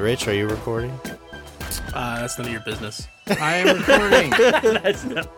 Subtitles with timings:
[0.00, 0.98] Rich, are you recording?
[1.92, 3.06] Uh, that's none of your business.
[3.26, 4.30] I am recording.
[4.82, 5.28] that's not.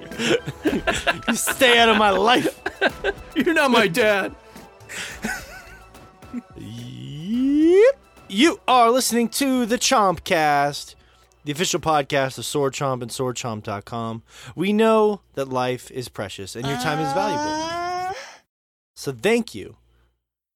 [1.26, 2.60] You stay out of my life.
[3.34, 4.32] You're not my dad.
[6.56, 7.98] Yep.
[8.28, 10.94] You are listening to the Chompcast,
[11.44, 14.22] the official podcast of Sword Chomp and SwordChomp.com.
[14.54, 18.16] We know that life is precious and your time is valuable.
[18.94, 19.76] So thank you.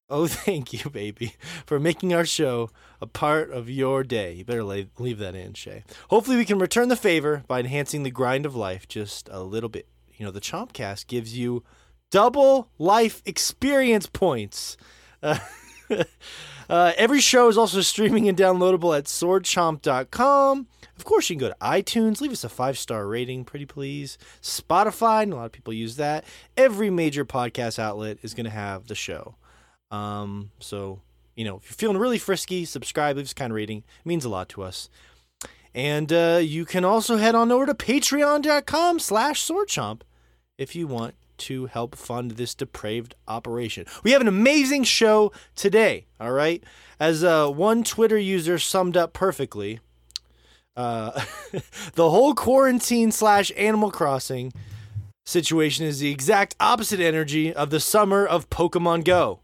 [0.08, 1.34] Oh, thank you, baby,
[1.64, 2.70] for making our show
[3.00, 4.32] a part of your day.
[4.32, 5.84] You better leave, leave that in, Shay.
[6.10, 9.68] Hopefully, we can return the favor by enhancing the grind of life just a little
[9.68, 9.88] bit.
[10.14, 11.64] You know, the Chompcast gives you
[12.10, 14.76] double life experience points.
[15.22, 15.38] Uh,
[16.70, 20.68] uh, every show is also streaming and downloadable at swordchomp.com.
[20.96, 24.16] Of course, you can go to iTunes, leave us a five star rating, pretty please.
[24.40, 26.24] Spotify, and a lot of people use that.
[26.56, 29.34] Every major podcast outlet is going to have the show.
[29.90, 31.00] Um, so,
[31.34, 33.78] you know, if you're feeling really frisky, subscribe, leave us kind of rating.
[33.78, 34.88] It means a lot to us.
[35.74, 40.00] And uh, you can also head on over to patreon.com slash swordchomp
[40.56, 43.84] if you want to help fund this depraved operation.
[44.02, 46.64] We have an amazing show today, all right?
[46.98, 49.80] As uh, one Twitter user summed up perfectly,
[50.76, 51.20] uh,
[51.94, 54.52] the whole quarantine slash Animal Crossing
[55.26, 59.40] situation is the exact opposite energy of the summer of Pokemon Go.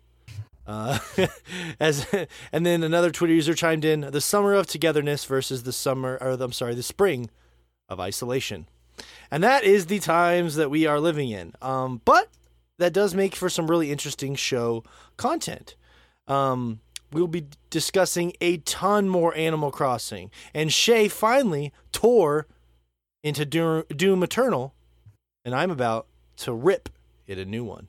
[0.67, 0.99] Uh,
[1.81, 2.07] as
[2.53, 6.37] and then another Twitter user chimed in: the summer of togetherness versus the summer, or
[6.37, 7.31] the, I'm sorry, the spring
[7.89, 8.67] of isolation.
[9.31, 11.55] And that is the times that we are living in.
[11.63, 12.29] Um, but
[12.79, 14.85] that does make for some really interesting show
[15.17, 15.77] content.
[16.27, 16.81] Um,
[17.13, 20.31] we'll be discussing a ton more Animal Crossing.
[20.55, 22.47] And Shay finally tore
[23.23, 24.75] into Doom, Doom Eternal,
[25.45, 26.07] and I'm about
[26.39, 26.89] to rip
[27.27, 27.89] it a new one.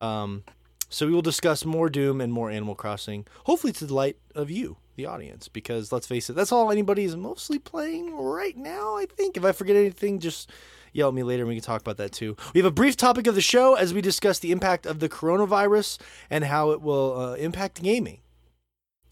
[0.00, 0.44] Um,
[0.92, 4.50] so we will discuss more Doom and more Animal Crossing, hopefully to the light of
[4.50, 8.96] you, the audience, because let's face it, that's all anybody is mostly playing right now,
[8.96, 9.38] I think.
[9.38, 10.50] If I forget anything, just
[10.92, 12.36] yell at me later and we can talk about that too.
[12.52, 15.08] We have a brief topic of the show as we discuss the impact of the
[15.08, 15.98] coronavirus
[16.28, 18.20] and how it will uh, impact gaming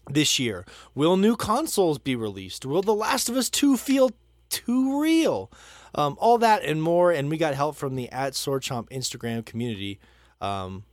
[0.07, 0.65] this year.
[0.93, 2.63] Will new consoles be released?
[2.63, 4.11] Will The Last of Us 2 feel
[4.49, 5.51] too real?
[5.95, 7.11] Um, all that and more.
[7.11, 9.99] And we got help from the at Sword Chomp Instagram community
[10.39, 10.83] um,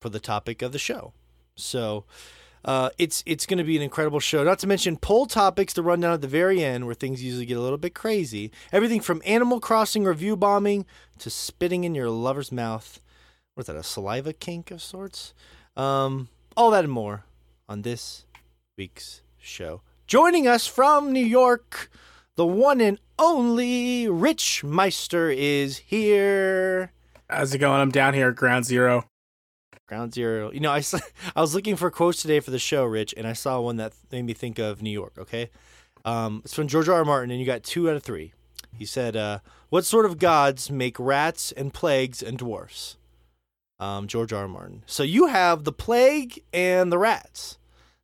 [0.00, 1.12] for the topic of the show.
[1.56, 2.04] So
[2.64, 4.42] uh, it's it's going to be an incredible show.
[4.44, 7.46] Not to mention poll topics to run down at the very end, where things usually
[7.46, 8.50] get a little bit crazy.
[8.72, 10.86] Everything from Animal Crossing review bombing
[11.18, 13.00] to spitting in your lover's mouth.
[13.54, 13.76] What's that?
[13.76, 15.34] A saliva kink of sorts.
[15.76, 17.24] Um, all that and more
[17.68, 18.24] on this
[18.76, 19.82] week's show.
[20.06, 21.90] Joining us from New York,
[22.36, 26.92] the one and only Rich Meister is here.
[27.28, 27.80] How's it going?
[27.80, 29.04] I'm down here at ground zero.
[29.90, 30.52] Ground Zero.
[30.52, 30.82] You know, I,
[31.36, 33.92] I was looking for quotes today for the show, Rich, and I saw one that
[34.12, 35.50] made me think of New York, okay?
[36.04, 36.98] Um, it's from George R.
[36.98, 37.04] R.
[37.04, 38.32] Martin, and you got two out of three.
[38.78, 42.98] He said, uh, What sort of gods make rats and plagues and dwarfs?
[43.80, 44.42] Um, George R.
[44.42, 44.48] R.
[44.48, 44.84] Martin.
[44.86, 47.58] So you have the plague and the rats.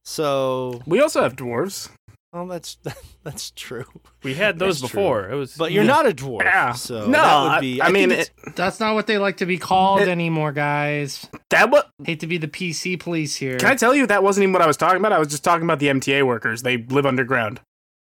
[0.04, 1.88] So, We also have dwarves.
[2.32, 2.76] Well, that's
[3.22, 3.84] that's true.
[4.22, 5.00] We had those That's true.
[5.00, 5.30] before.
[5.30, 6.42] It was, But you're not a dwarf.
[6.44, 6.72] Yeah.
[6.72, 7.82] So no, that would I- be.
[7.82, 11.26] I, mean, it, That's not what they like to be called It- anymore, guys.
[11.50, 11.90] that what?
[12.04, 13.56] Hate to be the PC police here.
[13.58, 15.12] Can I tell you that wasn't even what I was talking about?
[15.12, 16.62] I was just talking about the MTA workers.
[16.62, 17.60] They live underground.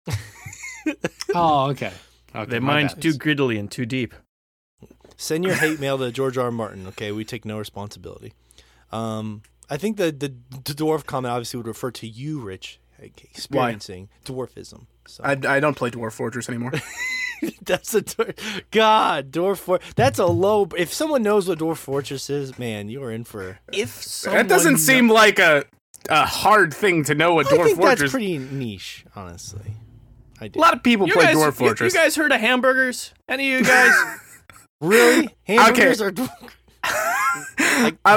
[1.34, 1.92] oh, okay.
[2.34, 3.02] Okay, they my mined bad.
[3.02, 4.14] too griddily and too deep.
[5.16, 6.46] Send your hate mail to George R.
[6.46, 6.50] R.
[6.50, 6.86] Martin.
[6.88, 8.32] Okay, we take no responsibility.
[8.90, 13.24] Um, I think the, the the dwarf comment obviously would refer to you, Rich, like,
[13.24, 14.86] experiencing dwarfism.
[15.06, 16.72] So I, I don't play Dwarf Fortress anymore.
[17.62, 18.38] that's a dwar-
[18.70, 20.68] God dwarf for that's a low.
[20.76, 23.58] If someone knows what dwarf fortress is, man, you are in for.
[23.72, 25.64] If someone that doesn't seem like a
[26.08, 28.00] a hard thing to know what I Dwarf think Fortress.
[28.00, 29.74] that's pretty niche, honestly.
[30.40, 30.58] I do.
[30.58, 31.94] a lot of people You play guys, Dwarf you- Fortress.
[31.94, 33.12] You, guys heard of hamburgers?
[33.28, 33.94] Any of you guys?
[34.80, 36.12] really hamburgers are.
[36.84, 38.14] I, I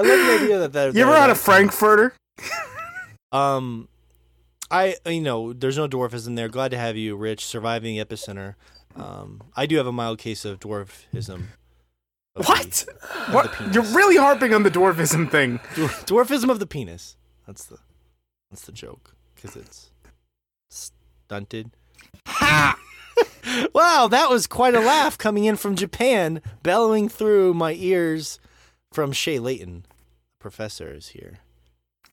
[0.00, 0.94] love the idea that that.
[0.94, 2.14] you ever had a uh, Frankfurter?
[3.30, 3.88] Um,
[4.70, 6.48] I you know there's no dwarfism there.
[6.48, 8.54] Glad to have you, Rich, surviving the epicenter.
[8.94, 11.44] Um, I do have a mild case of dwarfism.
[12.36, 12.70] of What?
[12.86, 13.74] the- What?
[13.74, 15.58] You're really harping on the dwarfism thing.
[15.74, 17.16] Dwar- dwarfism of the penis.
[17.46, 17.78] That's the
[18.50, 19.90] that's the joke because it's
[20.70, 21.70] stunted.
[22.26, 22.76] Ha!
[23.74, 28.38] wow, that was quite a laugh coming in from Japan, bellowing through my ears
[28.92, 29.86] from Shay Layton.
[30.38, 31.38] Professor is here.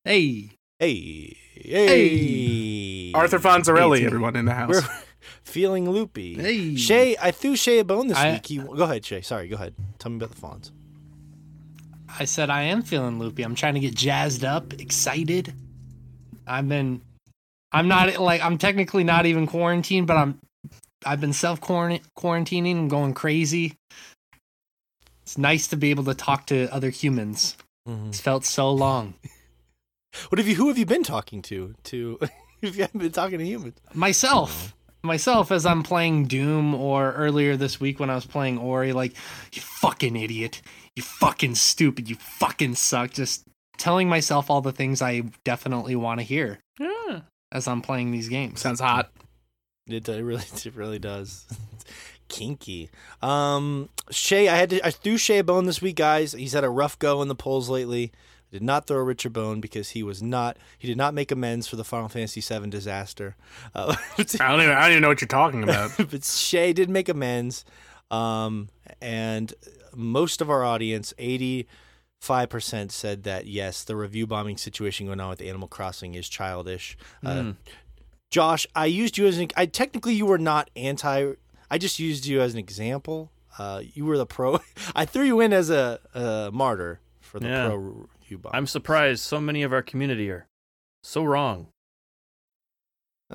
[0.09, 4.69] Hey, Hey, hey, Arthur Fonzarelli, Hey, everyone in the house.
[4.81, 4.81] We're
[5.43, 6.33] feeling loopy.
[6.33, 6.75] Hey.
[6.77, 8.47] Shay, I threw Shay a bone this I- week.
[8.47, 9.21] He, go ahead, Shay.
[9.21, 9.75] Sorry, go ahead.
[9.99, 10.71] Tell me about the fawns.
[12.17, 13.43] I said I am feeling loopy.
[13.43, 15.53] I'm trying to get jazzed up, excited.
[16.47, 17.01] I've been.
[17.71, 20.39] I'm not like I'm technically not even quarantined, but I'm.
[21.05, 23.75] I've been self quarantining and going crazy.
[25.21, 27.55] It's nice to be able to talk to other humans.
[27.87, 28.07] Mhm.
[28.07, 29.13] It's felt so long.
[30.29, 30.55] What have you?
[30.55, 31.75] Who have you been talking to?
[31.85, 32.19] To
[32.61, 33.77] if you haven't been talking to humans.
[33.93, 38.91] myself myself as i'm playing doom or earlier this week when i was playing ori
[38.91, 39.13] like
[39.53, 40.61] you fucking idiot
[40.93, 43.45] you fucking stupid you fucking suck just
[43.77, 47.21] telling myself all the things i definitely want to hear Yeah.
[47.49, 49.09] as i'm playing these games Sounds hot.
[49.87, 51.45] It, it really, it really does.
[52.27, 52.89] Kinky.
[53.21, 56.33] Um, Shay, I had to, I threw Shay a bone this week, guys.
[56.33, 58.11] He's had a rough go in the polls lately.
[58.51, 61.75] Did not throw Richard bone because he was not, he did not make amends for
[61.75, 63.35] the Final Fantasy VII disaster.
[63.75, 64.71] Uh, I don't even.
[64.71, 65.91] I don't even know what you're talking about.
[66.09, 67.63] but Shay did make amends.
[68.09, 68.69] Um,
[69.01, 69.53] and
[69.95, 75.41] most of our audience, 85%, said that yes, the review bombing situation going on with
[75.41, 76.97] Animal Crossing is childish.
[77.25, 77.55] Uh, Mm.
[78.31, 81.33] Josh, I used you as an, I technically you were not anti,
[81.71, 83.31] I just used you as an example.
[83.57, 84.59] Uh, you were the pro.
[84.95, 87.67] I threw you in as a, a martyr for the Yeah.
[87.69, 88.51] pro review bomb.
[88.53, 90.47] I'm surprised so many of our community are
[91.03, 91.67] so wrong.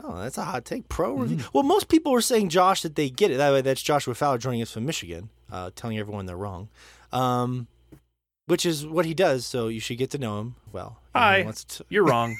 [0.02, 0.88] Oh, that's a hot take.
[0.88, 1.38] Pro review.
[1.52, 3.36] Well, most people were saying Josh that they get it.
[3.36, 6.68] That way, that's Joshua Fowler joining us from Michigan, uh, telling everyone they're wrong,
[7.12, 7.68] um,
[8.46, 9.46] which is what he does.
[9.46, 10.98] So you should get to know him well.
[11.14, 11.42] Hi.
[11.42, 12.36] wants to- You're wrong.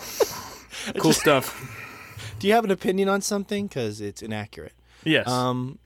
[0.98, 1.60] cool stuff.
[2.38, 3.66] do you have an opinion on something?
[3.66, 4.72] Because it's inaccurate.
[5.04, 5.28] Yes.
[5.28, 5.78] Um,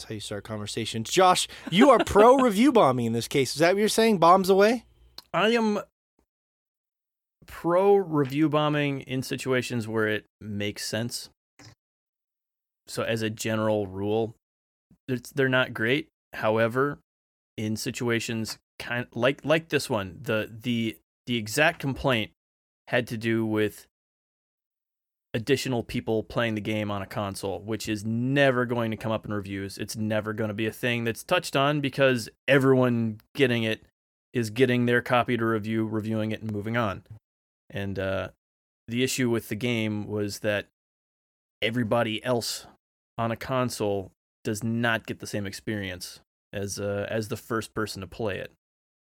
[0.00, 1.10] that's how you start conversations.
[1.10, 3.52] Josh, you are pro review bombing in this case.
[3.52, 4.16] Is that what you're saying?
[4.16, 4.86] Bombs away?
[5.34, 5.80] I am
[7.46, 11.28] pro review bombing in situations where it makes sense.
[12.88, 14.34] So, as a general rule,
[15.06, 16.08] it's, they're not great.
[16.32, 16.98] However,
[17.58, 20.96] in situations kind like like this one, the the
[21.26, 22.30] the exact complaint
[22.88, 23.86] had to do with
[25.32, 29.24] additional people playing the game on a console, which is never going to come up
[29.24, 29.78] in reviews.
[29.78, 33.82] It's never going to be a thing that's touched on because everyone getting it
[34.32, 37.04] is getting their copy to review, reviewing it, and moving on.
[37.68, 38.28] And uh,
[38.88, 40.66] the issue with the game was that
[41.62, 42.66] everybody else
[43.16, 44.12] on a console
[44.42, 46.20] does not get the same experience
[46.52, 48.52] as uh, as the first person to play it.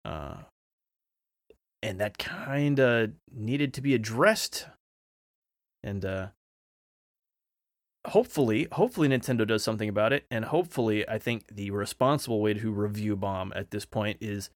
[0.05, 0.37] Uh,
[1.83, 4.67] and that kind of needed to be addressed.
[5.85, 6.29] And uh,
[8.07, 10.25] hopefully, hopefully Nintendo does something about it.
[10.31, 14.51] And hopefully, I think the responsible way to review bomb at this point is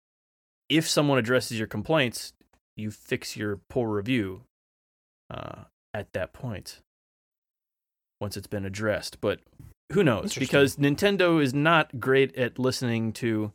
[0.68, 2.32] if someone addresses your complaints,
[2.76, 4.42] you fix your poor review
[5.30, 6.80] uh, at that point
[8.20, 9.20] once it's been addressed.
[9.20, 9.40] But
[9.92, 10.34] who knows?
[10.34, 13.52] Because Nintendo is not great at listening to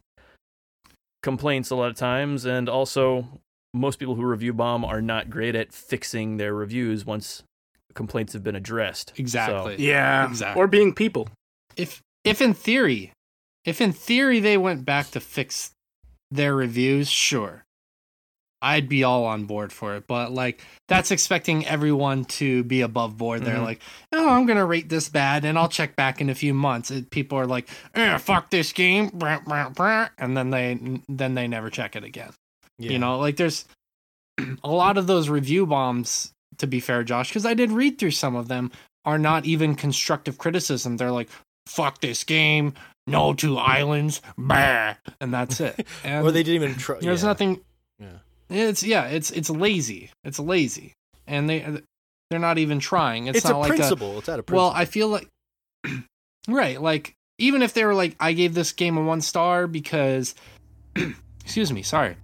[1.22, 3.42] complaints a lot of times, and also
[3.74, 7.44] most people who review bomb are not great at fixing their reviews once
[7.94, 9.14] complaints have been addressed.
[9.18, 9.76] Exactly.
[9.78, 10.28] Yeah.
[10.28, 10.62] Exactly.
[10.62, 11.28] Or being people.
[11.76, 13.12] if if in theory
[13.66, 15.72] if in theory they went back to fix
[16.32, 17.64] their reviews sure
[18.62, 23.18] i'd be all on board for it but like that's expecting everyone to be above
[23.18, 23.64] board they're Mhm.
[23.66, 23.82] like
[24.14, 27.10] oh i'm gonna rate this bad and i'll check back in a few months And
[27.12, 31.48] people are like eh, fuck this game brah, brah, brah," and then they then they
[31.48, 32.32] never check it again
[32.80, 33.66] you know like there's
[34.64, 38.12] a lot of those review bombs to be fair josh because i did read through
[38.12, 38.72] some of them
[39.06, 41.30] are not even constructive criticism they're like
[41.68, 42.74] fuck this game
[43.08, 46.98] no two islands bah, and that's it and or they didn't even try.
[47.00, 47.28] there's yeah.
[47.30, 47.60] nothing
[48.00, 48.18] Yeah.
[48.50, 50.94] it's yeah it's it's lazy it's lazy
[51.28, 51.82] and they
[52.30, 54.18] they're not even trying it's, It's, not a like a, principle.
[54.20, 54.70] it's out of principle.
[54.70, 55.28] well, I feel like
[56.48, 60.34] right, like even if they were like I gave this game a 1 star because
[61.44, 62.16] excuse me, sorry.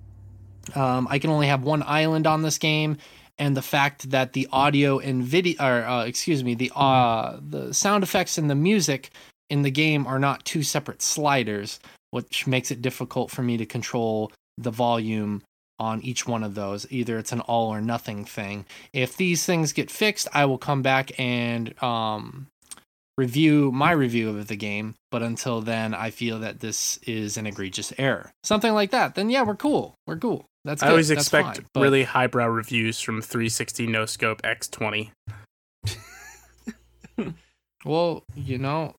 [0.75, 2.98] Um I can only have one island on this game
[3.39, 7.74] and the fact that the audio and video or uh, excuse me, the uh the
[7.74, 9.10] sound effects and the music
[9.50, 11.79] in the game are not two separate sliders,
[12.12, 15.41] which makes it difficult for me to control the volume
[15.79, 16.86] on each one of those.
[16.91, 18.65] Either it's an all or nothing thing.
[18.93, 22.48] If these things get fixed, I will come back and um,
[23.19, 24.95] review my review of the game.
[25.11, 28.31] But until then, I feel that this is an egregious error.
[28.43, 29.15] Something like that.
[29.15, 29.93] Then yeah, we're cool.
[30.07, 30.45] We're cool.
[30.65, 31.65] That's I always That's expect fine.
[31.73, 35.11] But- really highbrow reviews from 360 No Scope X20.
[37.85, 38.95] well, you know.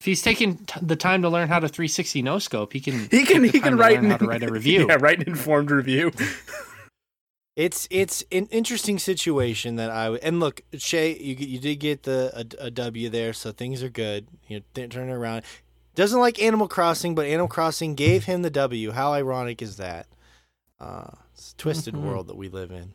[0.00, 3.06] If he's taking t- the time to learn how to 360 no scope, he can.
[3.08, 4.86] He can he can write how to write a review.
[4.88, 6.10] yeah, write an informed review.
[7.54, 12.04] It's it's an interesting situation that I would and look Shay you you did get
[12.04, 15.42] the a, a W there so things are good you know th- turn it around
[15.94, 20.06] doesn't like Animal Crossing but Animal Crossing gave him the W how ironic is that
[20.80, 22.04] uh it's a twisted Mhm.
[22.04, 22.94] world that we live in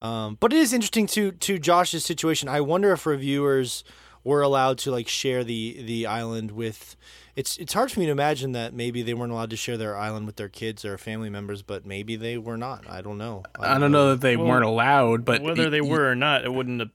[0.00, 2.48] Um, but it is interesting to to Josh's situation.
[2.48, 3.84] I wonder if reviewers
[4.22, 6.96] were allowed to like share the the island with.
[7.36, 9.96] It's it's hard for me to imagine that maybe they weren't allowed to share their
[9.96, 12.88] island with their kids or family members, but maybe they were not.
[12.88, 13.42] I don't know.
[13.58, 16.44] I don't know that they Well, weren't allowed, but whether y- they were or not,
[16.44, 16.90] it wouldn't have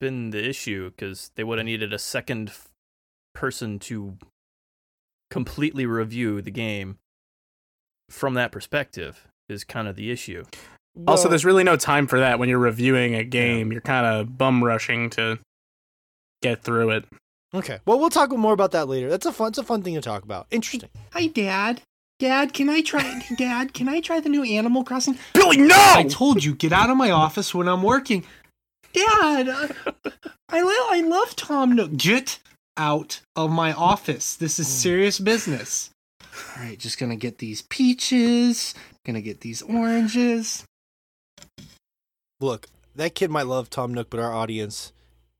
[0.00, 2.68] been the issue because they would have needed a second f-
[3.34, 4.16] person to
[5.30, 6.98] completely review the game
[8.10, 10.44] from that perspective is kind of the issue.
[11.06, 13.70] Also, there's really no time for that when you're reviewing a game.
[13.70, 15.38] You're kind of bum rushing to
[16.42, 17.04] get through it.
[17.54, 17.78] Okay.
[17.86, 19.08] Well, we'll talk more about that later.
[19.08, 19.48] That's a fun.
[19.48, 20.46] It's a fun thing to talk about.
[20.50, 20.88] Interesting.
[21.12, 21.82] Hi, Dad.
[22.18, 23.22] Dad, can I try?
[23.36, 25.18] Dad, can I try the new Animal Crossing?
[25.34, 25.76] Billy, no!
[25.76, 28.24] I told you, get out of my office when I'm working.
[28.92, 29.68] Dad, uh,
[30.48, 31.96] I lo- I love Tom Nook.
[31.96, 32.40] Get
[32.76, 34.34] out of my office.
[34.34, 35.90] This is serious business.
[36.22, 38.74] All right, just gonna get these peaches.
[39.04, 40.64] Gonna get these oranges.
[42.40, 44.92] Look, that kid might love Tom Nook, but our audience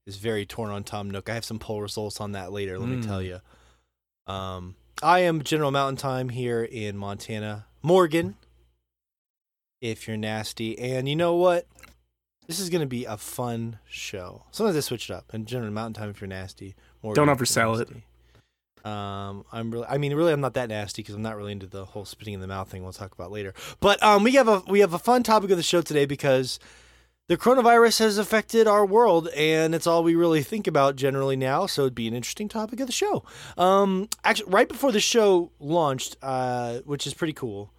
[0.08, 1.28] is very torn on Tom Nook.
[1.28, 2.78] I have some poll results on that later.
[2.78, 3.06] Let me Mm.
[3.06, 3.40] tell you.
[4.26, 8.34] Um, I am General Mountain Time here in Montana, Morgan.
[9.80, 11.66] If you're nasty, and you know what,
[12.48, 14.44] this is going to be a fun show.
[14.50, 15.32] Sometimes I switch it up.
[15.32, 17.24] And General Mountain Time, if you're nasty, Morgan.
[17.26, 17.88] Don't oversell it.
[18.84, 21.66] Um, I'm really, I mean, really, I'm not that nasty because I'm not really into
[21.66, 22.82] the whole spitting in the mouth thing.
[22.82, 23.52] We'll talk about later.
[23.80, 26.58] But um, we have a we have a fun topic of the show today because
[27.28, 31.66] the coronavirus has affected our world, and it's all we really think about generally now.
[31.66, 33.22] So it'd be an interesting topic of the show.
[33.56, 37.70] Um, actually, right before the show launched, uh, which is pretty cool,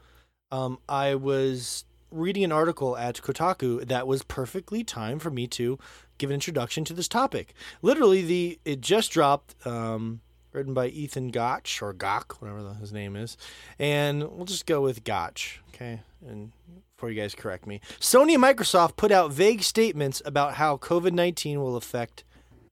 [0.51, 5.77] um, I was reading an article at Kotaku that was perfectly timed for me to
[6.19, 7.53] give an introduction to this topic.
[7.81, 9.55] Literally, the it just dropped.
[9.65, 13.37] Um, written by Ethan Gotch or Gach, whatever his name is,
[13.77, 16.01] and we'll just go with Gotch, okay?
[16.27, 16.51] And
[16.99, 21.13] before you guys correct me, Sony and Microsoft put out vague statements about how COVID
[21.13, 22.25] nineteen will affect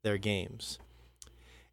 [0.04, 0.80] their games.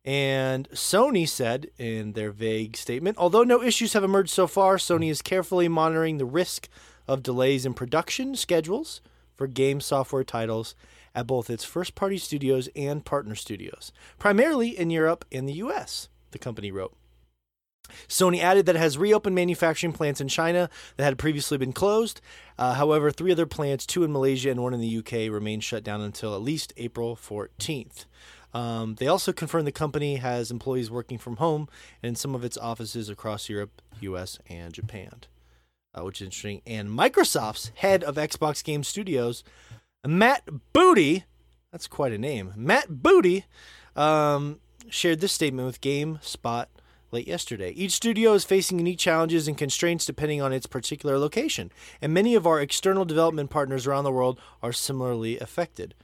[0.05, 5.11] And Sony said in their vague statement, although no issues have emerged so far, Sony
[5.11, 6.69] is carefully monitoring the risk
[7.09, 9.01] of delays in production schedules
[9.35, 10.77] for game software titles
[11.13, 16.09] at both its first party studios and partner studios, primarily in Europe and the US,
[16.31, 16.95] the company wrote.
[18.09, 22.21] Sony added that it has reopened manufacturing plants in China that had previously been closed.
[22.59, 25.85] Uh, however, three other plants, two in Malaysia and one in the UK, remain shut
[25.85, 28.07] down until at least April 14th.
[28.53, 31.69] Um, they also confirmed the company has employees working from home
[32.03, 35.23] in some of its offices across Europe, US, and Japan,
[35.93, 36.63] uh, which is interesting.
[36.65, 39.43] And Microsoft's head of Xbox Game Studios,
[40.07, 41.25] Matt Booty,
[41.73, 43.45] that's quite a name, Matt Booty,
[43.97, 46.67] um, shared this statement with GameSpot
[47.15, 47.71] late yesterday.
[47.71, 52.35] Each studio is facing unique challenges and constraints depending on its particular location, and many
[52.35, 55.95] of our external development partners around the world are similarly affected.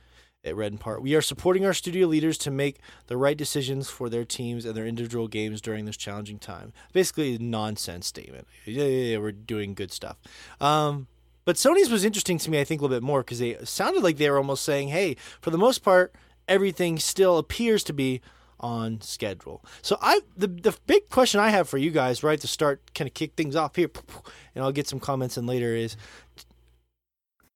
[0.42, 3.90] It read in part, we are supporting our studio leaders to make the right decisions
[3.90, 6.72] for their teams and their individual games during this challenging time.
[6.94, 8.48] Basically, a nonsense statement.
[8.64, 10.16] Yeah, yeah, yeah, we're doing good stuff.
[10.58, 11.08] Um,
[11.44, 14.02] but Sony's was interesting to me, I think, a little bit more because they sounded
[14.02, 16.14] like they were almost saying, hey, for the most part,
[16.48, 18.22] everything still appears to be
[18.60, 19.64] on schedule.
[19.82, 23.08] So I the the big question I have for you guys, right, to start kind
[23.08, 23.90] of kick things off here,
[24.54, 25.96] and I'll get some comments in later is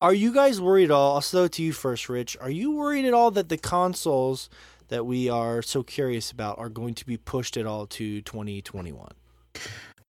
[0.00, 1.14] are you guys worried at all?
[1.14, 2.36] I'll throw it to you first, Rich.
[2.40, 4.50] Are you worried at all that the consoles
[4.88, 9.12] that we are so curious about are going to be pushed at all to 2021?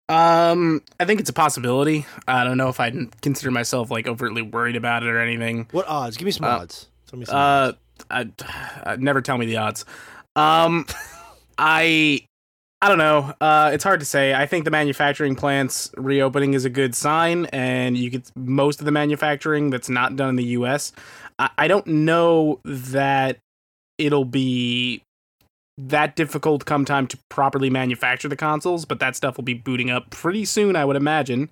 [0.08, 2.06] Um, I think it's a possibility.
[2.28, 5.66] I don't know if I'd consider myself like overtly worried about it or anything.
[5.72, 6.16] What odds?
[6.16, 6.88] Give me some Uh, odds.
[7.08, 7.76] Tell me some Uh, odds.
[8.10, 9.84] I, I never tell me the odds.
[10.36, 10.86] Um,
[11.58, 12.20] I
[12.82, 13.34] I don't know.
[13.40, 14.34] Uh, it's hard to say.
[14.34, 18.84] I think the manufacturing plants reopening is a good sign, and you get most of
[18.84, 20.92] the manufacturing that's not done in the U.S.
[21.38, 23.38] I, I don't know that
[23.98, 25.02] it'll be
[25.78, 29.90] that difficult come time to properly manufacture the consoles, but that stuff will be booting
[29.90, 31.50] up pretty soon, I would imagine.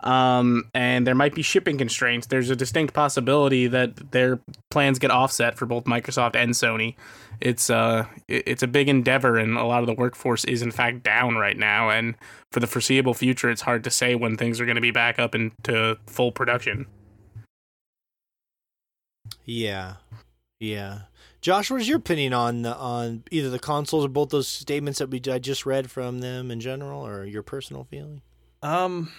[0.00, 2.26] Um, and there might be shipping constraints.
[2.26, 6.96] There's a distinct possibility that their plans get offset for both Microsoft and Sony.
[7.42, 11.02] It's uh, it's a big endeavor, and a lot of the workforce is in fact
[11.02, 11.90] down right now.
[11.90, 12.14] And
[12.52, 15.18] for the foreseeable future, it's hard to say when things are going to be back
[15.18, 16.86] up into full production.
[19.44, 19.94] Yeah,
[20.60, 21.00] yeah.
[21.40, 25.10] Josh, what is your opinion on on either the consoles or both those statements that
[25.10, 28.22] we I just read from them in general, or your personal feeling?
[28.62, 29.10] Um,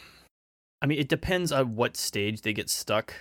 [0.81, 3.13] I mean, it depends on what stage they get stuck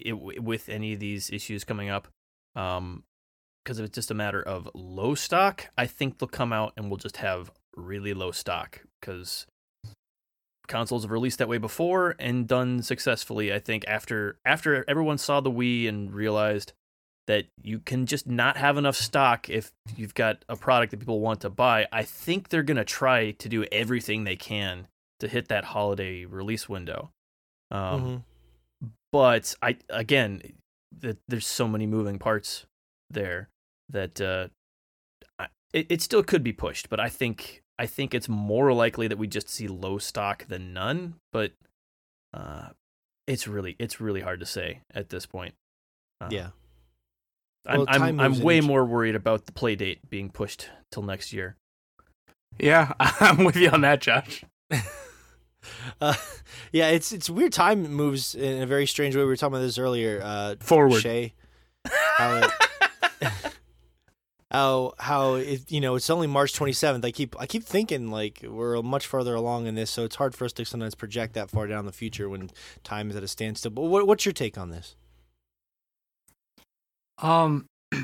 [0.00, 2.08] it, with any of these issues coming up.
[2.56, 3.04] Um,
[3.66, 6.88] because if it's just a matter of low stock, I think they'll come out and
[6.88, 8.82] we'll just have really low stock.
[9.00, 9.44] Because
[10.68, 13.52] consoles have released that way before and done successfully.
[13.52, 16.74] I think after after everyone saw the Wii and realized
[17.26, 21.18] that you can just not have enough stock if you've got a product that people
[21.18, 21.88] want to buy.
[21.90, 24.86] I think they're gonna try to do everything they can
[25.18, 27.10] to hit that holiday release window.
[27.72, 28.22] Um,
[28.84, 28.90] Mhm.
[29.10, 30.52] But I again,
[31.00, 32.66] that there's so many moving parts
[33.10, 33.48] there
[33.90, 34.48] that uh,
[35.38, 36.88] I, it it still could be pushed.
[36.88, 40.72] But I think I think it's more likely that we just see low stock than
[40.72, 41.14] none.
[41.32, 41.52] But
[42.34, 42.68] uh,
[43.26, 45.54] it's really it's really hard to say at this point.
[46.20, 46.48] Uh, Yeah.
[47.68, 50.30] I'm Well, I'm, I'm moves in way each- more worried about the play date being
[50.30, 51.56] pushed till next year.
[52.60, 54.44] Yeah, I'm with you on that, Josh.
[56.00, 56.14] Uh,
[56.70, 57.52] yeah, it's it's weird.
[57.52, 59.22] Time moves in a very strange way.
[59.22, 60.20] We were talking about this earlier.
[60.22, 61.00] Uh, Forward.
[61.02, 61.34] Shay,
[62.18, 62.36] how
[63.20, 63.32] it,
[64.56, 67.04] how how it, you know it's only March 27th.
[67.04, 70.34] I keep I keep thinking like we're much further along in this, so it's hard
[70.34, 72.50] for us to sometimes project that far down the future when
[72.82, 73.72] time is at a standstill.
[73.72, 74.96] But what, what's your take on this?
[77.18, 77.66] Um,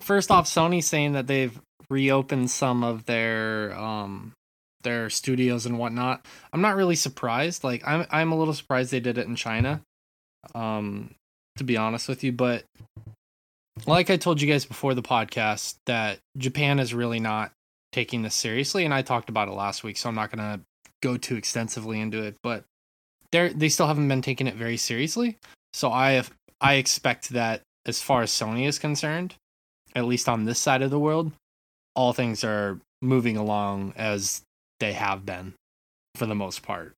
[0.00, 4.34] first off, Sony saying that they've reopened some of their um
[4.82, 6.26] their studios and whatnot.
[6.52, 7.64] I'm not really surprised.
[7.64, 9.80] Like I'm I'm a little surprised they did it in China.
[10.54, 11.14] Um,
[11.56, 12.64] to be honest with you, but
[13.84, 17.52] like I told you guys before the podcast, that Japan is really not
[17.92, 20.60] taking this seriously, and I talked about it last week, so I'm not gonna
[21.02, 22.36] go too extensively into it.
[22.42, 22.64] But
[23.32, 25.36] they're they still haven't been taking it very seriously.
[25.72, 26.30] So I have
[26.60, 29.34] I expect that as far as Sony is concerned,
[29.94, 31.32] at least on this side of the world,
[31.94, 34.42] all things are moving along as
[34.80, 35.54] they have been
[36.14, 36.94] for the most part.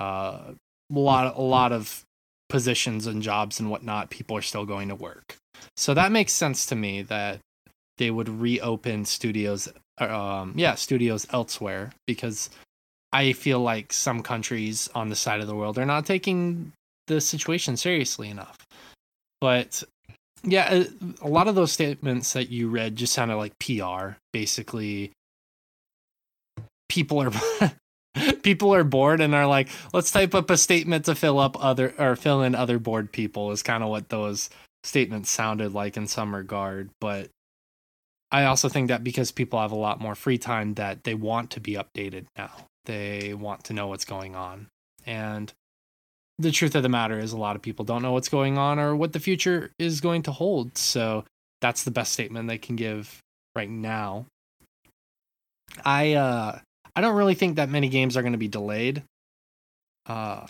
[0.00, 0.52] Uh,
[0.94, 2.04] a lot, a lot of
[2.48, 5.36] positions and jobs and whatnot, people are still going to work.
[5.76, 7.40] So that makes sense to me that
[7.98, 12.50] they would reopen studios, um, yeah, studios elsewhere because
[13.12, 16.72] I feel like some countries on the side of the world are not taking
[17.06, 18.56] the situation seriously enough.
[19.40, 19.84] But
[20.42, 20.86] yeah, a,
[21.22, 24.16] a lot of those statements that you read just sounded like PR.
[24.32, 25.12] Basically,
[26.88, 27.32] people are
[28.42, 31.94] people are bored and are like, let's type up a statement to fill up other
[31.98, 33.52] or fill in other bored people.
[33.52, 34.50] Is kind of what those
[34.84, 36.90] statements sounded like in some regard.
[37.00, 37.30] But
[38.30, 41.50] I also think that because people have a lot more free time, that they want
[41.52, 42.52] to be updated now.
[42.84, 44.68] They want to know what's going on,
[45.06, 45.52] and
[46.38, 48.78] the truth of the matter is a lot of people don't know what's going on
[48.78, 50.76] or what the future is going to hold.
[50.76, 51.24] So
[51.60, 53.20] that's the best statement they can give
[53.54, 54.26] right now.
[55.84, 56.58] I uh
[56.96, 59.02] I don't really think that many games are going to be delayed.
[60.06, 60.46] Uh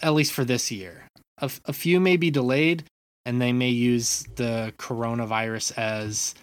[0.00, 1.06] at least for this year.
[1.42, 2.84] A, f- a few may be delayed
[3.26, 6.34] and they may use the coronavirus as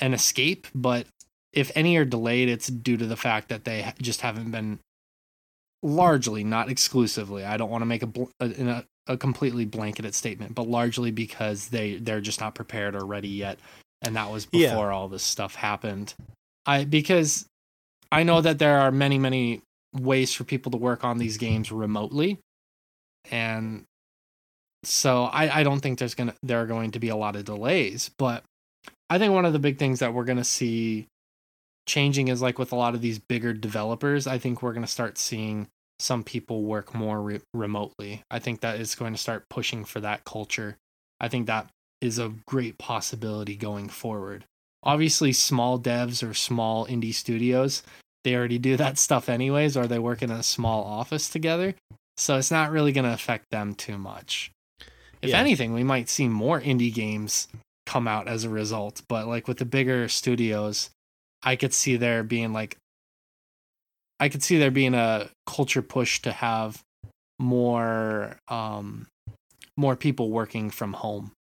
[0.00, 1.06] an escape, but
[1.52, 4.78] if any are delayed, it's due to the fact that they just haven't been
[5.82, 7.44] largely, not exclusively.
[7.44, 11.68] I don't want to make a, bl- a, a completely blanketed statement, but largely because
[11.68, 13.58] they they're just not prepared or ready yet,
[14.02, 14.70] and that was Yeah.
[14.70, 16.14] before all this stuff happened.
[16.66, 17.46] I because
[18.12, 19.62] I know that there are many many
[19.94, 22.38] ways for people to work on these games remotely,
[23.30, 23.84] and
[24.84, 27.44] so I I don't think there's gonna there are going to be a lot of
[27.44, 28.44] delays, but
[29.08, 31.06] I think one of the big things that we're gonna see
[31.86, 35.18] changing is like with a lot of these bigger developers, I think we're to start
[35.18, 35.66] seeing
[35.98, 38.22] some people work more re- remotely.
[38.30, 40.76] I think that is going to start pushing for that culture.
[41.20, 41.68] I think that
[42.00, 44.44] is a great possibility going forward.
[44.82, 47.82] Obviously, small devs or small indie studios,
[48.24, 51.74] they already do that stuff anyways, or they work in a small office together.
[52.16, 54.50] So it's not really going to affect them too much.
[55.22, 55.38] If Yeah.
[55.38, 57.48] anything, we might see more indie games
[57.86, 59.02] come out as a result.
[59.08, 60.90] But like with the bigger studios,
[61.42, 62.76] I could see there being like
[64.18, 66.82] I could see there being a culture push to have
[67.38, 69.06] more um
[69.76, 71.32] more people working from home.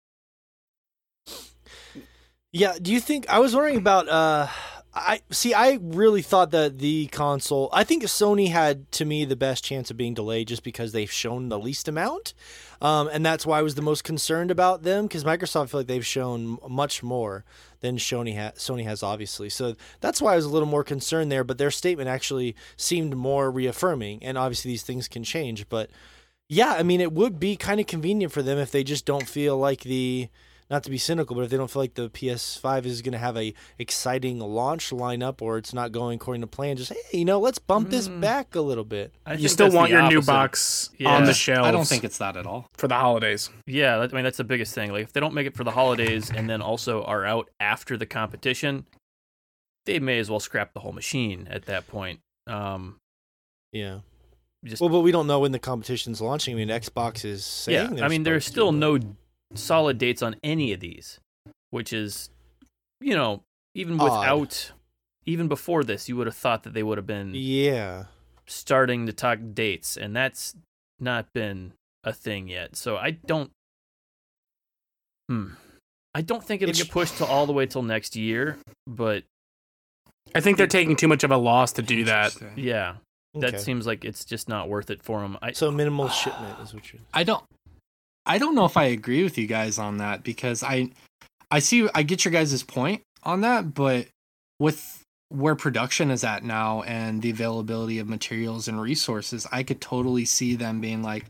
[2.53, 4.49] Yeah, do you think I was wondering about uh
[4.95, 9.37] I see I really thought that the console I think Sony had to me the
[9.37, 12.35] best chance of being delayed just because they've shown the least amount.
[12.81, 15.81] Um and that's why I was the most concerned about them cuz Microsoft I feel
[15.81, 17.45] like they've shown much more
[17.81, 19.51] than Sony ha- Sony has obviously.
[19.51, 23.17] So that's why I was a little more concerned there, but their statement actually seemed
[23.17, 25.91] more reaffirming and obviously these things can change, but
[26.49, 29.29] yeah, I mean it would be kind of convenient for them if they just don't
[29.29, 30.29] feel like the
[30.71, 33.19] not to be cynical, but if they don't feel like the PS5 is going to
[33.19, 37.25] have a exciting launch lineup or it's not going according to plan, just hey, you
[37.25, 38.21] know, let's bump this Mm.
[38.21, 39.15] back a little bit.
[39.25, 41.15] I you still want the your new box Yeah.
[41.15, 41.67] on the shelves.
[41.67, 42.69] I don't think it's that at all.
[42.77, 43.49] for the holidays.
[43.67, 44.93] Yeah, I mean that's the biggest thing.
[44.93, 47.97] Like if they don't make it for the holidays and then also are out after
[47.97, 48.85] the competition,
[49.87, 52.21] they may as well scrap the whole machine at that point.
[52.47, 52.97] Um,
[53.73, 54.01] Yeah.
[54.65, 56.55] just Well, but we don't know when the competition's launching.
[56.55, 57.97] I mean, Xbox is saying.
[57.99, 58.05] yeah.
[58.05, 58.99] I mean, there's still to, no
[59.55, 61.19] solid dates on any of these,
[61.71, 62.31] which is,
[63.01, 63.43] you know,
[63.75, 64.05] even Odd.
[64.05, 64.73] without,
[65.27, 68.07] even before this, you would have thought that they would have been Yeah.
[68.47, 70.55] starting to talk dates, and that's
[70.99, 71.73] not been
[72.05, 72.77] a thing yet.
[72.77, 73.51] So I don't.
[75.29, 75.51] Hmm.
[76.15, 79.25] I don't think it'll It's- get pushed to all the way till next year, but
[80.35, 82.33] I think they're taking too much of a loss to do that.
[82.35, 82.65] Interesting.
[82.65, 82.97] yeah,
[83.35, 83.59] that Okay.
[83.59, 85.39] seems like it's just not worth it for them.
[85.43, 87.03] I So minimal shipment is what you're.
[87.13, 87.45] I don't
[88.29, 90.91] I don't know if I agree with you guys on that because I
[91.51, 94.07] I see I get your guys' point on that, but
[94.61, 99.81] with where production is at now and the availability of materials and resources, I could
[99.81, 101.25] totally see them being like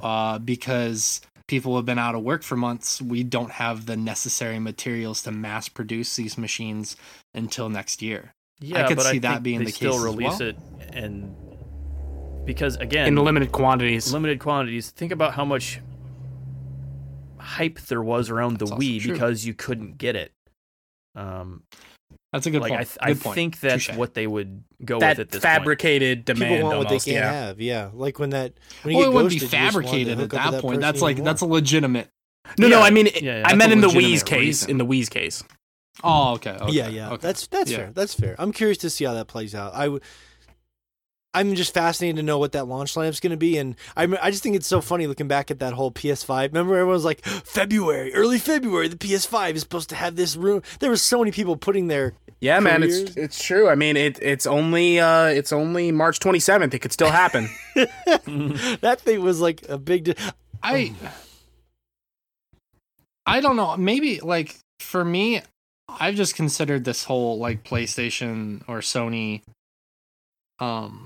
[0.00, 4.58] uh because people have been out of work for months, we don't have the necessary
[4.58, 6.96] materials to mass produce these machines
[7.34, 8.32] until next year.
[8.60, 10.38] yeah, I could but see I that think being they the still case as release
[10.40, 10.48] well.
[10.48, 10.56] it
[10.92, 11.36] and
[12.44, 14.12] because again, in limited quantities.
[14.12, 14.90] limited quantities.
[14.90, 15.80] Think about how much
[17.46, 19.12] hype there was around the That's also Wii true.
[19.12, 20.32] because you couldn't get it.
[21.14, 21.62] Um,
[22.32, 22.80] That's a good like point.
[22.80, 23.34] I, th- I point.
[23.34, 23.96] think that's Touche.
[23.96, 25.54] what they would go that with at this point.
[25.54, 26.54] fabricated demand.
[26.56, 27.32] People want what they can't yeah.
[27.32, 27.60] have.
[27.60, 28.52] Yeah, like when that.
[28.82, 30.52] When you well, it wouldn't be ghosted, you just wanted to fabricated at up with
[30.52, 30.80] that point.
[30.82, 31.24] That's even like more.
[31.24, 32.08] that's a legitimate.
[32.58, 33.42] No, no, I mean, Yeah, yeah.
[33.46, 34.66] I meant in the legitimate Wii's case.
[34.66, 35.42] In the Wii's case,
[36.04, 36.56] Oh, okay.
[36.60, 37.08] okay yeah, yeah.
[37.12, 37.22] Okay.
[37.22, 37.76] That's that's Yeah.
[37.78, 37.90] fair.
[37.94, 38.36] That's fair.
[38.38, 39.74] I'm curious to see how that plays out.
[39.74, 40.02] I would.
[41.36, 44.30] I'm just fascinated to know what that launch lineup's going to be, and I I
[44.30, 46.48] just think it's so funny looking back at that whole PS5.
[46.48, 50.62] Remember, everyone was like, February, early February, the PS5 is supposed to have this room.
[50.80, 53.68] There were so many people putting their yeah, man, it's it's true.
[53.68, 56.74] I mean, it it's only uh it's only March 27th.
[56.74, 57.48] It could still happen.
[57.74, 60.04] that thing was like a big.
[60.04, 60.14] Di-
[60.62, 60.94] I
[63.24, 63.76] I don't know.
[63.76, 65.42] Maybe like for me,
[65.88, 69.42] I've just considered this whole like PlayStation or Sony
[70.58, 71.05] um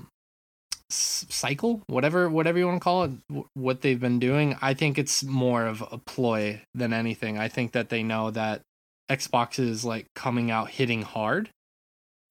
[0.93, 3.11] cycle, whatever whatever you want to call it,
[3.53, 4.55] what they've been doing.
[4.61, 7.37] I think it's more of a ploy than anything.
[7.37, 8.61] I think that they know that
[9.09, 11.49] Xbox is like coming out hitting hard,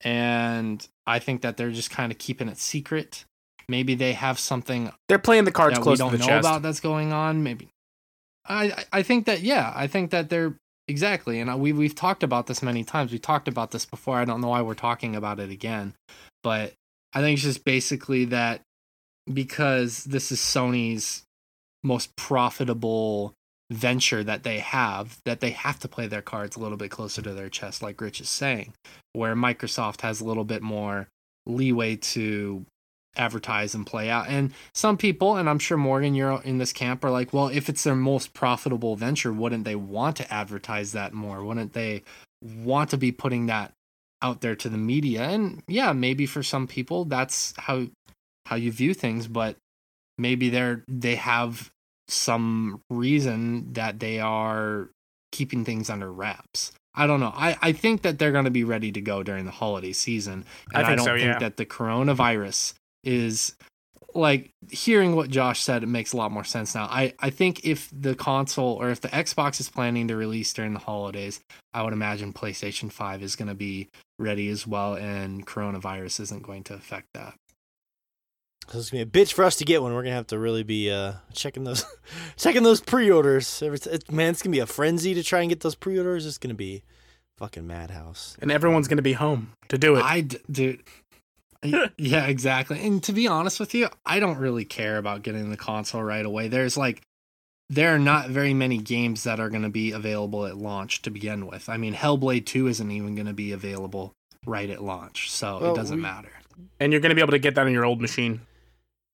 [0.03, 3.25] and I think that they're just kind of keeping it secret.
[3.69, 6.27] Maybe they have something They're playing the cards that we close to don't the know
[6.27, 6.41] chest.
[6.47, 7.43] about that's going on.
[7.43, 7.69] Maybe
[8.49, 10.55] I I- I think that yeah, I think that they're
[10.89, 13.13] exactly, and we we've talked about this many times.
[13.13, 14.17] We talked about this before.
[14.19, 15.95] I don't know why we're talking about it again,
[16.43, 16.73] but
[17.13, 18.63] I think it's just basically that
[19.33, 21.25] because this is Sony's
[21.83, 23.35] most profitable
[23.71, 27.23] venture that they have that they have to play their cards a little bit closer
[27.23, 28.75] to their chest like Rich is saying
[29.13, 31.07] where Microsoft has a little bit more
[31.47, 32.65] leeway to
[33.17, 34.29] advertise and play out.
[34.29, 37.69] And some people, and I'm sure Morgan, you're in this camp, are like, well, if
[37.69, 41.45] it's their most profitable venture, wouldn't they want to advertise that more?
[41.45, 42.03] Wouldn't they
[42.43, 43.73] want to be putting that
[44.23, 45.23] out there to the media?
[45.23, 47.87] And yeah, maybe for some people that's how
[48.47, 49.57] how you view things, but
[50.19, 51.71] maybe they're they have
[52.09, 54.91] some reason that they are
[55.33, 56.73] keeping things under wraps.
[56.95, 57.33] I don't know.
[57.35, 60.45] I, I think that they're going to be ready to go during the holiday season.
[60.75, 61.39] I And I, think don't so, think yeah.
[61.39, 63.55] that the coronavirus is
[64.15, 66.85] like hearing what Josh said, it makes a lot more sense now.
[66.85, 70.73] I, I think if the console or if the Xbox is planning to release during
[70.73, 71.41] the holidays,
[71.73, 76.43] I would imagine PlayStation 5 is going to be ready as well, and coronavirus isn't
[76.43, 77.35] going to affect that.
[78.69, 79.93] So it's gonna be a bitch for us to get one.
[79.95, 81.85] We're gonna have to really be uh, checking those,
[82.37, 83.63] checking those pre-orders.
[83.65, 86.25] Every t- it, man, it's gonna be a frenzy to try and get those pre-orders.
[86.25, 86.85] It's gonna be
[87.41, 88.37] fucking madhouse.
[88.41, 90.05] and everyone's going to be home to do it.
[90.05, 90.83] I, d- dude.
[91.65, 92.81] Y- yeah, exactly.
[92.85, 96.25] And to be honest with you, I don't really care about getting the console right
[96.25, 96.49] away.
[96.49, 97.03] There's like,
[97.69, 101.11] there are not very many games that are going to be available at launch to
[101.11, 101.69] begin with.
[101.69, 104.13] I mean, Hellblade 2 isn't even going to be available
[104.47, 106.33] right at launch, so Well, it doesn't we- matter.
[106.81, 108.41] and you're going to be able to get that on your old machine.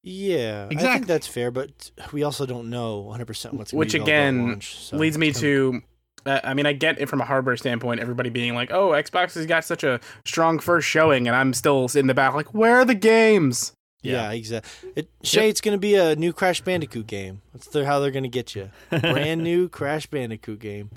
[0.03, 1.07] Yeah, I think Exactly.
[1.07, 4.29] that's fair, but we also don't know 100 percent what's gonna Which be available at
[4.29, 5.83] again launch, so leads me to
[6.27, 9.47] I mean, I get it from a hardware standpoint, everybody being like, oh, Xbox has
[9.47, 12.85] got such a strong first showing, and I'm still in the back, like, where are
[12.85, 13.73] the games?
[14.05, 14.91] gonna- yeah, exactly.
[14.97, 17.43] It, Shay, it's gonna be a new Crash Bandicoot game.
[17.53, 18.71] That's their, how they're gonna get you.
[18.91, 20.91] Brand new Crash Bandicoot game.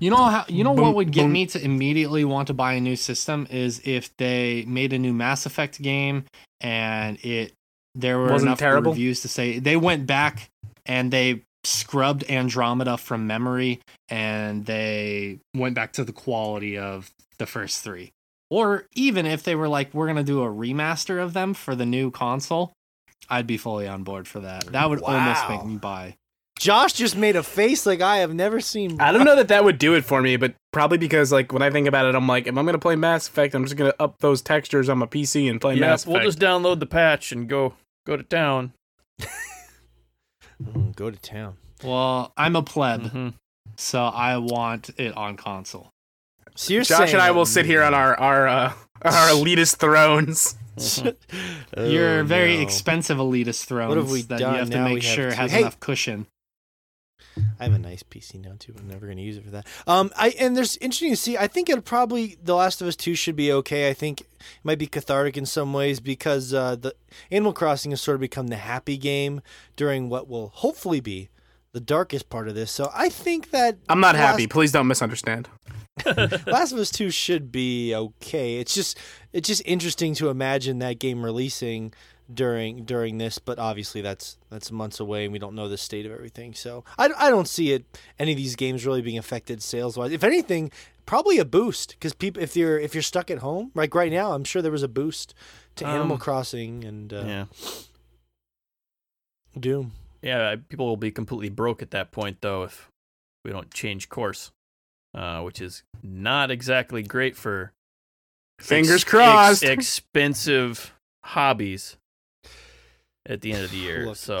[0.00, 1.32] You know how you know Boom, what would get boom.
[1.32, 5.12] me to immediately want to buy a new system is if they made a new
[5.12, 6.24] Mass Effect game
[6.60, 7.52] and it
[7.96, 8.92] there were Wasn't enough terrible?
[8.92, 10.50] reviews to say they went back
[10.86, 17.46] and they scrubbed Andromeda from memory and they went back to the quality of the
[17.46, 18.10] first 3.
[18.50, 21.74] Or even if they were like we're going to do a remaster of them for
[21.74, 22.72] the new console,
[23.28, 24.66] I'd be fully on board for that.
[24.66, 26.16] That would almost make me buy
[26.58, 29.00] Josh just made a face like I have never seen.
[29.00, 31.62] I don't know that that would do it for me, but probably because like when
[31.62, 33.94] I think about it, I'm like, if I'm gonna play Mass Effect, I'm just gonna
[34.00, 36.14] up those textures on my PC and play yeah, Mass Effect.
[36.14, 37.74] we'll just download the patch and go
[38.06, 38.72] go to town.
[40.62, 41.56] Mm, go to town.
[41.84, 43.34] Well, I'm a pleb, Mhm.
[43.76, 45.90] so I want it on console.
[46.56, 49.76] So you're Josh saying and I will sit here on our our uh, our elitist
[49.76, 50.56] thrones.
[51.76, 52.62] Oh, Your very no.
[52.62, 54.54] expensive elitist thrones have we that done?
[54.54, 55.60] you have to make have sure to- has Hey!
[55.60, 56.26] enough cushion.
[57.60, 58.72] I have a nice PC now too.
[58.72, 59.66] but I'm never going to use it for that.
[59.86, 61.36] Um, I and there's interesting to see.
[61.36, 63.88] I think it'll probably The Last of Us Two should be okay.
[63.88, 64.26] I think it
[64.64, 66.94] might be cathartic in some ways because uh, the
[67.30, 69.40] Animal Crossing has sort of become the happy game
[69.76, 71.28] during what will hopefully be
[71.72, 72.70] the darkest part of this.
[72.70, 74.46] So I think that I'm not Last- happy.
[74.46, 75.48] Please don't misunderstand.
[76.06, 78.56] Last of Us Two should be okay.
[78.58, 78.96] It's just
[79.32, 81.92] it's just interesting to imagine that game releasing
[82.32, 86.04] during during this, but obviously that's that's months away, and we don't know the state
[86.06, 86.54] of everything.
[86.54, 87.84] So I, I don't see it
[88.18, 90.12] any of these games really being affected sales wise.
[90.12, 90.70] If anything,
[91.06, 94.32] probably a boost because people if you're if you're stuck at home like right now,
[94.32, 95.34] I'm sure there was a boost
[95.76, 97.44] to Animal Um, Crossing and uh, Yeah,
[99.58, 99.92] Doom.
[100.22, 100.56] yeah.
[100.68, 102.90] People will be completely broke at that point, though, if
[103.44, 104.50] we don't change course,
[105.14, 107.72] uh, which is not exactly great for
[108.60, 109.62] Fingers ex- crossed.
[109.64, 110.92] ex- expensive
[111.24, 111.96] hobbies
[113.28, 114.06] at the end of the year.
[114.06, 114.16] Look.
[114.16, 114.40] So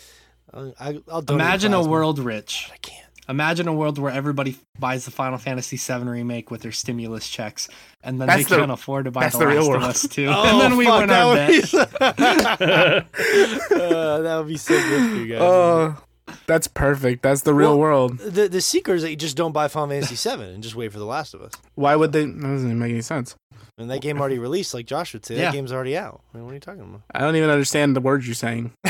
[0.54, 2.66] I'll, I- I'll Imagine a plasma, world rich.
[2.68, 3.06] but I can't.
[3.28, 7.68] Imagine a world where everybody buys the Final Fantasy VII remake with their stimulus checks,
[8.02, 9.82] and then That's they the- can't afford to buy that's The the real Last world.
[9.84, 10.26] of Us too.
[10.28, 13.06] Oh, and then we fuck, went that on bet.
[13.70, 15.38] be- Uh, that would be so good for you guys.
[15.42, 15.96] Oh,
[16.46, 17.22] that's perfect.
[17.22, 18.18] That's the real Well- world.
[18.18, 20.90] The the secret is that you just don't buy Final Fantasy VII and just wait
[20.92, 21.52] for The Last of Us.
[21.76, 22.24] Why would they?
[22.24, 23.36] That doesn't make any sense.
[23.80, 25.36] And that game already released, like Josh would say.
[25.36, 25.44] Yeah.
[25.46, 26.20] That game's already out.
[26.32, 27.00] I mean, what are you talking about?
[27.14, 28.72] I don't even understand the words you're saying.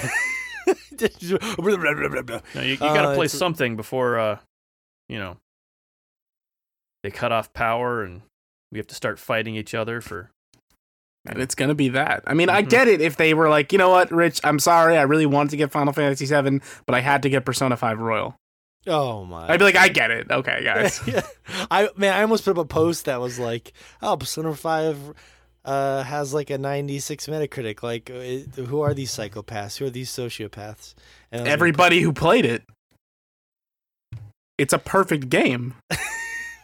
[1.00, 1.38] no, you,
[2.72, 4.38] you got to Uh, play it's- something before, uh,
[5.08, 5.36] you know,
[7.02, 8.22] they cut off power and
[8.72, 10.30] we have to start fighting each other for.
[11.26, 12.22] And it's gonna be that.
[12.26, 12.70] I mean, I Mhm.
[12.70, 15.50] get it if they were like, you know what, Rich, I'm sorry, I really wanted
[15.50, 18.36] to get Final Fantasy VII, but I had to get Persona 5 Royal.
[18.86, 19.48] Oh my!
[19.48, 20.30] I'd be like, I get it.
[20.30, 21.00] Okay, guys.
[21.06, 21.22] yeah.
[21.70, 24.98] I man, I almost put up a post that was like, "Oh, Persona Five
[25.64, 27.82] uh, has like a 96 Metacritic.
[27.82, 29.78] Like, uh, who are these psychopaths?
[29.78, 30.94] Who are these sociopaths?"
[31.30, 32.62] And was like, Everybody who played it,
[34.58, 35.74] it's a perfect game.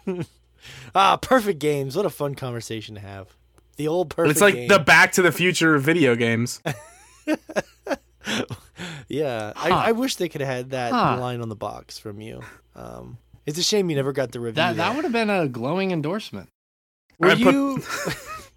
[0.95, 1.97] ah, perfect games.
[1.97, 3.37] What a fun conversation to have.
[3.77, 4.33] The old perfect.
[4.33, 4.69] it's like game.
[4.69, 6.63] the Back to the Future of video games.
[9.09, 9.69] yeah, Huh.
[9.75, 11.19] I, I wish they could have had that Huh.
[11.21, 12.41] line on the box from you.
[12.75, 14.57] Um, it's a shame you never got the review.
[14.57, 16.49] That that would have been a glowing endorsement.
[17.19, 17.83] Were I put- you?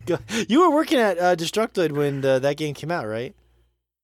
[0.47, 3.35] you were working at uh, Destructoid when uh, that game came out, right?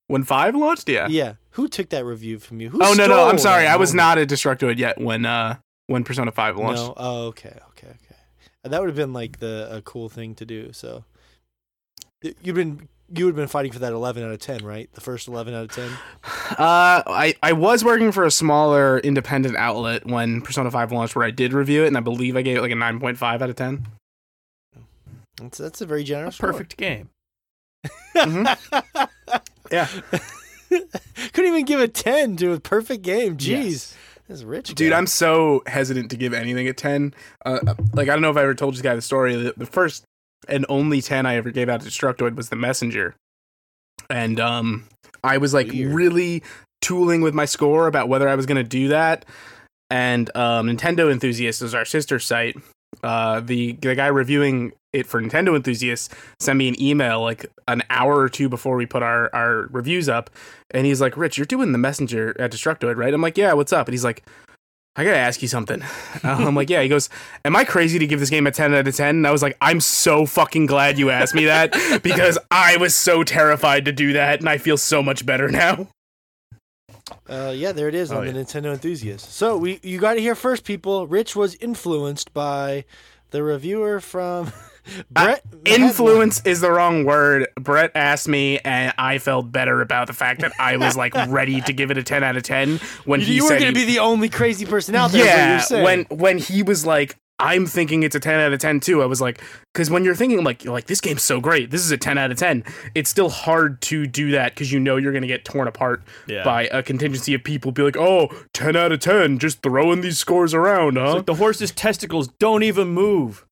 [0.08, 1.08] When five launched, yeah.
[1.08, 1.34] Yeah.
[1.51, 2.69] Who took that review from you?
[2.69, 5.56] Who oh no, no, I'm sorry, I was not at Destructoid yet when uh
[5.88, 6.82] when Persona Five launched.
[6.84, 6.93] No.
[6.97, 8.15] Oh, okay, okay, okay.
[8.63, 10.71] That would have been like the a cool thing to do.
[10.73, 11.04] So
[12.21, 14.89] you've been you would have been fighting for that 11 out of 10, right?
[14.93, 15.89] The first 11 out of 10.
[16.57, 21.25] Uh, I I was working for a smaller independent outlet when Persona Five launched, where
[21.25, 23.41] I did review it, and I believe I gave it like a nine point five
[23.41, 23.85] out of ten.
[25.37, 26.35] That's that's a very A generous.
[26.35, 26.51] score.
[26.51, 27.09] perfect game.
[29.71, 29.87] Yeah.
[30.69, 33.35] Couldn't even give a 10 to a perfect game.
[33.37, 33.47] Jeez.
[33.47, 33.95] Yes.
[34.27, 34.73] That's rich.
[34.75, 34.97] Dude, guy.
[34.97, 37.13] I'm so hesitant to give anything a 10.
[37.45, 37.59] Uh,
[37.93, 39.35] like, I don't know if I ever told this guy the story.
[39.35, 40.03] The, the first
[40.47, 43.15] and only 10 I ever gave out to Destructoid was The Messenger.
[44.10, 44.86] And um,
[45.23, 45.93] I was like Weird.
[45.93, 46.43] really
[46.81, 49.25] tooling with my score about whether I was going to do that.
[49.89, 52.55] And um, Nintendo Enthusiast is our sister site.
[53.03, 57.84] Uh, the the guy reviewing it for Nintendo Enthusiasts sent me an email like an
[57.89, 60.29] hour or two before we put our, our reviews up,
[60.71, 63.73] and he's like, "Rich, you're doing the messenger at Destructoid, right?" I'm like, "Yeah, what's
[63.73, 64.23] up?" And he's like,
[64.95, 65.88] "I gotta ask you something." Uh,
[66.23, 67.10] I'm like, "Yeah." He goes,
[67.43, 69.41] "Am I crazy to give this game a 10 out of 10?" And I was
[69.41, 73.91] like, "I'm so fucking glad you asked me that because I was so terrified to
[73.91, 75.88] do that, and I feel so much better now."
[77.29, 78.31] Uh, yeah, there it is Oh, on yeah.
[78.31, 79.31] the Nintendo Enthusiast.
[79.34, 81.05] So we you got it here first, people.
[81.08, 82.86] Rich was influenced by
[83.31, 84.51] the reviewer from
[85.12, 85.41] Brett.
[85.65, 87.48] Influence is the wrong word.
[87.60, 91.62] Brett asked me, and I felt better about the fact that I was like ready
[91.62, 93.74] to give it a 10 out of 10 when You, he you said weren't going
[93.74, 95.26] to be the only crazy person out there.
[95.26, 99.02] yeah when when he was like i'm thinking it's a 10 out of 10 too
[99.04, 99.41] i was like
[99.74, 102.17] because when you're thinking like you're like this game's so great this is a 10
[102.17, 105.28] out of 10 it's still hard to do that because you know you're going to
[105.28, 106.43] get torn apart Yeah.
[106.45, 110.17] by a contingency of people be like oh 10 out of 10 just throwing these
[110.17, 113.45] scores around huh like the horse's testicles don't even move.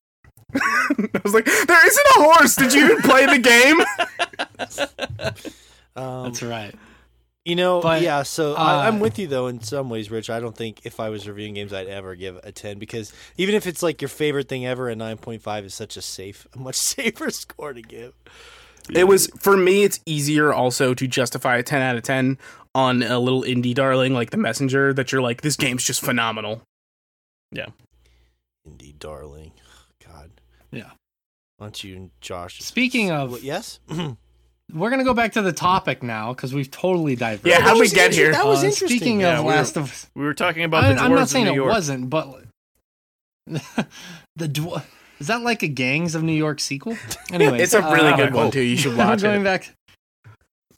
[1.14, 3.80] i was like there isn't a horse did you even play the game
[5.96, 6.74] um, That's right.
[7.44, 8.22] You know, But, yeah.
[8.22, 10.30] So I, I'm uh, with you though in some ways, Rich.
[10.30, 13.54] I don't think if I was reviewing games, I'd ever give a ten because even
[13.54, 16.46] if it's like your favorite thing ever, a nine point five is such a safe,
[16.54, 18.14] a much safer score to give.
[18.94, 19.82] It was for me.
[19.82, 22.38] It's easier also to justify a ten out of ten
[22.74, 24.94] on a little indie darling like The Messenger.
[24.94, 26.62] That you're like, this game's just phenomenal.
[27.52, 27.66] Yeah.
[28.66, 29.48] Indie darling, God.
[29.48, 29.53] Yeah.
[31.58, 32.60] Why don't you, Josh?
[32.60, 33.80] Speaking of, What, yes.
[34.72, 37.46] we're gonna go back to the topic now because we've totally diverged.
[37.46, 38.32] Yeah, how'd That we get here?
[38.32, 38.88] That was Uh, interesting.
[38.88, 41.02] Speaking Yeah, of we were- Last of Us, We were talking about I, the dwarves
[41.04, 41.72] I'm not saying of New it York.
[41.72, 42.42] wasn't, but
[43.46, 44.82] the dwar-
[45.20, 46.96] is that like a Gangs of New York sequel?
[47.32, 48.60] Anyway, It's a really uh, good one too.
[48.60, 49.44] You should watch going it.
[49.44, 49.72] back.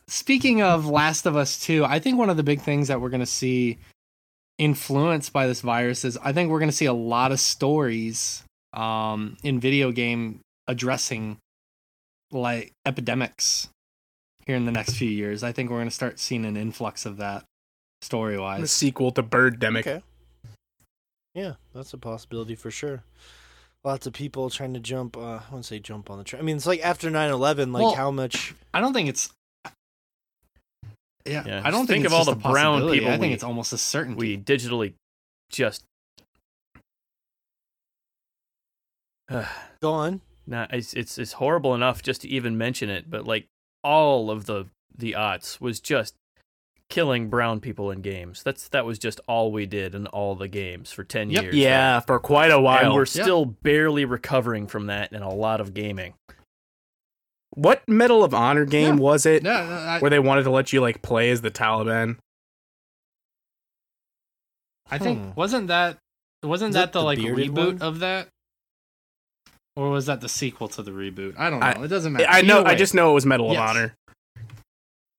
[0.09, 3.09] Speaking of Last of Us 2, I think one of the big things that we're
[3.09, 3.79] going to see
[4.59, 8.43] influenced by this virus is I think we're going to see a lot of stories
[8.73, 11.39] um, in video game addressing
[12.33, 13.69] like epidemics
[14.47, 15.43] here in the next few years.
[15.43, 17.45] I think we're going to start seeing an influx of that
[18.03, 18.73] story The wise.
[18.73, 19.81] sequel to Birdemic.
[19.81, 20.03] Okay.
[21.35, 23.03] Yeah, that's a possibility for sure.
[23.85, 25.17] Lots of people trying to jump.
[25.17, 26.41] Uh, I wouldn't say jump on the train.
[26.41, 28.55] I mean, it's like after 9-11, like Well, how much.
[28.75, 29.31] I don't think it's.
[31.25, 33.33] Yeah, Yeah, I don't think, think it's of all the brown people I think we-
[33.33, 34.19] it's almost a certainty.
[34.37, 34.95] We digitally
[35.51, 35.83] just.
[39.29, 40.21] Go on.
[40.47, 43.47] Nah, it's, it's it's horrible enough just to even mention it, but like
[43.83, 46.15] all of the the aughts was just
[46.89, 48.43] killing brown people in games.
[48.45, 51.43] That's that was just all we did in all the games for ten Yep.
[51.43, 51.55] years.
[51.57, 52.79] Yeah, for quite a while.
[52.79, 52.97] and while.
[52.97, 56.15] we're still barely recovering from that in a lot of gaming.
[57.51, 59.03] What Medal of Honor game Yeah.
[59.03, 59.43] was it?
[59.43, 59.61] Yeah,
[59.97, 62.19] I, Where they wanted to let you like play as the Taliban?
[64.91, 65.31] I think Hmm.
[65.35, 65.99] wasn't that
[66.43, 67.83] wasn't Is that that the, the like reboot one?
[67.83, 68.29] of that,
[69.77, 71.39] or was that the sequel to the reboot?
[71.39, 71.67] I don't know.
[71.67, 72.27] I- it doesn't matter.
[72.29, 72.61] I know.
[72.61, 73.57] Either I just know it was Medal Yes.
[73.59, 73.95] of Honor.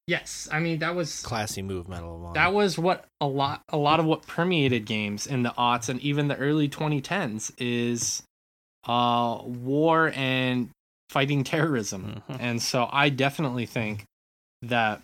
[0.08, 0.48] yes.
[0.52, 2.34] I mean that was Classy move, Medal of Honor.
[2.36, 6.00] that was what a lot a lot of what permeated games in the aughts and
[6.02, 8.24] even the early 2010s is
[8.88, 10.70] uh war and
[11.10, 12.22] fighting terrorism.
[12.30, 12.38] Mhm.
[12.40, 14.04] And so I definitely think
[14.62, 15.02] that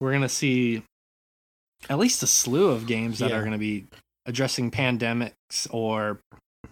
[0.00, 0.82] we're going to see
[1.88, 3.36] at least a slew of games that Yeah.
[3.36, 3.86] are going to be
[4.26, 6.18] addressing pandemics or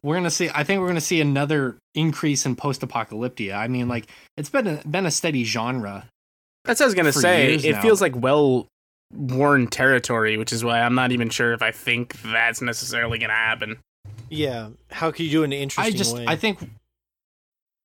[0.04, 3.54] we're going to see I think we're going to see another increase in post-apocalyptia.
[3.56, 6.08] I mean like it's been a, been a steady genre.
[6.64, 7.54] That's what I was gonna say.
[7.54, 7.82] It now.
[7.82, 8.68] feels like well
[9.12, 13.32] worn territory, which is why I'm not even sure if I think that's necessarily gonna
[13.32, 13.78] happen.
[14.30, 14.68] yeah.
[14.90, 16.24] How could you do it in an I interesting just way?
[16.26, 16.58] I think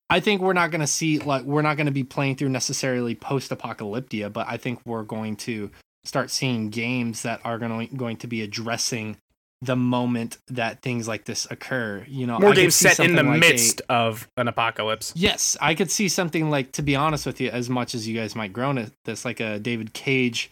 [0.10, 2.50] I think we're not going to see like we're not going to be playing through
[2.50, 5.70] necessarily post-apocalyptia, but I think we're going to
[6.04, 9.18] start seeing games that are going to, going to be addressing
[9.62, 12.06] the moment that things like this occur.
[12.08, 15.12] You know, More I games set in the something like a- midst of an apocalypse.
[15.16, 18.18] Yes, I could see something like, to be honest with you, as much as you
[18.18, 20.50] guys might groan at this, like a David Cage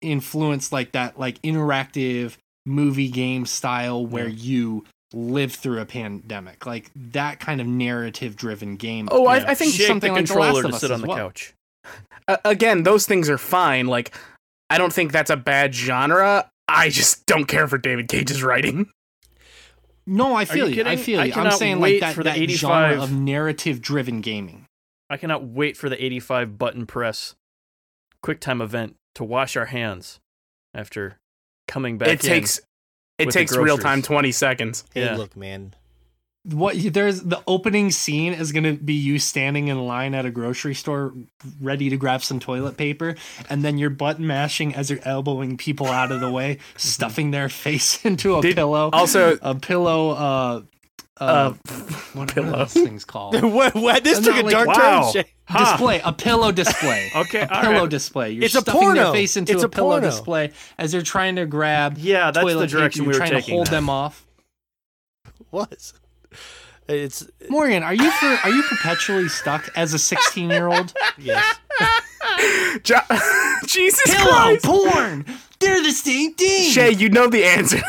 [0.00, 6.90] influence, like that, like interactive movie game style where you live through a pandemic, like
[6.96, 9.08] that kind of narrative driven game.
[9.12, 10.90] Oh, I, I think Shake something the like The Last controller of to Us sit
[10.90, 11.16] on the well.
[11.16, 11.54] couch.
[12.28, 13.86] uh, again, those things are fine.
[13.86, 14.14] Like,
[14.70, 16.48] I don't think that's a bad genre.
[16.72, 18.90] I just don't care for David Cage's writing.
[20.06, 20.84] No, I feel you you.
[20.84, 21.32] I feel I you.
[21.32, 24.66] I'm cannot saying wait like that, for the that 85 genre of narrative driven gaming.
[25.08, 27.34] I cannot wait for the 85 button press
[28.24, 30.18] QuickTime event to wash our hands
[30.74, 31.18] after
[31.68, 32.08] coming back.
[32.08, 32.30] it in.
[32.30, 32.60] takes
[33.18, 34.84] it takes real time 20 seconds.
[34.94, 35.16] hey, yeah.
[35.16, 35.74] look, man.
[36.44, 40.30] What there's the opening scene is going to be you standing in line at a
[40.30, 41.14] grocery store
[41.60, 43.14] ready to grab some toilet paper
[43.48, 47.48] and then you're button mashing as you're elbowing people out of the way stuffing their
[47.48, 50.62] face into a Did- pillow Also, a pillow uh
[51.20, 51.52] uh, uh,
[52.14, 52.48] what pillow.
[52.48, 54.02] are those things called what, what?
[54.02, 55.02] This I'm took a like- dark Wow.
[55.12, 55.12] turn.
[55.22, 55.30] Shay.
[55.44, 55.72] Ha!
[55.76, 57.90] display a pillow display Okay, a pillow right.
[57.90, 60.06] display you're It's a stuffing their face into It's a, a pillow porno.
[60.06, 63.30] display as they're trying to grab Yeah, that's toilet the direction paper, we you're trying
[63.30, 63.50] taking.
[63.50, 63.70] to hold now.
[63.72, 64.26] them off
[65.52, 65.92] Was.
[66.88, 70.92] It's Morgan, are you for, are you perpetually stuck as a 16 year old?
[71.18, 71.44] yes.
[72.82, 72.96] Jo-
[73.66, 74.64] Jesus Pillow Christ.
[74.64, 75.24] porn.
[75.60, 76.70] They're the same thing.
[76.72, 77.80] Shay, you know the answer.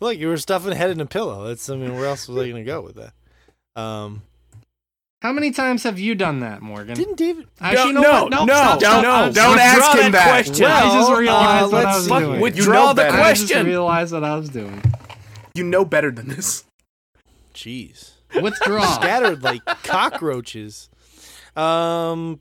[0.00, 1.46] Look, you were stuffing a head in a pillow.
[1.48, 1.68] That's.
[1.68, 3.80] I mean, where else was I going to go with that?
[3.80, 4.22] Um,
[5.22, 6.94] How many times have you done that, Morgan?
[6.94, 7.46] didn't David?
[7.60, 8.46] Actually, No, you know no, what?
[8.46, 9.26] No, stop, don't- stop.
[9.26, 10.28] no, don't ask him that that.
[10.44, 10.66] question.
[10.66, 12.40] I just realized uh, what I let's was doing.
[12.40, 13.16] Withdraw You know the better.
[13.18, 13.66] I just question.
[13.66, 14.82] realized what I was doing.
[15.54, 16.62] You know better than this.
[17.56, 18.12] Jeez.
[18.40, 18.84] Withdraw.
[19.00, 20.90] Scattered like cockroaches.
[21.56, 22.40] Um,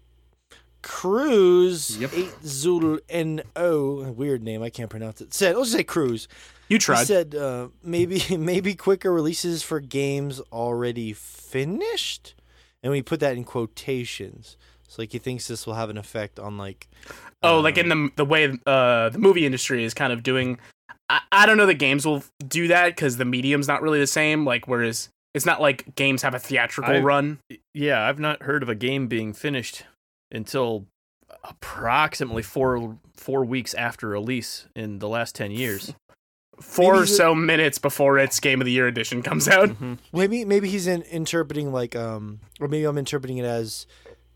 [0.82, 2.12] Cruz Yep.
[2.14, 5.34] eight Zul N O weird name I can't pronounce it.
[5.34, 6.28] Said let's just say Cruz.
[6.68, 7.06] You He tried.
[7.06, 12.36] said uh, maybe maybe quicker releases for games already finished,
[12.84, 14.58] and we put that in quotations.
[14.88, 16.88] So like he thinks this will have an effect on like.
[17.42, 20.60] Oh, like in um, the the way uh the movie industry is kind of doing.
[21.10, 24.08] I, I don't know that games will do that because the medium's not really the
[24.08, 24.46] same.
[24.46, 27.40] Like whereas it's not like games have a theatrical I- run.
[27.74, 29.84] Yeah, I've not heard of a game being finished
[30.32, 30.86] until
[31.44, 35.94] approximately four four weeks after release in the last ten years.
[36.62, 39.68] Four Maybe or the- so minutes before its Game of the Year edition comes out.
[39.72, 39.98] Mhm.
[40.14, 43.86] Maybe maybe he's in, interpreting like um or maybe I'm interpreting it as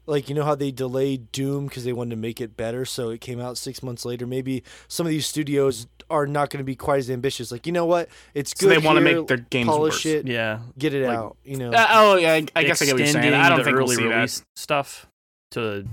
[0.09, 3.09] like you know how they delayed Doom because they wanted to make it better, so
[3.09, 4.25] it came out six months later.
[4.27, 7.51] Maybe some of these studios are not going to be quite as ambitious.
[7.51, 8.81] Like you know what, it's So good.
[8.81, 10.05] they want to make their games polish worse.
[10.07, 11.37] it, Yeah, get it like- out.
[11.45, 13.33] You know, Uh, oh yeah, I, I guess I get what you're saying.
[13.33, 15.07] I don't the think we'll early see release stuff
[15.51, 15.85] to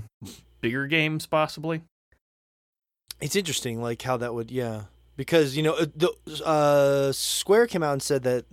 [0.61, 1.81] bigger games possibly.
[3.21, 4.83] it's interesting like how that would yeah
[5.15, 6.11] because you know uh, the
[6.45, 8.45] uh Square came out and said that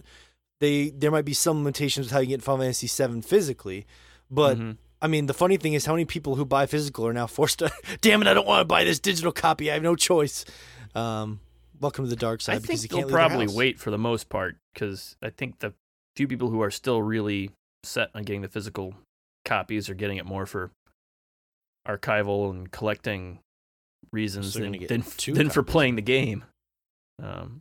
[0.61, 3.87] they there might be some limitations with how you get Final Fantasy VII physically,
[4.31, 4.77] but Mhm.
[5.05, 7.59] I mean, the funny thing is how many people who buy physical are now forced
[7.59, 7.71] to.
[8.01, 8.27] Damn it!
[8.27, 9.71] I don't want to buy this digital copy.
[9.71, 10.47] I have no choice.
[10.95, 11.41] Um,
[11.79, 13.99] welcome to the dark side I because think you they'll can't probably wait for the
[13.99, 15.75] most part because I think the
[16.17, 17.51] few people who are still really
[17.83, 18.95] set on getting the physical
[19.45, 20.71] copies are getting it more for
[21.87, 23.41] archival and collecting
[24.11, 26.45] reasons So than than, than for playing the game.
[27.23, 27.61] Um,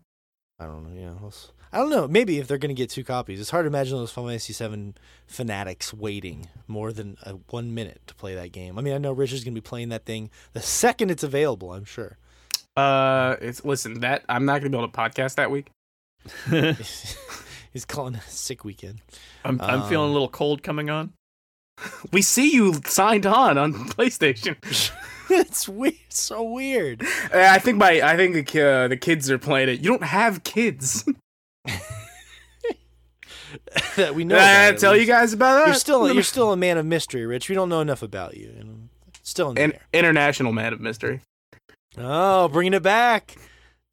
[0.62, 0.98] I don't know.
[0.98, 1.30] Yeah,
[1.74, 2.08] I don't know.
[2.08, 4.54] Maybe if they're going to get two copies, it's hard to imagine those Final Fantasy
[4.54, 4.94] VII
[5.28, 8.78] fanatics waiting more than uh one minute to play that game.
[8.78, 11.74] I mean, I know Richard's going to be playing that thing the second it's available.
[11.74, 12.18] I'm sure.
[12.78, 15.68] Uh, it's listen that I'm not gonna be able to podcast that week.
[17.74, 19.02] He's calling a sick weekend.
[19.44, 21.14] I'm I'm feeling Um, a little cold coming on.
[22.12, 24.58] We see you signed on on PlayStation.
[25.30, 25.96] it's weird.
[26.10, 27.04] So weird.
[27.34, 29.80] I think my I think the uh, the kids are playing it.
[29.82, 31.04] You don't have kids.
[33.96, 34.36] that we know.
[34.36, 35.68] Did I about, at tell you guys about that?
[35.68, 37.50] You're still you're still a man of mystery, Rich.
[37.50, 38.54] We don't know enough about you.
[38.58, 38.76] you know.
[39.22, 39.80] Still in the an air.
[39.94, 41.22] international man of mystery.
[41.98, 43.38] Oh, bringing it back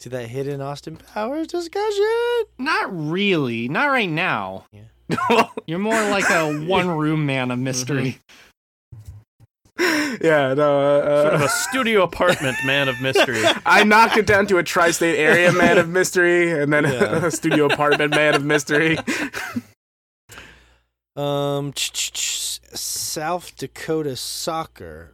[0.00, 2.44] to that hidden Austin Powers discussion.
[2.58, 3.68] Not really.
[3.68, 4.64] Not right now.
[5.66, 8.02] You're more like a one room man of mystery.
[8.02, 8.18] Mm-hmm.
[10.22, 10.80] yeah, no.
[11.00, 13.42] Uh, Sort of a studio apartment man of mystery.
[13.66, 17.24] I knocked it down to a tri-state area man of mystery, and then Yeah.
[17.26, 18.98] a studio apartment man of mystery.
[21.16, 25.12] Um, ch- ch- ch- South Dakota Soccer,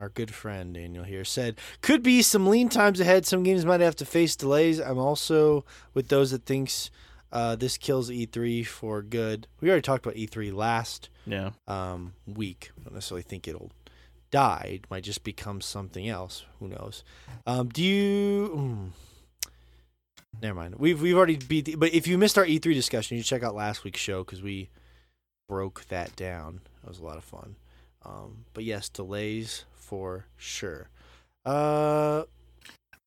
[0.00, 3.26] our good friend Daniel here said, could be some lean times ahead.
[3.26, 4.80] Some games might have to face delays.
[4.80, 6.90] I'm also with those that thinks
[7.34, 9.46] uh, this kills E3 for good.
[9.60, 11.50] We already talked about E3 last Yeah.
[11.68, 12.70] um, week.
[12.80, 13.72] I don't necessarily think it'll
[14.30, 14.80] die.
[14.82, 16.44] It might just become something else.
[16.60, 17.04] Who knows?
[17.46, 18.48] Um, do you?
[19.46, 19.50] mm,
[20.42, 20.76] never mind.
[20.78, 21.64] We've we've already beat.
[21.66, 24.24] The, but if you missed our E3 discussion, you should check out last week's show
[24.24, 24.70] because we
[25.48, 26.60] broke that down.
[26.82, 27.56] That was a lot of fun.
[28.04, 30.88] Um, but yes, delays for sure.
[31.44, 32.24] Uh,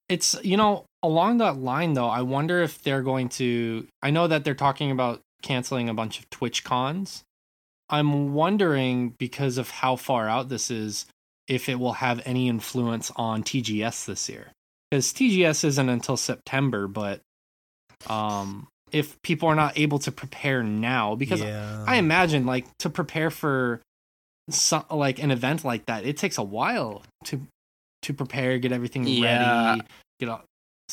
[0.09, 2.07] It's you know along that line though.
[2.09, 3.87] I wonder if they're going to.
[4.03, 7.23] I know that they're talking about canceling a bunch of Twitch cons.
[7.89, 11.05] I'm wondering because of how far out this is,
[11.47, 14.47] if it will have any influence on TGS this year.
[14.91, 17.21] Because TGS isn't until September, but
[18.07, 21.83] um, if people are not able to prepare now, because yeah.
[21.87, 23.81] I imagine like to prepare for
[24.49, 27.41] some like an event like that, it takes a while to
[28.03, 29.69] to prepare, get everything Yeah.
[29.71, 29.81] ready,
[30.19, 30.43] get all.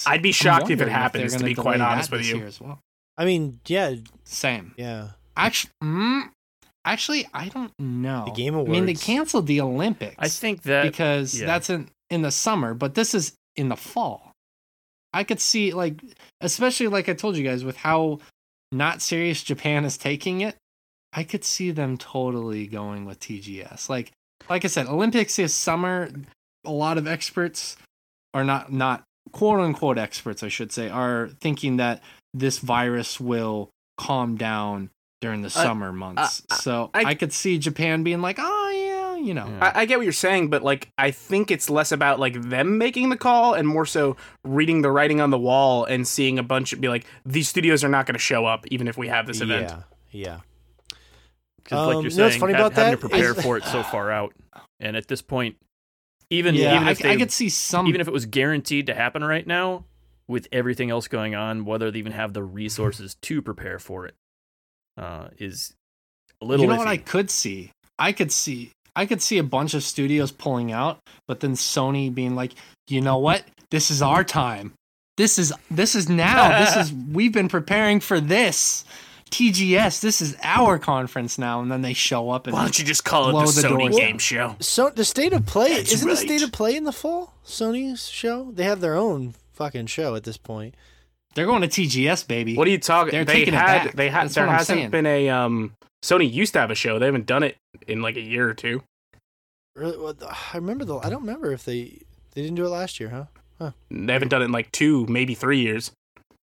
[0.07, 2.45] I'd be shocked if it happens, they're to be quite honest with you.
[2.45, 2.81] as well.
[3.17, 4.75] I mean, yeah, Same.
[4.77, 5.11] yeah.
[5.37, 6.31] Actually, mm,
[6.85, 8.25] actually, I don't know.
[8.27, 8.71] The Game Awards.
[8.71, 10.17] I mean, they canceled the Olympics.
[10.19, 11.47] I think that because yeah.
[11.47, 14.33] that's in in the summer, but this is in the fall.
[15.13, 16.01] I could see like,
[16.41, 18.19] especially like I told you guys with how
[18.73, 20.57] not serious Japan is taking it.
[21.13, 23.89] I could see them totally going with TGS.
[23.89, 24.11] Like,
[24.51, 26.11] like I said, Olympics is summer.
[26.65, 27.77] A lot of experts
[28.33, 29.05] are not not
[29.35, 35.43] quote unquote experts, I should say, are thinking that this virus will calm down during
[35.43, 36.43] the summer months.
[36.51, 39.73] I- so I- I, could see Japan being like, oh yeah, you know, Yeah.
[39.75, 42.77] I, I get what you're saying, but like I think it's less about like them
[42.79, 46.43] making the call and more so reading the writing on the wall and seeing a
[46.43, 49.09] bunch of be like these studios are not going to show up even if we
[49.09, 49.71] have this event.
[49.71, 50.41] Yeah, yeah.
[51.63, 53.43] Because, like Um, you're you know what's funny ha- about having that to prepare is-
[53.43, 54.35] for it so far out,
[54.81, 55.57] and at this point,
[56.35, 57.87] even yeah, even I, if they, I could see some.
[57.87, 59.85] even if it was guaranteed to happen right now,
[60.29, 64.15] with everything else going on, whether they even have the resources to prepare for it,
[64.97, 65.75] uh, is
[66.41, 66.65] a little.
[66.65, 66.79] you know iffy.
[66.79, 67.73] what I could see?
[67.99, 68.73] I could see.
[68.97, 72.53] I could see a bunch of studios pulling out, but then Sony being like,
[72.89, 73.45] you know what?
[73.71, 74.73] This is our time.
[75.17, 76.61] This is this is now.
[76.61, 78.85] this is we've been preparing for this.
[79.35, 80.01] TGS.
[80.01, 83.05] This is our conference now, and then they show up and Why don't you just
[83.05, 84.19] call it the, the Sony doors Game.
[84.19, 84.57] Show?
[84.61, 87.35] So the state of play That's isn't the state of play in the fall.
[87.45, 88.51] Sony's show.
[88.53, 90.75] They have their own fucking show at this point.
[91.35, 92.57] they're going to TGS, baby.
[92.57, 93.11] What are you talking?
[93.13, 93.95] They're They taking it had back.
[93.97, 94.91] they had That's there what I'm hasn't saying.
[94.91, 95.73] been a um
[96.05, 96.99] Sony used to have a show.
[96.99, 97.57] They haven't done it
[97.89, 98.83] in like a year or two.
[99.75, 100.97] Really, what the- I remember the.
[100.99, 102.03] I don't remember if they
[102.35, 103.11] they didn't do it last year,
[103.61, 103.71] huh?
[103.91, 105.91] They haven't done it in like two, maybe three years.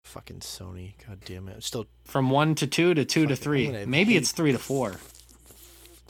[0.04, 0.94] Fucking Sony.
[1.06, 1.62] God damn it.
[1.62, 3.68] Still, From one to two to two to three.
[3.74, 4.96] I'm Maybe hate- it's three to four.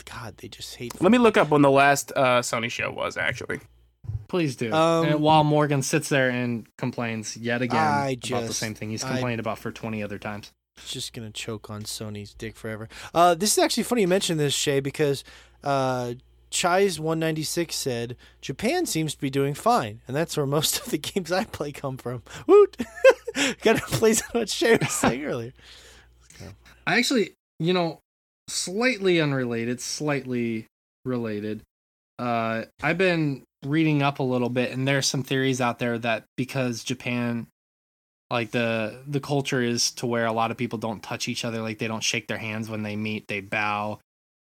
[0.07, 1.01] God, they just hate.
[1.01, 3.17] Let me look up when the last uh, Sony show was.
[3.17, 3.61] Actually,
[4.29, 4.73] Please do.
[4.73, 8.91] Um, and while Morgan sits there and complains yet again I about the same thing
[8.91, 10.51] he's I- complained about for 20 other times.
[10.87, 12.89] just gonna choke on Sony's dick forever.
[13.15, 15.23] Uh, this is actually funny you mentioned this, Shay, because
[15.63, 16.15] uh,
[16.51, 20.81] Chai's one ninety six said Japan seems to be doing fine, and that's where most
[20.81, 22.23] of the games I play come from.
[22.47, 22.77] Woot!
[23.63, 25.53] Got to place on what Shay was saying earlier.
[26.87, 28.01] I actually, you know,
[28.49, 30.67] slightly unrelated, slightly
[31.05, 31.63] related.
[32.19, 36.25] Uh, I've been reading up a little bit, and there's some theories out there that
[36.37, 37.47] because Japan,
[38.31, 41.63] like the the culture is to where a lot of people don't touch each other,
[41.63, 44.01] like they don't shake their hands when they meet, they bow.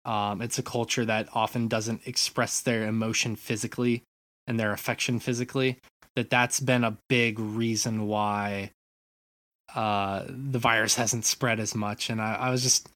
[0.06, 4.02] Um, it's a culture that often doesn't express their emotion physically
[4.46, 5.78] and their affection physically.
[6.14, 8.70] That that's been a big reason why
[9.74, 12.08] uh, the virus hasn't spread as much.
[12.08, 12.88] And I, I was just,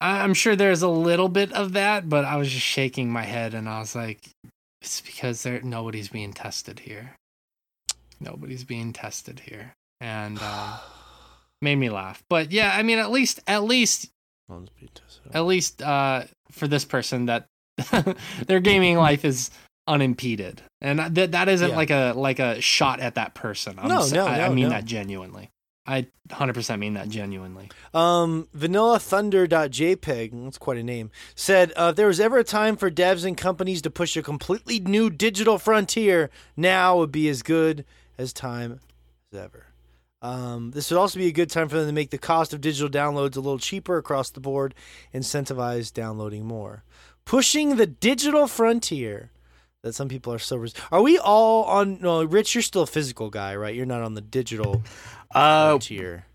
[0.00, 3.22] I- I'm sure there's a little bit of that, but I was just shaking my
[3.24, 4.20] head and I was like,
[4.82, 7.16] it's because there nobody's being tested here.
[8.20, 10.74] Nobody's being tested here, and um,
[11.62, 12.22] made me laugh.
[12.28, 14.10] But yeah, I mean, at least, at least,
[14.50, 15.30] One's being tested.
[15.34, 17.46] at least uh, for this person that
[18.46, 19.50] their gaming life is
[19.86, 21.76] unimpeded, and that that isn't Yeah.
[21.76, 23.78] like a like a shot at that person.
[23.78, 24.70] I'm No, no, I, I mean no.
[24.70, 25.50] that genuinely.
[25.86, 27.68] I 100% mean that genuinely.
[27.94, 32.90] Um, VanillaThunder.jpg, that's quite a name, said uh, if there was ever a time for
[32.90, 37.84] devs and companies to push a completely new digital frontier, now would be as good
[38.18, 38.78] as time
[39.32, 39.66] as ever.
[40.22, 42.60] Um, this would also be a good time for them to make the cost of
[42.60, 44.74] digital downloads a little cheaper across the board,
[45.14, 46.84] incentivize downloading more.
[47.24, 49.30] Pushing the digital frontier
[49.82, 50.56] that some people are so.
[50.56, 52.00] Res- are we all on?
[52.02, 53.74] No, Rich, you're still a physical guy, right?
[53.74, 54.82] You're not on the digital
[55.34, 56.26] uh, frontier.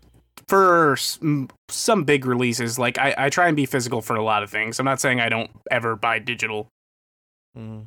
[0.48, 4.50] for some big releases, like I, I try and be physical for a lot of
[4.50, 4.80] things.
[4.80, 6.68] I'm not saying I don't ever buy digital.
[7.56, 7.86] Mm.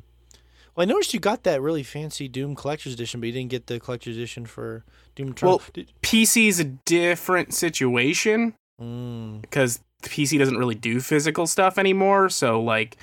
[0.80, 3.66] Well, I noticed you got that really fancy Doom Collector's Edition, but you didn't get
[3.66, 4.82] the Collector's Edition for
[5.14, 5.58] Doom Eternal.
[5.58, 11.46] Well- Did- PC is a different situation mm, because the PC doesn't really do physical
[11.46, 12.30] stuff anymore.
[12.30, 12.96] So like,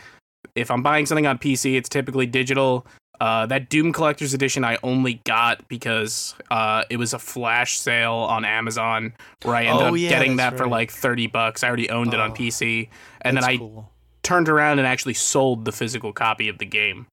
[0.56, 2.88] if I'm buying something on PC, it's typically digital.
[3.22, 8.14] Uh, that Doom Collector's Edition I only got because uh, it was a flash sale
[8.14, 9.14] on Amazon
[9.44, 11.64] where I ended Oh, up yeah, getting that for like thirty bucks.
[11.64, 12.90] I already owned it on Oh, PC,
[13.22, 13.92] and then I cool.
[14.24, 17.06] turned around and actually sold the physical copy of the game.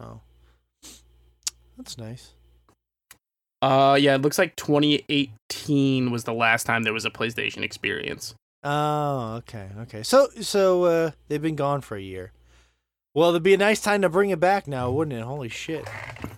[0.00, 0.20] Oh,
[1.76, 2.32] that's nice.
[3.60, 8.34] Uh, yeah, it looks like 2018 was the last time there was a PlayStation experience.
[8.64, 10.02] Oh, okay, okay.
[10.02, 12.32] So, so uh, they've been gone for a year.
[13.14, 15.22] Well, it'd be a nice time to bring it back now, wouldn't it?
[15.22, 15.86] Holy shit.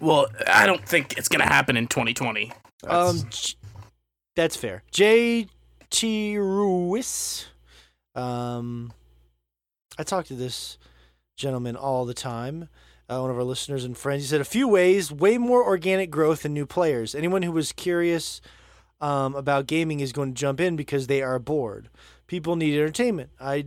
[0.01, 2.53] Well, I don't think it's gonna happen in 2020.
[2.83, 3.31] That's- Um,
[4.37, 4.83] that's fair.
[4.91, 6.37] J.T.
[6.39, 7.47] Ruiz.
[8.17, 8.93] Um,
[9.97, 10.77] I talk to this
[11.37, 12.69] gentleman all the time.
[13.09, 14.23] Uh, one of our listeners and friends.
[14.23, 17.15] He said a few ways, way more organic growth and new players.
[17.15, 18.41] Anyone who was curious
[19.01, 21.91] um, about gaming is going to jump in because they are bored.
[22.27, 23.31] People need entertainment.
[23.39, 23.67] I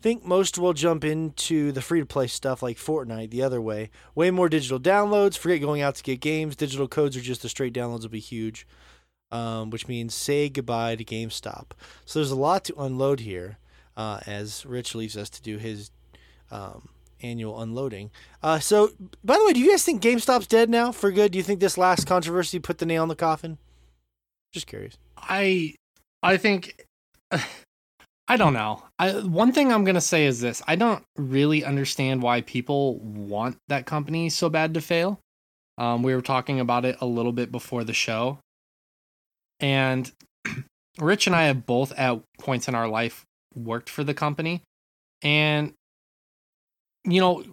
[0.00, 3.90] think most will jump into the free to play stuff like Fortnite the other way.
[4.14, 5.36] Way more digital downloads.
[5.36, 6.56] Forget going out to get games.
[6.56, 8.66] Digital codes or just the straight downloads will be huge
[9.30, 11.70] um, which means say goodbye to GameStop.
[12.04, 13.58] So there's a lot to unload here
[13.96, 15.90] uh, as Rich leaves us to do his
[16.50, 16.88] um,
[17.22, 18.10] annual unloading.
[18.42, 18.90] Uh, so,
[19.24, 21.32] by the way, do you guys think GameStop's dead now for good?
[21.32, 23.58] Do you think this last controversy put the nail in the coffin?
[24.52, 24.96] Just curious.
[25.16, 25.74] I
[26.22, 26.84] I think
[28.28, 28.82] I don't know.
[28.98, 33.56] I one thing I'm gonna say is this: I don't really understand why people want
[33.68, 35.20] that company so bad to fail.
[35.76, 38.38] Um, we were talking about it a little bit before the show,
[39.60, 40.10] and
[40.98, 44.62] Rich and I have both at points in our life worked for the company,
[45.22, 45.72] and
[47.08, 47.44] you know,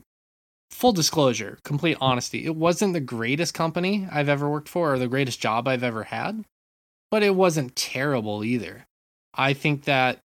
[0.72, 5.08] full disclosure, complete honesty, it wasn't the greatest company I've ever worked for or the
[5.08, 6.44] greatest job I've ever had
[7.12, 8.86] but it wasn't terrible either.
[9.34, 10.20] I think that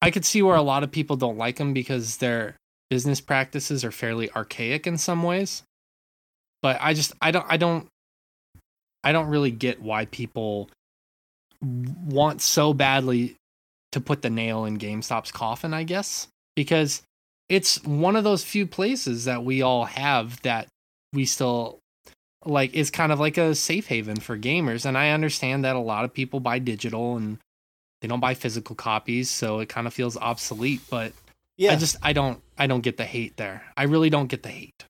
[0.00, 2.56] I could see where a lot of people don't like them because their
[2.90, 5.62] business practices are fairly archaic in some ways.
[6.62, 7.88] But I just I don't I don't
[9.02, 10.70] I don't really get why people
[11.60, 13.36] want so badly
[13.92, 17.02] to put the nail in GameStop's coffin, I guess, because
[17.54, 20.66] it's one of those few places that we all have that
[21.12, 21.78] we still
[22.44, 25.80] like is kind of like a safe haven for gamers and I understand that a
[25.80, 27.38] lot of people buy digital and
[28.04, 31.14] they don't buy physical copies, so it kind of feels obsolete, but
[31.56, 33.62] Yeah, I just I don't I don't get the hate there.
[33.78, 34.84] I really don't get the hate.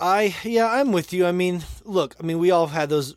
[0.00, 1.26] I yeah, I'm with you.
[1.26, 3.16] I mean, look, I mean, we all have had those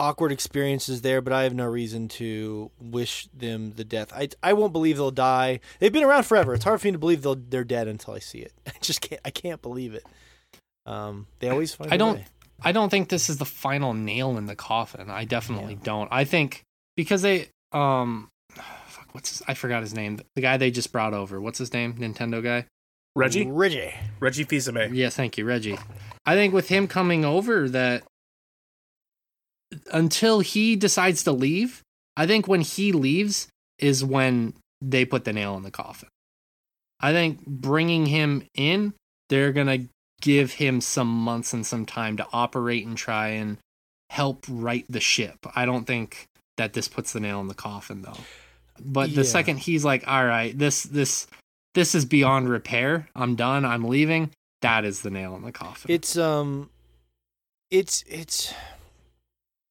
[0.00, 4.12] awkward experiences there, but I have no reason to wish them the death.
[4.12, 5.60] I I won't believe they'll die.
[5.78, 6.54] They've been around forever.
[6.54, 8.52] It's hard for me to believe they'll they're dead until I see it.
[8.66, 9.20] I just can't.
[9.24, 10.04] I can't believe it.
[10.86, 11.92] Um, they always find.
[11.92, 12.26] I a don't- way.
[12.62, 15.08] I don't think this is the final nail in the coffin.
[15.08, 16.08] I definitely don't.
[16.12, 16.62] I think
[16.96, 18.28] because they um
[18.86, 20.20] fuck what's his, I forgot his name.
[20.34, 21.40] The guy they just brought over.
[21.40, 21.94] What's his name?
[21.94, 22.66] Nintendo guy?
[23.16, 23.92] Reggie, Reggie.
[24.20, 24.90] Reggie Fils-Aimé.
[24.94, 25.76] Yes, thank you, Reggie.
[26.24, 28.04] I think with him coming over that
[29.92, 31.82] until he decides to leave,
[32.16, 33.48] I think when he leaves
[33.78, 36.08] is when they put the nail in the coffin.
[37.00, 38.92] I think bringing him in,
[39.28, 39.88] they're going to
[40.20, 43.56] give him some months and some time to operate and try and
[44.10, 45.38] help right the ship.
[45.54, 46.26] I don't think
[46.58, 48.18] that this puts the nail in the coffin though.
[48.82, 49.30] But the Yeah.
[49.30, 51.26] second he's like, "All right, this this
[51.74, 53.08] this is beyond repair.
[53.14, 53.64] I'm done.
[53.64, 54.30] I'm leaving."
[54.62, 55.90] That is the nail in the coffin.
[55.90, 56.68] It's um,
[57.70, 58.52] it's it's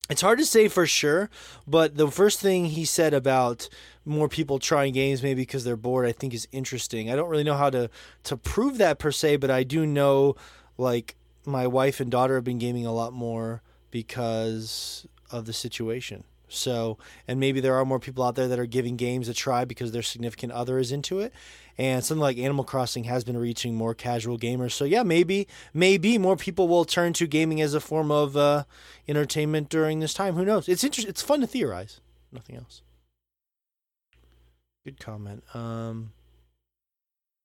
[0.09, 1.29] it's hard to say for sure.
[1.67, 3.69] But the first thing he said about
[4.05, 7.11] more people trying games maybe because they're bored, I think is interesting.
[7.11, 7.89] I don't really know how to
[8.23, 10.35] to prove that per se, but I do know
[10.77, 16.23] like my wife and daughter have been gaming a lot more because of the situation.
[16.47, 16.97] So,
[17.27, 19.91] and maybe there are more people out there that are giving games a try because
[19.91, 21.31] their significant other is into it.
[21.79, 24.73] And something like Animal Crossing has been reaching more casual gamers.
[24.73, 28.65] So, yeah, maybe, maybe more people will turn to gaming as a form of uh,
[29.07, 30.35] entertainment during this time.
[30.35, 30.67] Who knows?
[30.67, 31.09] It's interesting.
[31.09, 32.01] It's fun to theorize.
[32.33, 32.81] Nothing else.
[34.83, 35.41] Good comment.
[35.53, 36.11] Um,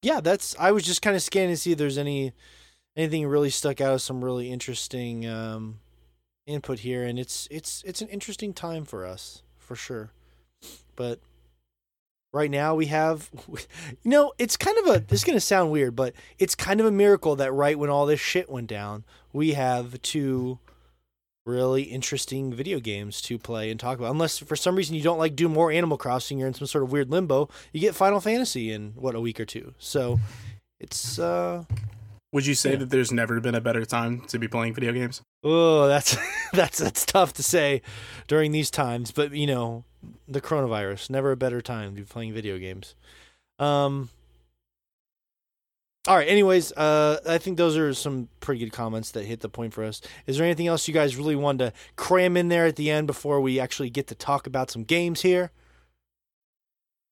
[0.02, 0.56] yeah, that's.
[0.58, 2.32] I was just kind of scanning to see if there's any
[2.96, 5.78] anything really stuck out as some really interesting um,
[6.46, 10.10] input here, and it's it's it's an interesting time for us for sure.
[10.96, 11.20] But
[12.34, 14.98] right now we have, you know, it's kind of a.
[15.00, 18.04] This is gonna sound weird, but it's kind of a miracle that right when all
[18.04, 20.58] this shit went down, we have two
[21.46, 24.10] really interesting video games to play and talk about.
[24.10, 26.82] Unless for some reason you don't like Doom more Animal Crossing, you're in some sort
[26.84, 27.48] of weird limbo.
[27.72, 29.74] You get Final Fantasy in what a week or two.
[29.78, 30.18] So
[30.80, 31.64] it's uh
[32.32, 32.76] Would you say Yeah.
[32.76, 35.20] that there's never been a better time to be playing video games?
[35.42, 36.16] Oh, that's
[36.52, 37.82] that's that's tough to say
[38.26, 39.84] during these times, but you know,
[40.28, 42.94] the coronavirus, never a better time to be playing video games.
[43.58, 44.10] Um
[46.06, 49.48] All right, anyways, uh I think those are some pretty good comments that hit the
[49.48, 50.00] point for us.
[50.26, 53.06] Is there anything else you guys really wanted to cram in there at the end
[53.06, 55.50] before we actually get to talk about some games here?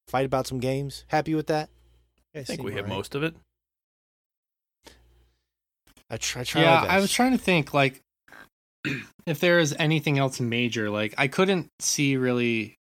[0.08, 1.04] Fight about some games.
[1.08, 1.70] Happy with that?
[2.34, 3.34] I think we hit most of it.
[6.10, 6.84] I try, try yeah.
[6.86, 8.02] I was trying to think like
[9.26, 10.90] if there is anything else major.
[10.90, 12.78] Like I couldn't see really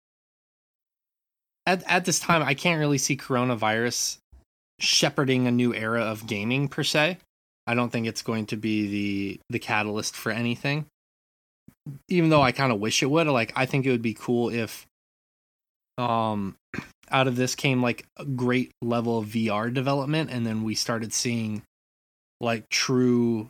[1.69, 2.43] at at this time.
[2.43, 4.17] I can't really see coronavirus
[4.79, 7.17] shepherding a new era of gaming per se.
[7.67, 10.85] I don't think it's going to be the the catalyst for anything.
[12.07, 13.27] Even though I kind of wish it would.
[13.27, 14.85] Like I think it would be cool if
[15.97, 16.55] um
[17.11, 21.11] out of this came like a great level of VR development and then we started
[21.11, 21.63] seeing
[22.39, 23.49] like true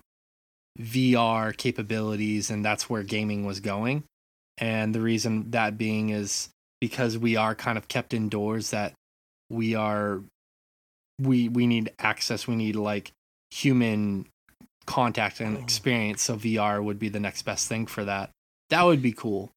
[0.79, 4.03] VR capabilities, and that's where gaming was going.
[4.57, 6.49] And the reason that being is
[6.81, 8.93] because we are kind of kept indoors, that
[9.49, 10.21] we are
[11.19, 13.11] we we need access, we need like
[13.51, 14.25] human
[14.85, 15.63] contact and mm.
[15.63, 16.23] experience.
[16.23, 18.31] So VR would be the next best thing for that.
[18.69, 19.51] That would be cool.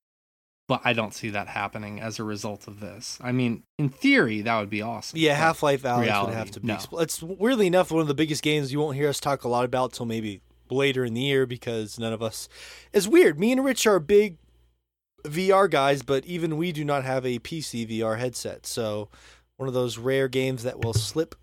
[0.68, 3.18] But I don't see that happening as a result of this.
[3.20, 5.18] I mean, in theory, that would be awesome.
[5.18, 6.68] Yeah, Half-Life Alyx reality, would have to be.
[6.68, 6.76] no.
[6.76, 9.48] expl- It's weirdly enough one of the biggest games you won't hear us talk a
[9.48, 12.48] lot about till maybe later in the year because none of us.
[12.92, 13.38] It's weird.
[13.38, 14.36] Me and Rich are big
[15.24, 18.66] VR guys, but even we do not have a PC VR headset.
[18.66, 19.08] So
[19.56, 21.34] one of those rare games that will slip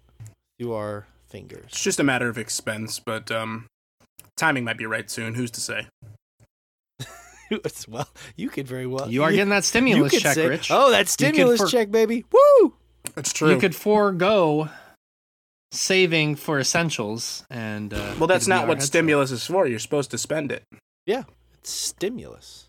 [0.60, 1.66] through our fingers.
[1.70, 3.68] It's just a matter of expense, but um,
[4.38, 5.36] timing might be right soon.
[5.36, 5.88] Who's to say?
[7.88, 9.10] Well, you could very well.
[9.10, 10.70] You are getting that stimulus could check, say- Rich.
[10.70, 12.24] Oh, that stimulus for- check, baby!
[12.32, 12.74] Woo!
[13.16, 13.50] That's true.
[13.50, 14.70] you could forego
[15.72, 18.88] saving for essentials and uh, well, that's not what headset.
[18.90, 19.66] stimulus is for.
[19.66, 20.62] You're supposed to spend it.
[21.08, 21.24] Yeah,
[21.56, 22.69] it's stimulus.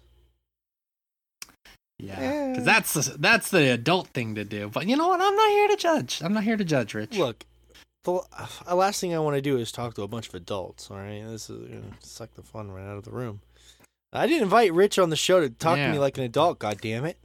[2.02, 2.48] Yeah Yeah.
[2.50, 5.50] because that's the, that's the adult thing to do but you know what i'm not
[5.50, 7.44] here to judge i'm not here to judge rich Look,
[8.04, 8.20] the
[8.66, 10.90] uh, last thing I want to do is talk to a bunch of adults.
[10.90, 13.42] All right, this is you know, suck the fun right out of the room.
[14.10, 16.58] I didn't invite Rich on the show to talk to me like an adult.
[16.60, 17.18] God damn it!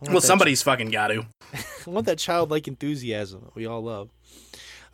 [0.00, 1.26] Well, that somebody's fucking got to.
[1.52, 4.08] I want that childlike enthusiasm that we all love.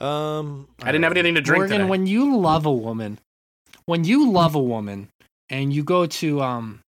[0.00, 1.88] Um, I didn't have anything to drink Morgan, today.
[1.88, 3.18] when you love a woman,
[3.84, 5.08] when you love a woman
[5.48, 6.80] and you go to um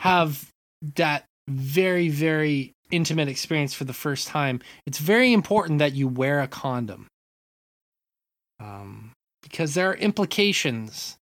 [0.00, 0.48] have
[0.96, 6.40] that very very intimate experience for the first time, it's very important that you wear
[6.40, 7.06] a condom.
[8.60, 9.12] Um
[9.42, 11.16] because there are implications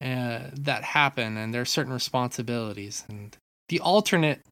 [0.00, 3.36] uh, that happen and there are certain responsibilities and
[3.68, 4.42] the alternate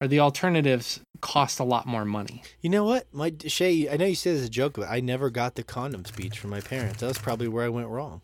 [0.00, 2.42] or the alternatives cost a lot more money.
[2.60, 3.88] You know what, my Shay?
[3.88, 6.38] I know you said it as a joke, but I never got the condom speech
[6.38, 7.00] from my parents.
[7.00, 8.20] That was probably where I went wrong.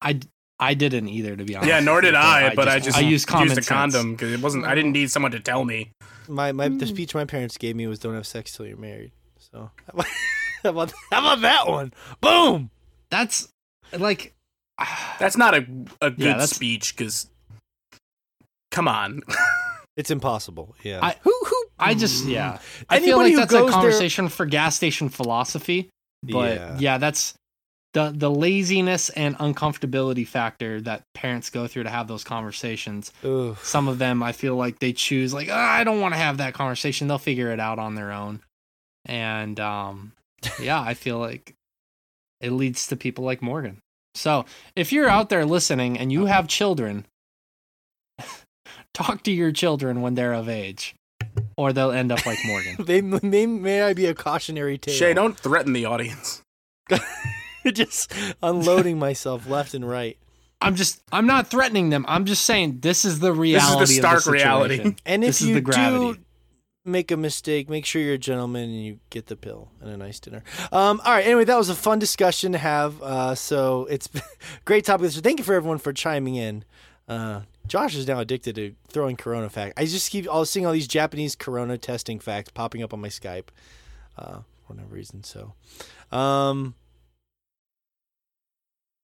[0.00, 0.20] I
[0.60, 1.68] I didn't either to be honest.
[1.68, 2.28] yeah, nor did with you.
[2.28, 3.68] I, but I just I used common used a sense.
[3.68, 4.64] condom because it wasn't.
[4.64, 5.92] I didn't need someone to tell me.
[6.26, 6.84] My my the hmm.
[6.84, 9.70] speech my parents gave me was "Don't have sex till you're married." So
[10.62, 11.92] how about how about that one?
[12.20, 12.70] Boom.
[13.10, 13.48] That's
[13.96, 14.34] like
[15.18, 15.66] That's not a
[16.00, 17.28] a good that's- speech because.
[18.70, 19.22] Come on.
[19.96, 20.76] It's impossible.
[20.84, 21.00] Yeah.
[21.02, 21.64] I- who who?
[21.76, 22.60] I just yeah.
[22.88, 25.88] I feel Anybody like who that's goes a there- conversation for gas station philosophy.
[26.22, 26.76] But Yeah.
[26.78, 26.98] yeah.
[26.98, 27.34] that's
[27.94, 33.12] the the laziness and uncomfortability factor that parents go through to have those conversations.
[33.24, 33.56] Ugh.
[33.62, 36.36] Some of them I feel like they choose like "Ah, I don't want to have
[36.38, 37.08] that conversation.
[37.08, 38.40] They'll figure it out on their own.
[39.06, 40.12] And um
[40.60, 41.54] yeah, I feel like
[42.40, 43.80] it leads to people like Morgan.
[44.14, 47.06] So, if you're out there listening and you have children,
[48.94, 50.94] talk to your children when they're of age
[51.56, 52.76] or they'll end up like Morgan.
[52.84, 54.94] They may may I be a cautionary tale.
[54.94, 56.42] Shay, don't threaten the audience.
[57.72, 58.12] just
[58.42, 60.16] unloading myself left and right.
[60.60, 62.04] I'm just I'm not threatening them.
[62.08, 63.80] I'm just saying this is the reality.
[63.80, 64.96] This reality is the stark of the reality.
[65.06, 66.14] And if This is you the gravity.
[66.14, 66.18] do
[66.84, 69.96] make a mistake, make sure you're a gentleman and you get the pill and a
[69.96, 70.42] nice dinner.
[70.72, 71.24] Um, all right.
[71.24, 73.00] Anyway, that was a fun discussion to have.
[73.02, 74.08] Uh, so it's
[74.64, 75.10] great topic.
[75.10, 76.64] So thank you for everyone for chiming in.
[77.06, 79.74] Uh, Josh is now addicted to throwing Corona facts.
[79.76, 83.08] I just keep all seeing all these Japanese Corona testing facts popping up on my
[83.08, 83.48] Skype,
[84.18, 85.22] uh, for no reason.
[85.22, 85.52] So,
[86.10, 86.74] um,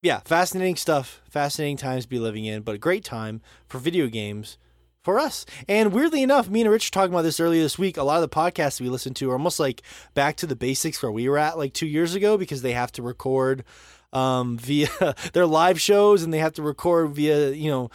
[0.04, 1.22] yeah, fascinating stuff.
[1.30, 4.58] Fascinating times to be living in, but a great time for video games
[5.00, 5.46] for us.
[5.66, 7.96] And weirdly enough, me and Rich were talking about this earlier this week.
[7.96, 9.80] A lot of the podcasts we listen to are almost like
[10.12, 12.92] back to the basics where we were at like two years ago because they have
[12.92, 13.64] to record
[14.12, 14.88] um, via
[15.32, 17.90] their live shows and they have to record via, you know,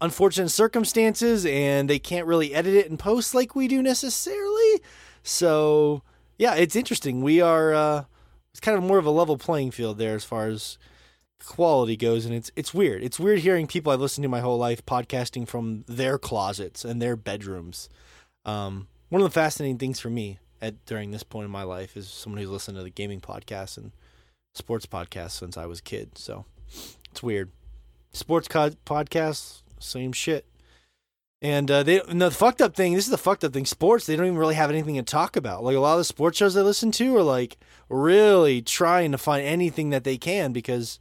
[0.00, 4.80] unfortunate circumstances and they can't really edit it and post like we do necessarily.
[5.22, 6.02] So,
[6.38, 7.22] yeah, it's interesting.
[7.22, 8.04] We are, uh,
[8.50, 10.76] it's kind of more of a level playing field there as far as
[11.44, 13.02] quality goes and it's it's weird.
[13.02, 17.00] It's weird hearing people i've listened to my whole life podcasting from their closets and
[17.00, 17.88] their bedrooms.
[18.44, 21.96] Um, one of the fascinating things for me at during this point in my life
[21.96, 23.92] is someone who's listened to the gaming podcasts and
[24.54, 26.44] sports podcasts since i was a kid so
[27.10, 27.50] it's weird.
[28.12, 30.46] Sports co- podcasts same shit.
[31.40, 34.06] And uh, they and the fucked up thing this is the fucked up thing sports
[34.06, 35.64] they don't even really have anything to talk about.
[35.64, 37.56] Like a lot of the sports shows i listen to are like
[37.88, 40.98] really trying to find anything that they can because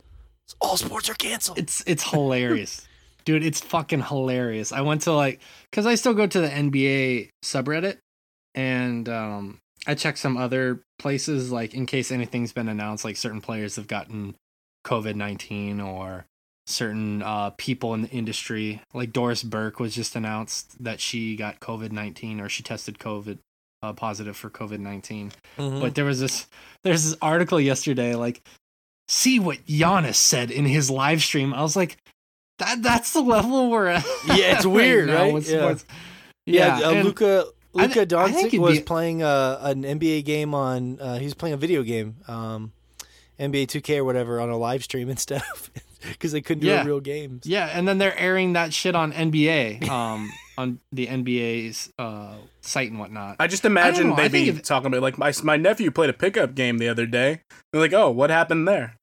[0.60, 1.58] all sports are canceled.
[1.58, 2.88] It's it's hilarious.
[3.26, 4.72] Dude, it's fucking hilarious.
[4.72, 5.40] I went to like
[5.72, 7.98] cuz I still go to the NBA subreddit
[8.56, 13.42] and um I checked some other places like in case anything's been announced like certain
[13.42, 14.36] players have gotten
[14.86, 16.26] COVID-19 or
[16.68, 21.60] certain uh people in the industry like Doris Burke was just announced that she got
[21.60, 23.40] COVID-19 or she tested COVID
[23.84, 25.32] uh, positive for COVID-19.
[25.58, 25.82] Mhm.
[25.82, 26.48] But there was this
[26.84, 28.42] there's this article yesterday like
[29.12, 31.54] see what Giannis said in his live stream.
[31.54, 31.98] I was like
[32.60, 34.06] that that's the level we're at.
[34.28, 35.34] Yeah, it's weird, now right?
[35.34, 35.76] with Yeah.
[36.46, 41.00] yeah, Yeah, uh, Luka Luka thi- Doncic was be- playing uh, an NBA game on.
[41.00, 42.72] Uh, he was playing a video game, um,
[43.40, 45.72] NBA 2K or whatever, on a live stream and stuff
[46.10, 46.82] because they couldn't do Yeah.
[46.84, 47.46] a real games.
[47.48, 52.92] Yeah, and then they're airing that shit on NBA, um, on the NBA's uh, site
[52.92, 53.38] and whatnot.
[53.40, 56.10] I just imagine don't I they'd be if- talking about like my my nephew played
[56.10, 57.42] a pickup game the other day.
[57.72, 58.98] They're like, oh, what happened there?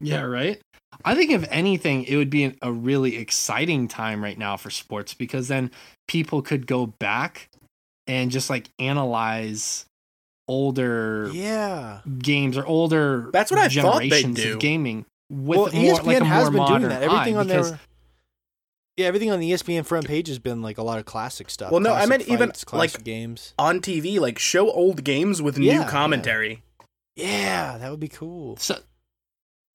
[0.00, 0.60] Yeah, right.
[1.04, 4.70] I think if anything, it would be an, a really exciting time right now for
[4.70, 5.70] sports because then
[6.08, 7.48] people could go back
[8.06, 9.84] and just like analyze
[10.48, 12.00] older Yeah.
[12.18, 14.52] games or older That's what I thought they'd generations do.
[14.54, 17.02] of gaming with well, more, ESPN like a has been doing that.
[17.02, 17.80] Everything on because their
[18.96, 21.70] yeah, everything on the ESPN front page has been like a lot of classic stuff.
[21.70, 23.52] Well, no, I classic meant even, fights, classic like- games.
[23.58, 25.88] On TV, like show old games with Yeah, new yeah.
[25.90, 26.62] commentary.
[27.16, 28.56] Yeah, that would be cool.
[28.56, 28.78] So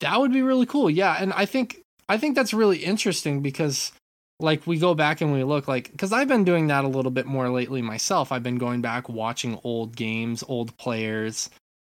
[0.02, 0.90] that would be really cool.
[0.90, 3.92] Yeah, and I think I think that's really interesting because
[4.40, 7.12] like we go back and we look like cuz I've been doing that a little
[7.12, 8.32] bit more lately myself.
[8.32, 11.50] I've been going back watching old games, old players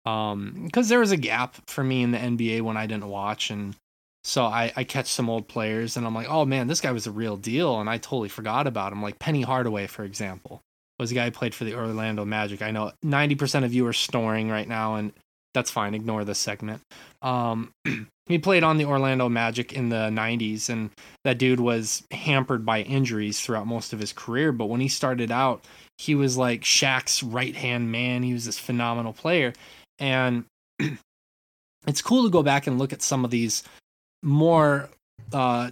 [0.06, 3.50] um cuz there was a gap for me in the NBA when I didn't watch
[3.50, 3.76] and
[4.24, 7.08] So I, I catch some old players and I'm like, oh man, this guy was
[7.08, 9.02] a real deal, and I totally forgot about him.
[9.02, 10.62] Like Penny Hardaway, for example,
[11.00, 12.62] was a guy who played for the Orlando Magic.
[12.62, 15.12] I know 90% of you are snoring right now, and
[15.54, 15.94] that's fine.
[15.94, 16.82] Ignore this segment.
[17.22, 17.72] Um,
[18.28, 20.90] he played on the Orlando Magic in the 90s, and
[21.24, 24.52] that dude was hampered by injuries throughout most of his career.
[24.52, 25.66] But when he started out,
[25.98, 28.24] he was like Shaq's right hand man.
[28.24, 29.54] He was this phenomenal player.
[30.00, 30.46] And
[31.88, 33.64] it's cool to go back and look at some of these
[34.24, 34.90] more
[35.32, 35.72] uh,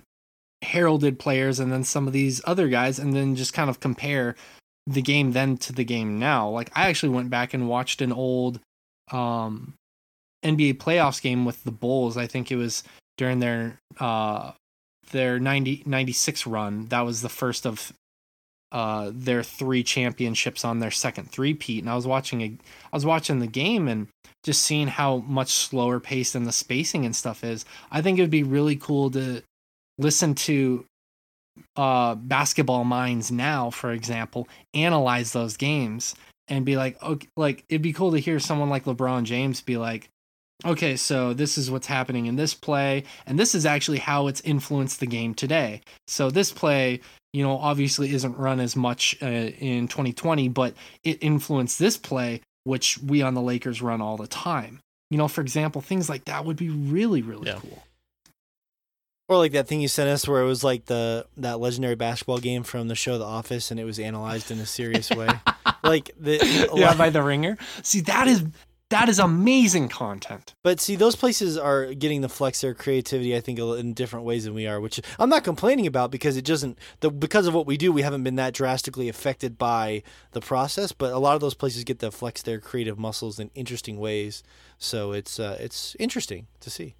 [0.61, 4.35] heralded players and then some of these other guys, and then just kind of compare
[4.87, 6.49] the game then to the game now.
[6.49, 8.59] Like, I actually went back and watched an old
[9.11, 9.73] um,
[10.43, 12.17] NBA playoffs game with the Bulls.
[12.17, 12.83] I think it was
[13.17, 14.51] during their uh,
[15.11, 16.87] their 90, 96 run.
[16.87, 17.91] That was the first of
[18.71, 21.83] uh, their three championships on their second three-peat.
[21.83, 24.07] And I was watching a, I was watching the game and
[24.43, 27.65] just seeing how much slower pace and the spacing and stuff is.
[27.91, 29.43] I think it would be really cool to
[29.97, 30.85] listen to
[31.75, 36.15] uh, basketball minds now, for example, analyze those games
[36.51, 39.77] and be like, okay, like it'd be cool to hear someone like LeBron James be
[39.77, 40.09] like,
[40.65, 44.41] okay, so this is what's happening in this play, and this is actually how it's
[44.41, 45.81] influenced the game today.
[46.07, 46.99] So this play,
[47.31, 50.73] you know, obviously isn't run as much uh, in 2020, but
[51.05, 54.81] it influenced this play, which we on the Lakers run all the time.
[55.09, 57.59] You know, for example, things like that would be really, really Yeah.
[57.59, 57.81] cool.
[59.31, 62.39] Or like that thing you sent us where it was like the that legendary basketball
[62.39, 65.29] game from the show The Office, and it was analyzed in a serious way.
[65.85, 67.57] like the Yeah, by the ringer.
[67.81, 68.43] See, that is
[68.89, 70.53] that is amazing content.
[70.63, 74.43] But see, those places are getting to flex their creativity, I think, in different ways
[74.43, 76.77] than we are, which I'm not complaining about because it doesn't.
[76.99, 80.03] The, because of what we do, we haven't been that drastically affected by
[80.33, 80.91] the process.
[80.91, 84.43] But a lot of those places get to flex their creative muscles in interesting ways.
[84.77, 86.95] So it's uh, it's interesting to see.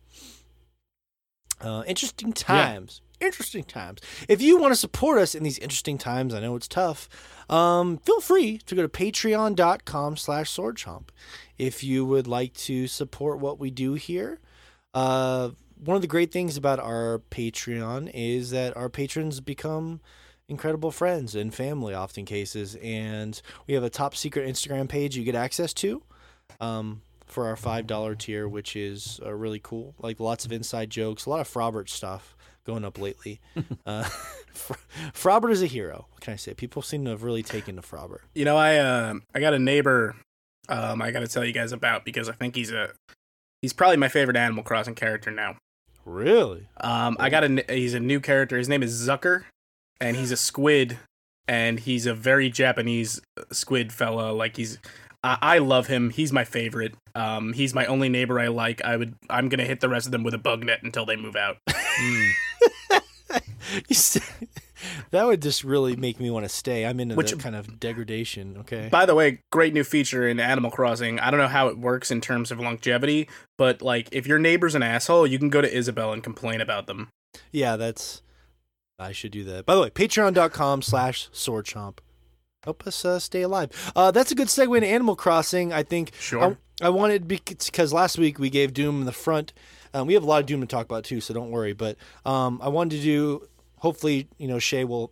[1.64, 3.02] Uh, interesting times.
[3.20, 4.00] Interesting times.
[4.28, 7.08] If you want to support us in these interesting times, I know it's tough.
[7.50, 11.10] Um, feel free to go to patreon.com slash swordchomp
[11.58, 14.40] if you would like to support what we do here.
[14.94, 15.52] Uh,
[15.84, 20.00] one of the great things about our Patreon is that our patrons become
[20.48, 22.76] incredible friends and family, often cases.
[22.82, 26.04] And we have a top secret Instagram page you get access to
[26.60, 27.02] um,
[27.32, 29.96] for our $5 tier, which is uh, really cool.
[30.00, 33.40] Like lots of inside jokes, a lot of Frobert stuff going up lately.
[33.86, 34.04] uh,
[34.54, 34.74] Fr-
[35.14, 36.08] Frobert is a hero.
[36.12, 36.54] What can I say?
[36.54, 38.22] People seem to have really taken to Frobert.
[38.36, 40.16] You know, I uh, I got a neighbor.
[40.70, 42.92] Um, I got to tell you guys about because I think he's a
[43.62, 45.58] he's probably my favorite Animal Crossing character now.
[46.06, 46.68] Really?
[46.78, 48.58] Um, I got a n- he's a new character.
[48.58, 49.44] His name is Zucker,
[50.00, 50.98] and he's a squid,
[51.48, 53.22] and he's a very Japanese
[53.52, 54.32] squid fella.
[54.32, 54.80] Like he's,
[55.24, 56.10] I, I love him.
[56.10, 56.96] He's my favorite.
[57.16, 58.84] Um, he's my only neighbor I like.
[58.84, 61.16] I would, I'm gonna hit the rest of them with a bug net until they
[61.16, 61.58] move out.
[63.92, 64.24] Said-
[65.12, 66.86] that would just really make me want to stay.
[66.86, 68.58] I'm into Which- that kind of degradation.
[68.62, 68.90] Okay.
[68.90, 71.20] By the way, great new feature in Animal Crossing.
[71.20, 74.74] I don't know how it works in terms of longevity, but like if your neighbor's
[74.76, 77.10] an asshole, you can go to Isabelle and complain about them.
[77.52, 78.22] Yeah, that's.
[79.00, 79.66] I should do that.
[79.66, 81.98] By the way, patreon.com slash swordchomp.
[82.64, 83.92] Help us uh, stay alive.
[83.96, 85.74] Uh, that's a good segue into Animal Crossing.
[85.74, 86.58] I think Sure.
[86.80, 89.52] I, I wanted because last week we gave Doom the front.
[89.96, 91.74] Um, we have a lot of Doom to talk about too, so don't worry.
[91.74, 93.48] But um, I wanted to do.
[93.78, 95.12] Hopefully, you know, Shay will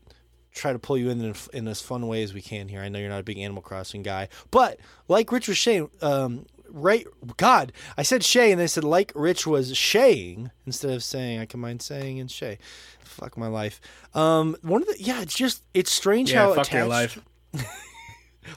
[0.53, 2.81] try to pull you in in, in as fun way as we can here.
[2.81, 6.45] I know you're not a big Animal Crossing guy, but like Rich was saying, um,
[6.69, 7.07] right?
[7.37, 11.39] God, I said Shay, and they said like Rich was shaying instead of saying.
[11.39, 12.59] I combined saying and Shay.
[13.03, 13.81] Fuck my life.
[14.13, 17.19] Um, one of the yeah, it's just it's strange Yeah, how fuck your life.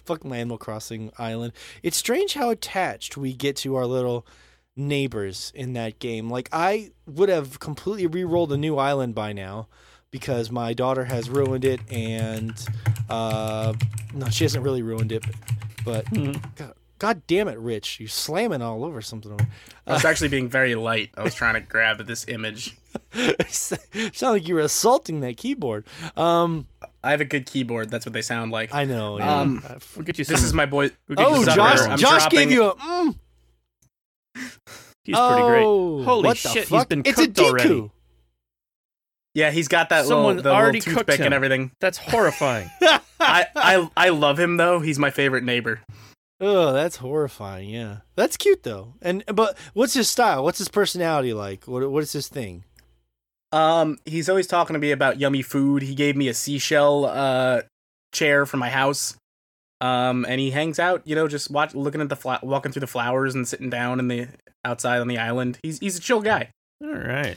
[0.04, 1.52] fuck my Animal Crossing island.
[1.82, 4.26] It's strange how attached we get to our little
[4.76, 6.30] neighbors in that game.
[6.30, 9.68] Like I would have completely re-rolled a new island by now
[10.10, 12.52] because my daughter has ruined it and
[13.08, 13.72] uh
[14.14, 15.24] no she hasn't really ruined it
[15.84, 16.04] but
[16.54, 19.44] God, God damn it rich you're slamming all over something over
[19.88, 21.10] I was actually being very light.
[21.16, 22.76] I was trying to grab at this image.
[23.48, 23.80] sound
[24.22, 25.84] like you were assaulting that keyboard
[26.16, 26.66] um
[27.02, 27.90] I have a good keyboard.
[27.90, 28.72] That's what they sound like.
[28.72, 29.40] I know yeah.
[29.40, 30.34] Um, Uh, We'll get you some.
[30.34, 30.90] This is my boy.
[31.08, 33.14] we'll oh Josh I'm Josh dropping- gave you a mm,
[35.04, 35.64] He's pretty great.
[35.64, 37.90] Oh, Holy what the shit, He's been it's a cooked already.
[39.34, 41.26] Yeah, he's got that Someone little, the already little cooked toothpick him.
[41.26, 41.72] and everything.
[41.80, 42.70] That's horrifying.
[43.18, 44.78] I, I I love him though.
[44.80, 45.80] He's my favorite neighbor.
[46.44, 47.70] Oh, that's horrifying.
[47.70, 48.94] Yeah, that's cute though.
[49.00, 50.42] And but what's his style?
[50.42, 51.66] What's his personality like?
[51.66, 52.64] What what is his thing?
[53.52, 55.82] Um, he's always talking to me about yummy food.
[55.82, 57.62] He gave me a seashell uh
[58.12, 59.16] chair for my house.
[59.80, 62.80] Um, and he hangs out, you know, just watch, looking at the fla- walking through
[62.80, 64.28] the flowers and sitting down in the
[64.64, 65.58] outside on the island.
[65.62, 66.50] He's he's a chill guy.
[66.82, 67.36] All right.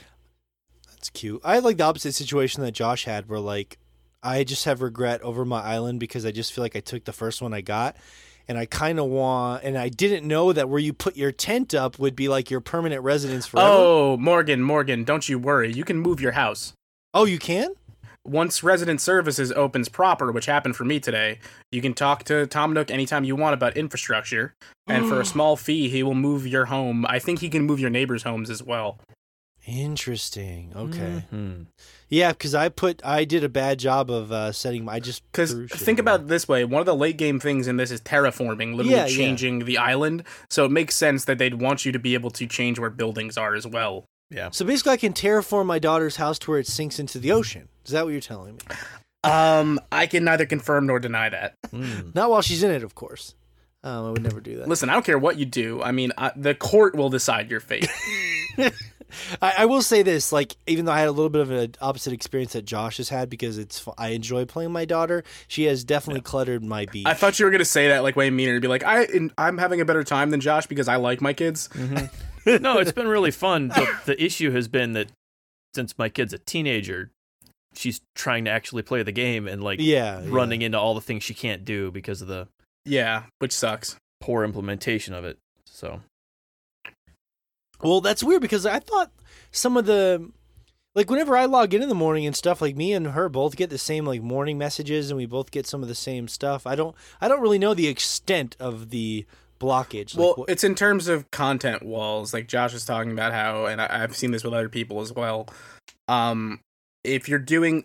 [0.90, 1.40] that's cute.
[1.44, 3.78] I had like the opposite situation that Josh had, where like
[4.22, 7.12] I just have regret over my island because I just feel like I took the
[7.12, 7.96] first one I got,
[8.48, 11.74] and I kind of want, and I didn't know that where you put your tent
[11.74, 13.68] up would be like your permanent residence forever.
[13.70, 15.72] Oh, Morgan, Morgan, don't you worry.
[15.72, 16.72] You can move your house.
[17.14, 17.74] oh, you can?
[18.24, 21.38] Once resident services opens proper, which happened for me today,
[21.70, 24.52] you can talk to Tom Nook anytime you want about infrastructure.
[24.88, 27.06] And for a small fee, he will move your home.
[27.08, 28.98] I think he can move your neighbors' homes as well.
[29.66, 30.72] Interesting.
[30.76, 31.24] Okay.
[31.32, 31.66] Mhm.
[32.08, 34.84] Yeah, because I put I did a bad job of uh, setting.
[34.84, 37.66] my- I just Because think about it this way: one of the late game things
[37.66, 39.16] in this is terraforming, literally Yeah, yeah.
[39.16, 40.22] changing the island.
[40.48, 43.36] So it makes sense that they'd want you to be able to change where buildings
[43.36, 44.04] are as well.
[44.30, 44.50] Yeah.
[44.50, 47.68] So basically, I can terraform my daughter's house to where it sinks into the ocean.
[47.84, 48.60] Is that what you're telling me?
[49.24, 51.54] Um, I can neither confirm nor deny that.
[51.72, 52.14] Mm.
[52.14, 53.34] Not while she's in it, of course.
[53.82, 54.68] Um, I would never do that.
[54.68, 55.82] Listen, I don't care what you do.
[55.82, 57.88] I mean, I, the court will decide your fate.
[59.42, 61.74] I, I will say this: like, even though I had a little bit of an
[61.80, 65.24] opposite experience that Josh has had, because it's I enjoy playing my daughter.
[65.48, 67.06] She has definitely cluttered my beach.
[67.06, 69.06] I thought you were gonna say that like way meaner and be like, I
[69.38, 71.68] I'm having a better time than Josh because I like my kids.
[71.68, 72.06] Mm-hmm.
[72.62, 73.68] no, it's been really fun.
[73.68, 75.08] The, the issue has been that
[75.74, 77.10] since my kid's a teenager,
[77.74, 80.26] she's trying to actually play the game and like yeah, yeah.
[80.28, 82.48] running into all the things she can't do because of the
[82.84, 83.96] Yeah, which sucks.
[84.20, 85.38] poor implementation of it.
[85.66, 86.00] So
[87.82, 89.10] Well, that's weird because I thought
[89.50, 90.30] some of the
[90.94, 93.54] like whenever I log in in the morning and stuff, like me and her both
[93.56, 96.66] get the same like morning messages, and we both get some of the same stuff.
[96.66, 99.26] I don't, I don't really know the extent of the
[99.60, 100.14] blockage.
[100.16, 102.32] Like, well, what- it's in terms of content walls.
[102.32, 105.12] Like Josh was talking about how, and I, I've seen this with other people as
[105.12, 105.48] well.
[106.08, 106.60] Um,
[107.04, 107.84] if you're doing,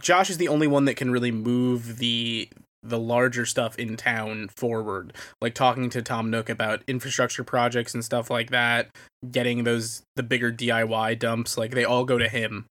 [0.00, 2.48] Josh is the only one that can really move the
[2.82, 5.12] the larger stuff in town forward.
[5.40, 8.88] Like talking to Tom Nook about infrastructure projects and stuff like that.
[9.30, 12.66] Getting those the bigger DIY dumps, like they all go to him.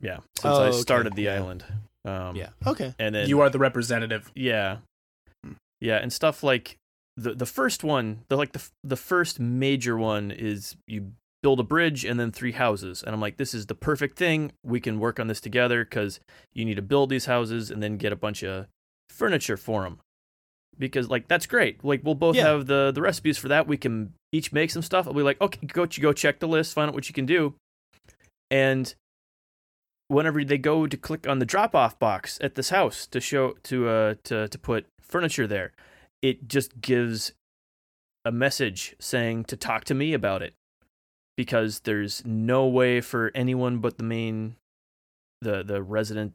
[0.00, 1.34] yeah, since Oh, I okay, started the yeah.
[1.36, 1.64] island,
[2.04, 4.30] um, yeah, okay, and then you are the representative.
[4.34, 4.78] Yeah,
[5.80, 6.76] yeah, and stuff like
[7.16, 11.12] the the first one, the like the the first major one is you
[11.42, 14.52] build a bridge and then three houses, and I'm like, this is the perfect thing.
[14.62, 16.20] We can work on this together because
[16.52, 18.66] you need to build these houses and then get a bunch of
[19.10, 19.98] furniture for them.
[20.78, 21.84] Because like that's great.
[21.84, 22.44] Like we'll both Yeah.
[22.48, 23.66] have the the recipes for that.
[23.66, 25.06] We can each make some stuff.
[25.06, 27.54] I'll be like, okay, go go check the list, find out what you can do,
[28.50, 28.94] and
[30.08, 33.54] whenever they go to click on the drop off box at this house to show
[33.64, 35.72] to uh to to put furniture there,
[36.22, 37.32] it just gives
[38.24, 40.54] a message saying to talk to me about it
[41.36, 44.56] because there's no way for anyone but the main
[45.40, 46.32] the the resident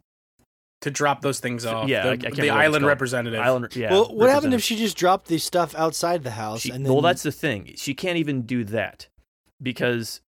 [0.86, 1.89] To drop those things off.
[1.89, 3.39] yeah, the, I- I can't the remember what it's island representative.
[3.39, 6.61] island yeah well, what happened if she just dropped the stuff outside the house?
[6.61, 7.73] She, and then well, that's the thing.
[7.75, 9.07] She can't even do that
[9.61, 10.21] because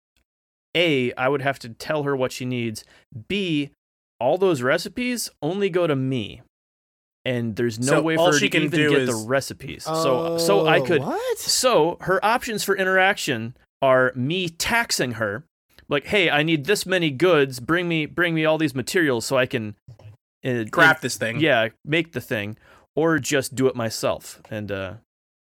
[0.76, 2.84] a I would have to tell her what she needs.
[3.28, 3.70] B
[4.20, 6.42] all those recipes only go to me,
[7.24, 9.28] and there's no So way for her she to can even do get is- the
[9.28, 9.84] recipes.
[9.84, 11.02] so so I Oh, could.
[11.04, 11.38] what?
[11.38, 15.44] So her options for interaction are me taxing her,
[15.88, 17.60] like, "Hey, I need this many goods.
[17.60, 19.76] Bring me bring me all these materials so I can."
[20.46, 21.40] Uh, Craft this thing.
[21.40, 22.58] yeah, make the thing,
[22.96, 24.42] or just do it myself.
[24.50, 24.94] And uh,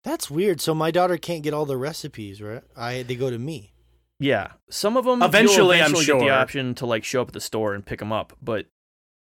[0.04, 0.60] That's weird.
[0.60, 2.62] So my daughter can't get all the recipes, right?
[2.76, 3.72] I they go to me.
[4.18, 7.34] Yeah, some of them Eventually, I'm eventually get the option to like show up at
[7.34, 8.66] the store and pick them up, but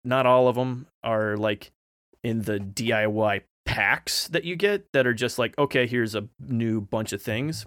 [0.03, 1.71] not all of them are like
[2.23, 6.81] in the DIY packs that you get that are just like, okay, here's a new
[6.81, 7.65] bunch of things,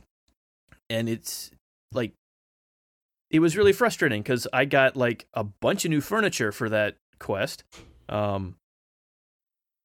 [0.91, 1.51] and it's
[1.93, 2.13] like
[3.31, 6.97] it was really frustrating because I got like a bunch of new furniture for that
[7.25, 7.65] quest,
[8.09, 8.57] um,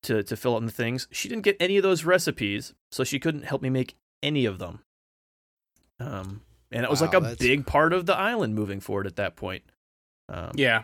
[0.03, 1.07] to to fill out the things.
[1.11, 4.59] She didn't get any of those recipes, so she couldn't help me make any of
[4.59, 4.79] them.
[5.99, 9.15] Um, and it was like a that's- big part of the island moving forward at
[9.17, 9.63] that point.
[10.29, 10.83] Um, Yeah.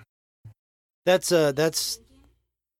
[1.05, 1.99] That's uh, that's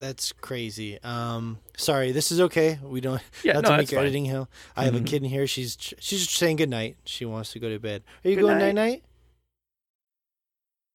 [0.02, 1.00] that's crazy.
[1.04, 2.80] Um, sorry, this is okay.
[2.84, 3.22] We don't.
[3.44, 4.00] yeah, not no, to that's make fine.
[4.06, 4.50] editing hell.
[4.76, 5.06] I have a Mhm.
[5.08, 5.46] kid in here.
[5.48, 6.98] She's she's just saying good night.
[7.06, 8.04] She wants to go to bed.
[8.24, 8.74] Are you Good going night.
[8.74, 9.04] night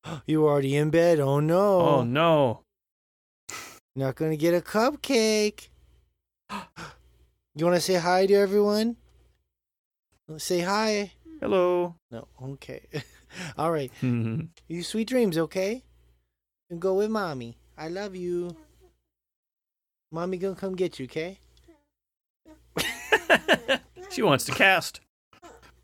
[0.05, 0.23] night?
[0.27, 1.21] You already in bed?
[1.21, 1.81] Oh no!
[1.81, 2.63] Oh no!
[3.97, 5.69] Not gonna get a cupcake.
[7.57, 8.97] You want to say hi to everyone?
[10.39, 11.11] Say hi.
[11.41, 11.97] Hello.
[12.13, 12.29] No.
[12.41, 12.87] Okay.
[13.59, 13.91] All right.
[14.01, 14.51] Mhm.
[14.69, 15.37] You sweet dreams.
[15.37, 15.83] Okay.
[16.71, 17.59] And go with mommy.
[17.77, 18.55] I love you.
[20.13, 21.07] Mommy gonna come get you.
[21.07, 21.39] Okay.
[24.11, 25.01] she wants to cast.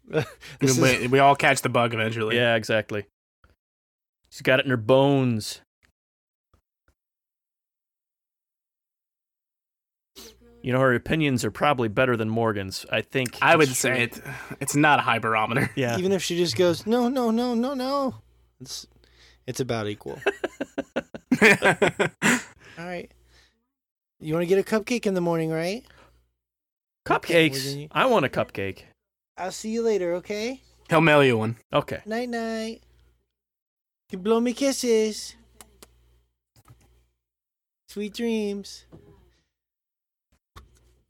[0.08, 0.24] This
[0.62, 2.36] is- we, we all catch the bug eventually.
[2.36, 3.06] Yeah, exactly.
[4.30, 5.62] She's got it in her bones.
[10.66, 12.84] You know, her opinions are probably better than Morgan's.
[12.90, 13.38] I think.
[13.40, 14.20] I would That's say it.
[14.58, 15.70] It's not a high barometer.
[15.76, 15.96] Yeah.
[15.96, 18.16] Even if she just goes, no, no, no, no, no.
[18.60, 18.84] It's
[19.46, 20.18] It's about equal.
[21.40, 21.48] All
[22.78, 23.08] right.
[24.18, 25.84] You want to get a cupcake in the morning, right?
[27.08, 27.76] Okay, well, then Cupcakes.
[27.76, 28.80] you- I want a cupcake.
[29.38, 30.62] I'll see you later, okay?
[30.88, 31.58] He'll mail you one.
[31.72, 32.00] Okay.
[32.06, 32.82] Night night.
[34.10, 35.36] You blow me kisses.
[37.88, 38.86] Sweet dreams.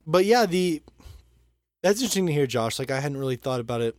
[0.07, 0.83] But yeah, the
[1.83, 2.79] that's interesting to hear, Josh.
[2.79, 3.97] Like I hadn't really thought about it.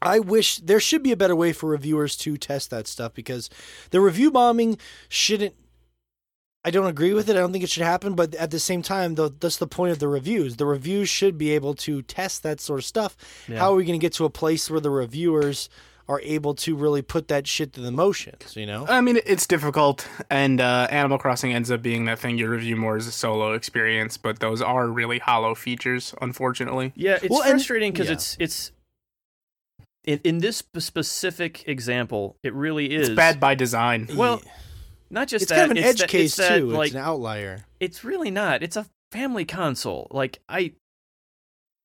[0.00, 3.48] I wish there should be a better way for reviewers to test that stuff because
[3.90, 4.78] the review bombing
[5.08, 5.54] shouldn't.
[6.64, 7.36] I don't agree with it.
[7.36, 8.14] I don't think it should happen.
[8.14, 10.56] But at the same time, though, that's the point of the reviews.
[10.56, 13.16] The reviews should be able to test that sort of stuff.
[13.48, 13.58] Yeah.
[13.58, 15.68] How are we going to get to a place where the reviewers
[16.08, 18.56] are able to really put that shit to the motions?
[18.56, 18.86] You know?
[18.88, 22.76] I mean, it's difficult, and uh, Animal Crossing ends up being that thing you review
[22.76, 24.16] more as a solo experience.
[24.16, 26.92] But those are really hollow features, unfortunately.
[26.96, 28.12] Yeah, it's Well, frustrating because yeah.
[28.14, 28.72] it's it's
[30.04, 34.08] in, in this specific example, it really is It's bad by design.
[34.14, 34.42] Well,
[35.10, 35.54] not just it's that.
[35.56, 36.70] It's kind of an it's edge that- case it's that, too.
[36.70, 37.64] Like it's an outlier.
[37.80, 38.62] it's really not.
[38.62, 40.08] It's a family console.
[40.10, 40.72] Like I,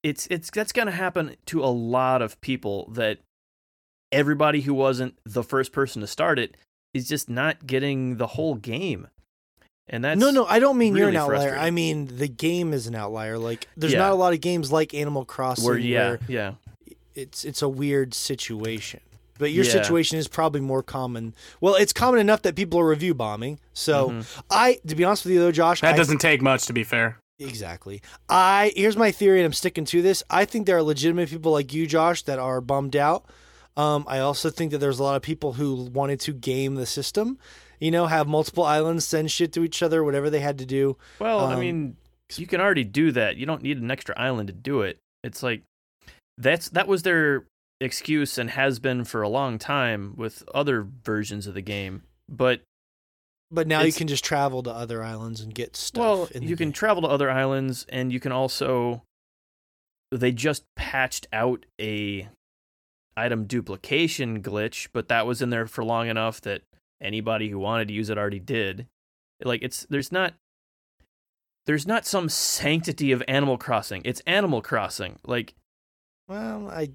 [0.03, 2.89] it's it's that's gonna happen to a lot of people.
[2.93, 3.20] That
[4.12, 6.55] everybody who wasn't the first person to start it
[6.93, 9.08] is just not getting the whole game,
[9.88, 11.58] and that's no, no, I don't mean you're an really outlier.
[11.58, 13.38] I mean the game is an outlier.
[13.38, 13.99] Like there's Yeah.
[13.99, 16.51] not a lot of games like Animal Crossing where yeah where yeah
[17.16, 18.99] it's it's a weird situation.
[19.39, 19.72] But your Yeah.
[19.74, 21.36] situation is probably more common.
[21.62, 23.60] Well, it's common enough that people are review bombing.
[23.74, 24.41] So Mhm.
[24.49, 26.84] I, to be honest with you though, Josh, That I- doesn't take much, to be
[26.84, 27.20] fair.
[27.38, 28.01] Exactly.
[28.28, 30.24] I here's my theory, and I'm sticking to this.
[30.32, 33.26] I think there are legitimate people like you, Josh, that are bummed out.
[33.78, 36.86] Um, I also think that there's a lot of people who wanted to game the
[36.86, 37.38] system.
[37.80, 40.97] You know, have multiple islands, send shit to each other, whatever they had to do.
[41.19, 41.97] Well, I Um, mean,
[42.36, 43.38] you can already do that.
[43.38, 44.97] You don't need an extra island to do it.
[45.23, 45.61] It's like
[46.38, 47.45] that's that was their
[47.80, 52.01] excuse and has been for a long time with other versions of the game.
[52.28, 52.61] But
[53.51, 56.01] But now you can just travel to other islands and get stuff.
[56.01, 59.03] well, in the you can travel to other islands and you can also
[60.11, 62.28] they just patched out a
[63.18, 66.61] item duplication glitch, but that was in there for long enough that
[67.01, 68.88] anybody who wanted to use it already did.
[69.43, 70.34] Like it's there's not
[71.65, 74.01] there's not some sanctity of Animal Crossing.
[74.05, 75.20] It's Animal Crossing.
[75.26, 75.53] Like
[76.28, 76.91] Well, I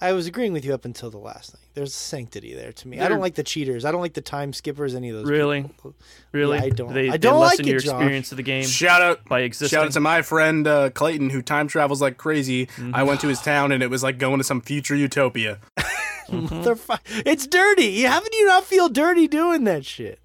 [0.00, 1.60] I was agreeing with you up until the last thing.
[1.72, 3.00] There's sanctity there to me.
[3.00, 3.84] I don't like the cheaters.
[3.84, 4.94] I don't like the time skippers.
[4.94, 5.30] Any of those.
[5.30, 5.62] Really?
[5.62, 5.94] people.
[6.32, 7.92] really, I don't- They, I don't like lessen it, your Josh.
[7.94, 9.74] experience of the game Shout out, by existing.
[9.76, 12.66] shout out to my friend uh, Clayton, who time travels like crazy.
[12.66, 12.92] Mhm.
[12.94, 15.58] I went to his town, and it was like going to some future utopia.
[16.28, 16.62] Mhm.
[16.64, 18.02] They're fi- it's dirty.
[18.02, 20.18] Haven't you not feel dirty doing that shit?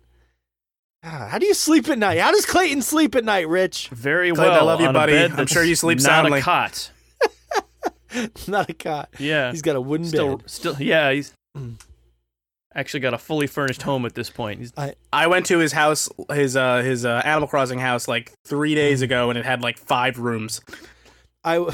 [1.03, 2.19] Ah, How do you sleep at night?
[2.19, 3.87] How does Clayton sleep at night, Rich?
[3.89, 5.15] Very Clayton, I love you, on buddy.
[5.17, 6.39] I'm sure you sleep not soundly.
[6.39, 6.91] a cot.
[8.47, 9.09] Not a cot.
[9.19, 9.51] Yeah.
[9.51, 10.49] He's got a wooden still, bed.
[10.49, 11.11] still, yeah.
[11.11, 11.81] He's Mm.
[12.75, 14.59] actually got a fully furnished home at this point.
[14.59, 14.71] He's,
[15.11, 19.01] I went to his house, his uh, his uh, Animal Crossing house, like three days
[19.01, 20.61] ago, and it had like five rooms.
[21.43, 21.57] I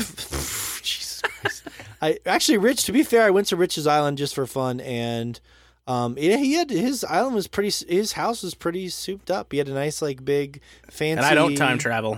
[0.81, 1.63] Jesus Christ.
[2.01, 2.85] I actually Rich.
[2.85, 5.39] To be fair, I went to Rich's island just for fun, and
[5.87, 7.71] um, yeah, he had his island was pretty.
[7.87, 9.51] His house was pretty souped up.
[9.51, 11.17] He had a nice like big fancy.
[11.17, 12.17] And I don't time travel.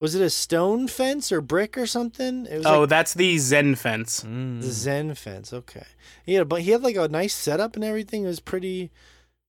[0.00, 2.46] Was it a stone fence or brick or something?
[2.46, 4.22] It was Oh, like that's the Zen fence.
[4.24, 4.60] Mm.
[4.62, 5.52] the Zen fence.
[5.52, 5.84] Okay,
[6.24, 8.24] Yeah, but he had like a nice setup and everything.
[8.24, 8.90] It was pretty,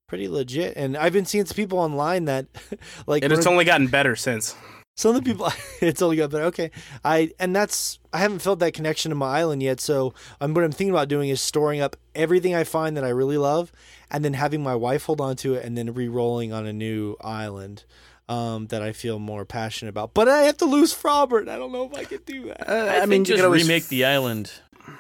[0.10, 0.76] pretty legit.
[0.76, 2.48] And I've been seeing some people online that,
[3.08, 4.54] like, And it's only gotten better since.
[4.98, 5.50] some of the people.
[5.82, 6.44] it's only got better.
[6.46, 6.70] Okay,
[7.06, 9.80] I and that's I haven't felt that connection to my island yet.
[9.80, 13.10] So I'm what I'm thinking about doing is storing up everything I find that I
[13.10, 13.72] really love,
[14.12, 17.16] and then having my wife hold on to it, and then re-rolling on a new
[17.22, 17.86] island.
[18.30, 21.50] Um, that I feel more passionate about, but I have to lose Frobert.
[21.50, 22.70] I don't know if I can do that.
[22.70, 24.52] Uh, I, I, mean, think you just could always remake the island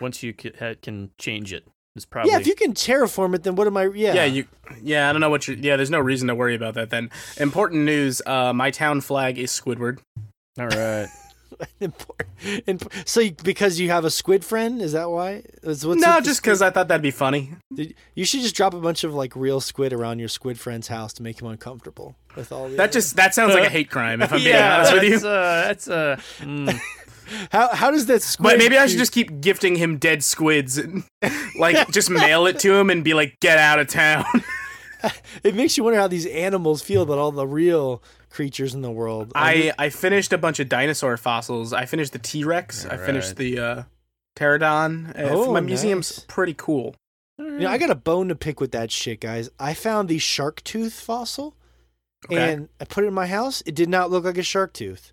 [0.01, 1.65] once you ca- ha- can change it.
[1.95, 3.85] Is probably Yeah, if you can terraform it, then what am I?
[3.93, 4.45] Yeah, Yeah, you.
[4.81, 5.57] Yeah, I don't know what you.
[5.59, 6.89] Yeah, there's no reason to worry about that.
[6.89, 8.21] Then important news.
[8.25, 9.99] Uh, my town flag is Squidward.
[10.59, 11.07] all right.
[11.79, 12.29] Important.
[12.65, 15.43] Imp- So, you, because you have a squid friend, is that why?
[15.63, 17.51] Is what's no, just because I thought that'd be funny.
[17.73, 20.87] Did- You should just drop a bunch of like real squid around your squid friend's
[20.87, 22.75] house to make him uncomfortable with all the.
[22.75, 24.21] That other- just that sounds like a hate crime.
[24.21, 25.09] If I'm being yeah, honest with you.
[25.19, 26.79] that's, uh, that's uh, mm.
[27.51, 28.43] how how does that squid?
[28.53, 31.03] But maybe I should just keep gifting him dead squids, and,
[31.59, 34.25] like just mail it to him and be like, "Get out of town."
[35.43, 38.91] It makes you wonder how these animals feel about all the real creatures in the
[38.91, 39.31] world.
[39.33, 41.73] I I finished a bunch of dinosaur fossils.
[41.73, 42.85] I finished the T Rex.
[42.85, 43.35] I finished Alright.
[43.37, 43.83] the uh,
[44.35, 45.09] pterodon.
[45.17, 46.93] Uh, Oh, my museum's pretty cool.
[47.39, 49.49] you know, I got a bone to pick with that shit, guys.
[49.59, 51.55] I found the shark tooth fossil,
[52.25, 52.53] Okay.
[52.53, 53.63] and I put it in my house.
[53.65, 55.11] It did not look like a shark tooth.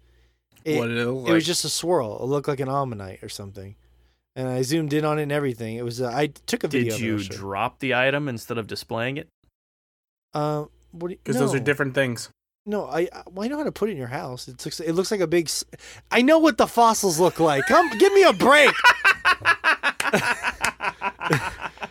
[0.65, 2.19] It, what did it look It was just a swirl.
[2.23, 3.77] It looked like an ammonite or something.
[4.37, 5.77] And I zoomed in on it and everything.
[5.77, 6.01] It was.
[6.01, 6.91] Uh, I took a video.
[6.91, 9.29] did of it, you I'll drop the item instead of displaying it?
[10.35, 11.09] Uh, what?
[11.09, 12.29] because those are different things.
[12.67, 13.09] No, I.
[13.13, 14.47] I- Well, I know how to put it in your house.
[14.47, 14.79] It looks.
[14.79, 15.51] It looks like a big.
[16.13, 17.65] I know what the fossils look like.
[17.67, 18.75] Come, give me a break.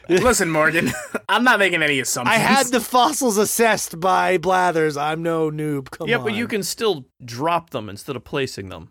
[0.24, 0.92] Listen, Morgan,
[1.30, 2.36] I'm not making any assumptions.
[2.36, 4.96] I had the fossils assessed by Blathers.
[4.98, 5.90] I'm no noob.
[5.92, 6.24] Come yeah, on.
[6.24, 8.90] but you can still drop them instead of placing them.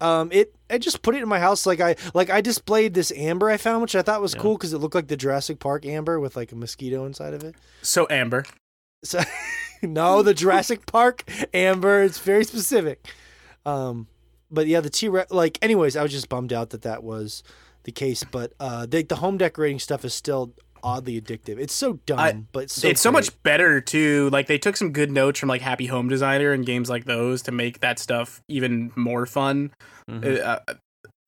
[0.00, 0.54] Um, it.
[0.70, 1.66] I just put it in my house.
[1.66, 1.96] Like I.
[2.14, 4.40] Like I displayed this amber I found, which I thought was Yeah.
[4.40, 7.44] cool because it looked like the Jurassic Park amber with like a mosquito inside of
[7.44, 7.54] it.
[7.82, 8.44] so Amber.
[9.04, 9.20] So,
[9.82, 11.24] no, the Jurassic Park
[11.54, 12.02] amber.
[12.02, 13.06] It's very specific.
[13.64, 14.08] Um,
[14.50, 15.30] but yeah, the T Rex.
[15.30, 17.42] Like, anyways, I was just bummed out that that was
[17.84, 18.24] the case.
[18.24, 20.52] But uh, the, the home decorating stuff is still
[20.82, 21.58] oddly addictive.
[21.58, 24.30] It's so dumb, I- but so it's so much better too.
[24.30, 27.42] Like they took some good notes from like Happy Home Designer and games like those
[27.42, 29.72] to make that stuff even more fun.
[30.10, 30.40] Mhm.
[30.42, 30.58] Uh,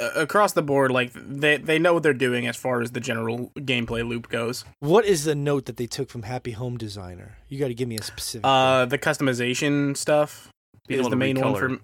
[0.00, 2.98] uh, across the board, like they they know what they're doing as far as the
[3.00, 4.64] general gameplay loop goes.
[4.80, 7.36] What is the note that they took from Happy Home Designer?
[7.48, 8.44] You got to give me a specific.
[8.44, 10.48] Uh, the customization stuff
[10.88, 11.78] Being is the main one for.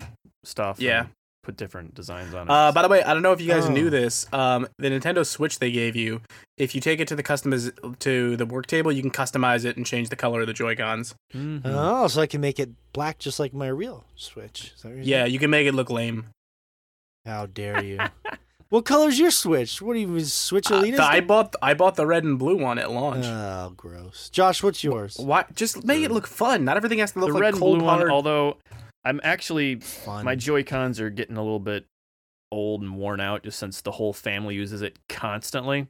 [0.45, 0.81] stuff.
[0.81, 1.07] Yeah.
[1.49, 2.51] And Put different designs on it.
[2.51, 3.71] Uh, by the way, I don't know if you guys Oh.
[3.73, 4.27] knew this.
[4.35, 6.21] Um, the Nintendo Switch they gave you,
[6.59, 9.77] if you take it to the customiz to the work table, you can customize it
[9.79, 11.15] and change the color of the Joy Cons.
[11.35, 11.63] Mhm.
[11.65, 14.73] oh, so I can make it black just like my real Switch.
[14.77, 15.33] Is that what Yeah, saying?
[15.33, 16.27] you can make it look lame.
[17.25, 17.99] How dare you?
[18.69, 19.81] what color's your Switch?
[19.81, 20.97] What do you Switch Uh, Elite?
[20.97, 23.25] the- I bought I bought the red and blue one at launch.
[23.27, 24.29] Oh, gross.
[24.31, 25.17] Josh, what's yours?
[25.19, 25.45] Why?
[25.55, 26.65] Just make it look fun.
[26.67, 28.59] Not everything has to look the like red and cold blue one, although
[29.09, 30.25] I'm actually Fun.
[30.25, 31.87] my Joy Cons are getting a little bit
[32.53, 35.87] old and worn out just since the whole family uses it constantly.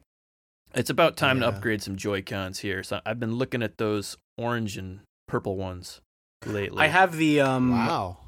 [0.73, 1.49] It's about time Yeah.
[1.49, 2.81] to upgrade some Joy Cons here.
[2.83, 5.99] So I've been looking at those orange and purple ones
[6.45, 6.81] lately.
[6.81, 7.71] I have the um.
[7.71, 8.19] wow.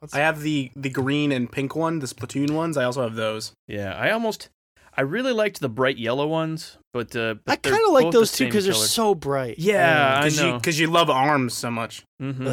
[0.00, 2.76] That's- I have the the green and pink one, the Splatoon ones.
[2.78, 3.52] I also have those.
[3.66, 4.48] Yeah, I almost
[4.96, 8.10] I really liked the bright yellow ones, but uh, I but they're kind of like
[8.12, 9.58] those two because they're so bright.
[9.58, 12.02] Yeah, I Because you because you love arms so much.
[12.20, 12.44] Mhm.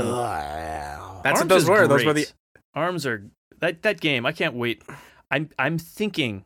[1.24, 1.88] That's Arms what those is were.
[1.88, 2.28] Those were the
[2.74, 3.26] arms are
[3.60, 4.26] that that game.
[4.26, 4.84] I can't wait.
[5.32, 6.46] I'm I'm thinking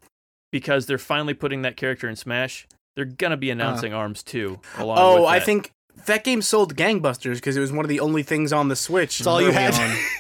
[0.52, 2.68] because they're finally putting that character in Smash.
[2.96, 4.60] They're gonna be announcing Arms too.
[4.78, 5.72] Along Oh, with I think
[6.06, 9.18] that game sold gangbusters because it was one of the only things on the Switch.
[9.20, 9.74] That's all you had.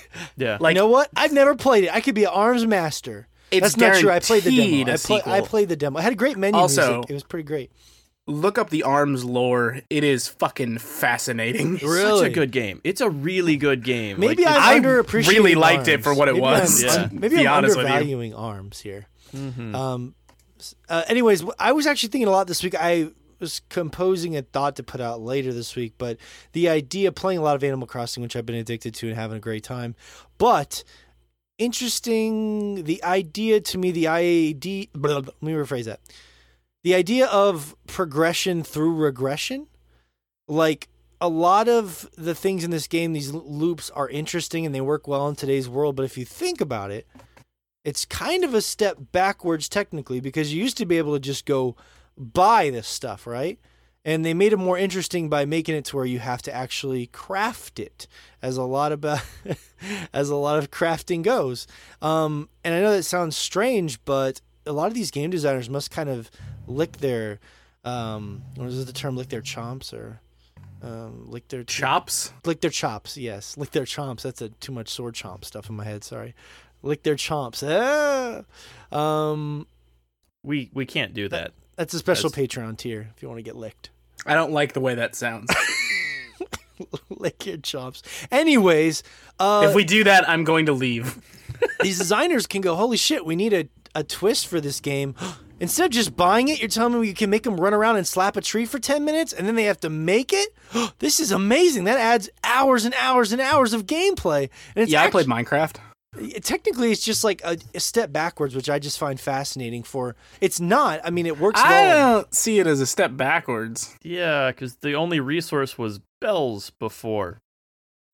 [0.37, 0.57] yeah.
[0.59, 1.09] Like you know what?
[1.15, 1.93] I've never played it.
[1.95, 3.27] I could be an arms master.
[3.51, 4.09] It's That's not true.
[4.11, 4.91] I played the demo.
[4.91, 5.99] a I, play, I played the demo.
[5.99, 7.09] I had a great menu Also- music.
[7.09, 7.71] It was pretty great.
[8.27, 9.79] Look up the arms lore.
[9.89, 11.75] It is fucking fascinating.
[11.75, 12.19] It's Really?
[12.19, 12.79] such a good game.
[12.83, 14.19] It's a really good game.
[14.19, 17.03] Maybe like, I'm I underappreciating really liked it for what it Maybe was, I'm, Yeah.
[17.05, 17.91] un- maybe be I'm honest with you.
[17.93, 19.07] undervaluing arms here.
[19.35, 19.73] Mhm.
[19.73, 20.15] Um,
[20.89, 22.75] uh, anyways, I was actually thinking a lot this week.
[22.79, 23.09] I
[23.39, 26.17] was composing a thought to put out later this week, but
[26.51, 29.37] the idea playing a lot of Animal Crossing, which I've been addicted to and having
[29.37, 29.95] a great time,
[30.37, 30.83] but
[31.59, 32.85] interesting.
[32.85, 34.89] The idea to me, the IAD.
[34.93, 35.99] Blah, blah, let me rephrase that.
[36.83, 39.67] The idea of progression through regression,
[40.47, 40.87] like
[41.21, 45.07] a lot of the things in this game, these loops are interesting and they work
[45.07, 45.95] well in today's world.
[45.95, 47.05] But if you think about it,
[47.83, 51.45] it's kind of a step backwards technically because you used to be able to just
[51.45, 51.75] go
[52.17, 53.59] buy this stuff, right?
[54.05, 57.07] And they made it more interesting by making it to where you have to actually
[57.07, 58.07] craft it,
[58.41, 59.21] as a lot about
[60.13, 61.67] as a lot of crafting goes.
[62.01, 65.91] Um, and I know that sounds strange, but a lot of these game designers must
[65.91, 66.31] kind of
[66.65, 67.39] lick their
[67.83, 69.15] um, what is the term?
[69.17, 70.21] Lick their chomps or
[70.81, 72.31] um, lick their Chops.
[72.45, 73.17] lick their chops.
[73.17, 74.21] Yes, lick their chomps.
[74.21, 76.03] That's a too much sword chomp stuff in my head.
[76.03, 76.35] Sorry,
[76.83, 77.63] lick their chomps.
[77.67, 78.43] Ah!
[78.97, 79.67] Um,
[80.43, 81.51] we we can't do that.
[81.79, 83.89] That's a special That's- Patreon tier if you want to get licked.
[84.25, 85.49] I don't like the way that sounds.
[87.09, 88.03] lick your chops.
[88.31, 89.01] Anyways,
[89.39, 91.21] uh, if we do that, I'm going to leave.
[91.81, 95.15] these designers can go, holy shit, we need a, a twist for this game.
[95.61, 98.05] Instead of just buying it, you're telling me you can make them run around and
[98.05, 100.53] slap a tree for 10 minutes and then they have to make it?
[100.99, 101.85] this is amazing.
[101.85, 104.49] That adds hours and hours and hours of gameplay.
[104.75, 105.77] And it's yeah, I played Minecraft.
[106.41, 110.59] Technically it's just like a, a step backwards which i just find fascinating for it's
[110.59, 113.95] not i mean it works I well don't see it as a step backwards.
[114.01, 117.39] Yeah, because the only resource was bells before.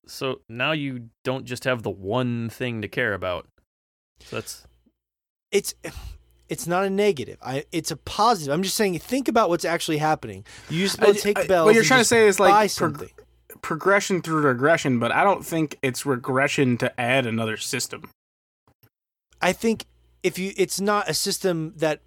[0.06, 3.46] So now you don't just have the one thing to care about.
[4.20, 4.66] So that's
[5.50, 5.74] it's
[6.48, 9.98] it's not a negative i it's a positive i'm just saying think about what's actually
[9.98, 12.04] happening you used to be able to I- take I- bells what you're trying to
[12.04, 13.10] say is, like, buy prog- something
[13.62, 18.08] Progression through regression, but I don't think it's regression to add another system.
[19.40, 19.84] i think
[20.22, 22.00] if you it's not a system that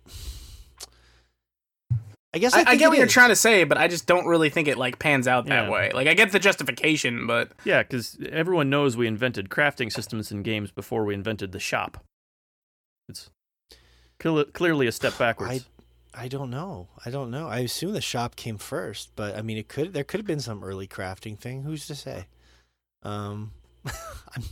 [2.33, 4.05] i guess i, I, I get it what you're trying to say, but I just
[4.07, 5.69] don't really think it like pans out that Yeah.
[5.69, 5.91] way.
[5.93, 10.43] Like I get the justification, but yeah, because everyone knows we invented crafting systems in
[10.43, 12.03] games before we invented the shop.
[13.07, 13.29] It's
[14.21, 15.51] cl- clearly a step backwards.
[15.51, 15.78] I
[16.27, 16.89] don't know.
[17.05, 17.47] I don't know.
[17.47, 19.93] I assume the shop came first, but I mean, it could.
[19.93, 21.63] There could have been some early crafting thing.
[21.63, 22.27] Who's to say?
[23.03, 23.51] Um,
[23.85, 24.43] I'm,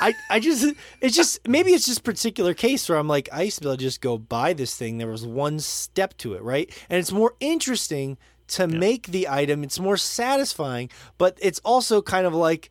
[0.00, 3.58] I I just it's just maybe it's just particular case where I'm like I used
[3.58, 4.98] to be able to just go buy this thing.
[4.98, 6.68] There was one step to it, right?
[6.88, 9.62] And it's more interesting to make the item.
[9.62, 12.70] It's more satisfying, but it's also kind of like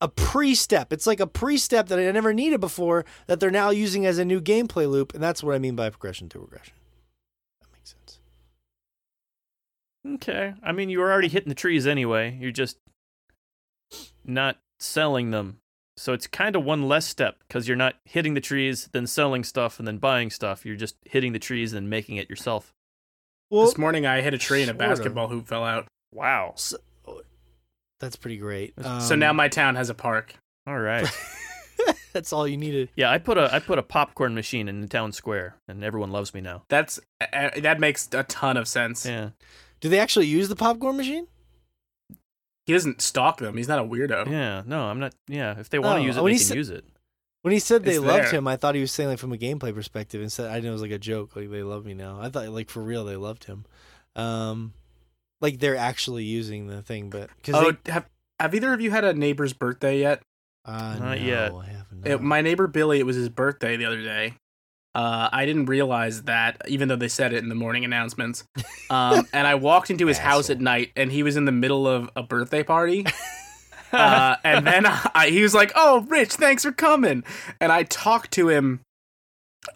[0.00, 0.92] a pre-step.
[0.92, 4.24] It's like a pre-step that I never needed before that they're now using as a
[4.24, 6.74] new gameplay loop, and that's what I mean by progression to regression.
[7.60, 8.20] That makes sense.
[10.06, 10.54] Okay.
[10.62, 12.36] I mean, you were already hitting the trees anyway.
[12.40, 12.78] You're just
[14.24, 15.58] not selling them.
[15.96, 19.44] So it's kind of one less step because you're not hitting the trees, then selling
[19.44, 20.66] stuff, and then buying stuff.
[20.66, 22.72] You're just hitting the trees and making it yourself.
[23.50, 24.88] Well, this morning I hit a tree and a sort of.
[24.96, 25.86] basketball hoop fell out.
[26.12, 26.54] Wow.
[26.56, 26.78] so-
[28.00, 28.74] that's pretty great.
[28.82, 30.34] so Um, now my town has a park.
[30.66, 31.08] All right.
[32.12, 32.90] that's all you needed.
[32.96, 36.10] Yeah, I put a I put a popcorn machine in the town square, and everyone
[36.10, 36.64] loves me now.
[36.68, 39.06] That's uh, that makes a ton of sense.
[39.06, 39.30] Yeah.
[39.84, 41.26] Do they actually use the popcorn machine?
[42.64, 43.54] He doesn't stalk them.
[43.58, 44.30] He's not a weirdo.
[44.30, 44.62] Yeah.
[44.64, 45.14] No, I'm not.
[45.28, 45.58] Yeah.
[45.60, 46.86] If they want Oh, to use it, when they he can said- use it.
[47.42, 48.30] When he said they It's loved there.
[48.38, 50.22] him, I thought he was saying like from a gameplay perspective.
[50.22, 51.36] Instead, I didn't know it was like a joke.
[51.36, 52.18] Like they love me now.
[52.18, 53.66] I thought like for real they loved him.
[54.16, 54.72] Um,
[55.42, 58.08] like they're actually using the thing, but because Oh, have
[58.40, 60.22] have either of you had a neighbor's birthday yet?
[60.64, 61.52] uh, Not no, yet.
[61.52, 62.06] I haven't.
[62.06, 64.36] It, my neighbor Billy, it was his birthday the other day.
[64.94, 68.44] Uh, I didn't realize that, even though they said it in the morning announcements.
[68.90, 71.88] Um, and I walked into his house at night, and he was in the middle
[71.88, 73.04] of a birthday party.
[73.92, 77.24] uh, and then I, he was like, "Oh, Rich, thanks for coming."
[77.60, 78.80] And I talked to him,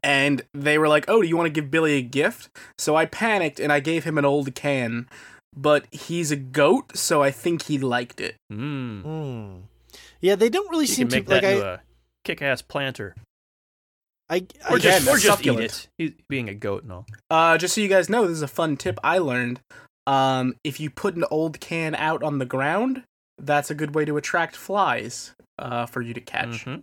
[0.02, 3.06] and they were like, "Oh, do you want to give Billy a gift?" So I
[3.06, 5.08] panicked and I gave him an old can.
[5.56, 8.36] But he's a goat, so I think he liked it.
[8.52, 9.02] Mm.
[9.02, 9.56] Hmm.
[10.20, 11.52] Yeah, they don't really You seem can make to that like.
[11.56, 11.78] into I, a
[12.24, 13.16] kick-ass planter,
[14.30, 14.36] I,
[14.66, 15.64] I or Again, just or that's just eat succulent.
[15.64, 15.88] it.
[15.98, 17.06] He's being a goat and all.
[17.30, 19.60] Uh, just so you guys know, this is a fun tip I learned.
[20.06, 23.04] Um, if you put an old can out on the ground,
[23.38, 26.64] that's a good way to attract flies uh, for you to catch.
[26.66, 26.82] Mhm.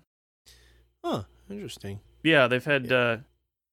[1.03, 1.23] Huh.
[1.49, 1.99] Interesting.
[2.23, 3.17] Yeah, they've had uh,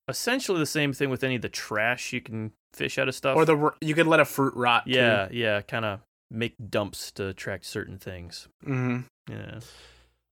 [0.09, 3.37] essentially the same thing with any of the trash you can fish out of stuff.
[3.37, 4.85] Or the you could let a fruit rot.
[4.87, 6.01] yeah, yeah, kind of
[6.31, 8.49] make dumps to attract certain things.
[8.65, 9.01] hmm
[9.31, 9.61] Yeah.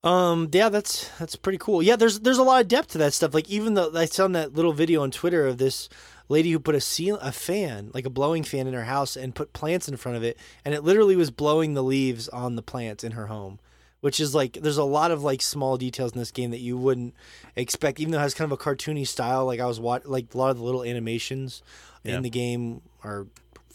[0.02, 0.48] Um.
[0.52, 1.82] Yeah, that's that's pretty cool.
[1.82, 3.34] Yeah, there's there's a lot of depth to that stuff.
[3.34, 5.88] Like even though I saw that little video on Twitter of this
[6.28, 9.34] lady who put a seal a fan like a blowing fan in her house and
[9.34, 12.62] put plants in front of it, and it literally was blowing the leaves on the
[12.62, 13.58] plants in her home.
[14.00, 16.78] Which is like there's a lot of like small details in this game that you
[16.78, 17.12] wouldn't
[17.54, 19.44] expect, even though it has kind of a cartoony style.
[19.44, 21.62] Like I was watch like a lot of the little animations
[22.04, 22.16] Yeah.
[22.16, 23.26] in the game are.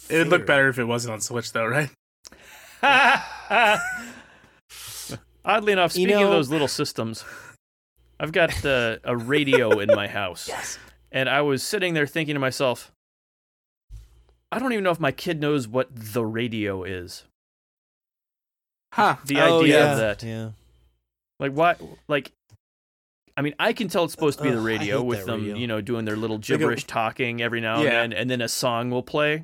[0.10, 1.90] It would look better if it wasn't on Switch, though, right?
[5.46, 7.24] Oddly enough, You speaking of those little systems,
[8.20, 10.48] I've got uh, a radio in my house.
[10.48, 10.80] Yes.
[11.12, 12.92] And I was sitting there thinking to myself,
[14.52, 17.24] I don't even know if my kid knows what the radio is.
[18.94, 19.18] Huh.
[19.26, 19.92] The Oh, idea yeah.
[19.92, 20.24] of that.
[20.24, 20.50] Yeah.
[21.40, 22.32] Like what like
[23.38, 25.58] I mean, I can tell it's supposed to be the radio hate with them, radio.
[25.58, 27.92] you know, doing their little a- gibberish talking every now and Yeah.
[28.02, 29.44] then, and then a song will play.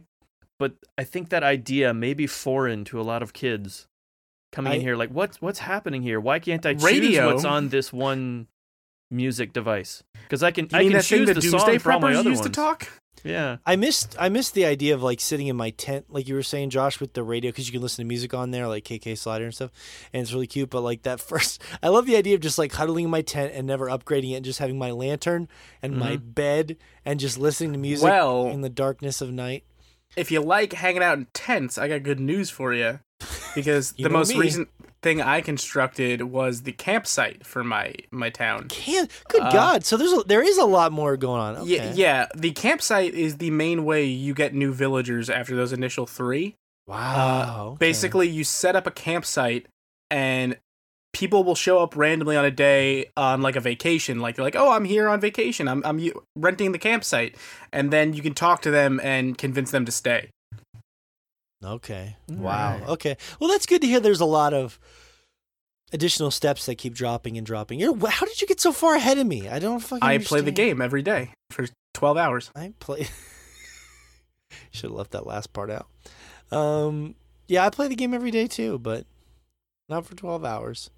[0.57, 3.87] But I think that idea may be foreign to a lot of kids
[4.51, 4.95] coming in here.
[4.95, 6.19] Like, what's what's happening here?
[6.19, 7.27] Why can't I choose Radio?
[7.27, 8.47] what's on this one
[9.09, 10.03] music device?
[10.23, 12.13] Because I can You I can that choose that the Doomsday song for all my
[12.13, 12.55] other used ones.
[12.55, 12.87] to talk?
[13.23, 16.33] Yeah, I missed I missed the idea of like sitting in my tent, like you
[16.33, 18.83] were saying, Josh, with the radio because you can listen to music on there, like
[18.83, 19.71] KK Slider and stuff,
[20.11, 20.69] and it's really cute.
[20.69, 23.53] But like that first, I love the idea of just like huddling in my tent
[23.53, 25.49] and never upgrading it, and just having my lantern
[25.81, 26.29] and my mm-hmm.
[26.31, 29.65] bed and just listening to music Well- in the darkness of night.
[30.17, 32.99] If you like hanging out in tents, I got good news for you.
[33.55, 34.39] Because the most me.
[34.39, 34.69] recent
[35.01, 38.67] thing I constructed was the campsite for my my town.
[38.69, 39.85] Can good Uh, God!
[39.85, 41.57] So there's a, there is a lot more going on.
[41.57, 41.75] Okay.
[41.75, 42.27] Yeah, yeah.
[42.35, 46.55] The campsite is the main way you get new villagers after those initial three.
[46.87, 47.69] Wow.
[47.69, 47.77] okay.
[47.79, 49.67] Basically, you set up a campsite,
[50.09, 50.57] and
[51.13, 54.19] people will show up randomly on a day on like a vacation.
[54.19, 55.67] Like they're like, "Oh, I'm here on vacation.
[55.67, 55.99] I'm I'm
[56.35, 57.35] renting the campsite,"
[57.71, 60.29] and then you can talk to them and convince them to stay.
[61.63, 62.15] Okay.
[62.27, 62.79] Wow.
[62.79, 62.89] right.
[62.89, 63.17] Okay.
[63.39, 63.99] Well, that's good to hear.
[63.99, 64.79] There's a lot of
[65.93, 67.79] additional steps that keep dropping and dropping.
[67.79, 69.47] You're, how did you get so far ahead of me?
[69.47, 70.07] I don't fucking.
[70.07, 72.51] I play the game every day for twelve hours.
[72.55, 73.07] I play.
[74.71, 75.87] Should have left that last part out.
[76.51, 77.15] Um.
[77.47, 79.05] Yeah, I play the game every day too, but
[79.89, 80.89] not for twelve hours.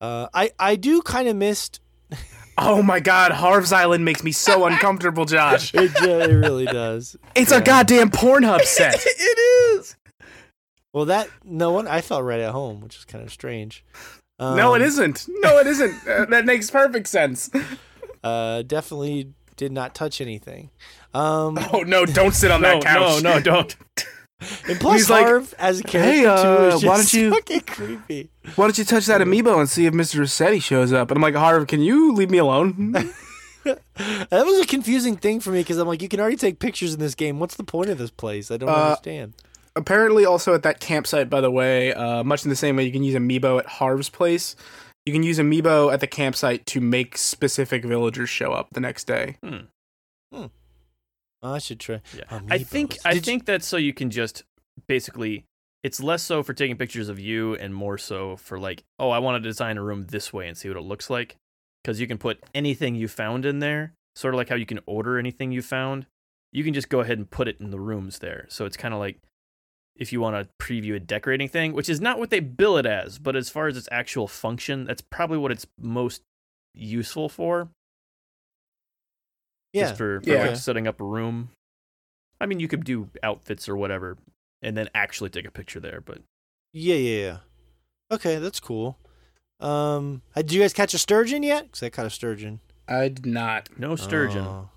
[0.00, 1.80] Uh, I I do kind of missed.
[2.64, 5.74] Oh my god, Harv's Island makes me so uncomfortable, Josh.
[5.74, 7.16] It, ju- it really does.
[7.34, 7.58] It's Yeah.
[7.58, 8.94] a goddamn Pornhub set.
[9.04, 9.96] it is.
[10.92, 11.88] Well, that no one.
[11.88, 13.84] I felt right at home, which is kind of strange.
[14.38, 15.26] Um, no, it isn't.
[15.28, 15.94] No, it isn't.
[16.08, 17.50] Uh, that makes perfect sense.
[18.22, 20.70] Uh, definitely did not touch anything.
[21.14, 22.06] Um, Oh no!
[22.06, 23.22] Don't sit on No, that couch.
[23.22, 23.76] no, no, don't.
[24.68, 27.12] And plus, He's like, Harv as a character "Hey, too uh, is just why don't
[27.14, 28.30] you- fucking creepy.
[28.56, 30.20] Why don't you touch that amiibo and see if Mr.
[30.20, 31.10] Resetti shows up?
[31.10, 33.12] And I'm like, Harv, can you leave me alone?
[33.64, 36.94] That was a confusing thing for me because I'm like, you can already take pictures
[36.94, 37.38] in this game.
[37.38, 38.50] What's the point of this place?
[38.50, 39.34] I don't Uh, understand.
[39.76, 42.90] Apparently, also at that campsite, by the way, uh, much in the same way you
[42.90, 44.56] can use amiibo at Harv's place,
[45.06, 49.04] you can use amiibo at the campsite to make specific villagers show up the next
[49.06, 49.36] day.
[50.32, 50.50] Oh,
[51.44, 52.00] I should try.
[52.16, 52.40] Yeah.
[52.50, 54.42] I think I Did you- think that's so you can just
[54.86, 55.44] basically
[55.82, 59.18] it's less so for taking pictures of you and more so for like, oh, I
[59.18, 61.36] want to design a room this way and see what it looks like
[61.82, 64.78] because you can put anything you found in there, sort of like how you can
[64.86, 66.06] order anything you found.
[66.52, 68.46] You can just go ahead and put it in the rooms there.
[68.48, 69.18] So it's kind of like
[69.96, 72.86] if you want to preview a decorating thing, which is not what they bill it
[72.86, 76.22] as, but as far as its actual function, that's probably what it's most
[76.74, 77.68] useful for.
[79.72, 79.82] yeah.
[79.82, 80.46] just for, for Yeah.
[80.46, 81.50] like setting up a room.
[82.40, 84.16] I mean, you could do outfits or whatever,
[84.62, 86.00] and then actually take a picture there.
[86.00, 86.18] But
[86.72, 87.36] Yeah, yeah, yeah.
[88.10, 88.98] Okay, that's cool.
[89.60, 91.64] Um, uh, did you guys catch a sturgeon yet?
[91.64, 92.60] Because I caught a sturgeon.
[92.88, 93.68] I did not.
[93.78, 94.44] no sturgeon.
[94.44, 94.68] Oh.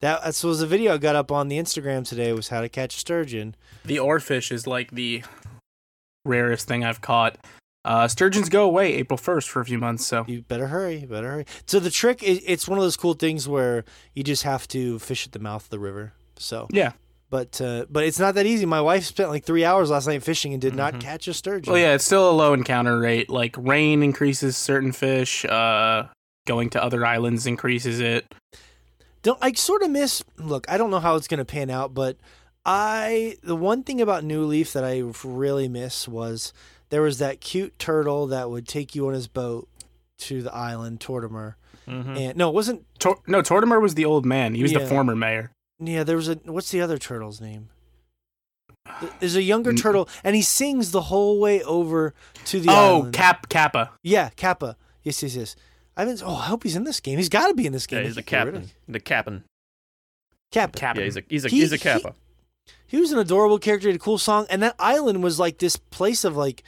[0.00, 2.32] That that was a video I got up on the Instagram today.
[2.32, 3.54] Was how to catch a sturgeon.
[3.84, 5.22] The oarfish is like the
[6.24, 7.36] rarest thing I've caught.
[7.84, 10.24] Uh, sturgeons go away April 1st for a few months, so.
[10.28, 10.98] You better hurry.
[10.98, 11.46] You better hurry.
[11.66, 13.84] So the trick is, it's one of those cool things where
[14.14, 16.12] you just have to fish at the mouth of the river.
[16.36, 16.92] So, Yeah.
[17.30, 18.66] But uh, but it's not that easy.
[18.66, 21.00] My wife spent like three hours last night fishing and did not Mhm.
[21.00, 21.72] catch a sturgeon.
[21.72, 23.30] Well, yeah, it's still a low encounter rate.
[23.30, 26.08] Like, rain increases certain fish, uh,
[26.46, 28.34] going to other islands increases it.
[29.22, 31.94] don't I sort of miss look, I don't know how it's going to pan out,
[31.94, 32.16] but
[32.66, 36.52] I the one thing about New Leaf that I really miss was
[36.88, 39.68] there was that cute turtle that would take you on his boat
[40.18, 41.54] to the island Tortimer.
[41.88, 42.16] Mhm.
[42.18, 44.54] And no, it wasn't Tor- no, Tortimer was the old man.
[44.54, 45.52] He was the former mayor.
[45.80, 47.70] Yeah, there was a what's the other turtle's name?
[49.20, 52.14] There's a younger turtle and he sings the whole way over
[52.46, 53.12] to the oh, island.
[53.14, 53.90] Cap Kappa.
[54.02, 54.76] yeah, Kappa.
[55.02, 55.56] Yes, yes, yes.
[55.96, 57.18] I haven't oh, I hope he's in this game.
[57.18, 58.00] He's got to be in this game.
[58.00, 58.92] Yeah, he's a can't get rid of captain.
[58.92, 59.44] The captain.
[60.52, 60.78] Kappa.
[60.78, 61.00] Kappa.
[61.00, 62.14] Yeah, he's a he's a He- he's a he- kappa.
[62.86, 65.58] He was an adorable character, he had a cool song, and that island was like
[65.58, 66.64] this place of like,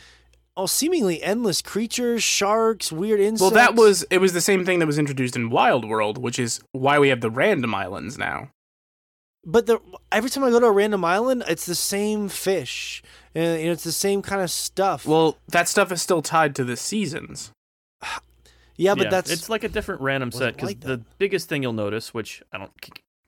[0.57, 3.43] oh, seemingly endless creatures, sharks, weird insects.
[3.43, 4.19] Well, that was it.
[4.19, 7.23] Was the same thing that was introduced in Wild World, which is why we have
[7.23, 8.51] the random islands now.
[9.45, 9.81] But the,
[10.13, 13.03] every time I go to a random island, it's the same fish,
[13.35, 15.05] and you know, it's the same kind of stuff.
[15.05, 17.51] Well, that stuff is still tied to the seasons.
[18.77, 21.73] yeah, but that's it's like a different random set because like the biggest thing you'll
[21.73, 22.73] notice, which I don't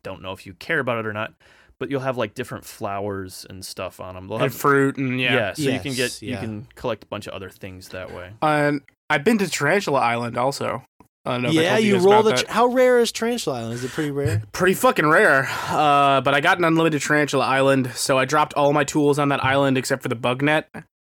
[0.03, 1.35] don't know if you care about it or not,
[1.79, 4.29] but you'll have like different flowers and stuff on them.
[4.29, 5.53] They'll And have fruit and yeah, yeah.
[5.55, 8.31] so you can Yes, get you can collect a bunch of other things that way.
[8.41, 10.85] And I've been to Tarantula Island also.
[11.27, 11.79] I don't know yeah.
[11.79, 12.31] You guys roll the.
[12.31, 12.47] that.
[12.47, 13.75] Tr- how rare is Tarantula Island?
[13.75, 14.43] Is it pretty rare?
[14.53, 15.49] pretty fucking rare.
[15.69, 19.31] Uh, but I got an unlimited tarantula island, so I dropped all my tools on
[19.31, 20.69] that island except for the bug net.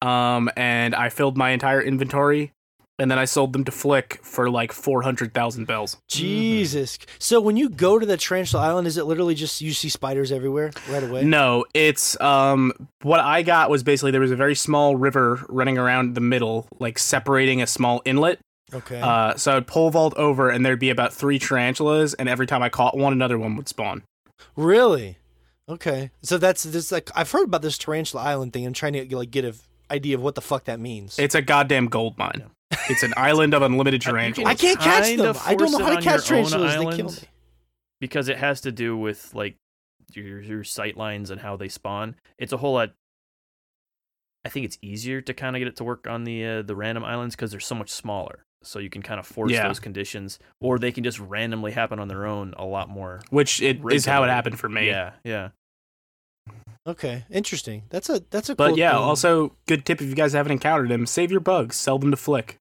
[0.02, 2.52] Um, and I filled my entire inventory,
[2.98, 5.96] and then I sold them to Flick for like four hundred thousand bells.
[6.06, 6.98] Jesus.
[7.18, 10.30] So when you go to the Tarantula Island, is it literally just you see spiders
[10.30, 11.24] everywhere right away?
[11.24, 12.72] No, it's um
[13.02, 16.68] what I got was basically there was a very small river running around the middle,
[16.78, 18.38] like separating a small inlet.
[18.74, 19.00] Okay.
[19.00, 22.62] Uh, so I'd pole vault over, and there'd be about three tarantulas, and every time
[22.62, 24.02] I caught one, another one would spawn.
[24.56, 25.18] Really?
[25.68, 26.10] Okay.
[26.22, 28.66] So that's this like I've heard about this Tarantula Island thing.
[28.66, 31.18] I'm trying to like get a f- idea of what the fuck that means.
[31.18, 32.44] It's a goddamn gold mine.
[32.88, 34.48] It's an island of unlimited tarantulas.
[34.48, 35.36] I can't catch them.
[35.44, 36.76] I don't know how to catch your tarantulas.
[36.76, 37.28] They kill me.
[38.00, 39.56] because it has to do with like
[40.12, 42.14] your your sight lines and how they spawn.
[42.38, 42.90] It's a whole lot.
[44.44, 46.76] I think it's easier to kind of get it to work on the uh, the
[46.76, 48.44] random islands because they're so much smaller.
[48.66, 49.66] So you can kind of force Yeah.
[49.68, 53.20] those conditions, or they can just randomly happen on their own a lot more.
[53.30, 54.86] which it is how it happened for me.
[54.88, 55.48] Yeah, yeah.
[56.86, 57.82] Okay, interesting.
[57.90, 58.54] That's a that's a.
[58.54, 58.98] But cool yeah, thing.
[59.02, 62.16] also good tip if you guys haven't encountered him, save your bugs, sell them to
[62.16, 62.58] Flick.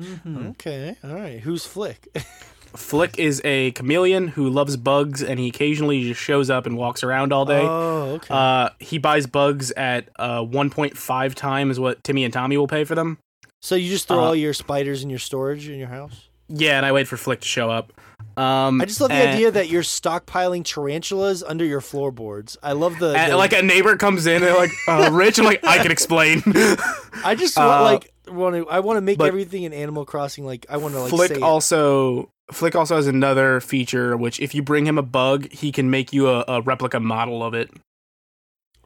[0.00, 0.46] Mm-hmm.
[0.48, 1.40] Okay, all right.
[1.40, 2.08] Who's Flick?
[2.74, 7.04] Flick is a chameleon who loves bugs, and he occasionally just shows up and walks
[7.04, 7.60] around all day.
[7.62, 8.28] Oh, okay.
[8.34, 12.94] Uh, he buys bugs at uh, 1.5 times what Timmy and Tommy will pay for
[12.94, 13.18] them.
[13.62, 16.28] So you just throw uh, all your spiders in your storage in your house?
[16.48, 17.92] Yeah, and I wait for Flick to show up.
[18.36, 22.56] Um, I just love the and- idea that you're stockpiling tarantulas under your floorboards.
[22.62, 25.44] I love the, the- like a neighbor comes in and they're like, uh, "Rich," I'm
[25.44, 26.42] like, "I can explain."
[27.24, 30.44] I just want uh, like want to I want to make everything in Animal Crossing
[30.44, 34.62] like I want to like Flick also Flick also has another feature which, if you
[34.62, 37.70] bring him a bug, he can make you a, a replica model of it.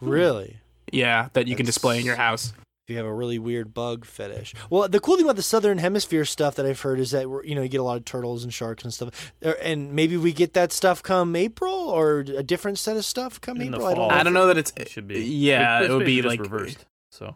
[0.01, 0.59] really.
[0.93, 2.53] Yeah, that you can display in your house.
[2.86, 4.54] If you have a really weird bug fetish.
[4.70, 7.48] Well, the cool thing about the southern hemisphere stuff that I've heard is that we're-
[7.48, 10.16] you know you get a lot of turtles and sharks and stuff, Er, and maybe
[10.16, 13.78] we get that stuff come April or a different set of stuff come In the
[13.78, 13.86] April.
[13.88, 14.14] I don't know.
[14.14, 14.72] I don't know that it's.
[14.76, 15.20] It should be.
[15.24, 16.86] Yeah, It's it would be basically like reversed.
[17.10, 17.34] So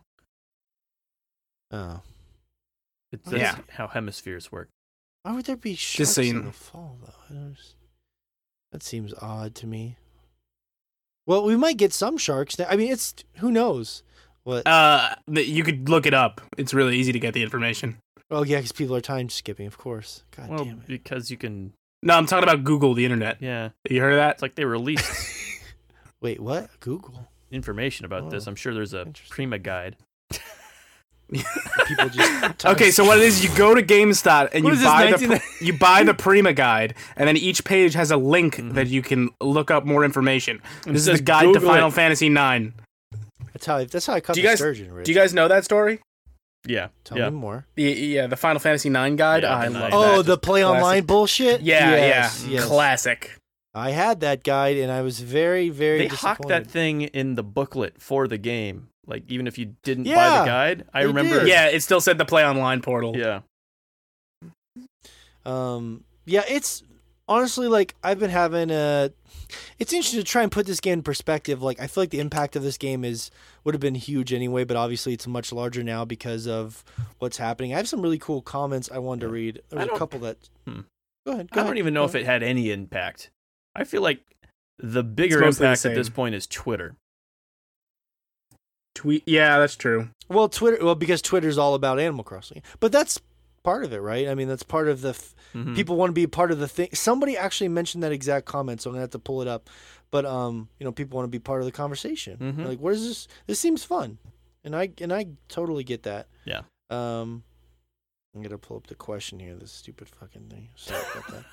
[1.73, 2.01] Oh.
[3.11, 3.59] it's that's Yeah.
[3.71, 4.69] how hemispheres work.
[5.23, 7.15] Why would there be sharks so in the fall though?
[7.29, 7.75] I don't just-
[8.71, 9.97] that seems odd to me.
[11.27, 12.57] Well, we might get some sharks.
[12.57, 12.67] Now.
[12.69, 14.03] I mean, it's who knows
[14.45, 14.67] what.
[14.67, 16.41] Uh, you could look it up.
[16.59, 17.99] It's really easy to get the information.
[18.31, 20.25] oh yeah, because people are time skipping, of course.
[20.37, 20.87] God well, damn it.
[20.87, 21.73] because you can.
[22.03, 23.37] No, I'm talking about Google, the internet.
[23.41, 24.33] Yeah, You heard of that?
[24.37, 25.05] it's like they released
[26.23, 26.69] Wait, what?
[26.81, 27.29] Google.
[27.51, 28.47] information about this.
[28.47, 29.07] Oh, I'm sure there's a.
[29.29, 29.97] Prima guide.
[31.87, 34.81] People just Okay, so what it is, you go to GameStop and What you is
[34.81, 38.17] this, buy the 19 you buy the Prima guide, and then each page has a
[38.17, 38.75] link Mhm.
[38.75, 40.61] that you can look up more information.
[40.85, 41.93] This is the says guide to Final it.
[41.93, 42.73] Fantasy IX.
[43.61, 43.77] That's how.
[43.77, 44.93] I, that's how I cut Do the you guys- sturgeon.
[44.93, 45.05] Rich.
[45.07, 46.01] Do you guys know that story?
[46.67, 47.31] Yeah, tell yeah.
[47.31, 47.67] me more?
[47.75, 49.43] The, yeah, the Final Fantasy IX guide.
[49.45, 49.91] Yeah, I the love nine.
[49.91, 49.97] that.
[49.97, 50.77] Oh, the play Classic.
[50.77, 51.61] online bullshit.
[51.63, 52.65] yeah, Yes, yeah, yes.
[52.67, 53.37] classic.
[53.73, 56.01] I had that guide, and I was very, very.
[56.01, 58.89] They hocked that thing in the booklet for the game.
[59.07, 60.11] Like even if you didn't buy
[60.41, 61.41] the guide, I remember.
[61.41, 61.49] did.
[61.49, 63.17] Yeah, it still said the play online portal.
[63.17, 63.41] yeah.
[65.47, 66.83] Um, yeah, it's
[67.31, 69.11] honestly like I've been having a.
[69.79, 71.63] It's interesting to try and put this game in perspective.
[71.63, 73.31] Like I feel like the impact of this game is
[73.65, 76.85] would have been huge anyway, but obviously it's much larger now because of
[77.19, 77.73] what's happening.
[77.73, 79.63] I have some really cool comments I wanted to read.
[79.71, 80.37] There's a couple that.
[80.67, 80.81] Hmm.
[81.27, 81.51] Go ahead.
[81.51, 83.31] Go I don't even go know if it had any impact.
[83.75, 84.21] I feel like
[84.79, 86.97] the bigger mostly the impact at this point is Twitter.
[88.95, 89.23] Tweet.
[89.27, 90.09] Yeah, that's true.
[90.29, 90.85] Well, Twitter.
[90.85, 93.21] Well, because Twitter's all about Animal Crossing, but that's
[93.63, 94.29] part of it, right?
[94.29, 95.11] I mean, that's part of the.
[95.11, 95.75] F- Mhm.
[95.75, 96.89] People want to be part of the thing.
[96.93, 99.69] Somebody actually mentioned that exact comment, so I'm gonna have to pull it up.
[100.13, 102.37] But um, you know, people want to be part of the conversation.
[102.39, 102.67] Mhm.
[102.67, 103.29] Like, what is this?
[103.49, 104.19] This seems fun,
[104.63, 106.29] and I and I totally get that.
[106.45, 106.63] Yeah.
[106.89, 107.43] Um,
[108.35, 109.57] I'm gonna pull up the question here.
[109.57, 110.69] This stupid fucking thing.
[110.77, 111.45] Sorry about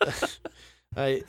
[0.00, 0.38] that.
[0.96, 1.22] I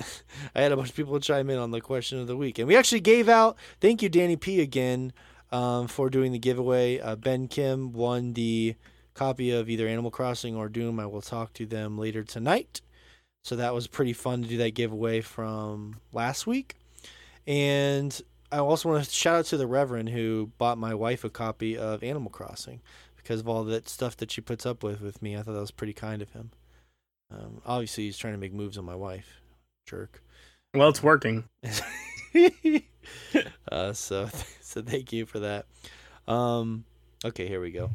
[0.55, 2.67] I had a bunch of people chime in on the question of the week, and
[2.67, 3.55] we actually gave out.
[3.81, 5.13] Thank you, Danny P, again,
[5.51, 6.99] um, for doing the giveaway.
[6.99, 8.75] Uh, ben Kim won the
[9.15, 10.99] copy of either Animal Crossing or Doom.
[10.99, 12.81] I will talk to them later tonight.
[13.43, 16.75] So that was pretty fun to do that giveaway from last week.
[17.47, 18.19] And
[18.51, 21.77] I also want to shout out to the Reverend who bought my wife a copy
[21.77, 22.81] of Animal Crossing
[23.15, 25.35] because of all that stuff that she puts up with with me.
[25.35, 26.51] I thought that was pretty kind of him.
[27.31, 29.41] Um, obviously, he's trying to make moves on my wife.
[29.87, 30.21] Jerk.
[30.73, 31.45] Well, it's working.
[33.71, 34.29] uh, so,
[34.61, 35.65] so thank you for that.
[36.27, 36.85] Um,
[37.23, 37.91] okay, here we go.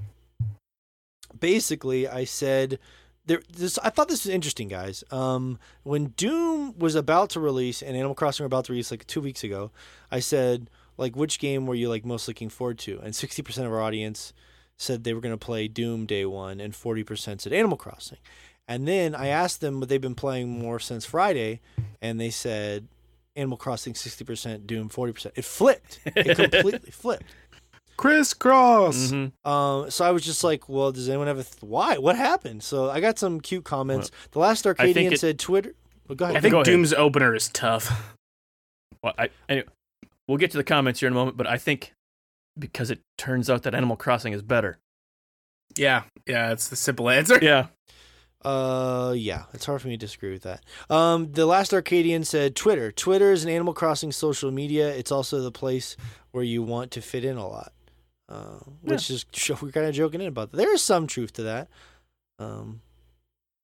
[1.39, 2.79] Basically, I said
[3.27, 3.43] there.
[3.53, 5.05] This I thought this was interesting, guys.
[5.11, 9.07] Um, when Doom was about to release and Animal Crossing were about to release like
[9.07, 9.71] two weeks ago,
[10.11, 13.01] I said like, which game were you like most looking forward to?
[13.03, 14.33] And sixty percent of our audience
[14.77, 18.19] said they were going to play Doom day one, and forty percent said Animal Crossing.
[18.69, 21.61] And then I asked them what they've been playing more since Friday,
[22.01, 22.87] and they said
[23.35, 25.33] Animal Crossing 60%, Doom 40%.
[25.35, 25.99] It flipped.
[26.05, 27.25] It completely flipped.
[28.01, 29.13] Crisscross.
[29.13, 29.33] Mhm.
[29.45, 31.99] Um, so I was just like, well, does anyone have a th- why?
[31.99, 32.63] What happened?
[32.63, 34.11] So I got some cute comments.
[34.33, 35.75] the last Arcadian it- said Twitter.
[36.09, 36.37] Well, go ahead.
[36.37, 36.65] I think ahead.
[36.65, 38.17] Doom's opener is tough.
[39.03, 39.67] Well, I anyway,
[40.29, 41.95] we'll get to the comments here in a moment, but I think
[42.59, 44.79] because it turns out that Animal Crossing is better.
[45.75, 47.39] Yeah, yeah, it's the simple answer.
[47.41, 47.69] Yeah.
[48.45, 50.63] Uh, yeah, it's hard for me to disagree with that.
[50.91, 52.93] Um, the last Arcadian said Twitter.
[52.93, 54.89] Twitter is an Animal Crossing social media.
[54.95, 55.97] It's also the place
[56.33, 57.73] where you want to fit in a lot.
[58.31, 59.27] Uh, which is
[59.63, 60.57] we're kind of joking in about that.
[60.57, 61.69] There is some truth to that.
[62.39, 62.81] Um,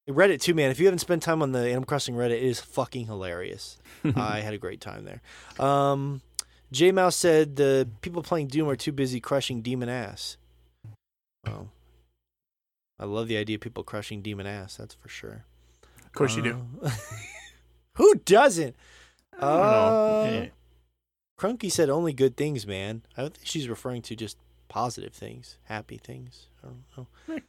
[0.08, 0.70] Reddit too, man.
[0.70, 3.78] If you haven't spent time on the Animal Crossing Reddit, it is fucking hilarious.
[4.16, 5.20] I had a great time there.
[5.64, 6.20] Um,
[6.72, 10.36] J Mouse said the people playing Doom are too busy crushing demon ass.
[11.44, 11.70] Well,
[12.98, 14.76] I love the idea of people crushing demon ass.
[14.76, 15.44] That's for sure.
[16.04, 16.66] Of course you do.
[16.82, 16.90] Uh,
[17.96, 18.74] Who doesn't?
[19.38, 19.44] I.
[19.46, 20.46] Uh, Yeah.
[21.38, 23.02] Crunky said only good things, man.
[23.16, 24.38] I don't think she's referring to just
[24.68, 26.46] positive things, happy things.
[26.62, 26.84] I don't
[27.28, 27.40] know.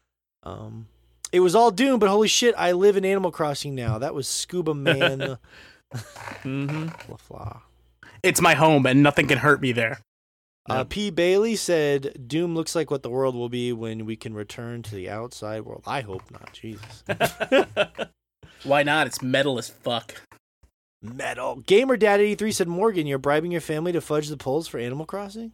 [0.44, 0.88] Um,
[1.31, 3.98] it was all doom, but holy shit, I live in Animal Crossing now.
[3.98, 5.38] That was Scuba Man
[6.44, 6.89] Mhm.
[7.07, 7.61] LaFleur.
[8.23, 9.99] It's my home, and nothing can hurt me there.
[10.69, 11.10] Uh, P.
[11.11, 14.95] Bailey said, "Doom looks like what the world will be when we can return to
[14.95, 16.52] the outside world." I hope not.
[16.52, 17.03] Jesus.
[18.64, 19.07] Why not?
[19.07, 20.15] It's metal as fuck.
[21.02, 21.57] Metal.
[21.57, 25.06] Gamer Dad 83 said, Morgan, you're bribing your family to fudge the polls for Animal
[25.06, 25.52] Crossing?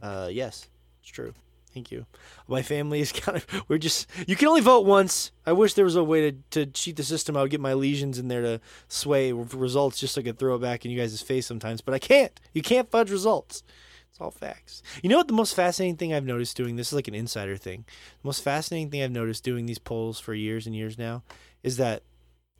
[0.00, 0.68] Uh, yes,
[1.00, 1.34] it's true.
[1.72, 2.06] Thank you.
[2.48, 5.32] My family is kind of, we're just, you can only vote once.
[5.46, 7.36] I wish there was a way to, to cheat the system.
[7.36, 10.54] I would get my lesions in there to sway results just so I could throw
[10.56, 12.38] it back in you guys' face sometimes, but I can't.
[12.52, 13.62] You can't fudge results.
[14.10, 14.82] It's all facts.
[15.02, 17.56] You know what the most fascinating thing I've noticed doing this is like an insider
[17.56, 17.86] thing.
[18.22, 21.22] The most fascinating thing I've noticed doing these polls for years and years now
[21.62, 22.02] is that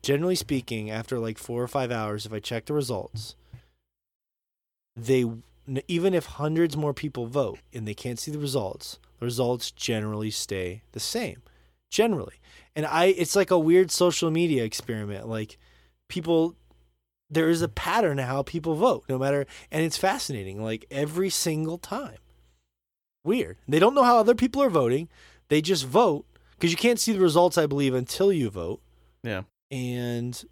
[0.01, 3.35] generally speaking, after like four or five hours, if I check the results,
[4.95, 5.25] they
[5.87, 10.31] even if hundreds more people vote and they can't see the results, the results generally
[10.31, 11.41] stay the same.
[11.91, 12.35] Generally.
[12.75, 15.27] And I it's like a weird social media experiment.
[15.27, 15.57] Like
[16.09, 16.55] people
[17.29, 21.29] there is a pattern to how people vote, no matter and it's fascinating, like every
[21.29, 22.17] single time.
[23.23, 23.57] Weird.
[23.67, 25.07] They don't know how other people are voting.
[25.49, 28.81] They just vote because you can't see the results, I believe, until you vote.
[29.23, 29.43] Yeah.
[29.71, 30.43] And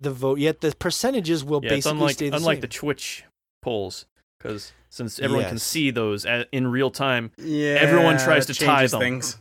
[0.00, 2.42] the vote yet the percentages will Yeah, it's basically unlike stay the same.
[2.42, 2.60] unlike same.
[2.62, 3.24] the Twitch
[3.62, 4.06] polls
[4.40, 7.30] because since everyone can see those at, in real time.
[7.36, 9.00] Yeah, Everyone tries to tie them.
[9.00, 9.36] things.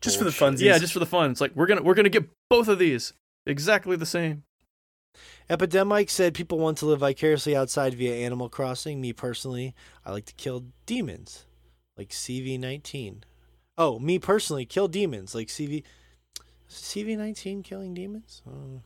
[0.00, 0.58] Just for the bullshit.
[0.58, 0.60] funsies.
[0.60, 1.30] Yeah, just for the fun.
[1.30, 3.12] It's like we're gonna we're gonna get both of these
[3.46, 4.42] exactly the same.
[5.48, 9.00] Epidemic said people want to live vicariously outside via Animal Crossing.
[9.00, 11.46] Me personally, I like to kill demons,
[11.96, 13.22] like CV19.
[13.78, 15.84] Oh, me personally, kill demons, like CV.
[16.68, 18.42] CV19 killing demons?
[18.46, 18.80] Uh,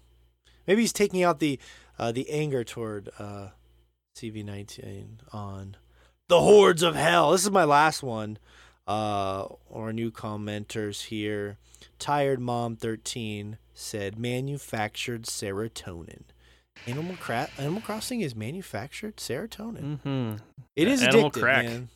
[0.68, 1.59] maybe he's taking out the
[1.98, 3.48] uh, the anger toward uh,
[4.14, 5.76] CV19 on
[6.28, 7.32] the hordes of hell.
[7.32, 8.39] This is my last one.
[8.86, 11.59] Uh, our new commenters here.
[11.98, 16.22] Tired Mom 13 said manufactured serotonin.
[16.86, 19.98] Animal Cra- Animal Crossing is manufactured serotonin.
[20.05, 20.34] Mm-hmm.
[20.74, 21.64] It is Animal addictive, crack.
[21.66, 21.89] man.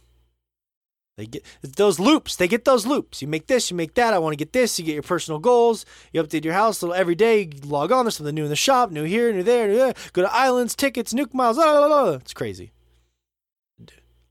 [1.16, 2.36] They get those loops.
[2.36, 3.22] They get those loops.
[3.22, 4.12] You make this, you make that.
[4.12, 4.78] I want to get this.
[4.78, 5.86] You get your personal goals.
[6.12, 7.40] You update your house little every day.
[7.43, 8.05] You log on.
[8.05, 9.94] There's something new in the shop, new here, new there, new there.
[10.12, 11.56] Go to islands, tickets, Nook Miles.
[11.56, 12.12] la, la, la, la.
[12.16, 12.72] It's crazy.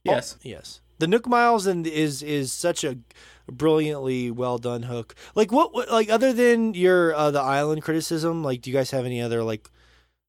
[0.03, 0.35] Yes.
[0.37, 0.81] Oh, yes.
[0.99, 2.99] The Nook Miles and is is such a
[3.51, 5.15] brilliantly well done hook.
[5.33, 8.91] Like what, what like other than your uh, the island criticism, like do you guys
[8.91, 9.69] have any other like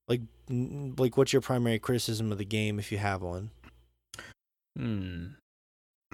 [0.08, 3.50] like like what's your primary criticism of the game if you have one?
[4.76, 5.26] Hmm.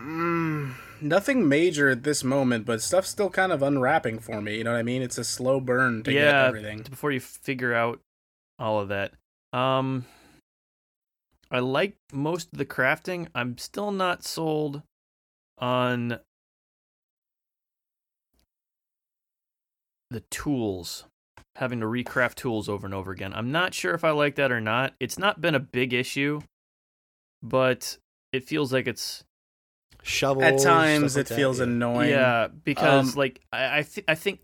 [0.03, 4.57] Mm, nothing major at this moment, but stuff's still kind of unwrapping for me.
[4.59, 5.01] You know what I mean?
[5.01, 6.83] It's a slow burn to get everything.
[6.83, 8.01] before you figure out
[8.59, 9.12] all of that.
[9.53, 10.07] Um,
[11.51, 13.29] I like most of the crafting.
[13.35, 14.83] I'm still not sold
[15.59, 16.19] on
[20.11, 21.05] the tools,
[21.57, 23.33] having to recraft tools over and over again.
[23.35, 24.95] I'm not sure if I like that or not.
[24.99, 26.41] It's not been a big issue,
[27.43, 27.99] but
[28.33, 29.24] it feels like it's
[30.03, 30.45] Shovels.
[30.45, 31.65] At times, stuff like it that, feels yeah.
[31.65, 32.11] annoying.
[32.11, 34.41] Yeah, because Um, like I I, th- I think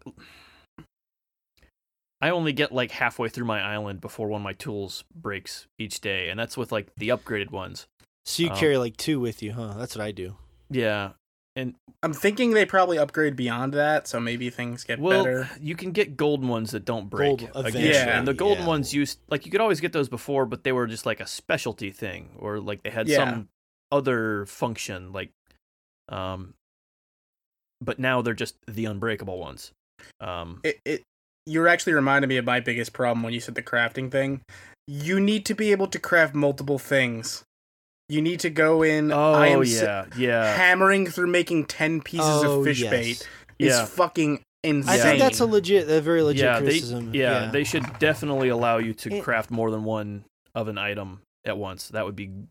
[2.21, 6.01] I only get like halfway through my island before one of my tools breaks each
[6.01, 7.87] day, and that's with like the upgraded ones.
[8.25, 9.75] So you um, carry like two with you, huh?
[9.79, 10.37] That's what I do.
[10.69, 11.11] Yeah,
[11.55, 15.49] and I'm thinking they probably upgrade beyond that, so maybe things get well, better.
[15.61, 17.39] you can get golden ones that don't break.
[17.39, 17.85] Gold eventually.
[17.89, 18.69] eventually, and the golden yeah.
[18.69, 21.27] ones used like you could always get those before, but they were just like a
[21.27, 23.17] specialty thing, or like they had Yeah.
[23.19, 23.49] some
[23.93, 25.31] other function, like
[26.09, 26.55] um.
[27.81, 29.71] But now they're just the unbreakable ones.
[30.21, 31.03] Um, It, it
[31.47, 34.43] you're actually reminding me of my biggest problem when you said the crafting thing.
[34.87, 37.45] You need to be able to craft multiple things.
[38.09, 39.13] You need to go in.
[39.13, 42.91] I oh am si- yeah, yeah, hammering through making ten pieces oh, of fish yes.
[42.91, 43.29] bait
[43.59, 43.85] is yeah.
[43.85, 44.95] fucking insane.
[44.95, 47.15] I think that's a legit, a very legit yeah, they, criticism.
[47.15, 50.25] yeah, they should definitely allow you to And- craft more than one
[50.55, 51.89] of an item at once.
[51.89, 52.47] That would be ama-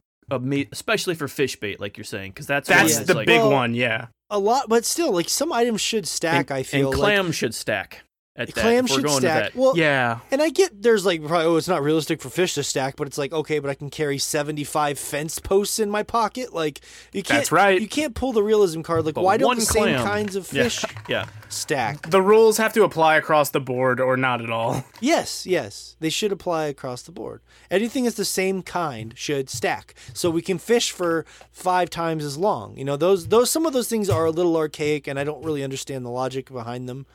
[0.71, 3.51] especially for fish bait, like you're saying, because that's one That's the like, big Well,
[3.51, 3.73] one.
[3.73, 4.07] Yeah.
[4.29, 6.49] a lot, but still, like some items should stack.
[6.49, 8.03] and, I feel and like clam should stack
[8.37, 8.61] at that.
[8.61, 9.53] clam if should stack.
[9.53, 9.55] That.
[9.55, 10.19] Well, yeah.
[10.31, 13.07] And I get there's like probably, oh it's not realistic for fish to stack, but
[13.07, 16.53] it's like okay, but I can carry 75 fence posts in my pocket.
[16.53, 16.81] Like
[17.11, 17.81] you can't That's right.
[17.81, 19.05] You can't pull the realism card.
[19.05, 21.25] Like But why don't one the same kinds of Yeah, fish yeah.
[21.49, 22.09] stack?
[22.09, 24.83] The rules have to apply across the board or not at all.
[24.99, 27.41] Yes, yes, they should apply across the board.
[27.69, 32.35] Anything that's the same kind should stack, so we can fish for five times as
[32.37, 32.75] long.
[32.77, 35.43] You know, those those some of those things are a little archaic, and I don't
[35.45, 37.05] really understand the logic behind them.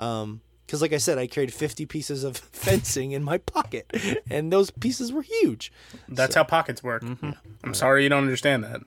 [0.00, 3.90] Um, because like I said, I carried 50 pieces of fencing in my pocket,
[4.30, 5.72] and those pieces were huge.
[6.08, 7.02] That's how pockets work.
[7.02, 7.34] Mhm.
[7.64, 8.82] I'm sorry you don't understand that.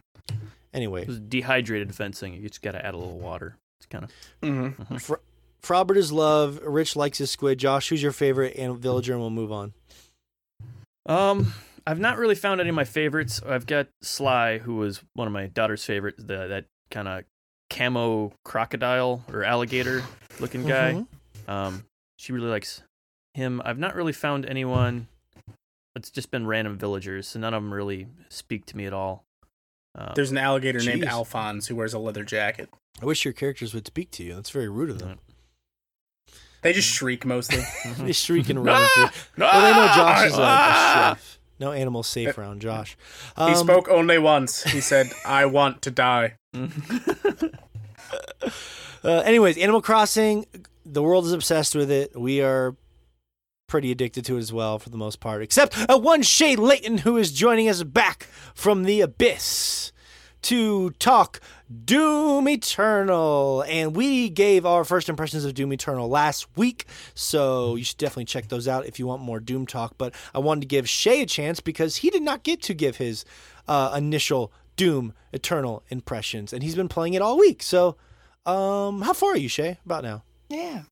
[0.74, 2.36] Anyway, dehydrated fencing.
[2.36, 3.58] You just got to add a little water.
[3.80, 4.12] It's kind of
[4.44, 4.96] Mm-hmm.
[4.98, 5.16] Fr-
[5.64, 6.60] Frobert is love.
[6.64, 7.58] Rich likes his squid.
[7.58, 9.12] Josh, who's your favorite and villager?
[9.14, 9.74] And we'll move on.
[11.08, 11.54] Um,
[11.86, 13.42] I've not really found any of my favorites.
[13.46, 16.16] I've got Sly, who was one of my daughter's favorite.
[16.18, 17.24] The that kind of
[17.70, 20.04] camo crocodile or alligator
[20.40, 20.94] looking guy.
[20.94, 21.08] Mhm.
[21.52, 21.86] Um,
[22.18, 22.84] she really likes
[23.34, 23.62] him.
[23.66, 25.08] I've not really found anyone.
[25.96, 29.24] It's just been random villagers, so none of them really speak to me at all.
[29.98, 32.70] Uh, There's an alligator named Alphonse who wears a leather jacket.
[33.02, 34.36] I wish your characters would speak to you.
[34.36, 35.20] That's very rude of them.
[36.62, 37.64] They just shriek mostly.
[37.98, 38.88] they shriek and run.
[38.94, 39.08] through.
[39.38, 41.40] Well, they know Josh is a, a chef.
[41.60, 42.96] No animals safe around Josh.
[43.36, 44.64] He Um, spoke only once.
[44.64, 46.36] He said, "I want to die."
[49.04, 50.46] Uh, anyways, Animal Crossing,
[50.86, 52.20] the world is obsessed with it.
[52.20, 52.76] We are
[53.68, 57.00] pretty addicted to it as well, for the most part, except uh, one Shay Layton,
[57.00, 59.94] who is joining us back from the abyss
[60.42, 61.40] to talk
[61.86, 63.64] Doom Eternal.
[63.68, 68.26] And we gave our first impressions of Doom Eternal last week, so you should definitely
[68.26, 69.98] check those out if you want more Doom talk.
[69.98, 72.98] But I wanted to give Shay a chance because he did not get to give
[72.98, 73.24] his
[73.68, 77.64] uh, initial Doom Eternal impressions, and he's been playing it all week.
[77.64, 77.96] So,
[78.46, 79.78] um, how far are you, Shay?
[79.86, 80.24] About now?
[80.52, 80.84] Yeah.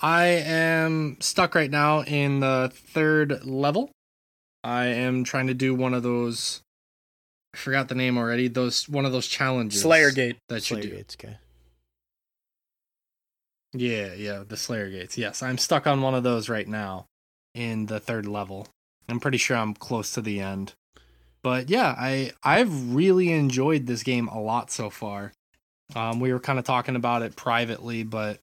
[0.00, 3.90] I am stuck right now in the third level.
[4.64, 6.60] I am trying to do one of those.
[7.54, 8.48] I forgot the name already.
[8.48, 9.82] Those one of those challenges.
[9.82, 10.38] Slayer Gate.
[10.48, 10.90] That you Slayer do.
[10.90, 11.36] Gates, okay.
[13.72, 15.16] Yeah, yeah, the Slayer Gates.
[15.16, 17.06] Yes, I'm stuck on one of those right now
[17.54, 18.66] in the third level.
[19.08, 20.74] I'm pretty sure I'm close to the end.
[21.42, 25.32] But yeah, I I've really enjoyed this game a lot so far.
[25.94, 28.38] Um, we were kind of talking about it privately, but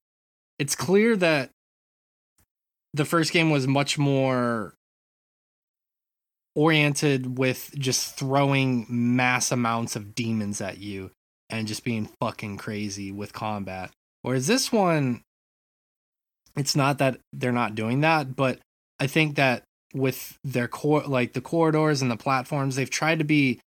[0.57, 1.49] it's clear that
[2.93, 4.73] the first game was much more
[6.55, 11.11] oriented with just throwing mass amounts of demons at you
[11.49, 13.91] and just being fucking crazy with combat.
[14.21, 15.21] Whereas this one,
[16.55, 18.59] it's not that they're not doing that, but
[18.99, 19.63] I think that
[19.93, 23.59] with their core, like the corridors and the platforms, they've tried to be,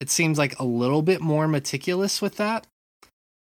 [0.00, 2.66] it seems like a little bit more meticulous with that.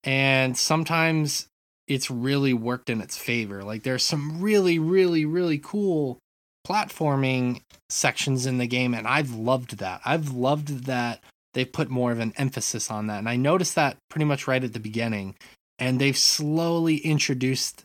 [0.04, 1.48] And sometimes
[1.86, 3.62] it's really worked in its favor.
[3.62, 6.18] Like there's some really, really, really cool
[6.66, 10.00] platforming sections in the game, and I've loved that.
[10.04, 11.20] I've loved that
[11.54, 13.18] they've put more of an emphasis on that.
[13.18, 15.34] And I noticed that pretty much right at the beginning.
[15.78, 17.82] And they've slowly introduced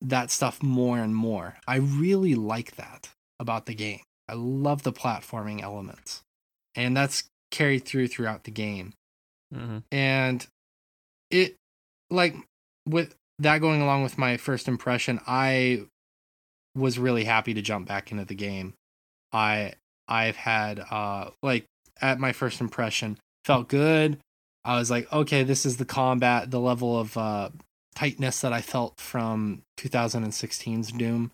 [0.00, 1.56] that stuff more and more.
[1.66, 4.00] I really like that about the game.
[4.28, 6.22] I love the platforming elements.
[6.74, 8.94] And that's carried through throughout the game.
[9.54, 9.78] Mm-hmm.
[9.92, 10.46] And
[11.30, 11.56] it,
[12.10, 12.34] like,
[12.86, 15.82] with that going along with my first impression, I
[16.74, 18.74] was really happy to jump back into the game.
[19.32, 19.74] I
[20.08, 21.64] I've had uh like
[22.00, 24.18] at my first impression felt good.
[24.64, 27.50] I was like, okay, this is the combat, the level of uh
[27.94, 31.30] tightness that I felt from 2016's Doom.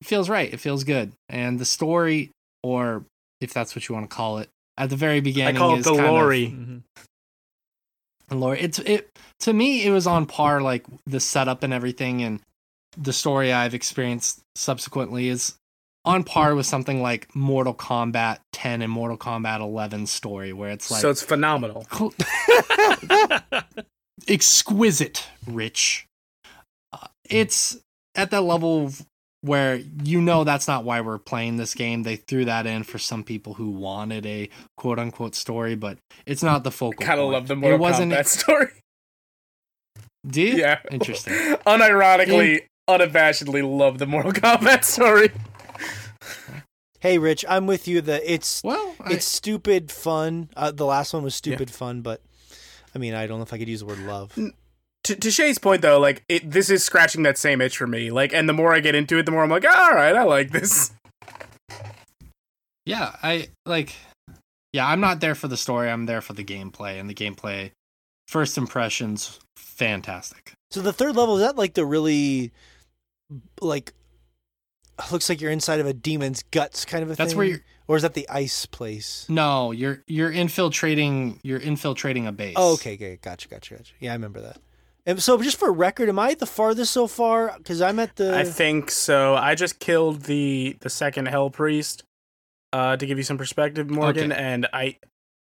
[0.00, 0.52] It feels right.
[0.52, 1.12] It feels good.
[1.28, 2.30] And the story,
[2.62, 3.04] or
[3.40, 4.48] if that's what you want to call it,
[4.78, 6.14] at the very beginning I beginning, call it is the kind of-
[8.30, 12.40] Lord, it's it to me it was on par like the setup and everything and
[12.96, 15.56] the story I've experienced subsequently is
[16.04, 20.90] on par with something like Mortal Kombat 10 and Mortal Kombat 11 story where it's
[20.90, 21.86] like so it's phenomenal.
[24.28, 26.06] exquisite rich.
[26.92, 27.78] Uh, it's
[28.14, 28.92] at that level
[29.46, 32.02] where you know that's not why we're playing this game.
[32.02, 36.42] They threw that in for some people who wanted a quote unquote story, but it's
[36.42, 37.04] not the focal.
[37.06, 38.68] Kind of love the It Mortal wasn't- Kombat story.
[40.26, 40.56] Do you?
[40.56, 40.80] Yeah.
[40.90, 41.32] Interesting.
[41.66, 45.30] Unironically, unabashedly love the Mortal Kombat story.
[47.00, 48.00] Hey, Rich, I'm with you.
[48.00, 50.48] That it's Well, I- it's stupid fun.
[50.56, 52.20] Uh, the last one was stupid fun, but
[52.94, 54.36] I mean, I don't know if I could use the word love.
[55.06, 58.10] To, to Shay's point, though, like it, this is scratching that same itch for me.
[58.10, 60.16] Like, and the more I get into it, the more I'm like, ah, all right,
[60.16, 60.90] I like this.
[62.86, 63.94] yeah, I like.
[64.72, 65.88] Yeah, I'm not there for the story.
[65.88, 67.70] I'm there for the gameplay, and the gameplay,
[68.26, 70.54] first impressions, fantastic.
[70.72, 72.50] So the third level is that like the really
[73.60, 73.92] like
[75.12, 77.38] looks like you're inside of a demon's guts kind of a That's thing.
[77.38, 77.60] where you're.
[77.86, 79.24] or is that the ice place?
[79.28, 81.38] No, you're you're infiltrating.
[81.44, 82.54] You're infiltrating a base.
[82.56, 83.92] Oh, okay, okay, gotcha, gotcha, gotcha.
[84.00, 84.58] Yeah, I remember that.
[85.08, 87.54] And so, just for record, am I the farthest so far?
[87.58, 88.36] Because I'm at the.
[88.36, 89.36] I think so.
[89.36, 92.02] I just killed the the second Hell Priest.
[92.72, 94.42] Uh, to give you some perspective, Morgan, Okay.
[94.42, 94.98] and I,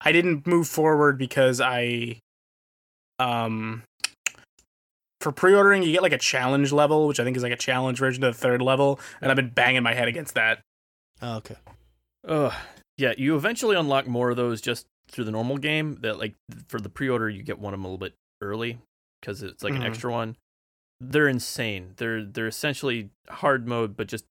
[0.01, 2.19] I didn't move forward because I,
[3.21, 3.83] um,
[5.21, 7.99] for pre-ordering, you get like a challenge level, which I think is like a challenge
[7.99, 10.61] version of the third level, and I've been banging my head against that.
[11.21, 11.57] Oh, okay.
[12.27, 12.53] Ugh.
[12.97, 15.99] yeah, you eventually unlock more of those just through the normal game.
[16.01, 16.35] That like
[16.69, 18.79] for the pre-order, you get one of them a little bit early
[19.23, 19.77] because it's like Mhm.
[19.77, 20.37] an extra one.
[21.01, 21.95] They're insane.
[21.97, 24.25] They're they're essentially hard mode, but just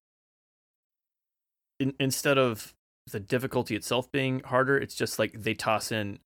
[1.80, 2.74] in, instead of
[3.12, 6.20] the difficulty itself being harder, it's just like they toss in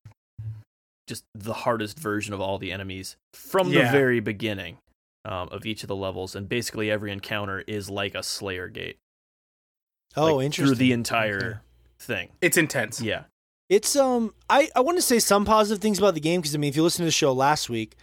[1.07, 4.77] just the hardest version of all the enemies from the very beginning
[5.23, 8.97] um, of each of the levels, and basically every encounter is like a Slayer gate.
[10.15, 10.67] Oh, like, interesting.
[10.67, 11.61] Through the entire
[11.99, 12.29] thing.
[12.41, 13.01] It's intense.
[13.01, 13.23] Yeah.
[13.69, 16.59] It's um I I want to say some positive things about the game because I
[16.59, 17.95] mean if you listen to the show last week,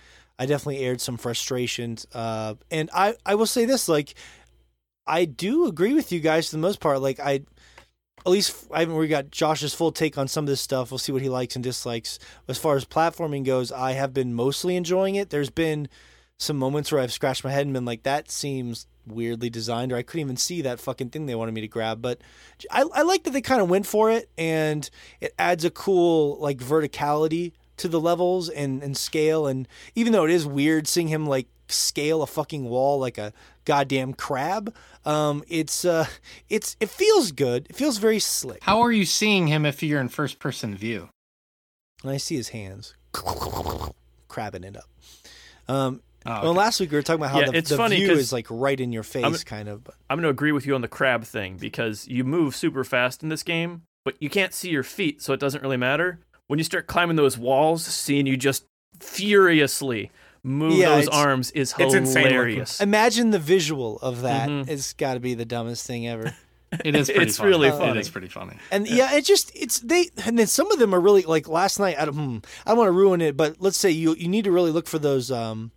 [0.43, 2.05] I definitely aired some frustrations.
[2.12, 4.14] Uh, and I I will say this like
[5.06, 7.01] I do agree with you guys for the most part.
[7.01, 7.44] Like I
[8.24, 10.90] at least I haven't we got Josh's full take on some of this stuff.
[10.90, 12.19] We'll see what he likes and dislikes.
[12.48, 15.31] As far as platforming goes, I have been mostly enjoying it.
[15.31, 15.89] There's been
[16.39, 19.97] some moments where I've scratched my head and been like, that seems weirdly designed, or
[19.97, 22.02] I couldn't even see that fucking thing they wanted me to grab.
[22.02, 22.20] But
[22.69, 24.90] I, I like that they kind of went for it, and
[25.20, 27.52] it adds a cool like verticality
[27.82, 29.46] to the levels and, and scale.
[29.46, 33.32] And even though it is weird seeing him like scale a fucking wall like a
[33.64, 36.06] goddamn crab, um, it's uh,
[36.48, 37.66] it's it feels good.
[37.70, 38.62] It feels very slick.
[38.62, 41.09] How are you seeing him if you're in first person view?
[42.02, 42.94] And I see his hands
[44.28, 44.88] crabbing it up.
[45.68, 47.96] Um, Oh, Well, last week we were talking about how Yeah, the, it's the funny
[47.96, 49.82] view 'cause is like right in your face, I'm- kind of.
[49.82, 52.84] But I'm going to agree with you on the crab thing because you move super
[52.84, 56.20] fast in this game, but you can't see your feet, so it doesn't really matter.
[56.53, 58.66] When you start climbing those walls, seeing you just
[59.01, 60.11] furiously
[60.43, 62.31] move Yeah, those arms is it's insane looking.
[62.35, 62.79] hilarious.
[62.83, 64.51] imagine the visual of that.
[64.51, 64.69] Mhm.
[64.69, 66.35] It's got to be the dumbest thing ever.
[66.85, 67.49] It is pretty It's funny.
[67.49, 68.01] really It funny.
[68.01, 68.57] is pretty funny.
[68.70, 71.79] And yeah, it just it's they and then some of them are really like last
[71.79, 71.97] night.
[71.99, 74.45] I don't, hmm, I don't want to ruin it, but let's say you you need
[74.45, 75.70] to really look for those um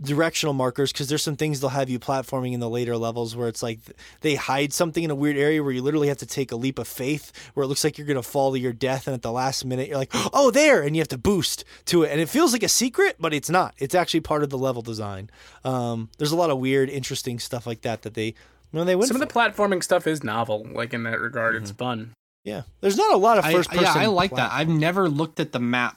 [0.00, 3.48] directional markers because there's some things they'll have you platforming in the later levels where
[3.48, 3.78] it's like
[4.20, 6.78] they hide something in a weird area where you literally have to take a leap
[6.78, 9.32] of faith where it looks like you're gonna fall to your death and at the
[9.32, 12.28] last minute you're like oh there and you have to boost to it and it
[12.28, 15.30] feels like a secret but it's not it's actually part of the level design
[15.64, 18.26] um, there's a lot of weird interesting stuff like that that they
[18.72, 19.38] you know, they went Some of the for.
[19.40, 21.54] platforming stuff is novel, like in that regard.
[21.54, 21.78] It's Mm-hmm.
[21.78, 22.12] fun.
[22.44, 24.52] yeah there's not a lot of I, first person yeah, I like that.
[24.52, 25.96] I've never looked at the map.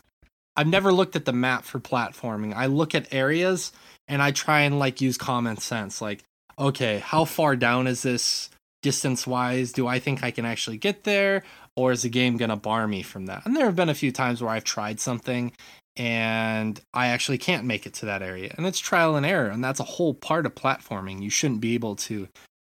[0.55, 2.53] I've never looked at the map for platforming.
[2.53, 3.71] I look at areas
[4.09, 6.01] and I try and like use common sense.
[6.01, 6.23] Like,
[6.57, 8.49] okay, how far down is this
[8.81, 9.71] distance wise?
[9.71, 11.43] Do I think I can actually get there?
[11.77, 13.45] Or is the game gonna bar me from that?
[13.45, 15.53] And there have been a few times where I've tried something
[15.95, 18.53] and I actually can't make it to that area.
[18.57, 19.49] And it's trial and error.
[19.49, 21.21] And that's a whole part of platforming.
[21.21, 22.27] You shouldn't be able to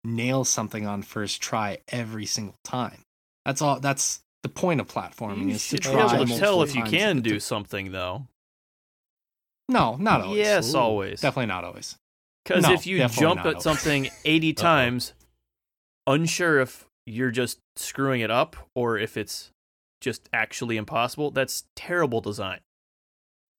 [0.05, 3.03] nail something on first try every single time.
[3.45, 6.39] That's all that's the point of platforming You is to should be try able to
[6.39, 8.27] tell if you can do something, though.
[9.69, 10.39] No, not always.
[10.39, 11.21] Yes, always.
[11.21, 11.97] Definitely not always.
[12.45, 13.63] Because No, if you jump at always.
[13.65, 15.13] something 80 times,
[16.07, 19.51] unsure if you're just screwing it up or if it's
[20.01, 22.61] just actually impossible, that's terrible design.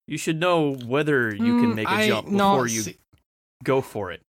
[0.08, 2.98] You should know whether you can Mm, make a I- jump no, before you see-
[3.64, 4.22] go for it.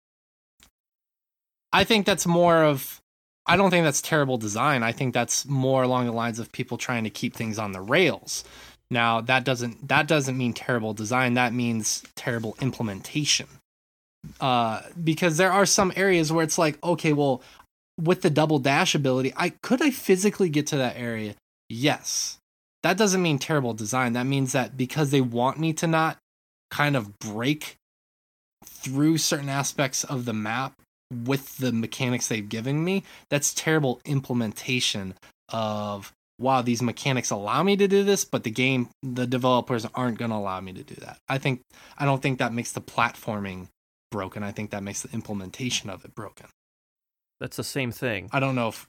[1.72, 3.00] I think that's more of
[3.50, 4.82] I don't think that's terrible design.
[4.82, 7.80] I think that's more along the lines of people trying to keep things on the
[7.80, 8.44] rails.
[8.90, 11.34] Now, that doesn't that doesn't mean terrible design.
[11.34, 13.46] That means terrible implementation.
[14.40, 17.42] Uh because there are some areas where it's like, okay, well,
[18.00, 21.34] with the double dash ability, I could I physically get to that area?
[21.68, 22.38] Yes.
[22.82, 24.12] That doesn't mean terrible design.
[24.12, 26.16] That means that because they want me to not
[26.70, 27.76] kind of break
[28.64, 30.74] through certain aspects of the map
[31.10, 35.14] with the mechanics they've given me, that's terrible implementation
[35.48, 40.18] of wow, these mechanics allow me to do this, but the game the developers aren't
[40.18, 41.18] gonna allow me to do that.
[41.28, 41.62] I think
[41.98, 43.68] I don't think that makes the platforming
[44.10, 44.42] broken.
[44.42, 46.46] I think that makes the implementation of it broken.
[47.40, 48.28] That's the same thing.
[48.32, 48.86] I don't know if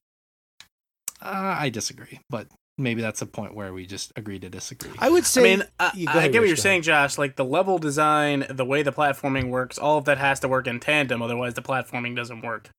[1.21, 2.47] uh, I disagree, but
[2.77, 4.91] maybe that's a point where we just agree to disagree.
[4.97, 5.43] I would I say.
[5.43, 7.17] mean, I, you I get what you're go saying, Josh.
[7.17, 10.65] Like the level design, the way the platforming works, all of that has to work
[10.67, 11.21] in tandem.
[11.21, 12.69] Otherwise, the platforming doesn't work.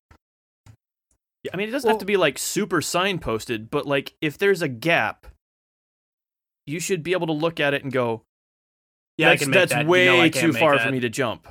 [1.45, 4.37] Yeah, I mean, it doesn't Well- have to be like super signposted, but like if
[4.39, 5.27] there's a gap,
[6.67, 8.23] you should be able to look at it and go,
[9.17, 9.85] Yeah, that's, I can make that's that.
[9.85, 10.87] You way know I too make far that.
[10.87, 11.49] for me to jump,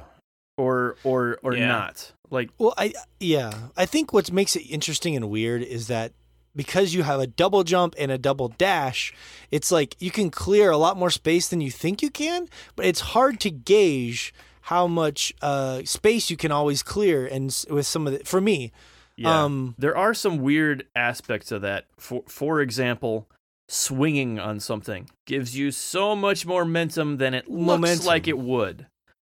[0.58, 1.68] or or or Yeah.
[1.68, 2.12] not.
[2.30, 6.14] Like Well, I yeah, I think what makes it interesting and weird is that
[6.56, 9.14] because you have a double jump and a double dash,
[9.52, 12.86] it's like you can clear a lot more space than you think you can, but
[12.86, 14.34] it's hard to gauge
[14.64, 17.26] how much uh, space you can always clear.
[17.26, 18.72] And with some of the, for me,
[19.20, 19.44] Yeah.
[19.44, 21.86] um, there are some weird aspects of that.
[21.98, 23.30] For for example,
[23.68, 28.06] swinging on something gives you so much more momentum than it looks Momentum.
[28.06, 28.88] like it would.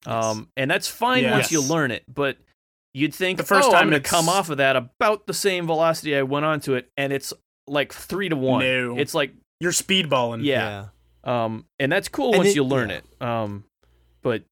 [0.05, 1.31] Um, and that's fine Yes.
[1.33, 2.37] once you learn it, but
[2.93, 5.33] you'd think The first oh, time I'm going to come off of that about the
[5.33, 7.33] same velocity I went onto it, and it's
[7.67, 8.61] like three to one.
[8.63, 8.97] No.
[8.97, 10.43] It's like You're speedballing.
[10.43, 10.87] yeah.
[11.23, 12.97] Um, and that's cool And once it- you learn yeah.
[12.97, 13.21] it.
[13.21, 13.65] Um,
[14.21, 14.43] but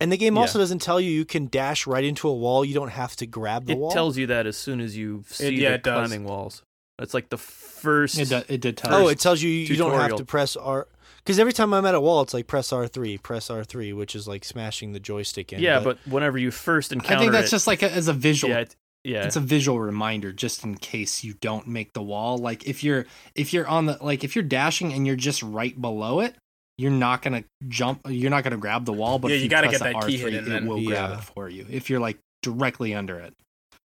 [0.00, 0.42] And the game Yeah.
[0.42, 2.64] also doesn't tell you you can dash right into a wall.
[2.64, 3.90] You don't have to grab the it wall.
[3.90, 6.08] It tells you that as soon as you see yeah, the it does.
[6.08, 6.62] climbing walls.
[6.98, 8.18] That's like the first.
[8.18, 8.94] it, do, it did tell.
[8.94, 10.88] Oh, it tells you you don't have to press R.
[11.18, 13.92] Because every time I'm at a wall, it's like press R three, press R three,
[13.92, 15.60] which is like smashing the joystick in.
[15.60, 17.16] yeah, but whenever you first encounter it.
[17.16, 18.54] I think that's it, just like a, as a visual.
[18.54, 19.24] yeah, it, yeah.
[19.24, 23.06] it's a visual reminder just in case you don't make the wall like if you're
[23.34, 26.34] if you're on the like if you're dashing and you're just right below it
[26.78, 29.50] you're not gonna jump you're not gonna grab the wall but Yeah, if you you
[29.50, 30.66] gotta press get the that R3, hidden it then.
[30.66, 31.18] will grab Yeah.
[31.18, 33.34] it for you if you're like directly under it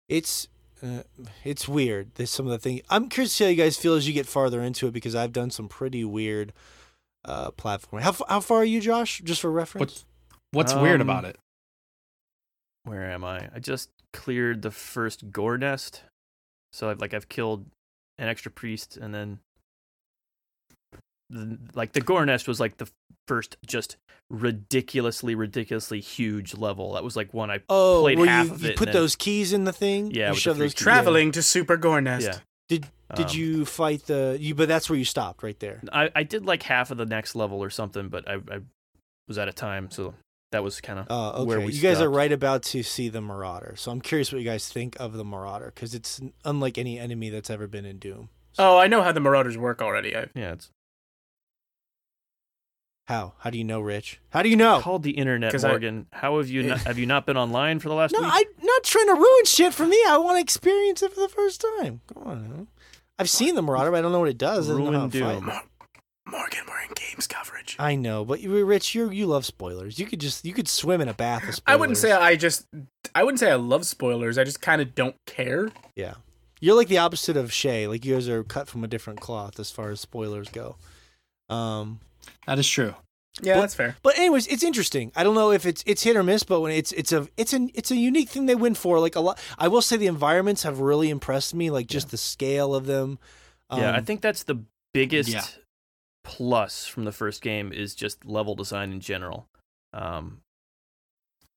[0.07, 0.47] it's
[0.81, 1.03] uh,
[1.43, 2.11] it's weird.
[2.15, 2.81] There's some of the things.
[2.89, 5.13] I'm curious to see how you guys feel as you get farther into it because
[5.13, 6.53] I've done some pretty weird
[7.25, 7.99] uh platforming.
[8.01, 9.19] How how far are you, Josh?
[9.25, 10.05] Just for reference.
[10.53, 11.35] What's what's weird Um, about it?
[12.83, 13.49] Where am I?
[13.53, 16.03] I just cleared the first gore nest.
[16.71, 17.65] So I've like I've killed
[18.17, 19.39] an extra priest and then the,
[21.73, 22.89] like the gore nest was like the
[23.27, 23.97] first just
[24.29, 26.93] ridiculously ridiculously huge level.
[26.93, 28.95] That was like one I Oh, played where half you, of you it put and
[28.95, 30.11] then- those keys in the thing.
[30.11, 30.73] Yeah, you shove those keys.
[30.75, 32.25] keys- Traveling to Super Gore Nest.
[32.27, 32.37] yeah.
[32.67, 34.37] Did did Um, you fight the?
[34.39, 35.81] You but that's where you stopped right there.
[35.91, 38.59] I, I did like half of the next level or something, but I, I
[39.27, 40.13] was out of time, so
[40.51, 43.21] that was kind of Oh, where we You guys are right about to see the
[43.21, 46.99] Marauder, so I'm curious what you guys think of the Marauder because it's unlike any
[46.99, 48.29] enemy that's ever been in Doom.
[48.59, 50.15] Oh, I know how the Marauders work already.
[50.15, 50.53] I, yeah.
[50.53, 50.69] It's
[53.09, 53.33] How?
[53.39, 54.19] How do you know, Rich?
[54.29, 54.79] How do you know?
[54.81, 56.05] called the internet, 'Cause I- Morgan.
[56.13, 58.29] How have you not, have you not been online for the last No, week?
[58.31, 59.97] I'm not trying to ruin shit for me.
[60.07, 62.01] I want to experience it for the first time.
[62.13, 62.67] Come on, man.
[63.17, 64.69] I've seen the Marauder, but I don't know what it does.
[64.69, 65.35] I don't know how Ruin it fights.
[65.39, 65.45] Doom.
[65.45, 65.63] Mor-
[66.27, 67.75] Morgan, we're in games coverage.
[67.79, 69.97] I know, but you, Rich, you you love spoilers.
[69.97, 71.63] You could just you could swim in a bath of spoilers.
[71.65, 72.67] I wouldn't say I just.
[73.15, 74.37] I wouldn't say I love spoilers.
[74.37, 75.71] I just kind of don't care.
[75.95, 76.13] Yeah.
[76.61, 77.87] You're like the opposite of Shay.
[77.87, 80.75] Like you guys are cut from a different cloth as far as spoilers go.
[81.49, 82.01] Um
[82.47, 82.95] That is true.
[83.41, 83.95] Yeah, But- that's fair.
[84.03, 85.11] but anyways, it's interesting.
[85.15, 87.53] I don't know if it's it's hit or miss, but when it's it's a it's
[87.53, 88.99] a it's a unique thing they win for.
[88.99, 92.17] Like a lot I will say the environments have really impressed me, like just the
[92.17, 93.19] scale of them.
[93.71, 94.63] yeah, I Um, think that's the
[94.93, 95.43] biggest Yeah.
[96.23, 99.47] plus from the first game is just level design in general.
[99.93, 100.41] Um,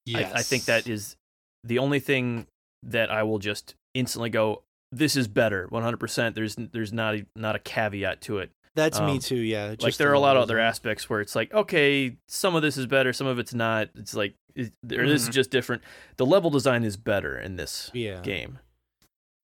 [0.04, 0.32] Yes.
[0.34, 1.16] I, I think that is
[1.62, 2.46] the only thing
[2.82, 4.62] that I will just instantly go.
[4.90, 6.34] This is better, 100%.
[6.34, 8.50] There's there's not a, not a caveat to it.
[8.74, 9.74] That's me um, too, yeah.
[9.80, 12.76] like there are a lot of other aspects where it's like, okay, some of this
[12.76, 13.88] is better, some of it's not.
[13.94, 15.32] It's like, is, or this is Mhm.
[15.32, 15.82] just different.
[16.16, 18.20] The level design is better in this Yeah.
[18.20, 18.58] game.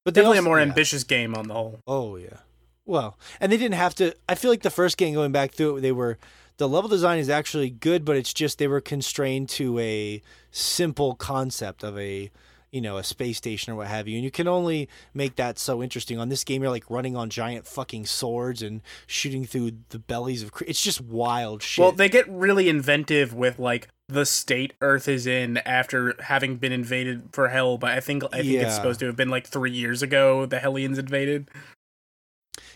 [0.05, 0.67] But Definitely also- a more yeah.
[0.67, 1.81] ambitious game on the whole.
[1.87, 2.39] Oh yeah.
[2.87, 4.15] Well, and they didn't have to.
[4.29, 6.17] I feel like the first game going back through it, they were
[6.57, 11.15] the level design is actually good, but it's just they were constrained to a simple
[11.15, 12.31] concept of a
[12.71, 15.59] you know a space station or what have you, and you can only make that
[15.59, 16.19] so interesting.
[16.19, 20.43] On this game, you're like running on giant fucking swords and shooting through the bellies
[20.43, 20.53] of.
[20.53, 21.83] Cre- it's just wild shit.
[21.83, 26.73] Well, they get really inventive with like the state Earth is in after having been
[26.73, 27.79] invaded for hell.
[27.79, 28.63] But I think I think Yeah.
[28.67, 31.49] it's supposed to have been like three years ago the Hellions invaded.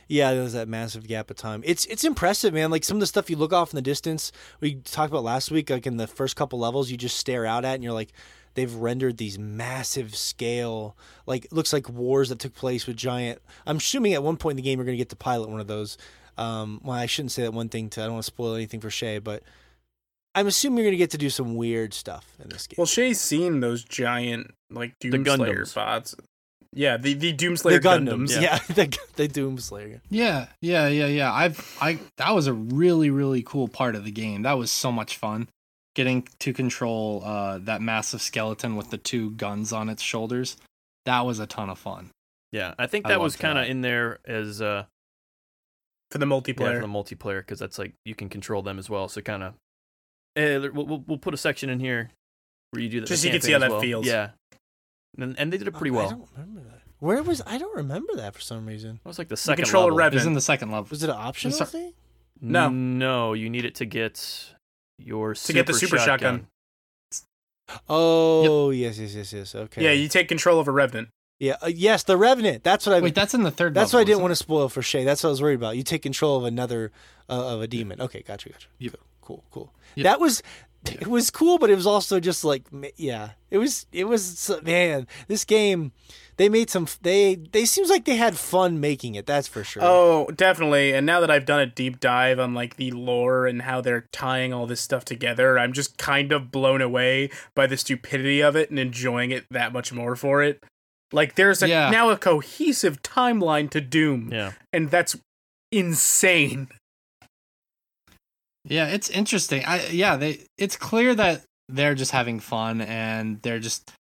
[0.08, 1.62] Yeah, there was that massive gap of time.
[1.64, 2.70] It's it's impressive, man.
[2.70, 5.50] Like some of the stuff you look off in the distance, we talked about last
[5.50, 8.12] week, like in the first couple levels, you just stare out at and you're like,
[8.54, 10.96] they've rendered these massive scale,
[11.26, 13.40] like looks like wars that took place with giant.
[13.66, 15.66] I'm assuming at one point in the game you're gonna get to pilot one of
[15.66, 15.98] those.
[16.38, 17.88] Um, well, I shouldn't say that one thing.
[17.90, 19.42] To I don't want to spoil anything for Shay, but
[20.34, 22.76] I'm assuming you're gonna get to do some weird stuff in this game.
[22.78, 25.74] Well, Shay's seen those giant like The Doomslayer Gundams.
[25.74, 26.14] bots.
[26.74, 28.40] Yeah, the the the Doomslayer Gundams, Gundams.
[28.40, 30.00] yeah, the the Doomslayer.
[30.08, 31.30] Yeah, yeah, yeah, yeah.
[31.30, 34.42] I've I that was a really really cool part of the game.
[34.42, 35.48] That was so much fun.
[35.94, 40.56] Getting to control uh that massive skeleton with the two guns on its shoulders.
[41.04, 42.10] That was a ton of fun.
[42.50, 44.84] Yeah, I think I that was kind of in there as uh,
[46.10, 46.80] for the yeah, multiplayer.
[46.80, 49.08] for the multiplayer because that's like you can control them as well.
[49.08, 49.54] So kind of,
[50.36, 52.10] eh, we'll, we'll we'll put a section in here
[52.70, 53.06] where you do that.
[53.06, 53.80] Just so you can see how that well.
[53.80, 54.06] feels.
[54.06, 54.30] Yeah,
[55.18, 56.06] and, and they did it pretty well.
[56.06, 56.82] I don't remember that.
[57.00, 57.58] Where was I?
[57.58, 59.00] Don't remember that for some reason.
[59.04, 59.98] It was like the second control a level.
[59.98, 60.86] rev- It was in the second level.
[60.90, 61.92] Was it an optional So- thing?
[62.44, 62.68] No.
[62.70, 64.54] no, you need it to get
[65.06, 66.46] your To get the super shotgun.
[67.88, 69.54] Oh yes, yes, yes, yes.
[69.54, 69.84] Okay.
[69.84, 71.08] Yeah, you take control of a Revenant.
[71.38, 71.56] Yeah.
[71.60, 72.62] Uh, yes, the Revenant.
[72.62, 73.00] That's what I.
[73.00, 74.00] Wait, that's in the third that's what.
[74.00, 75.04] I didn't isn't want to spoil for Shay.
[75.04, 75.76] That's what I was worried about.
[75.76, 76.92] You take control of another
[77.28, 78.00] uh, of a demon.
[78.00, 78.68] Okay, gotcha, gotcha.
[78.78, 78.96] Yep.
[79.22, 79.72] Cool, cool.
[79.96, 80.04] Yep.
[80.04, 80.42] That was.
[81.00, 82.64] It was cool, but it was also just like,
[82.96, 83.86] yeah, it was.
[83.92, 85.06] It was man.
[85.28, 85.92] This game,
[86.38, 86.88] they made some.
[87.02, 89.24] They they seems like they had fun making it.
[89.26, 89.82] That's for sure.
[89.84, 90.92] Oh, definitely.
[90.92, 94.08] And now that I've done a deep dive on like the lore and how they're
[94.12, 98.56] tying all this stuff together, I'm just kind of blown away by the stupidity of
[98.56, 100.64] it and enjoying it that much more for it.
[101.12, 101.90] Like there's a, Yeah.
[101.90, 105.16] now a cohesive timeline to Doom, Yeah, and that's
[105.70, 106.68] insane.
[108.64, 109.64] Yeah, it's interesting.
[109.64, 113.92] I yeah, they it's clear that they're just having fun and they're just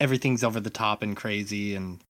[0.00, 2.00] everything's over the top and crazy and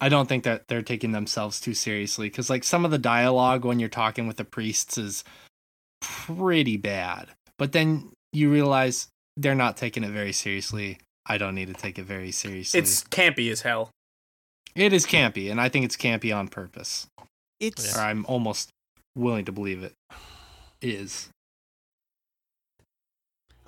[0.00, 3.64] I don't think that they're taking themselves too seriously cuz like some of the dialogue
[3.64, 5.24] when you're talking with the priests is
[6.00, 7.28] pretty bad.
[7.58, 10.98] But then you realize they're not taking it very seriously.
[11.26, 12.78] I don't need to take it very seriously.
[12.78, 13.90] It's campy as hell.
[14.74, 17.06] it is campy and I think it's campy on purpose.
[17.60, 18.70] it's Or I'm almost
[19.14, 19.94] willing to believe it
[20.80, 21.30] is.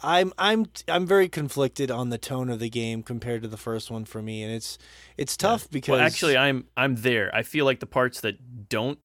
[0.03, 3.91] I'm I'm I'm very conflicted on the tone of the game compared to the first
[3.91, 4.79] one for me, and it's
[5.17, 7.35] it's tough because Well, actually, I'm I'm there.
[7.35, 9.01] I feel like the parts that don't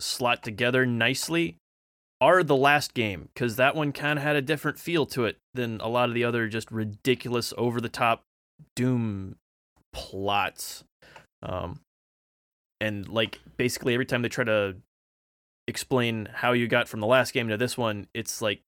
[0.00, 1.56] slot together nicely
[2.20, 5.38] are the last game because that one kind of had a different feel to it
[5.54, 8.22] than a lot of the other just ridiculous, over the top
[8.76, 9.36] Doom
[9.92, 10.84] plots.
[11.42, 11.80] Um,
[12.80, 14.76] and like basically every time they try to
[15.68, 18.62] explain how you got from the last game to this one, it's like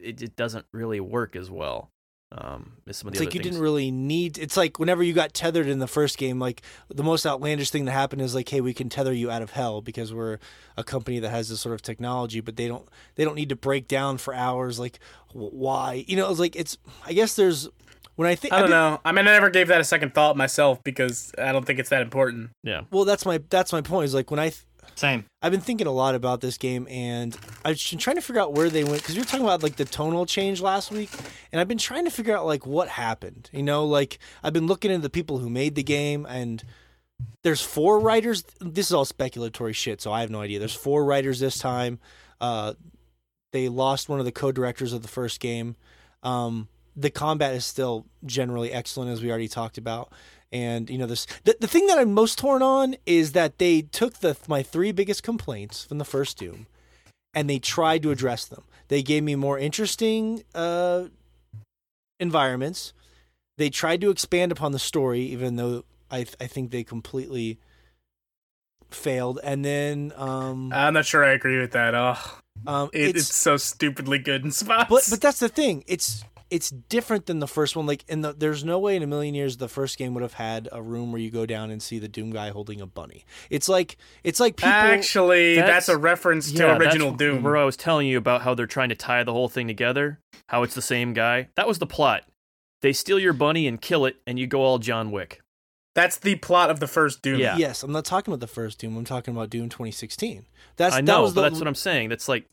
[0.00, 1.90] it, it doesn't really work as well.
[2.32, 3.52] Um, some of the it's other like you things.
[3.54, 4.36] didn't really need.
[4.36, 6.60] It's like whenever you got tethered in the first game, like
[6.92, 9.50] the most outlandish thing that happened is like, hey, we can tether you out of
[9.52, 10.38] hell because we're
[10.76, 13.56] a company that has this sort of technology, but they don't they don't need to
[13.56, 14.78] break down for hours.
[14.80, 14.98] Like
[15.32, 16.04] why?
[16.08, 16.76] You know, it's like it's.
[17.06, 17.68] I guess there's
[18.16, 19.00] when I think I don't I've been- know.
[19.04, 21.90] I mean, I never gave that a second thought myself because I don't think it's
[21.90, 22.50] that important.
[22.64, 22.82] yeah.
[22.90, 24.06] Well, that's my that's my point.
[24.06, 24.62] Is like when I th-
[24.94, 25.24] Same.
[25.42, 28.54] I've been thinking a lot about this game, and I've been trying to figure out
[28.54, 31.10] where they went because we were talking about like the tonal change last week,
[31.52, 33.50] and I've been trying to figure out like what happened.
[33.52, 36.62] You know, like I've been looking into the people who made the game, and
[37.42, 38.44] there's four writers.
[38.60, 40.58] This is all speculatory shit, so I have no idea.
[40.58, 41.98] There's four writers this time.
[42.40, 42.74] Uh,
[43.52, 45.76] they lost one of the co-directors of the first game.
[46.22, 50.12] Um, the combat is still generally excellent, as we already talked about.
[50.52, 53.82] And you know this the, the thing that I'm most torn on is that they
[53.82, 56.66] took the my three biggest complaints from the first Doom
[57.36, 58.64] and they tried to address them.
[58.88, 61.04] They gave me more interesting uh,
[62.18, 62.94] environments.
[63.58, 67.58] They tried to expand upon the story, even though I th- I think they completely
[68.90, 69.38] failed.
[69.44, 71.94] And then um, I'm not sure I agree with that.
[71.94, 72.18] Oh,
[72.66, 74.88] um it, it's, so stupidly good in spots.
[74.88, 75.84] but but that's the thing.
[75.86, 76.24] It's
[76.56, 77.86] it's different than the first one.
[77.86, 80.34] Like in the there's no way in a million years the first game would have
[80.34, 83.24] had a room where you go down and see the Doom guy holding a bunny.
[83.50, 87.42] It's like it's like people Actually, that's, That's- a reference to Yeah, original that's Doom.
[87.42, 90.18] Where I was telling you about how they're trying to tie the whole thing together,
[90.48, 91.48] how it's the same guy.
[91.56, 92.24] That was the plot.
[92.82, 95.40] They steal your bunny and kill it, and you go all John Wick.
[95.94, 97.38] That's the plot of the first Doom.
[97.40, 97.56] Yeah.
[97.56, 98.96] Yes, I'm not talking about the first Doom.
[98.98, 100.44] I'm talking about Doom 2016.
[100.76, 102.10] That's I that know, was but the, that's what I'm saying.
[102.10, 102.44] That's like,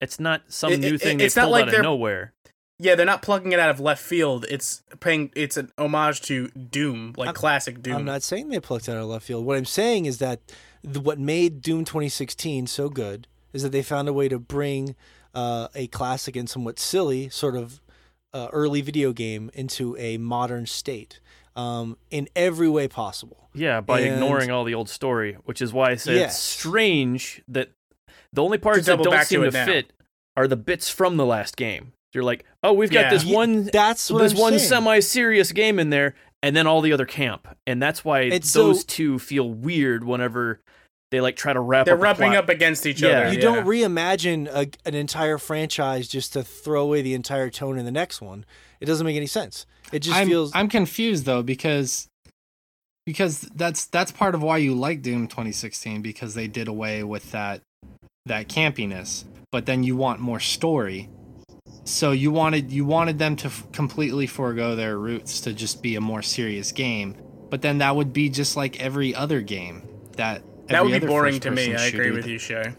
[0.00, 2.33] it's not some It- new it- thing they it's not pulled like out of nowhere.
[2.78, 4.46] Yeah, they're not plugging it out of left field.
[4.50, 5.30] It's paying.
[5.36, 7.96] It's an homage to Doom, like I'm- classic Doom.
[7.96, 9.44] I'm not saying they plucked out of left field.
[9.46, 10.40] What I'm saying is that
[10.82, 14.96] the, what made Doom 2016 so good is that they found a way to bring
[15.34, 17.80] uh, a classic and somewhat silly sort of
[18.32, 21.20] uh, early video game into a modern state
[21.54, 23.48] um, in every way possible.
[23.54, 26.32] Yeah, by And- ignoring all the old story, which is why I said Yes.
[26.34, 27.70] it's strange that
[28.32, 29.64] the only parts that don't back to seem to, now.
[29.64, 29.92] fit
[30.36, 31.92] are the bits from the last game.
[32.14, 33.10] You're like, oh, we've got Yeah.
[33.10, 36.92] this one, That's what this I'm one semi-serious game in there, and then all the
[36.92, 40.60] other camp, and that's why It's so- those two feel weird whenever
[41.10, 41.84] they like try to wrap.
[41.86, 42.44] they're up a rubbing plot.
[42.44, 43.08] up against each Yeah.
[43.08, 43.28] other.
[43.28, 43.40] You yeah.
[43.40, 47.92] don't reimagine a, an entire franchise just to throw away the entire tone in the
[47.92, 48.44] next one.
[48.80, 49.64] It doesn't make any sense.
[49.92, 50.50] It just I'm, feels.
[50.54, 52.08] I'm confused though because
[53.06, 57.30] because that's that's part of why you like Doom 2016 because they did away with
[57.32, 57.60] that
[58.26, 61.08] that campiness, but then you want more story.
[61.84, 65.96] So you wanted you wanted them to f- completely forego their roots to just be
[65.96, 67.16] a more serious game,
[67.50, 69.82] but then that would be just like every other game
[70.16, 71.74] that That would be boring to me.
[71.74, 72.72] I agree with that- you, Shay.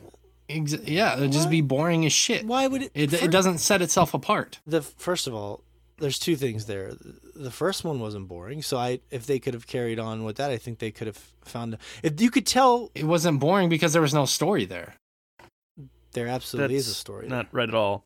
[0.49, 2.45] Ex- yeah, it would just be boring as shit.
[2.45, 2.91] why would it?
[2.93, 4.59] It, fir- it doesn't set itself apart.
[4.67, 5.63] the first of all,
[5.97, 6.93] there's two things there.
[7.35, 10.49] The first one wasn't boring, so I if they could have carried on with that,
[10.51, 11.77] I think they could have found.
[12.03, 14.95] If you could tell, It wasn't boring because there was no story there.
[16.13, 17.27] there absolutely is a story.
[17.27, 18.05] Not right at all.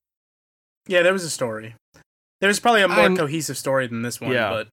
[0.89, 1.75] Yeah, there was a story.
[2.41, 4.31] There was probably a more I'm- cohesive story than this one.
[4.31, 4.49] Yeah.
[4.49, 4.67] but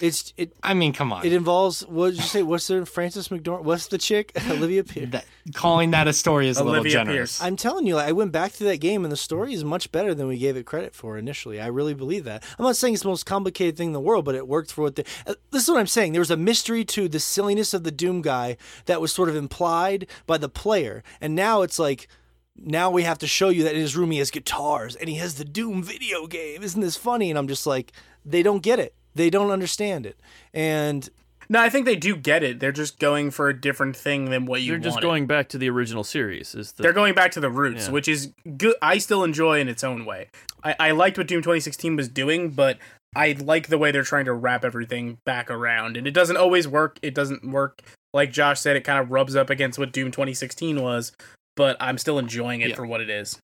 [0.00, 0.52] It's it.
[0.64, 1.24] I mean, come on.
[1.24, 2.42] It involves what did you say?
[2.42, 3.62] What's the Frances McDormand?
[3.62, 4.32] What's the chick?
[4.50, 5.10] Olivia Pierce.
[5.12, 5.24] that,
[5.54, 7.38] calling that a story is a little generous.
[7.38, 7.42] Pierce.
[7.42, 9.92] I'm telling you, like, I went back to that game, and the story is much
[9.92, 11.60] better than we gave it credit for initially.
[11.60, 12.42] I really believe that.
[12.58, 14.82] I'm not saying it's the most complicated thing in the world, but it worked for
[14.82, 15.04] what the.
[15.26, 16.10] Uh, this is what I'm saying.
[16.10, 18.56] There was a mystery to the silliness of the Doom guy
[18.86, 22.08] that was sort of implied by the player, and now it's like.
[22.56, 25.16] Now we have to show you that in his room he has guitars and he
[25.16, 26.62] has the Doom video game.
[26.62, 27.30] Isn't this funny?
[27.30, 27.92] And I'm just like,
[28.24, 28.94] they don't get it.
[29.14, 30.18] They don't understand it.
[30.52, 31.08] And
[31.48, 32.58] no, I think they do get it.
[32.58, 34.72] They're just going for a different thing than what you.
[34.72, 35.06] They're just wanted.
[35.06, 36.54] going back to the original series.
[36.54, 37.92] Is the They're going back to the roots, Yeah.
[37.92, 38.76] which is good.
[38.80, 40.30] I still enjoy in its own way.
[40.62, 42.78] I, I liked what Doom 2016 was doing, but
[43.14, 45.96] I like the way they're trying to wrap everything back around.
[45.96, 46.98] And it doesn't always work.
[47.02, 47.82] It doesn't work.
[48.14, 51.12] Like Josh said, it kind of rubs up against what Doom 2016 was,
[51.56, 52.74] but I'm still enjoying it Yeah.
[52.76, 53.38] for what it is.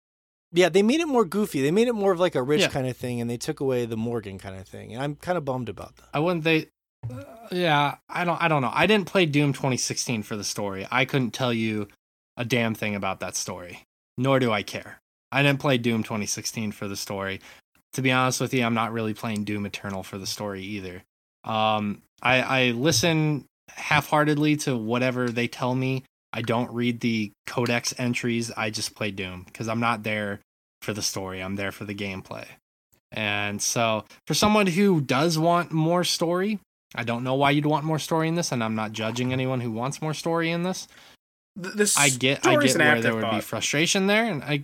[0.52, 1.62] Yeah, they made it more goofy.
[1.62, 2.68] They made it more of like a rich Yeah.
[2.68, 4.92] kind of thing, and they took away the Morgan kind of thing.
[4.92, 6.08] And I'm kind of bummed about that.
[6.12, 6.66] I wouldn't they
[7.08, 8.72] uh, yeah, I don't I don't know.
[8.74, 10.86] I didn't play Doom 2016 for the story.
[10.90, 11.88] I couldn't tell you
[12.36, 13.84] a damn thing about that story.
[14.18, 14.98] Nor do I care.
[15.32, 17.40] I didn't play Doom 2016 for the story.
[17.94, 21.02] to be honest with you, I'm not really playing Doom Eternal for the story either.
[21.44, 26.04] Um, I, I listen half-heartedly to whatever they tell me.
[26.32, 28.50] I don't read the codex entries.
[28.56, 30.40] I just play Doom because I'm not there
[30.82, 31.40] for the story.
[31.42, 32.46] I'm there for the gameplay.
[33.12, 36.60] And so, for someone who does want more story,
[36.94, 39.60] I don't know why you'd want more story in this, and I'm not judging anyone
[39.60, 40.86] who wants more story in this.
[41.56, 44.62] The I get, I get where there would be frustration there, and I,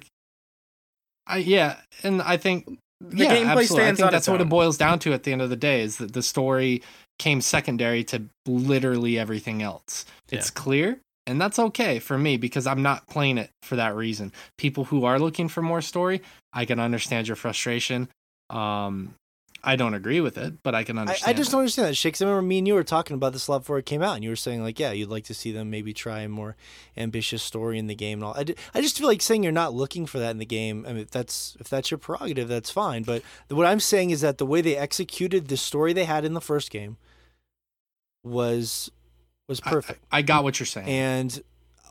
[1.26, 3.88] I yeah, and I think The yeah, gameplay absolutely.
[3.88, 5.96] I think that's what it boils down to at the end of the day is
[5.96, 6.82] that the story
[7.18, 10.04] came secondary to literally everything else.
[10.30, 14.32] It's clear, and that's okay for me because I'm not playing it for that reason.
[14.58, 16.22] People who are looking for more story,
[16.52, 18.08] I can understand your frustration.
[18.50, 19.14] Um,
[19.64, 21.28] I don't agree with it, but I can understand.
[21.28, 21.52] I just it.
[21.52, 22.12] don't understand that shit.
[22.14, 24.00] 'cause I remember me and you were talking about this a lot before it came
[24.00, 26.28] out, and you were saying like, yeah, you'd like to see them maybe try a
[26.28, 26.54] more
[26.96, 28.34] ambitious story in the game and all.
[28.36, 30.84] I, d- I just feel like saying you're not looking for that in the game.
[30.86, 33.02] I mean, if that's if that's your prerogative, that's fine.
[33.02, 36.34] But what I'm saying is that the way they executed the story they had in
[36.34, 36.96] the first game
[38.22, 38.90] was
[39.48, 40.04] was perfect.
[40.10, 40.88] I, got what you're saying.
[40.88, 41.42] and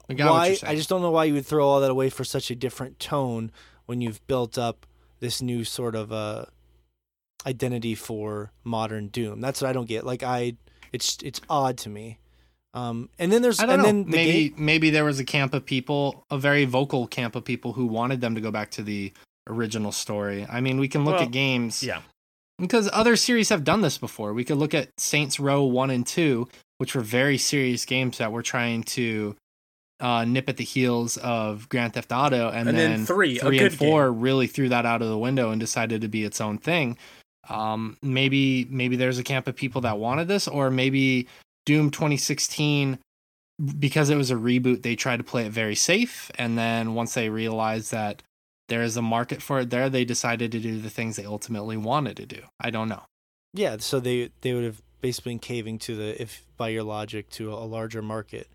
[0.10, 0.72] I got what why you're saying.
[0.74, 3.00] I just don't know why you would throw all that away for such a different
[3.00, 3.52] tone
[3.86, 4.86] when you've built up
[5.20, 6.46] this new sort of uh
[7.46, 9.40] identity for modern Doom.
[9.42, 10.06] That's what I don't get.
[10.06, 10.56] Like I
[10.92, 12.18] it's it's odd to me.
[12.74, 13.86] Um and then there's I don't and know.
[13.88, 17.36] then the maybe game, maybe there was a camp of people, a very vocal camp
[17.36, 19.14] of people who wanted them to go back to the
[19.48, 20.46] original story.
[20.50, 22.02] I mean, we can look Well, at games Yeah.
[22.60, 24.34] because other series have done this before.
[24.34, 28.32] We could look at Saints Row 1 and 2, which were very serious games that
[28.32, 29.36] were trying to
[30.00, 33.44] uh, nip at the heels of Grand Theft Auto, and, And then then three, a
[33.44, 36.24] three good and four really threw that out of the window and decided to be
[36.24, 36.98] its own thing.
[37.50, 41.28] Um, maybe maybe there's a camp of people that wanted this, or maybe
[41.66, 43.00] Doom 2016
[43.80, 47.14] because it was a reboot, they tried to play it very safe, and then once
[47.14, 48.22] they realized that
[48.68, 51.78] there is a market for it there, they decided to do the things they ultimately
[51.78, 52.42] wanted to do.
[52.60, 53.04] I don't know.
[53.54, 57.54] yeah, so they they would have basically caving to the if by your logic to
[57.54, 58.48] a larger market.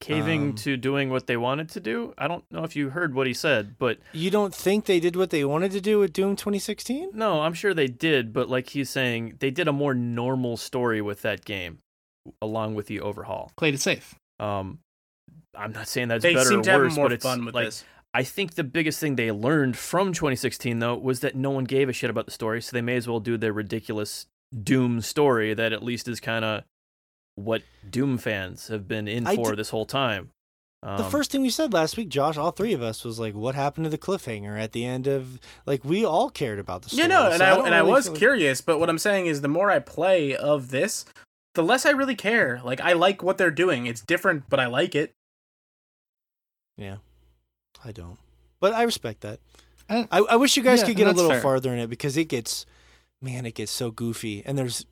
[0.00, 2.12] Caving Um, to doing what they wanted to do.
[2.18, 5.14] I don't know if you heard what he said, but You don't think they did
[5.14, 7.10] what they wanted to do with Doom 2016?
[7.14, 8.32] no, I'm sure they did.
[8.32, 11.78] But like he's saying, they did a more normal story with that game,
[12.40, 13.52] along with the overhaul.
[13.56, 14.16] Played it safe.
[14.40, 14.80] Um,
[15.56, 17.54] I'm not saying that's They better seem or to have more but it's fun with
[17.54, 17.84] like this.
[18.14, 21.88] I think the biggest thing they learned from 2016 though was that no one gave
[21.88, 24.26] a shit about the story, so they may as well do their ridiculous
[24.62, 26.64] Doom story that at least is kind of
[27.36, 30.30] what Doom fans have been in I for d- this whole time.
[30.82, 33.34] Um, The first thing we said last week, Josh, all three of us was like,
[33.34, 36.88] "What happened to the cliffhanger at the end of?" Like we all cared about the
[36.90, 37.02] story.
[37.02, 39.26] Yeah, no, and so I, don't and I was like- curious, but what I'm saying
[39.26, 41.04] is the more I play of this,
[41.54, 42.60] the less I really care.
[42.64, 43.86] Like I like what they're doing.
[43.86, 45.12] It's different, but I like it.
[46.76, 46.96] Yeah,
[47.84, 48.18] I don't,
[48.60, 49.40] but I respect that.
[49.88, 51.40] I, I wish you guys yeah, could get a little fair.
[51.40, 52.64] farther in it because it gets,
[53.22, 54.84] man, it gets so goofy, and there's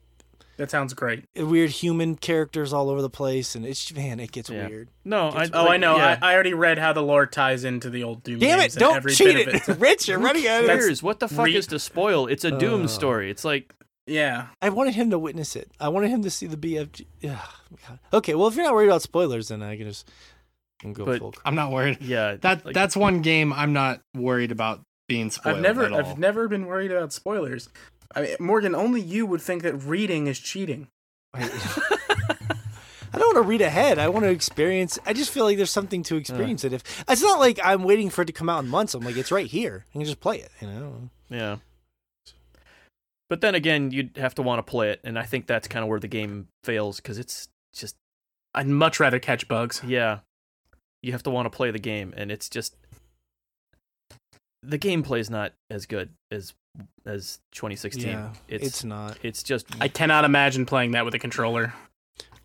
[0.57, 1.25] That sounds great.
[1.35, 4.67] weird human characters all over the place, and it's man, it gets Yeah.
[4.67, 4.89] weird.
[5.05, 5.97] no, I, Oh, like, I know.
[5.97, 6.19] yeah.
[6.21, 8.79] I, I already read how the lore ties into the old Doom Damn games it!
[8.79, 9.77] Don't every cheat it, of it.
[9.79, 10.07] Rich.
[10.07, 11.03] You're running out of it.
[11.03, 12.27] What the fuck re- is to spoil?
[12.27, 12.87] It's a Doom Uh.
[12.87, 13.29] story.
[13.31, 13.73] It's like
[14.07, 14.47] yeah.
[14.61, 15.69] I wanted him to witness it.
[15.79, 17.05] I wanted him to see the BFG.
[17.21, 17.39] Yeah.
[18.13, 20.09] Okay, well, if you're not worried about spoilers, then I can just
[20.79, 21.33] I can go But- full.
[21.45, 21.99] I'm not worried.
[22.01, 25.57] yeah, That like, that's one game I'm not worried about being spoiled.
[25.57, 25.99] I've never at all.
[25.99, 27.69] I've never been worried about spoilers.
[28.15, 30.87] I mean, Morgan, only you would think that reading is cheating.
[31.33, 31.47] I
[33.13, 33.99] don't want to read ahead.
[33.99, 34.99] I want to experience.
[35.05, 36.73] I just feel like there's something to experience it.
[36.73, 38.93] If it's not like I'm waiting for it to come out in months.
[38.93, 39.85] I'm like, it's right here.
[39.89, 40.51] I can just play it.
[40.59, 41.09] You know.
[41.29, 41.57] Yeah.
[43.29, 45.83] But then again, you'd have to want to play it, and I think that's kind
[45.83, 47.95] of where the game fails because it's just
[48.53, 49.81] I'd much rather catch bugs.
[49.85, 50.19] yeah,
[51.01, 52.75] you have to want to play the game, and it's just
[54.61, 56.53] the gameplay's not as good as
[57.05, 58.07] as 2016.
[58.07, 59.17] Yeah, it's it's, not.
[59.23, 61.73] it's just I cannot imagine playing that with a controller.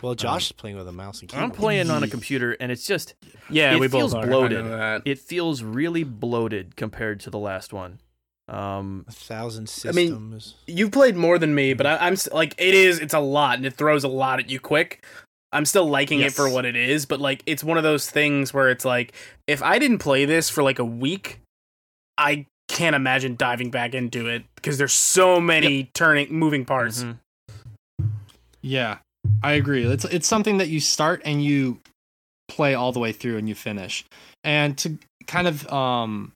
[0.02, 1.44] Well, Josh is playing with a mouse and keyboard.
[1.44, 3.14] I'm playing on a computer, and it's just
[3.48, 4.26] Yeah, It we both feels are.
[4.26, 4.64] Bloated.
[4.66, 5.02] that.
[5.06, 8.00] it feels really bloated compared to the last one.
[8.48, 10.54] Um, A thousand I mean, systems.
[10.66, 12.98] You've played more than me, but I, I'm like it is.
[13.00, 15.04] It's a lot, and it throws a lot at you quick.
[15.52, 16.32] I'm still liking Yes.
[16.32, 19.14] it for what it is, but like it's one of those things where it's like
[19.46, 21.40] if I didn't play this for like a week,
[22.18, 27.04] I can't imagine diving back into it because there's so many turning, moving parts.
[27.04, 27.18] mhm.
[28.60, 28.98] Yeah,
[29.42, 29.84] I agree.
[29.84, 31.80] It's it's something that you start and you
[32.48, 34.04] play all the way through and you finish.
[34.44, 36.32] And to kind of um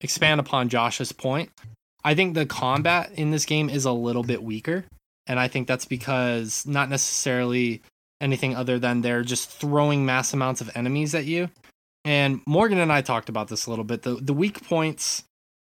[0.00, 1.50] expand upon Josh's point,
[2.04, 4.84] I think the combat in this game is a little bit weaker,
[5.26, 7.82] and I think that's because not necessarily
[8.20, 11.50] anything other than they're just throwing mass amounts of enemies at you.
[12.06, 14.02] And Morgan and I talked about this a little bit.
[14.02, 15.24] The the weak points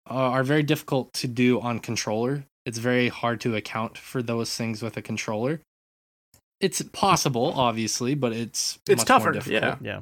[0.09, 2.43] Uh, are very difficult to do on controller.
[2.65, 5.61] It's very hard to account for those things with a controller.
[6.59, 9.63] It's possible, obviously, but it's It's much more tougher, difficult.
[9.63, 9.75] yeah.
[9.81, 9.99] Yeah.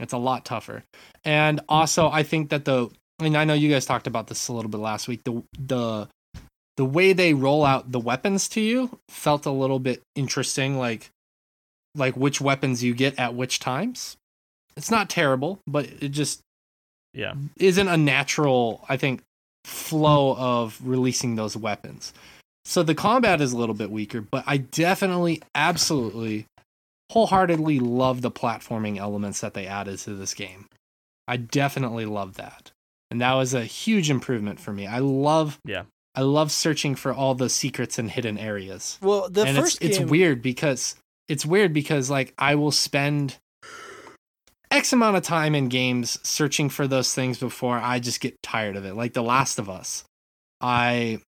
[0.00, 0.82] It's a lot tougher.
[1.24, 4.52] And also I think that the and I know you guys talked about this a
[4.52, 5.22] little bit last week.
[5.24, 6.08] The the
[6.76, 11.08] the way they roll out the weapons to you felt a little bit interesting like
[11.94, 14.16] like which weapons you get at which times.
[14.76, 16.40] It's not terrible, but it just
[17.14, 17.32] Yeah.
[17.56, 19.22] isn't a natural, I think,
[19.66, 22.12] flow of releasing those weapons.
[22.64, 26.46] So the combat is a little bit weaker, but I definitely, absolutely,
[27.10, 30.66] wholeheartedly love the platforming elements that they added to this game.
[31.28, 32.70] I definitely love that.
[33.10, 34.86] And that was a huge improvement for me.
[34.86, 35.84] I love Yeah.
[36.14, 39.98] I love searching for all the secrets and hidden areas Well, the and first it's,
[39.98, 40.96] game, it's weird because
[41.28, 43.36] it's weird because like I will spend
[44.76, 48.76] X amount of time in games searching for those things before I just get tired
[48.76, 48.94] of it.
[48.94, 50.04] Like The Last of Us.
[50.60, 51.20] I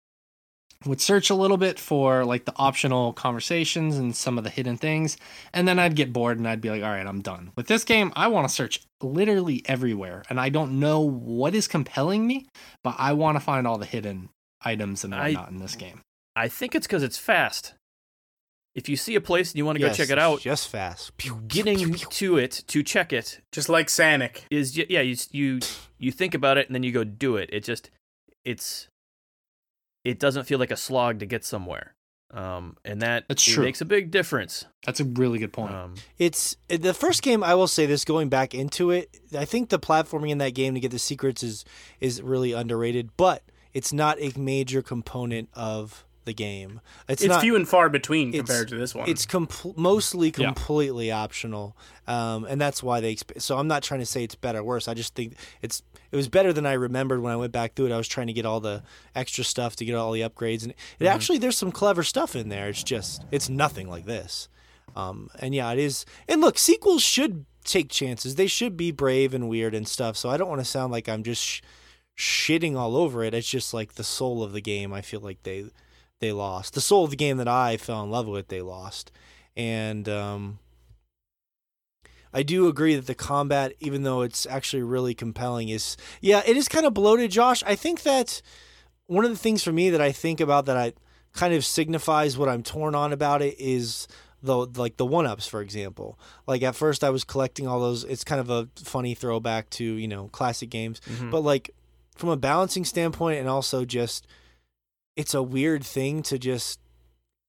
[0.84, 4.76] would search a little bit for like the optional conversations and some of the hidden
[4.76, 5.16] things,
[5.52, 7.52] and then I'd get bored and I'd be like, all right, I'm done.
[7.56, 11.68] With this game, I want to search literally everywhere, and I don't know what is
[11.68, 12.46] compelling me,
[12.84, 14.28] but I want to find all the hidden
[14.62, 16.02] items and I- whatnot in this game.
[16.34, 17.72] I think it's because it's fast.
[18.76, 21.16] If you see a place and you want to go check it out, just fast.
[21.16, 22.08] Pew, pew, getting pew, pew.
[22.10, 24.42] to it to check it Just like Sanic.
[24.50, 25.60] is yeah you you
[25.98, 27.48] you think about it and then you go do it.
[27.52, 27.90] It just
[28.44, 28.88] it's
[30.04, 31.94] it doesn't feel like a slog to get somewhere,
[32.32, 33.64] um, and that That's it true.
[33.64, 34.66] makes a big difference.
[34.84, 35.74] That's a really good point.
[35.74, 37.42] Um, It's the first game.
[37.42, 38.04] I will say this.
[38.04, 41.42] Going back into it, I think the platforming in that game to get the secrets
[41.42, 41.64] is
[41.98, 43.16] is really underrated.
[43.16, 43.42] But
[43.72, 46.80] it's not a major component of the game.
[47.08, 47.40] It's, It's, not.
[47.40, 49.08] few and far between compared to this one.
[49.08, 50.46] It's compl- mostly Yeah.
[50.52, 51.76] completely optional,
[52.06, 53.14] um, and that's why they.
[53.16, 54.86] Exp- so I'm not trying to say it's better or worse.
[54.88, 55.82] I just think it's
[56.12, 57.92] it was better than I remembered when I went back through it.
[57.92, 58.82] I was trying to get all the
[59.14, 62.50] extra stuff to get all the upgrades, and it actually there's some clever stuff in
[62.50, 62.68] there.
[62.68, 64.48] It's just it's nothing like this,
[64.94, 66.04] um, and yeah, it is.
[66.28, 68.36] And look, sequels should take chances.
[68.36, 70.16] They should be brave and weird and stuff.
[70.16, 71.60] So I don't want to sound like I'm just sh-
[72.16, 73.34] shitting all over it.
[73.34, 74.92] It's just like the soul of the game.
[74.92, 75.64] I feel like they
[76.20, 78.48] they lost the soul of the game that I fell in love with.
[78.48, 79.12] They lost,
[79.56, 80.58] and um,
[82.32, 86.56] I do agree that the combat, even though it's actually really compelling, is yeah, it
[86.56, 87.30] is kind of bloated.
[87.30, 88.42] Josh, I think that
[89.06, 90.92] one of the things for me that I think about that I
[91.32, 94.08] kind of signifies what I'm torn on about it is
[94.42, 96.18] the like the one ups, for example.
[96.46, 98.04] Like at first, I was collecting all those.
[98.04, 101.30] It's kind of a funny throwback to you know classic games, mhm.
[101.30, 101.70] but like
[102.16, 104.26] from a balancing standpoint, and also just
[105.16, 106.78] it's a weird thing to just.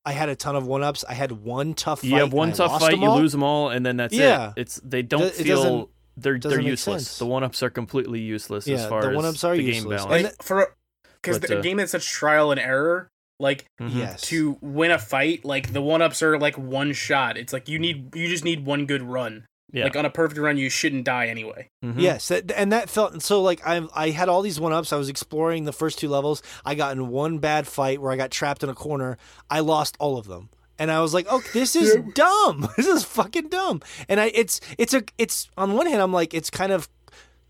[0.04, 1.04] I had a ton of one ups.
[1.06, 2.08] I had one tough fight.
[2.10, 4.50] you have one I tough fight, you lose them all, and then that's Yeah.
[4.56, 4.60] it.
[4.62, 7.06] It's they don't It feel they're they're useless.
[7.08, 7.18] sense.
[7.18, 10.04] The one ups are completely useless as far the as one-ups are the game balance.
[10.12, 10.74] And like for
[11.20, 13.08] because But, the uh, game is such trial and error.
[13.38, 13.94] Like Mhm.
[13.96, 14.22] Yes.
[14.22, 17.36] to win a fight, like the one ups are like one shot.
[17.36, 19.44] It's like you need you just need one good run.
[19.72, 19.84] Yeah.
[19.84, 21.68] Like on a perfect run, you shouldn't die anyway.
[21.84, 21.94] Mhm.
[21.98, 24.92] Yes, that, and that felt so like I I had all these one ups.
[24.92, 26.42] I was exploring the first two levels.
[26.64, 29.18] I got in one bad fight where I got trapped in a corner.
[29.50, 32.68] I lost all of them, and I was like, "Oh, this is dumb.
[32.78, 36.32] This is fucking dumb." And I it's it's a it's on one hand I'm like
[36.32, 36.88] it's kind of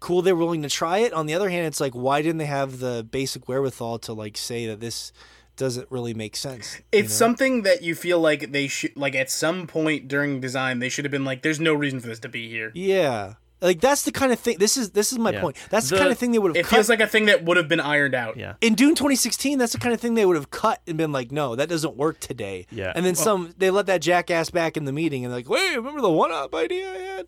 [0.00, 1.12] cool they're willing to try it.
[1.12, 4.36] On the other hand, it's like why didn't they have the basic wherewithal to like
[4.36, 5.12] say that this
[5.58, 6.76] doesn't really make sense?
[6.76, 7.26] you It's know?
[7.26, 11.04] something that you feel like they should like at some point during design they should
[11.04, 13.34] have been like, "There's no reason for this to be here." yeah.
[13.60, 14.58] Like that's the kind of thing.
[14.58, 15.40] This is this is my Yeah.
[15.40, 15.56] point.
[15.68, 16.76] That's the, The- kind of thing they would have It cut.
[16.76, 18.36] feels like a thing that would have been ironed out.
[18.36, 18.54] Yeah.
[18.60, 21.32] in Doom 2016, that's the kind of thing they would have cut and been like,
[21.32, 22.66] no, that doesn't work today.
[22.70, 22.92] Yeah.
[22.94, 25.48] And then Well- some, they let that jackass back in the meeting and they're like,
[25.48, 27.26] wait, remember the one up idea I had?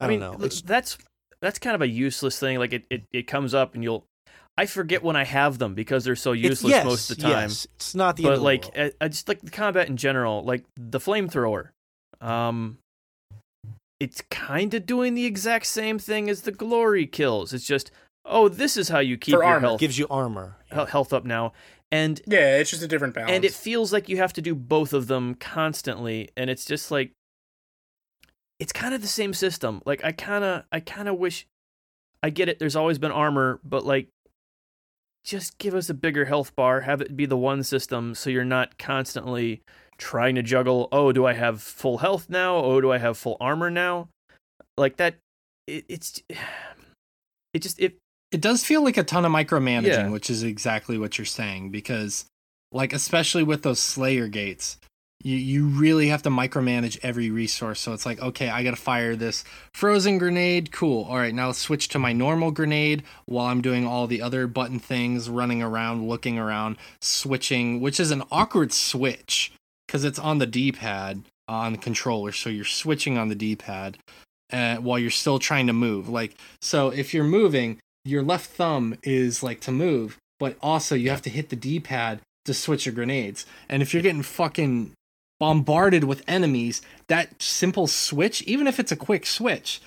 [0.00, 0.46] I, I mean, don't know.
[0.46, 0.96] It's, that's
[1.42, 2.58] that's kind of a useless thing.
[2.58, 4.06] Like it, it, it comes up and you'll.
[4.58, 7.32] I forget when I have them because they're so useless yes, most of the time.
[7.50, 8.92] Yes, it's not the end but of the like, world.
[9.00, 10.42] I, I just like the combat in general.
[10.44, 11.68] Like the flamethrower,
[12.22, 12.78] um,
[14.00, 17.52] it's kind of doing the exact same thing as the glory kills.
[17.52, 17.90] It's just,
[18.24, 19.60] oh, this is how you keep For your armor.
[19.68, 20.56] health gives you armor.
[20.70, 21.52] he- health up now,
[21.92, 23.32] and Yeah, it's just a different balance.
[23.32, 26.90] and it feels like you have to do both of them constantly and it's just
[26.90, 27.12] like
[28.58, 31.46] it's kind of the same system like i kind of i kind of wish
[32.22, 34.08] i get it there's always been armor but like
[35.26, 38.44] just give us a bigger health bar have it be the one system so you're
[38.44, 39.60] not constantly
[39.98, 43.36] trying to juggle oh do i have full health now oh do i have full
[43.40, 44.08] armor now
[44.78, 45.16] like that
[45.66, 46.22] it, it's
[47.52, 47.96] it just it
[48.32, 50.08] it does feel like a ton of micromanaging, Yeah.
[50.10, 51.70] which is exactly what you're saying.
[51.70, 52.26] Because,
[52.72, 54.78] like, especially with those Slayer gates,
[55.22, 57.80] you you really have to micromanage every resource.
[57.80, 59.44] So it's like, okay, I got to fire this
[59.74, 60.72] frozen grenade.
[60.72, 61.04] Cool.
[61.04, 64.46] All right, now let's switch to my normal grenade while I'm doing all the other
[64.46, 69.52] button things, running around, looking around, switching, which is an awkward switch
[69.86, 72.32] because it's on the D-pad on the controller.
[72.32, 73.98] So you're switching on the D-pad
[74.52, 76.08] uh, while you're still trying to move.
[76.08, 81.10] Like, so if you're moving, your left thumb is like to move, but also you
[81.10, 83.46] have to hit the D-pad to switch your grenades.
[83.68, 84.92] And if you're getting fucking
[85.38, 89.80] bombarded with enemies, that simple switch, even if it's a quick switch,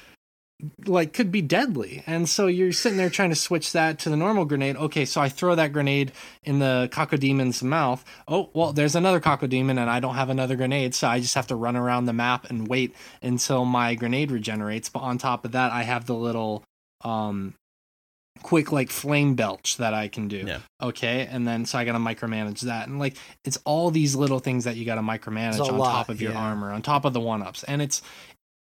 [0.86, 2.04] like could be deadly.
[2.06, 4.76] And so you're sitting there trying to switch that to the normal grenade.
[4.76, 6.12] Okay, so I throw that grenade
[6.44, 8.04] in the Cacodemons mouth.
[8.28, 11.48] Oh, well, there's another Cacodemon and I don't have another grenade, so I just have
[11.48, 14.90] to run around the map and wait until my grenade regenerates.
[14.90, 16.64] But on top of that, I have the little
[17.06, 17.56] um
[18.44, 20.44] quick like flame belch that I can do.
[20.46, 20.60] Yeah.
[20.82, 21.28] Okay.
[21.30, 22.88] And then so I gotta micromanage that.
[22.88, 26.22] And like it's all these little things that you gotta micromanage on lot, top of
[26.22, 26.40] your yeah.
[26.40, 27.64] armor, on top of the one ups.
[27.64, 28.02] And it's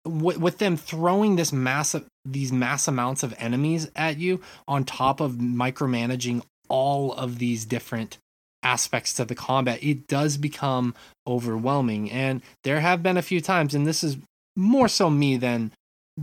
[0.05, 5.19] with, with them throwing this massive these mass amounts of enemies at you on top
[5.19, 8.17] of micromanaging all of these different
[8.63, 10.93] aspects to the combat, it does become
[11.27, 12.11] overwhelming.
[12.11, 14.17] And there have been a few times, and this is
[14.55, 15.71] more so me than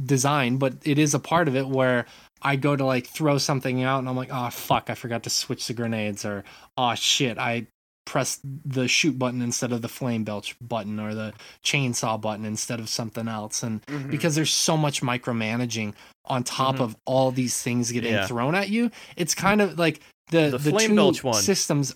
[0.05, 2.07] design, but it is a part of it where
[2.43, 5.31] I go to like throw something out and I'm like, oh fuck, I forgot to
[5.31, 6.45] switch the grenades, or
[6.77, 7.67] oh shit, I
[8.07, 12.81] pressed the shoot button instead of the flame belch button or the chainsaw button instead
[12.81, 13.63] of something else.
[13.63, 14.11] And Mhm.
[14.11, 15.93] because there's so much micromanaging
[16.25, 16.81] on top Mhm.
[16.81, 18.27] of all these things getting Yeah.
[18.27, 20.01] thrown at you, it's kind of like
[20.31, 21.43] the, The the, flame two belch one.
[21.43, 21.95] systems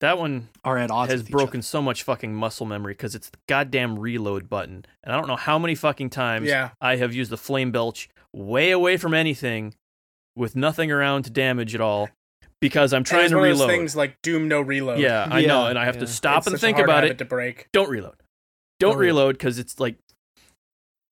[0.00, 3.38] That one are at odds has broken so much fucking muscle memory because it's the
[3.46, 4.84] goddamn reload button.
[5.02, 6.70] And I don't know how many fucking times Yeah.
[6.80, 9.74] I have used the flame belch way away from anything
[10.36, 12.08] with nothing around to damage at all
[12.60, 13.70] because I'm trying to one of those reload.
[13.78, 14.98] things like Doom no reload.
[14.98, 16.00] yeah, I know, and I have yeah.
[16.02, 17.18] to stop It's and think hard about habit it.
[17.18, 17.68] to break.
[17.72, 18.14] Don't reload.
[18.80, 19.16] Don't Don't reload.
[19.22, 19.96] reload because it's like,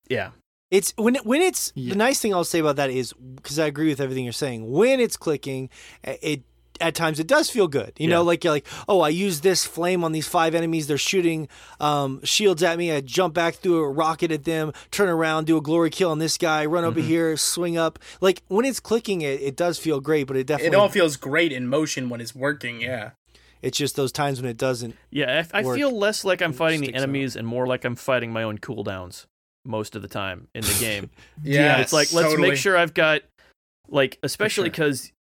[0.09, 0.31] yeah,
[0.70, 1.90] It's when it, when it's Yeah.
[1.93, 4.70] the nice thing I'll say about that is because I agree with everything you're saying.
[4.70, 5.70] When it's clicking,
[6.03, 6.43] it
[6.83, 7.93] at times it does feel good.
[7.97, 10.87] You know, like you're like, oh, I use this flame on these five enemies.
[10.89, 11.49] They're shooting
[11.81, 12.93] um, shields at me.
[12.93, 16.19] I jump back through a rocket at them, turn around, do a glory kill on
[16.19, 17.05] this guy, run over Mhm.
[17.07, 17.99] here, swing up.
[18.21, 20.67] Like when it's clicking, it, it does feel great, but it definitely.
[20.67, 22.81] It definitely all feels great in motion when it's working.
[22.81, 23.11] Yeah.
[23.63, 24.97] it's just those times when it doesn't.
[25.11, 25.45] yeah.
[25.55, 25.77] I, I Work.
[25.77, 27.03] feel less like I'm fighting the sticks out.
[27.05, 29.27] enemies and more like I'm fighting my own cooldowns
[29.65, 31.11] most of the time in the game.
[31.45, 31.79] Yeah.
[31.81, 32.49] it's like let's totally.
[32.51, 33.23] make sure I've got
[33.89, 35.13] like especially because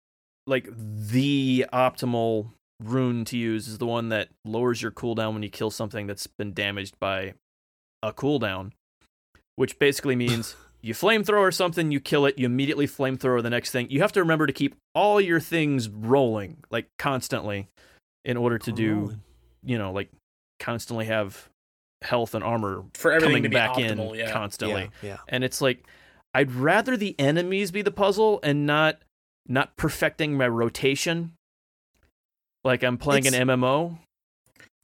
[0.51, 2.51] like the optimal
[2.83, 6.27] rune to use is the one that lowers your cooldown when you kill something that's
[6.27, 7.35] been damaged by
[8.03, 8.73] a cooldown,
[9.57, 13.91] which basically means you flamethrower something, you kill it, you immediately flamethrower the next thing.
[13.91, 17.69] You have to remember to keep all your things rolling like constantly
[18.25, 19.17] in order to do
[19.65, 20.11] you know like
[20.59, 21.49] constantly have
[22.03, 24.13] health and armor for everything coming to be back optimal.
[24.13, 24.33] in yeah.
[24.33, 25.17] constantly Yeah, yeah.
[25.29, 25.87] and it's like
[26.35, 28.99] I'd rather the enemies be the puzzle and not
[29.47, 31.33] not perfecting my rotation
[32.65, 33.99] like I'm playing It's- an MMO.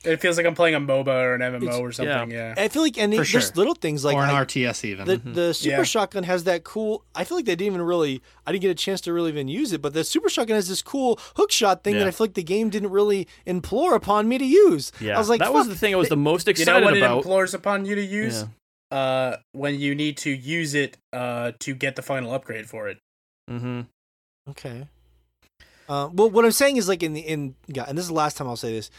[0.04, 2.30] It feels like I'm playing a MOBA or an MMO It's- or something.
[2.30, 2.54] Yeah.
[2.56, 3.52] I feel like and For it, there's sure.
[3.56, 5.06] little things like or an I- RTS even.
[5.06, 5.34] The Mhm.
[5.34, 5.82] the super Yeah.
[5.84, 7.02] shotgun has that cool.
[7.14, 8.22] I feel like they didn't even really.
[8.46, 10.68] I didn't get a chance to really even use it, but the super shotgun has
[10.68, 14.28] this cool hook shot thing that I feel like the game didn't really implore upon
[14.28, 14.92] me to use.
[15.00, 16.84] Yeah, I was like, that was the thing I was the most You excited know
[16.84, 17.18] what it about.
[17.18, 18.44] implores upon you to use?
[18.92, 18.96] Yeah.
[18.98, 22.98] Uh, when you need to use it uh, to get the final upgrade for it.
[23.48, 23.80] hmm
[24.50, 24.86] Okay.
[25.88, 28.14] Uh, well, what I'm saying is like in the in yeah, and this is the
[28.14, 28.90] last time I'll say this.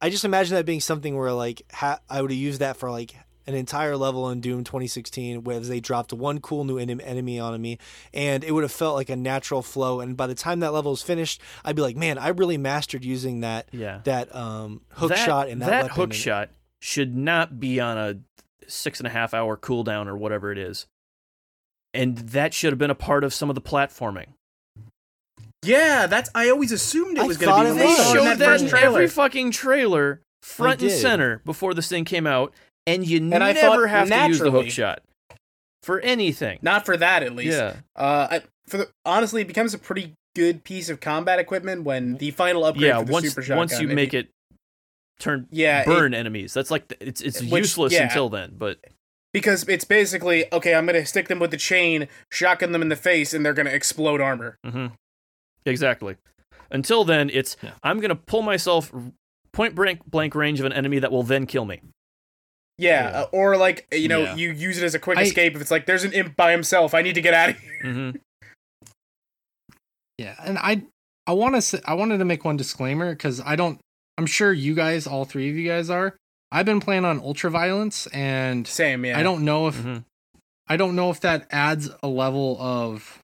[0.00, 2.90] I just imagine that being something where like ha- I would have used that for
[2.90, 3.14] like
[3.46, 7.60] an entire level in Doom 2016, where they dropped one cool new enem- enemy on
[7.60, 7.78] me,
[8.12, 10.00] and it would have felt like a natural flow.
[10.00, 13.04] And by the time that level is finished, I'd be like, man, I really mastered
[13.04, 16.50] using that Yeah, that um hook that, shot and that, weapon hook and- shot
[16.80, 18.14] should not be on a
[18.66, 20.86] six and a half hour cooldown or whatever it is,
[21.92, 24.26] and that should have been a part of some of the platforming.
[25.64, 26.30] Yeah, that's.
[26.34, 27.78] I always assumed it I was going to be.
[27.78, 27.96] They was.
[27.98, 28.86] released in showed that that in trailer.
[28.86, 32.52] every fucking trailer, front and center, before this thing came out,
[32.86, 35.02] and you And I never thought have to use the naturally- hook shot
[35.82, 36.58] for anything.
[36.62, 37.56] Not for that, at least.
[37.58, 41.84] yeah, Uh, I, for the, honestly, it becomes a pretty good piece of combat equipment
[41.84, 42.98] when the final upgrade yeah.
[43.00, 43.56] for the Once super shotgun.
[43.58, 44.28] once you if make it
[45.20, 48.04] turn yeah, it- burn enemies, that's like the- it's it's Which- useless yeah.
[48.04, 48.54] until then.
[48.58, 48.78] But
[49.32, 50.74] because it's basically okay.
[50.74, 53.70] I'm gonna stick them with the chain, shotgun them in the face, and they're gonna
[53.70, 54.56] explode armor.
[54.64, 54.86] hmm
[55.66, 56.16] exactly.
[56.70, 57.72] Until then, it's Yeah.
[57.82, 58.92] I'm gonna pull myself
[59.52, 61.80] point blank blank range of an enemy that will then kill me.
[62.78, 63.20] Yeah, Yeah.
[63.20, 64.34] uh, or like you know, Yeah.
[64.34, 65.54] you use it as a quick I- escape.
[65.54, 67.80] If it's like there's an imp by himself, I need to get out of here.
[67.82, 68.10] hmm
[70.18, 70.82] Yeah, and I
[71.26, 73.80] I want to say, I wanted to make one disclaimer because I don't
[74.18, 76.16] I'm sure you guys all three of you guys are
[76.52, 79.18] I've been playing on ultra violence, and Same, yeah.
[79.18, 80.04] I don't know if Mhm.
[80.68, 83.18] I don't know if that adds a level of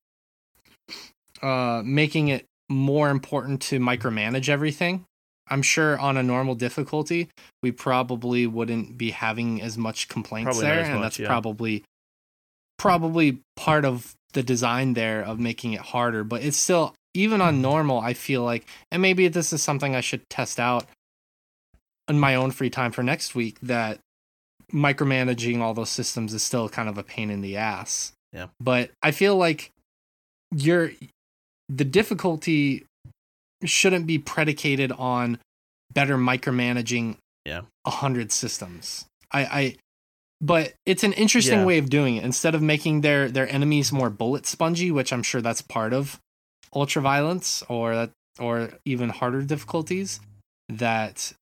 [1.43, 5.05] uh making it more important to micromanage everything.
[5.49, 7.29] I'm sure on a normal difficulty,
[7.63, 11.27] we probably wouldn't be having as much complaints Probably there, and much, that's yeah.
[11.27, 11.85] probably
[12.79, 16.23] probably part of the design there of making it harder.
[16.23, 20.01] But it's still even on normal, I feel like, and maybe this is something I
[20.01, 20.87] should test out
[22.09, 23.59] in my own free time for next week.
[23.61, 23.99] That
[24.73, 28.13] micromanaging all those systems is still kind of a pain in the ass.
[28.33, 28.47] Yeah.
[28.61, 29.73] But I feel like
[30.55, 30.93] you're
[31.73, 32.85] the difficulty
[33.65, 35.39] shouldn't be predicated on
[35.95, 37.17] better micromanaging
[37.47, 37.63] Yeah.
[37.85, 39.07] a hundred systems.
[39.33, 39.77] I, I
[40.41, 41.65] but it's an interesting Yeah.
[41.67, 42.25] way of doing it.
[42.25, 46.19] Instead of making their their enemies more bullet spongy, which I'm sure that's part of
[46.75, 50.19] ultra violence or that or even harder difficulties,
[50.69, 51.33] that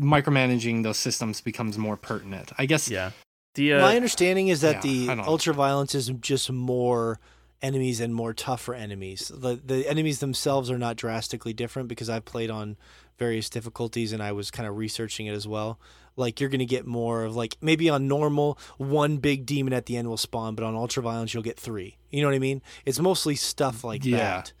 [0.00, 2.52] micromanaging those systems becomes more pertinent.
[2.58, 3.12] I guess Yeah.
[3.54, 7.20] The uh, My understanding is that yeah, the I ultra violence is just more
[7.64, 9.32] enemies and more tougher enemies.
[9.34, 12.76] The the enemies themselves are not drastically different because I've played on
[13.18, 15.78] various difficulties and I was kind of researching it as well.
[16.16, 19.96] Like you're gonna get more of like maybe on normal one big demon at the
[19.96, 21.96] end will spawn, but on ultra violence you'll get three.
[22.10, 22.60] You know what I mean?
[22.84, 24.18] It's mostly stuff like Yeah.
[24.18, 24.52] that.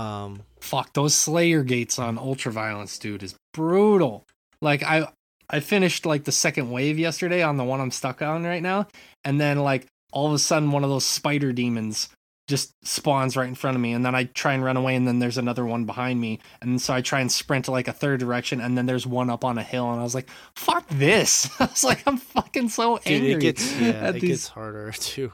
[0.00, 4.24] Um, fuck those slayer gates on ultra violence dude is brutal
[4.60, 5.08] like i
[5.48, 8.86] i finished like the second wave yesterday on the one i'm stuck on right now
[9.24, 12.10] and then like all of a sudden one of those spider demons
[12.48, 15.06] just spawns right in front of me and then i try and run away and
[15.08, 17.92] then there's another one behind me and so i try and sprint to like a
[17.92, 20.86] third direction and then there's one up on a hill and i was like fuck
[20.88, 24.48] this i was like i'm fucking so dude, angry it gets yeah, it these- gets
[24.48, 25.32] harder too.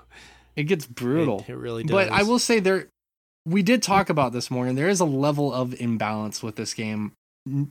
[0.57, 1.91] it gets brutal It, it really does.
[1.93, 2.89] but I will say there,
[3.47, 4.75] we did talk about this morning.
[4.77, 7.13] There is a level of imbalance with this game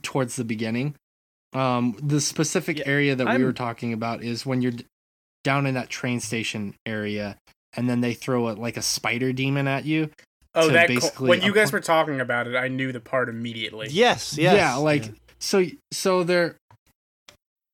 [0.02, 0.94] towards the beginning.
[1.54, 4.72] Um, the specific Yeah, area that we I'm- were talking about is when you're
[5.44, 7.36] down in that train station area,
[7.74, 10.10] and then they throw a, like a spider demon at you.
[10.54, 12.92] Oh, to that co- basically when you guys uppo- were talking about it, I knew
[12.92, 13.88] the part immediately.
[13.90, 14.56] Yes, yes.
[14.56, 15.04] Yeah, like
[15.38, 15.64] so.
[15.92, 16.56] So there,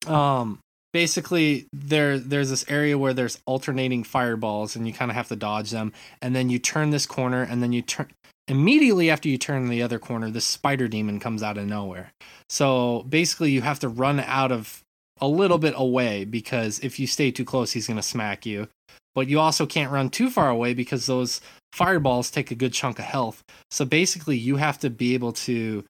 [0.07, 0.61] um,
[0.93, 5.37] basically there there's this area where there's alternating fireballs, and you kind of have to
[5.37, 5.93] dodge them,
[6.23, 8.09] and then you turn this corner, and then you turn
[8.47, 12.13] immediately after you turn the other corner, this spider demon comes out of nowhere.
[12.49, 14.83] So basically, you have to run out of
[15.21, 18.69] a little bit away because if you stay too close, he's gonna smack you.
[19.15, 21.41] But you also can't run too far away because those
[21.73, 23.43] fireballs take a good chunk of health.
[23.71, 25.85] So basically, you have to be able to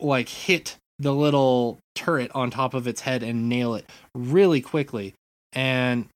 [0.00, 5.14] like hit the little turret on top of its head and nail it really quickly.
[5.52, 6.06] And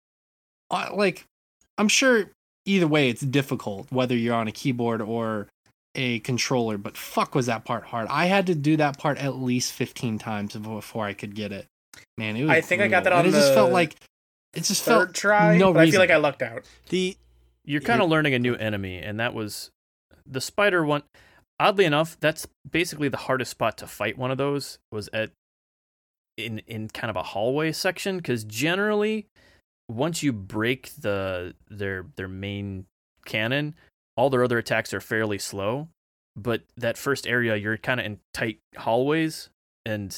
[0.71, 1.25] uh, like,
[1.79, 2.31] I'm sure
[2.67, 5.49] either way it's difficult whether you're on a keyboard or
[5.95, 6.79] a controller.
[6.79, 8.09] But fuck, was that part hard?
[8.11, 11.67] I had to do that part at least 15 times before I could get it.
[12.19, 12.51] Man, it was.
[12.51, 13.19] I think I got that brutal.
[13.19, 13.97] on And it just felt like
[14.55, 16.65] it just Third felt try, no but I feel like I lucked out.
[16.89, 17.17] the
[17.65, 19.71] you're kind of learning a new enemy, and that was
[20.27, 21.03] the spider one.
[21.61, 24.19] Oddly enough, that's basically the hardest spot to fight.
[24.19, 25.31] One of those was at
[26.37, 29.27] in in kind of a hallway section because generally,
[29.89, 32.87] once you break the their their main
[33.25, 33.75] cannon,
[34.17, 35.89] all their other attacks are fairly slow.
[36.37, 39.51] But that first area, you're kind of in tight hallways,
[39.87, 40.15] and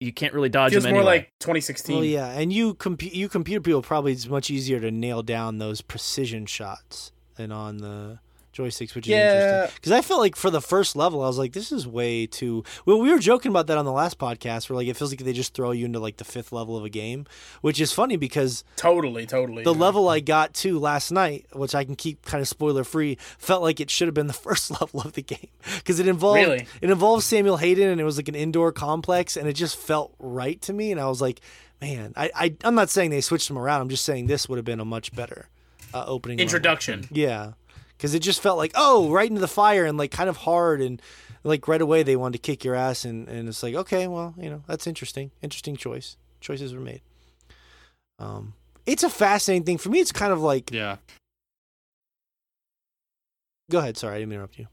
[0.00, 1.16] you can't really dodge Feels them more anyway.
[1.18, 1.96] like 2016.
[1.96, 5.58] Well, yeah, and you compu- you computer people probably it's much easier to nail down
[5.58, 8.18] those precision shots than on the
[8.56, 9.32] joysticks, which is Yeah.
[9.62, 9.76] interesting.
[9.76, 12.64] Because I felt like for the first level, I was like, this is way too.
[12.86, 15.20] Well, we were joking about that on the last podcast, where like it feels like
[15.20, 17.26] they just throw you into like the fifth level of a game,
[17.60, 19.62] which is funny because Totally, totally.
[19.64, 19.80] the yeah.
[19.80, 23.62] level I got to last night, which I can keep kind of spoiler free, felt
[23.62, 26.66] like it should have been the first level of the game because it involved Really?
[26.80, 30.14] it involved Samuel Hayden and it was like an indoor complex and it just felt
[30.18, 31.40] right to me and I was like,
[31.80, 33.80] man, I, I I'm not saying they switched them around.
[33.82, 35.48] I'm just saying this would have been a much better
[35.92, 36.44] uh, opening level.
[36.46, 37.06] introduction.
[37.10, 37.52] Yeah,
[37.96, 40.80] because it just felt like oh, right into the fire and like kind of hard
[40.80, 41.00] and
[41.44, 44.34] like right away they wanted to kick your ass and and it's like okay, well
[44.38, 46.16] you know that's interesting, interesting choice.
[46.40, 47.00] Choices were made.
[48.18, 48.54] Um,
[48.84, 50.00] it's a fascinating thing for me.
[50.00, 50.96] It's kind of like yeah.
[53.70, 53.96] go ahead.
[53.96, 54.68] Sorry, I didn't interrupt you.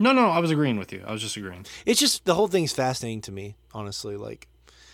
[0.00, 1.02] No, no, I was agreeing with you.
[1.04, 1.66] I was just agreeing.
[1.84, 4.16] It's just the whole thing's fascinating to me, honestly.
[4.16, 4.46] Like,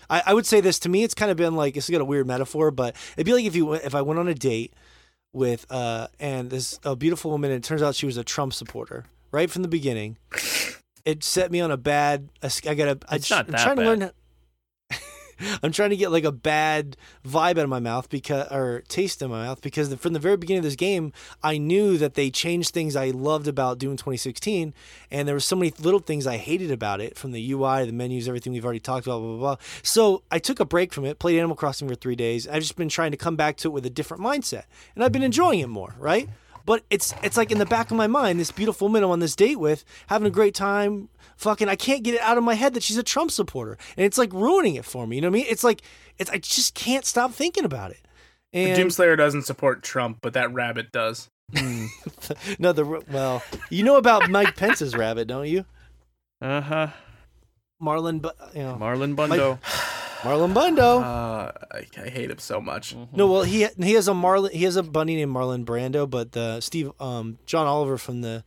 [0.09, 1.03] I, I would say this to me.
[1.03, 3.55] It's kind of been like it's got a weird metaphor, but it'd be like if
[3.55, 4.73] you if I went on a date
[5.35, 8.53] with uh and this a beautiful woman, and it turns out she was a Trump
[8.53, 10.17] supporter right from the beginning.
[11.03, 12.29] It set me on a bad.
[12.41, 13.15] I got a.
[13.15, 13.99] It's not I'm that trying to bad.
[13.99, 14.11] learn.
[15.63, 19.21] I'm trying to get like a bad vibe out of my mouth because or taste
[19.21, 21.13] in my mouth because from the very beginning of this game,
[21.43, 24.73] I knew that they changed things I loved about Doom 2016,
[25.11, 27.91] and there were so many little things I hated about it, from the UI, the
[27.91, 29.55] menus, everything we've already talked about, blah blah blah.
[29.83, 32.47] So I took a break from it, played Animal Crossing for three days.
[32.47, 34.63] I've just been trying to come back to it with a different mindset,
[34.95, 36.29] and I've been enjoying it more, right?
[36.65, 39.19] But it's it's like in the back of my mind, this beautiful woman I'm on
[39.19, 41.09] this date with, having a great time.
[41.37, 44.05] Fucking, I can't get it out of my head that she's a Trump supporter, and
[44.05, 45.17] it's like ruining it for me.
[45.17, 45.45] You know what I mean?
[45.49, 45.81] It's like
[46.17, 47.99] it's I just can't stop thinking about it.
[48.53, 51.29] The And Doomslayer doesn't support Trump, but that rabbit does.
[52.59, 55.65] no, the well, you know about Mike Pence's rabbit, don't you?
[56.41, 56.87] Uh huh.
[57.81, 59.59] Marlon, Bu- you know, Marlon Bundo.
[60.21, 61.01] Marlon Bundo.
[61.03, 62.95] Uh, I, I hate him so much.
[63.13, 64.51] no, well, he he has a Marlon.
[64.51, 68.43] He has a bunny named Marlon Brando, but the Steve, um, John Oliver from the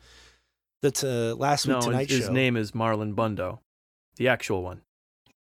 [0.83, 2.33] the t- last week no, Tonight his Show.
[2.33, 3.61] name is Marlon Bundo,
[4.17, 4.83] the actual one.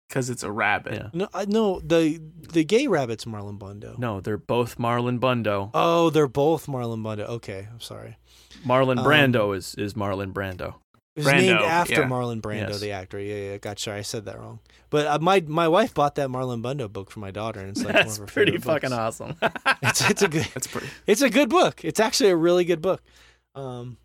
[0.09, 0.93] Because it's a rabbit.
[0.93, 1.09] Yeah.
[1.13, 2.19] No, I, no, the
[2.51, 3.97] the gay rabbit's Marlon Bundo.
[3.97, 5.71] No, they're both Marlon Bundo.
[5.73, 7.23] Oh, they're both Marlon Bundo.
[7.25, 8.17] Okay, I'm sorry.
[8.65, 10.75] Marlon Um, Brando is is Marlon Brando.
[11.15, 12.07] It was named after yeah.
[12.07, 12.79] Marlon Brando, Yes.
[12.79, 13.19] the actor.
[13.19, 13.57] Yeah, yeah.
[13.57, 13.83] Gotcha.
[13.83, 14.59] Sorry, I said that wrong.
[14.91, 17.83] But uh, my my wife bought that Marlon Bundo book for my daughter, and it's
[17.83, 19.21] like That's one of her pretty favorite fucking books.
[19.21, 19.35] awesome.
[19.83, 20.87] It's it's a good That's pretty.
[21.07, 21.83] it's a good book.
[21.83, 23.01] It's actually a really good book.
[23.55, 23.97] Um.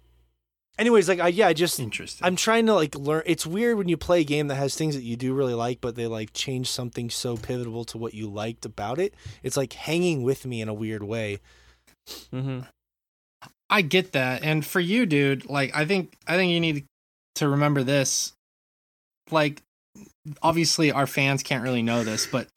[0.79, 2.25] Anyways, like I yeah, I just Interesting.
[2.25, 3.25] I'm trying to like learn.
[3.27, 5.81] It's weird when you play a game that has things that you do really like,
[5.81, 9.15] but they like change something so pivotal to what you liked about it.
[9.43, 11.41] It's like hanging with me in a weird way.
[12.33, 12.61] Mm-hmm.
[13.71, 14.45] I get that.
[14.45, 16.85] And for you, dude, like I think I think you need
[17.37, 18.33] to remember this.
[19.33, 19.63] Like
[20.43, 22.49] obviously our fans can't really know this, but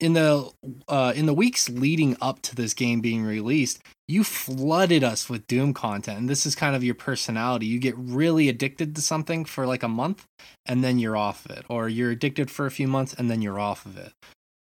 [0.00, 0.50] in the
[0.88, 3.80] uh in the weeks leading up to this game being released,
[4.10, 6.18] you flooded us with Doom content.
[6.18, 7.66] And this is kind of your personality.
[7.66, 10.26] You get really addicted to something for like a month
[10.66, 11.64] and then you're off of it.
[11.68, 14.12] Or you're addicted for a few months and then you're off of it.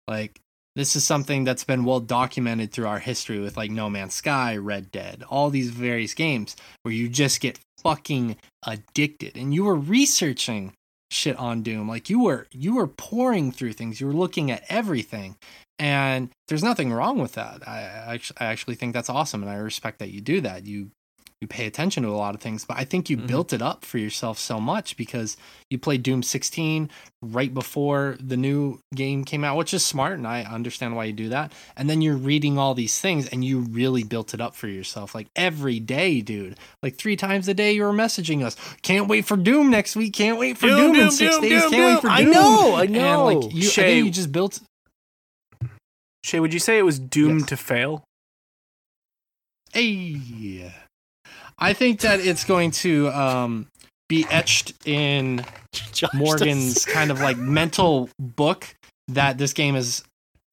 [0.07, 0.41] Like
[0.77, 4.57] this is something that's been well documented through our history with like No Man's Sky,
[4.57, 9.37] Red Dead, all these various games where you just get fucking addicted.
[9.37, 10.75] And you were researching
[11.11, 11.89] shit on Doom.
[11.89, 13.99] Like you were you were pouring through things.
[13.99, 15.37] You were looking at everything.
[15.79, 17.67] And there's nothing wrong with that.
[17.69, 20.67] I I actually, think that's awesome and I respect that you do that.
[20.67, 20.91] You
[21.41, 23.29] you pay attention to a lot of things, but I think you Mhm.
[23.29, 25.37] built it up for yourself so much because
[25.71, 26.91] you played Doom 16
[27.23, 31.13] right before the new game came out, which is smart, and I understand why you
[31.13, 31.53] do that.
[31.77, 35.15] And then you're reading all these things, and you really built it up for yourself,
[35.15, 36.57] like every day, dude.
[36.83, 38.57] Like three times a day, you were messaging us.
[38.83, 40.15] Can't wait for Doom next week.
[40.15, 41.63] Can't wait for Doom, Doom, in Doom, six Doom, days.
[41.63, 42.29] Doom, Can't wait for Doom.
[42.29, 43.25] I know, I And know.
[43.27, 44.59] like you, I think you just built.
[46.29, 47.49] Shay, would you say it was doomed Yes.
[47.51, 48.05] to fail?
[49.73, 50.71] Hey,
[51.59, 53.67] I think that it's going to um,
[54.09, 55.45] be etched in
[55.93, 58.67] Josh Morgan's kind of like mental book
[59.09, 60.05] that this game is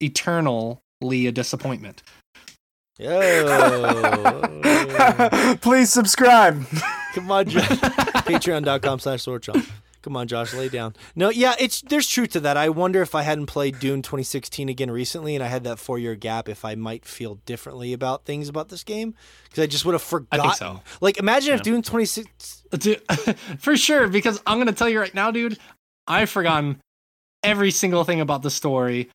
[0.01, 0.79] eternally
[1.27, 2.03] a disappointment.
[2.97, 3.45] does- Yo.
[5.61, 6.65] Please subscribe.
[7.13, 7.67] Come on, Josh.
[7.67, 9.65] Patreon.com slash swordchomp.
[10.05, 10.95] Come on, Josh, lay down.
[11.15, 12.57] No, yeah, it's there's truth to that.
[12.57, 15.97] I wonder if I hadn't played Doom 2016 again recently and I had that four
[15.97, 19.15] year gap, if I might feel differently about things about this game.
[19.45, 20.41] Because I just would have I forgotten.
[20.41, 20.81] think so.
[21.01, 21.63] Like, imagine if Yeah.
[21.63, 22.63] Doom 26.
[22.77, 23.01] Dude,
[23.57, 25.57] for sure, because I'm gonna tell you right now, dude,
[26.05, 26.79] I've forgotten
[27.43, 29.09] every single thing about the story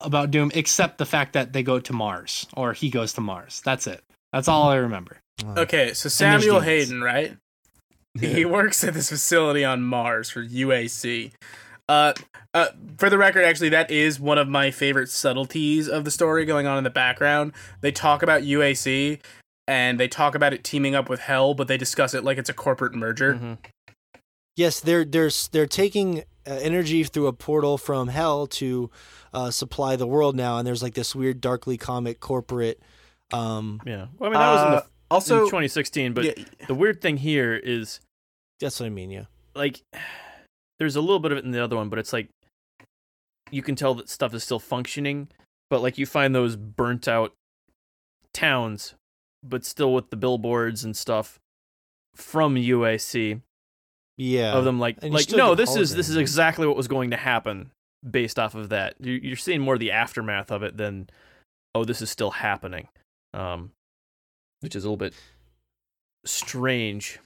[0.00, 3.60] about Doom except the fact that they go to Mars or he goes to Mars.
[3.66, 4.02] That's it.
[4.32, 5.18] That's all I remember.
[5.58, 6.60] Okay, so Samuel.
[6.60, 7.36] Hayden, right?
[8.20, 11.32] He works at this facility on Mars for UAC.
[11.88, 12.12] Uh,
[12.52, 16.44] uh, for the record, actually, that is one of my favorite subtleties of the story
[16.44, 17.52] going on in the background.
[17.80, 19.20] They talk about UAC
[19.68, 22.48] and they talk about it teaming up with Hell, but they discuss it like it's
[22.48, 23.34] a corporate merger.
[23.34, 23.58] Mhm.
[24.56, 28.90] Yes, they're they're they're taking uh, energy through a portal from hell to
[29.34, 32.80] uh, supply the world now, and there's like this weird, darkly comic corporate.
[33.32, 34.06] Um, Yeah.
[34.18, 37.02] Well, I mean, that was in, the, Uh, also, in 2016, but yeah, the weird
[37.02, 38.00] thing here is
[38.60, 39.10] that's what I mean.
[39.10, 39.24] Yeah.
[39.54, 39.80] like
[40.78, 42.28] there's a little bit of it in the other one, but it's like
[43.50, 45.28] you can tell that stuff is still functioning,
[45.70, 47.32] but like you find those burnt out
[48.34, 48.94] towns,
[49.42, 51.38] but still with the billboards and stuff
[52.14, 53.40] from UAC
[54.18, 54.52] Yeah.
[54.54, 57.16] of them like And like no, this is this is exactly what was going to
[57.16, 57.70] happen
[58.08, 58.94] based off of that.
[59.00, 61.08] You- You're seeing more of the aftermath of it than
[61.74, 62.88] oh, this is still happening,
[63.34, 63.70] um,
[64.60, 65.14] which is a little bit
[66.24, 67.18] strange.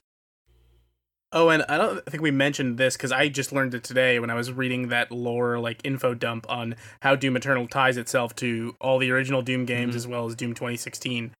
[1.33, 4.29] Oh, and I don't think we mentioned this because I just learned it today when
[4.29, 8.75] I was reading that lore like info dump on how Doom Eternal ties itself to
[8.81, 9.97] all the original Doom games Mhm.
[9.97, 11.31] as well as Doom 2016.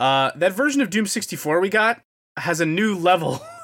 [0.00, 2.00] Uh, that version of Doom 64 we got
[2.36, 3.40] has a new level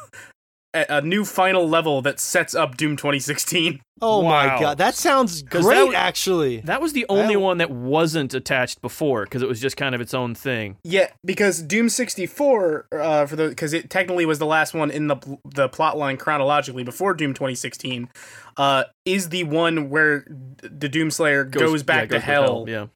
[0.75, 3.81] a, a new final level that sets up Doom 2016.
[4.03, 5.63] Oh my god, that sounds great.
[5.63, 9.61] that was- actually, That was the only one that wasn't attached before because it was
[9.61, 10.77] just kind of its own thing.
[10.83, 15.07] Yeah, because Doom 64 uh, for the because it technically was the last one in
[15.07, 18.09] the the plot line chronologically before Doom 2016
[18.57, 20.25] uh, is the one where
[20.63, 22.65] the Doomslayer goes, yeah, back to goes hell.
[22.69, 22.87] Yeah,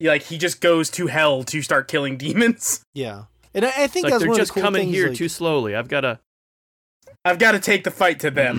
[0.00, 2.82] Like he just goes to hell to start killing demons.
[2.94, 4.94] yeah, and I, I think like that's they're one just of the cool coming things,
[4.94, 5.74] here like- too slowly.
[5.74, 6.20] I've got to.
[7.26, 8.56] I've got to take the fight to them.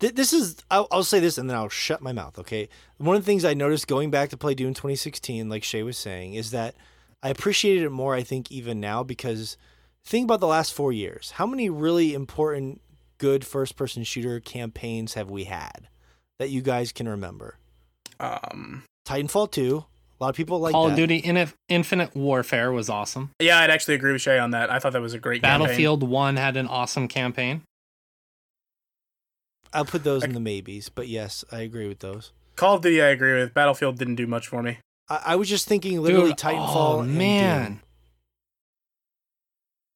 [0.00, 0.14] Mm-hmm.
[0.14, 2.38] This is I'll, I'll say this and then I'll shut my mouth.
[2.38, 2.68] Okay,
[2.98, 5.98] one of the things I noticed going back to play Doom 2016, like Shay was
[5.98, 6.76] saying, is that
[7.20, 8.14] I appreciated it more.
[8.14, 9.56] I think even now because
[10.04, 11.32] think about the last four years.
[11.32, 12.80] How many really important,
[13.18, 15.88] good first-person shooter campaigns have we had
[16.38, 17.56] that you guys can remember?
[18.20, 19.84] Um, Titanfall 2.
[20.20, 20.92] A lot of people like Call that.
[20.92, 23.30] of Duty Inif- Infinite Warfare was awesome.
[23.40, 24.70] yeah, I'd actually agree with Shay on that.
[24.70, 25.66] I thought that was a great campaign.
[25.66, 27.62] Battlefield 1 had an awesome campaign.
[29.72, 32.32] I'll put those in the maybes, but yes, I agree with those.
[32.56, 33.54] Call of Duty, I agree with.
[33.54, 34.78] Battlefield didn't do much for me.
[35.08, 36.74] I, I was just thinking literally Dude, Titanfall.
[36.74, 37.66] oh, and man.
[37.66, 37.80] Doom.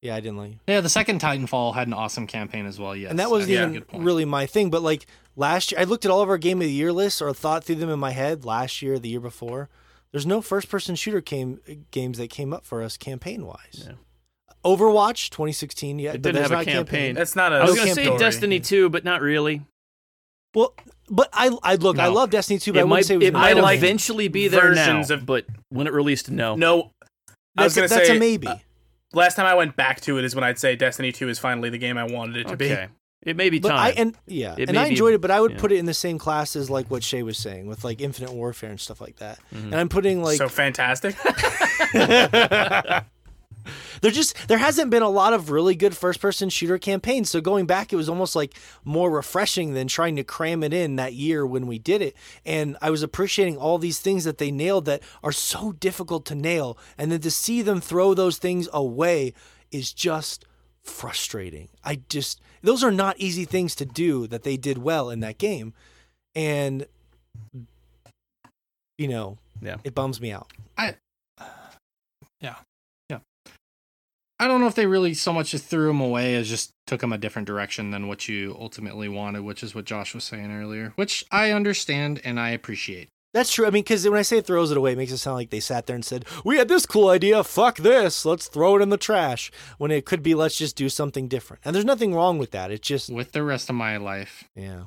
[0.03, 0.53] Yeah, I didn't like.
[0.67, 2.95] Yeah, the second Titanfall had an awesome campaign as well.
[2.97, 4.05] Yes, and that wasn't that's a even good point.
[4.05, 4.69] really my thing.
[4.69, 7.23] But like last year, I looked at all of our game of the year lists
[7.23, 9.69] or thought through them in my head last year, the year before.
[10.11, 11.61] There's no first person shooter came,
[11.91, 13.85] games that came up for us campaign wise.
[13.87, 13.93] Yeah.
[14.65, 17.15] Overwatch 2016, yeah, It didn't have a not campaign.
[17.15, 17.57] That's not a.
[17.57, 18.21] I was No going to say campaign.
[18.21, 19.63] Destiny 2, but not really.
[20.55, 20.75] Well,
[21.11, 23.19] but I, I look, I love Destiny 2, but I It wouldn't might, say it
[23.19, 23.63] was it might main.
[23.63, 26.57] like eventually be there now, of- but when it released, no.
[26.57, 26.91] no.
[27.57, 28.47] I was gonna that's say a maybe.
[28.49, 28.57] uh,
[29.13, 31.69] last time I went back to it is when I'd say Destiny 2 is finally
[31.71, 32.77] the game I wanted it to be.
[33.25, 33.79] It may be but time.
[33.79, 35.59] I and yeah, It and may I be- enjoyed it, but I would yeah.
[35.59, 38.33] put it in the same class as like what Shay was saying with like Infinite
[38.33, 39.39] Warfare and stuff like that.
[39.55, 39.65] Mhm.
[39.65, 41.15] And I'm putting like so fantastic.
[44.01, 47.31] there just there hasn't been a lot of really good first person shooter campaigns.
[47.31, 50.97] So going back it was almost like more refreshing than trying to cram it in
[50.97, 52.17] that year when we did it.
[52.45, 56.35] And i was appreciating all these things that they nailed that are so difficult to
[56.35, 56.77] nail.
[56.99, 59.35] And then to see them throw those things away
[59.71, 60.45] is just
[60.83, 61.69] frustrating.
[61.85, 65.39] I just those are not easy things to do that they did well in that
[65.39, 65.75] game.
[66.35, 66.87] And
[68.99, 69.77] you know Yeah.
[69.85, 70.51] it bums me out.
[70.77, 70.97] I
[74.49, 77.13] don't know if they really so much just threw him away as just took him
[77.13, 80.93] a different direction than what you ultimately wanted, which is what Josh was saying earlier,
[80.97, 83.09] which I understand and I appreciate.
[83.33, 83.67] That's true.
[83.67, 85.61] I mean, because when I say throws it away, it makes it sound like they
[85.61, 87.43] sat there and said, "We had this cool idea.
[87.43, 88.27] Fuck this.
[88.27, 91.63] Let's throw it in the trash." When it could be, let's just do something different.
[91.65, 92.71] And there's nothing wrong with that.
[92.71, 94.85] It's just, With the rest of my life, yeah.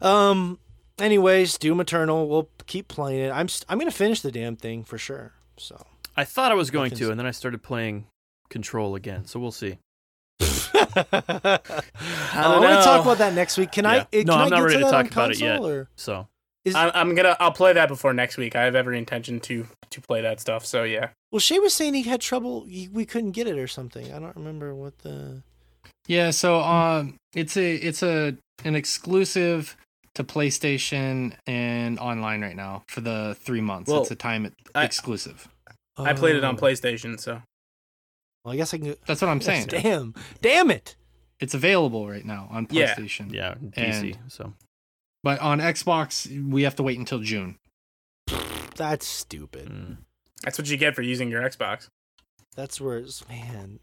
[0.00, 0.58] Um.
[0.98, 2.28] Anyways, Doom Eternal.
[2.28, 3.30] We'll keep playing it.
[3.30, 3.48] I'm.
[3.48, 5.34] St- I'm gonna finish the damn thing for sure.
[5.56, 5.86] So.
[6.16, 8.06] I thought I was going Fucking- to, and then I started playing
[8.50, 9.24] Control again.
[9.26, 9.78] So we'll see.
[10.40, 11.60] I
[12.34, 13.72] don't want to talk about that next week.
[13.72, 13.96] Can I?
[13.96, 14.00] Yeah.
[14.02, 15.60] uh, Can No, I I'm not get ready to that talk on about it yet.
[15.60, 16.28] Or So
[16.64, 17.36] is, I'm, I'm gonna.
[17.40, 18.54] I'll play that before next week.
[18.56, 20.64] I have every intention to to play that stuff.
[20.66, 21.08] So yeah.
[21.30, 22.64] well, Shay was saying he had trouble.
[22.66, 24.12] He, we couldn't get it or something.
[24.12, 25.42] I don't remember what the.
[26.06, 26.30] yeah.
[26.30, 29.76] So um, it's a it's a an exclusive
[30.14, 33.90] to PlayStation and online right now for the three months.
[33.90, 34.84] Well, it's a time I-
[35.96, 36.16] exclusive.
[36.16, 36.58] I played it on Oh.
[36.58, 37.18] PlayStation.
[37.20, 37.42] So
[38.44, 38.96] Well, I guess I can.
[39.06, 39.66] That's what I'm saying.
[39.66, 40.14] Damn.
[40.40, 40.96] Damn it.
[41.40, 43.32] It's available right now on PlayStation.
[43.32, 44.16] yeah, PC.
[44.28, 44.54] so
[45.24, 47.56] But on Xbox, we have to wait until June.
[48.76, 49.68] That's stupid.
[49.68, 49.96] mm.
[50.42, 51.88] that's what you get for using your Xbox.
[52.56, 53.80] That's where it's man.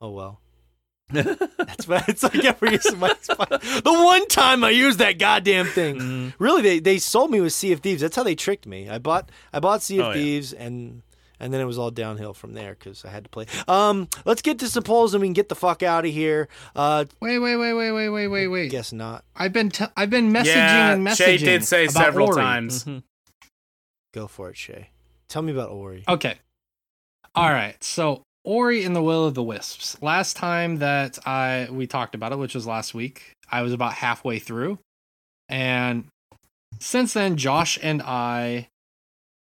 [0.00, 0.40] Oh well.
[1.10, 3.48] That's what it's like every use my spot.
[3.48, 5.98] The one time I used that goddamn thing.
[6.00, 6.34] Mm.
[6.40, 8.02] Really, they they sold me with Sea of Thieves.
[8.02, 8.88] That's how they tricked me.
[8.88, 10.14] I bought I bought Sea of Oh, yeah.
[10.14, 11.02] Thieves and
[11.40, 13.46] and then it was all downhill from there because I had to play.
[13.68, 16.48] Um, let's get to some polls and we can get the fuck out of here.
[16.74, 18.70] Uh, Wait, wait, wait, wait, wait, wait, wait, wait.
[18.70, 19.24] guess not.
[19.34, 21.16] I've been t- I've been messaging yeah, and messaging.
[21.16, 22.36] Shay did say about several Ori.
[22.42, 22.84] times.
[22.84, 23.02] Mhm.
[24.14, 24.90] Go for it, Shay.
[25.28, 26.04] Tell me about Ori.
[26.08, 26.36] Okay.
[27.34, 27.82] All right.
[27.82, 30.00] So Ori and the Will of the Wisps.
[30.00, 33.94] Last time that I we talked about it, which was last week, I was about
[33.94, 34.78] halfway through,
[35.48, 36.06] and
[36.78, 38.68] since then, Josh and I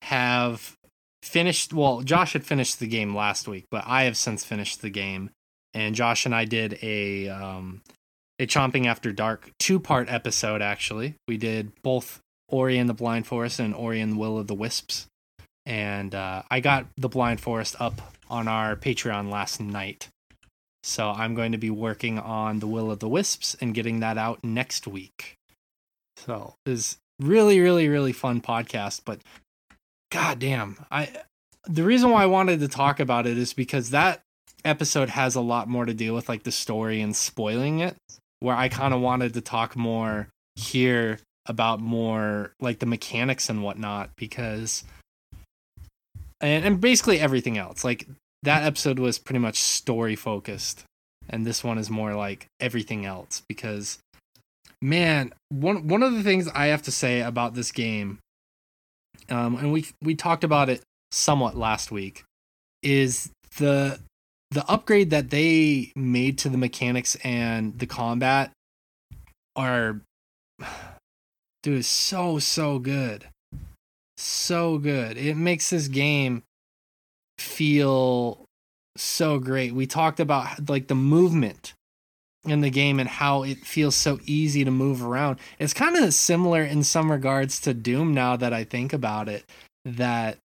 [0.02, 0.77] have
[1.23, 1.73] finished.
[1.73, 5.31] Well, Josh had finished the game last week, but I have since finished the game,
[5.75, 7.83] and Josh and I did a um
[8.39, 10.63] a chomping after dark two part episode.
[10.63, 14.47] Actually, we did both Ori and the Blind Forest and Ori and the Will of
[14.47, 15.07] the Wisps
[15.67, 20.09] and uh, I got the Blind Forest up on our Patreon last night.
[20.83, 24.17] So I'm going to be working on the Will of the Wisps and getting that
[24.17, 25.37] out next week.
[26.17, 29.03] So it's really, really, really fun podcast.
[29.05, 29.21] But
[30.11, 31.09] goddamn, I
[31.65, 34.23] the reason why I wanted to talk about it is because that
[34.65, 37.97] episode has a lot more to do with like the story and spoiling it,
[38.41, 43.63] where I kind of wanted to talk more here about more like the mechanics and
[43.63, 44.85] whatnot because
[46.41, 47.85] and, and basically everything else.
[47.85, 48.07] Like
[48.43, 50.85] that episode was pretty much story focused
[51.29, 53.99] and this one is more like everything else because
[54.83, 58.19] man one one of the things i have to say about this game
[59.31, 62.25] um and we we talked about it somewhat last week
[62.83, 63.99] is the
[64.50, 68.52] the upgrade that they made to the mechanics and the combat
[69.57, 70.00] are
[71.62, 73.26] dude so so good.
[74.17, 75.17] So good.
[75.17, 76.42] It makes this game
[77.39, 78.44] feel
[78.97, 79.73] so great.
[79.73, 81.73] We talked about like the movement
[82.44, 85.39] in the game and how it feels so easy to move around.
[85.59, 89.44] It's kind of similar in some regards to doom now that i think about it
[89.85, 90.39] that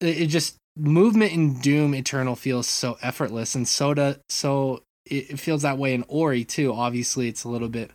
[0.00, 5.40] it just movement in doom eternal feels so effortless and so do, so it it
[5.40, 6.72] feels that way in ori too.
[6.72, 7.90] Obviously it's a little bit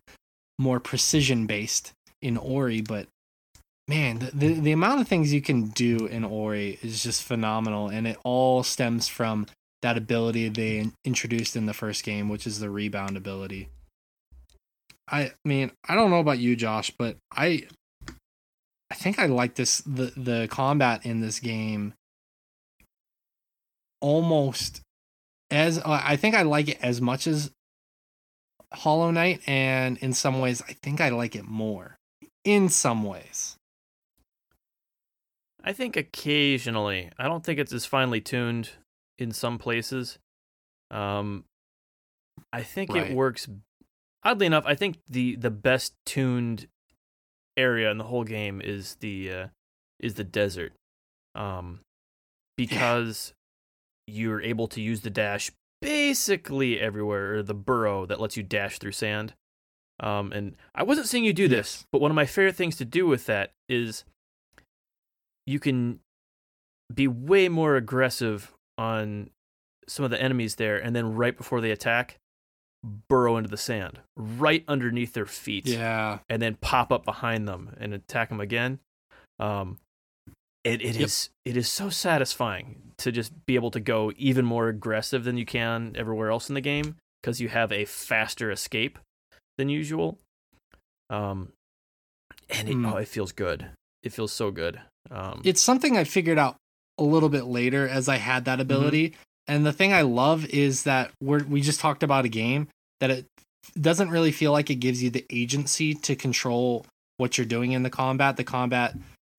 [0.57, 1.91] more precision based
[2.21, 3.07] in ori but
[3.87, 7.87] man the, the, the amount of things you can do in ori is just phenomenal
[7.87, 9.45] and it all stems from
[9.81, 13.69] that ability they introduced in the first game which is the rebound ability
[15.09, 17.63] i mean i don't know about you josh but i
[18.91, 21.93] i think i like this the the combat in this game
[24.01, 24.81] almost
[25.51, 27.51] as I think I like it as much as
[28.71, 31.97] Hollow Knight, and in some ways, I think I like it more.
[32.43, 33.57] In some ways,
[35.63, 37.09] I think occasionally.
[37.17, 38.71] I don't think it's as finely tuned
[39.19, 40.17] in some places.
[40.91, 41.45] Um,
[42.51, 43.11] I think Right.
[43.11, 43.47] it works.
[44.23, 46.67] Oddly enough, I think the the best tuned
[47.57, 49.47] area in the whole game is the uh,
[49.99, 50.73] is the desert,
[51.35, 51.81] um,
[52.57, 53.33] because
[54.07, 58.79] you're able to use the dash basically everywhere, or the burrow that lets you dash
[58.79, 59.33] through sand.
[60.01, 61.85] Um, and I wasn't seeing you do this, Yes.
[61.91, 64.03] but one of my favorite things to do with that is
[65.45, 65.99] you can
[66.93, 69.29] be way more aggressive on
[69.87, 72.17] some of the enemies there, and then right before they attack,
[73.09, 77.75] burrow into the sand right underneath their feet, yeah, and then pop up behind them
[77.79, 78.79] and attack them again.
[79.37, 79.79] Um,
[80.63, 81.05] it it Yep.
[81.05, 85.37] is- it is so satisfying to just be able to go even more aggressive than
[85.37, 88.99] you can everywhere else in the game because you have a faster escape
[89.57, 90.19] than usual.
[91.09, 91.53] Um,
[92.49, 92.85] and it, Hmm.
[92.85, 93.71] oh, it feels good.
[94.03, 94.79] It feels so good.
[95.11, 96.57] Um, it's something I figured out
[96.99, 98.61] a little bit later as I had that mm-hmm.
[98.61, 99.15] ability.
[99.47, 102.67] And the thing I love is that we're we just talked about a game
[102.99, 103.25] that it
[103.79, 106.85] doesn't really feel like it gives you the agency to control
[107.17, 108.37] what you're doing in the combat.
[108.37, 108.95] The combat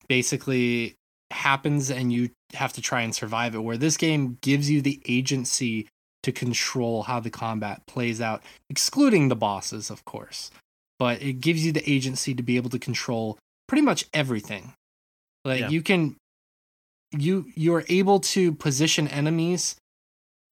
[0.08, 0.94] basically
[1.30, 3.62] happens and you have to try and survive it.
[3.62, 5.86] Where this game gives you the agency
[6.22, 10.50] to control how the combat plays out, excluding the bosses, of course.
[10.98, 14.74] But it gives you the agency to be able to control pretty much everything.
[15.44, 15.68] Like Yeah.
[15.70, 16.16] you can
[17.12, 19.76] you you're able to position enemies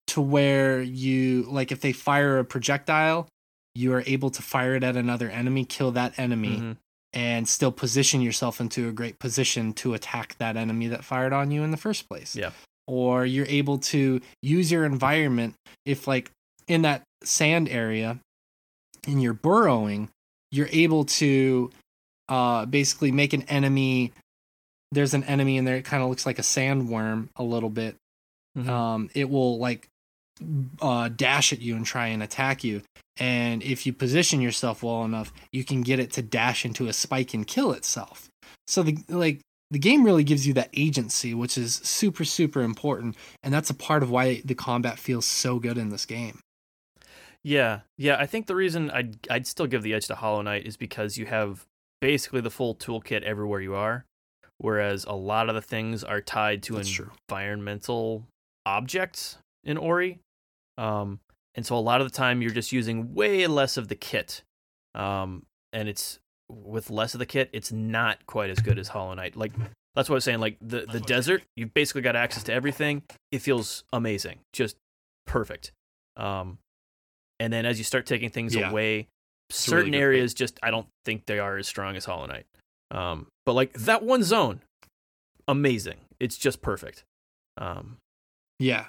[0.09, 3.29] to where you like if they fire a projectile,
[3.75, 6.77] you are able to fire it at another enemy, kill that enemy, mhm.
[7.13, 11.51] and still position yourself into a great position to attack that enemy that fired on
[11.51, 12.35] you in the first place.
[12.35, 12.51] Yeah.
[12.87, 15.55] Or you're able to use your environment
[15.85, 16.31] if like
[16.67, 18.19] in that sand area
[19.07, 20.09] and you're burrowing,
[20.51, 21.71] you're able to
[22.29, 24.13] uh basically make an enemy
[24.93, 27.97] there's an enemy in there it kind of looks like a sandworm a little bit
[28.57, 28.69] Mhm.
[28.69, 29.89] um, it will like
[30.81, 32.83] uh, dash at you and try and attack you.
[33.19, 36.93] And if you position yourself well enough, you can get it to dash into a
[36.93, 38.29] spike and kill itself.
[38.69, 39.41] So the like
[39.73, 43.75] the game really gives you that agency, which is super super important, and that's a
[43.75, 46.39] part of why the combat feels so good in this game.
[47.45, 48.17] Yeah, yeah.
[48.19, 51.17] I think the reason I'd I'd still give the edge to Hollow Knight is because
[51.19, 51.65] you have
[52.01, 54.05] basically the full toolkit everywhere you are,
[54.59, 57.11] whereas a lot of the things are tied to That's true.
[57.29, 58.25] environmental
[58.67, 60.19] objects in Ori,
[60.77, 61.21] um,
[61.55, 64.43] and so a lot of the time you're just using way less of the kit,
[64.95, 66.19] um, and it's
[66.51, 69.37] with less of the kit, it's not quite as good as Hollow Knight.
[69.37, 69.53] Like
[69.95, 70.39] that's what I was saying.
[70.41, 73.03] Like the the desert, you've basically got access to everything.
[73.33, 74.77] It feels amazing, just
[75.27, 75.73] perfect.
[76.17, 76.59] Um,
[77.41, 78.71] and then as you start taking things Yeah.
[78.71, 79.07] away, really
[79.51, 79.99] certain good.
[79.99, 82.47] areas just I don't think they are as strong as Hollow Knight.
[82.91, 84.61] Um, but like that one zone,
[85.47, 85.99] amazing.
[86.21, 87.05] It's just perfect.
[87.57, 87.99] Um,
[88.59, 88.87] Yeah,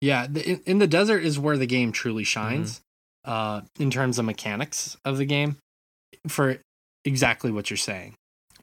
[0.00, 0.26] yeah.
[0.28, 2.80] The, in, in the desert is where the game truly shines,
[3.24, 5.56] uh, in terms of mechanics of the game,
[6.28, 6.58] for
[7.04, 8.14] exactly what you're saying.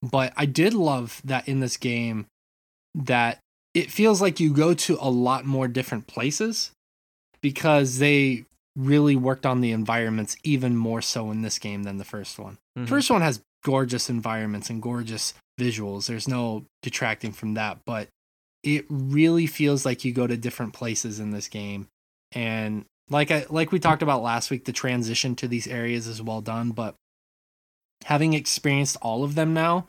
[0.02, 2.26] But I did love that in this game,
[2.96, 3.40] that
[3.74, 6.72] it feels like you go to a lot more different places
[7.42, 12.06] because they really worked on the environments even more so in this game than the
[12.06, 12.58] first one.
[12.78, 12.88] Mhm.
[12.88, 16.08] First one has gorgeous environments and gorgeous visuals.
[16.08, 18.08] There's no detracting from that, but
[18.64, 21.88] it really feels like you go to different places in this game.
[22.32, 26.22] And like I like we talked about last week, the transition to these areas is
[26.22, 26.96] well done, but
[28.06, 29.88] having experienced all of them now,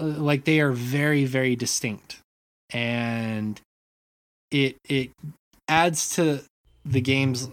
[0.00, 2.18] uh, like they are very very distinct.
[2.70, 3.60] And
[4.50, 5.10] it it
[5.66, 6.42] adds to
[6.84, 7.48] the game's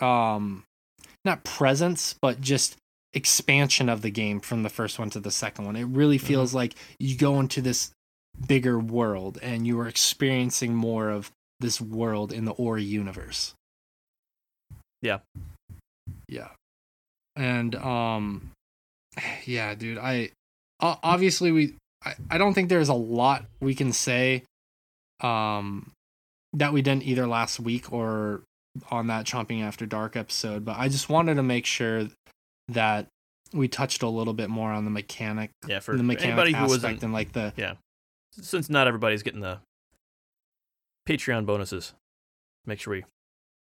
[0.00, 0.64] um
[1.24, 2.76] not presence, but just
[3.14, 5.76] expansion of the game from the first one to the second one.
[5.76, 7.90] It really feels like you go into this
[8.46, 13.54] bigger world and you are experiencing more of this world in the Ori universe.
[15.02, 15.18] Yeah.
[16.28, 16.48] Yeah.
[17.36, 18.50] And um
[19.46, 20.30] yeah, dude, I
[20.80, 21.74] obviously we
[22.04, 24.44] I, I don't think there's a lot we can say
[25.20, 25.92] um
[26.54, 28.42] that we didn't either last week or
[28.90, 32.08] on that chomping after dark episode, but I just wanted to make sure
[32.72, 33.06] that
[33.52, 36.58] we touched a little bit more on the mechanic, yeah, for, the mechanic anybody who
[36.64, 37.74] aspect wasn't and like the yeah,
[38.32, 39.58] since not everybody's getting the
[41.08, 41.92] Patreon bonuses,
[42.66, 43.04] make sure we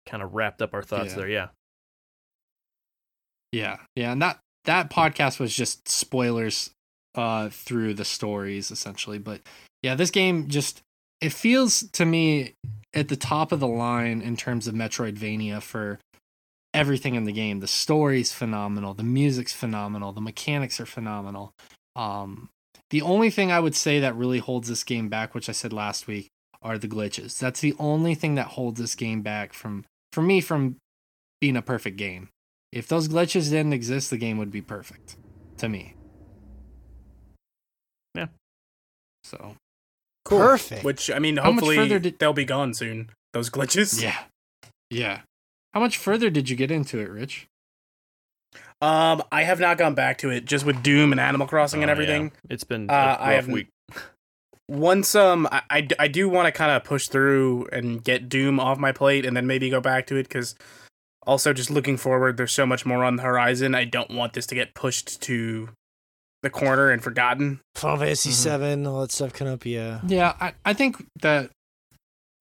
[0.07, 1.15] kind of wrapped up our thoughts Yeah.
[1.17, 1.29] there.
[1.29, 1.47] Yeah.
[3.51, 6.71] Yeah, yeah, and that that podcast was just spoilers
[7.15, 9.41] uh through the stories essentially, but
[9.81, 10.81] yeah, this game just
[11.21, 12.53] it feels to me
[12.93, 15.99] at the top of the line in terms of Metroidvania for
[16.73, 17.59] everything in the game.
[17.59, 21.51] The story's phenomenal, the music's phenomenal, the mechanics are phenomenal.
[21.95, 22.49] Um
[22.91, 25.71] the only thing I would say that really holds this game back, which I said
[25.73, 26.27] last week,
[26.61, 27.37] are the glitches.
[27.37, 30.77] That's the only thing that holds this game back from for me from
[31.39, 32.29] being a perfect game.
[32.71, 35.15] If those glitches didn't exist, the game would be perfect
[35.57, 35.95] to me.
[38.15, 38.27] Yeah.
[39.23, 39.55] So,
[40.25, 40.83] Perfect.
[40.83, 43.09] Which I mean, hopefully did- they'll be gone soon.
[43.33, 44.01] Those glitches.
[44.01, 44.17] yeah.
[44.89, 45.21] Yeah.
[45.73, 47.47] How much further did you get into it, Rich?
[48.81, 50.45] Um, I have not gone back to it.
[50.45, 52.23] Just with Doom and Animal Crossing and Oh, everything.
[52.25, 52.29] yeah.
[52.49, 53.67] It's been Uh, a I rough haven't- week.
[54.67, 58.59] Once um, I I, I do want to kind of push through and get Doom
[58.59, 60.55] off my plate, and then maybe go back to it because.
[61.27, 63.75] Also, just looking forward, there's so much more on the horizon.
[63.75, 65.69] I don't want this to get pushed to
[66.41, 67.59] the corner and forgotten.
[67.75, 68.33] Final Fantasy Mhm.
[68.33, 69.63] Seven, all that stuff coming up.
[69.65, 69.99] Yeah.
[70.07, 71.51] Yeah, I, I think that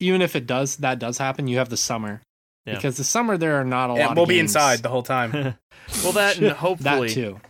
[0.00, 2.23] even if it does, that does happen, you have the summer.
[2.68, 2.74] Yeah.
[2.76, 4.50] Because the summer, there are not a Yeah, lot we'll of be games.
[4.50, 5.32] inside the whole time.
[6.02, 7.40] well, that and hopefully, That too.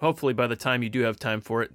[0.00, 1.72] hopefully by the time you do have time for it,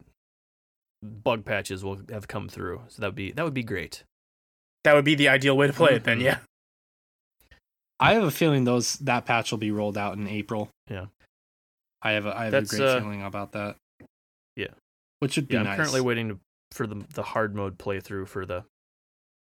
[1.01, 2.81] bug patches will have come through.
[2.89, 4.03] So that would be that would be great.
[4.83, 6.03] that would be the ideal way to play it.
[6.03, 6.27] Then, Mm-hmm.
[6.27, 6.31] Mhm.
[6.31, 7.57] yeah.
[7.99, 10.69] I have a feeling those that patch will be rolled out in April.
[10.89, 11.05] Yeah.
[12.01, 13.77] I have a I have That's, a great uh, feeling about that.
[14.55, 14.67] Yeah.
[15.19, 15.77] Which would be Yeah, I'm nice.
[15.77, 16.39] currently waiting to,
[16.71, 18.65] for the the hard mode playthrough for the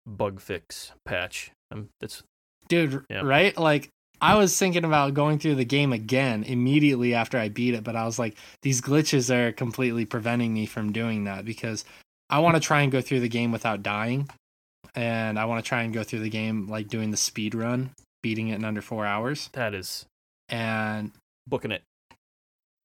[0.06, 1.52] bug fix patch.
[1.70, 2.22] Um, that's
[2.68, 3.22] dude Yeah.
[3.22, 3.88] right like
[4.20, 7.96] i was thinking about going through the game again immediately after i beat it but
[7.96, 11.84] i was like these glitches are completely preventing me from doing that because
[12.30, 14.28] i want to try and go through the game without dying
[14.94, 17.90] and i want to try and go through the game like doing the speed run
[18.22, 20.04] beating it in under four hours that is
[20.48, 21.12] and
[21.46, 21.82] booking it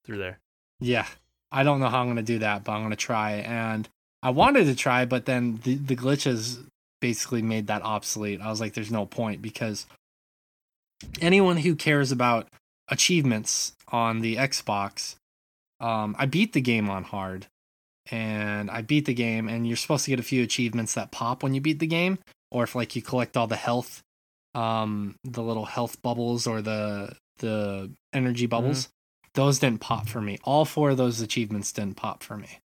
[0.06, 0.38] through there.
[0.80, 1.08] yeah
[1.52, 3.88] i don't know how i'm going to do that but i'm going to try and
[4.22, 6.64] i wanted to try but then the, the glitches
[7.04, 9.86] basically made that obsolete i was like there's no point because
[11.20, 12.48] anyone who cares about
[12.88, 15.16] achievements on the xbox
[15.82, 17.48] um, i beat the game on hard
[18.10, 21.44] and i beat the game and you're supposed to get a few achievements that pop
[21.44, 22.18] when you beat the game
[22.52, 24.02] or if like you collect all the health
[24.56, 28.88] um the little health bubbles or the the energy bubbles
[29.34, 30.38] those didn't pop for me.
[30.44, 32.60] All four of those achievements didn't pop for me.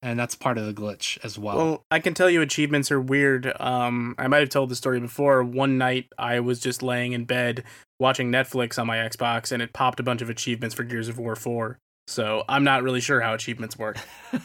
[0.00, 1.56] And that's part of the glitch as well.
[1.56, 3.52] Well, I can tell you achievements are weird.
[3.60, 5.42] Um, I might have told the story before.
[5.42, 7.64] One night, I was just laying in bed
[7.98, 11.18] watching Netflix on my Xbox, and it popped a bunch of achievements for Gears of
[11.18, 11.78] War 4.
[12.06, 13.98] So I'm not really sure how achievements work.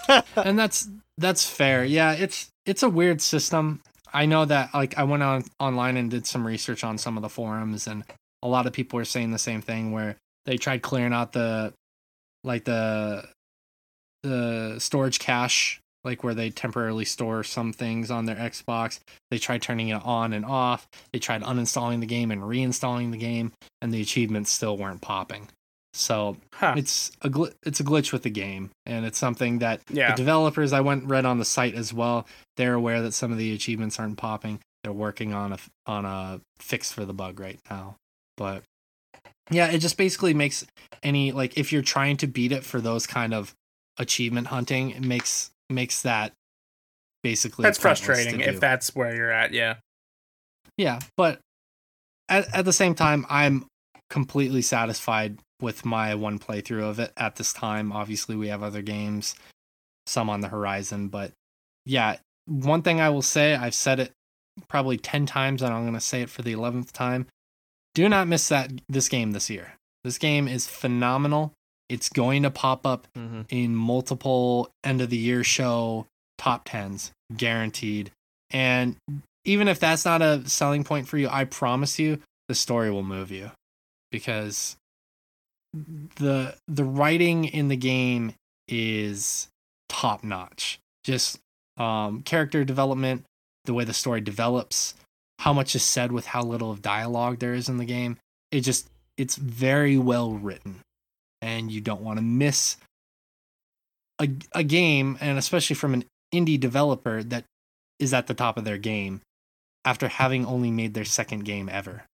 [0.36, 1.84] and that's that's fair.
[1.84, 3.82] Yeah, it's it's a weird system.
[4.12, 7.22] I know that like I went on online and did some research on some of
[7.22, 8.02] the forums and
[8.42, 10.16] a lot of people were saying the same thing where
[10.46, 11.72] they tried clearing out the
[12.44, 13.24] like the
[14.22, 19.00] the storage cache like where they temporarily store some things on their Xbox.
[19.32, 20.86] They tried turning it on and off.
[21.12, 25.48] They tried uninstalling the game and reinstalling the game and the achievements still weren't popping.
[25.94, 26.74] So Huh.
[26.76, 30.10] it's a gl- it's a glitch with the game and it's something that Yeah.
[30.12, 32.26] the developers I went read on the site as well.
[32.56, 34.60] They're aware that some of the achievements aren't popping.
[34.84, 37.96] They're working on a on a fix for the bug right now.
[38.36, 38.62] But
[39.50, 40.64] yeah, it just basically makes
[41.02, 43.52] any like if you're trying to beat it for those kind of
[43.98, 46.32] achievement hunting, it makes makes that
[47.22, 49.52] basically That's frustrating if that's where you're at.
[49.52, 49.76] Yeah.
[50.76, 51.40] Yeah, but
[52.28, 53.66] at, at the same time, I'm
[54.10, 57.92] completely satisfied with my one playthrough of it at this time.
[57.92, 59.34] Obviously, we have other games,
[60.06, 61.32] some on the horizon, but
[61.86, 62.16] yeah,
[62.46, 64.12] one thing I will say, I've said it
[64.68, 67.26] probably 10 times and I'm going to say it for the 11th time.
[67.94, 69.74] Do not miss that this game this year.
[70.04, 71.52] This game is phenomenal.
[71.88, 73.42] It's going to pop up Mm-hmm.
[73.48, 76.06] in multiple end of the year show
[76.38, 78.10] top 10s guaranteed.
[78.50, 78.96] And
[79.44, 83.02] even if that's not a selling point for you i promise you the story will
[83.04, 83.50] move you
[84.10, 84.76] because
[86.16, 88.32] the the writing in the game
[88.68, 89.48] is
[89.88, 90.78] top notch.
[91.04, 91.38] Just
[91.76, 93.24] um character development
[93.66, 94.94] the way the story develops
[95.40, 98.16] how much is said with how little of dialogue there is in the game
[98.50, 100.76] it just it's very well written
[101.40, 102.76] and you don't want to miss
[104.20, 107.44] a, a game and especially from an indie developer that
[107.98, 109.20] is at the top of their game
[109.84, 112.04] after having only made their second game ever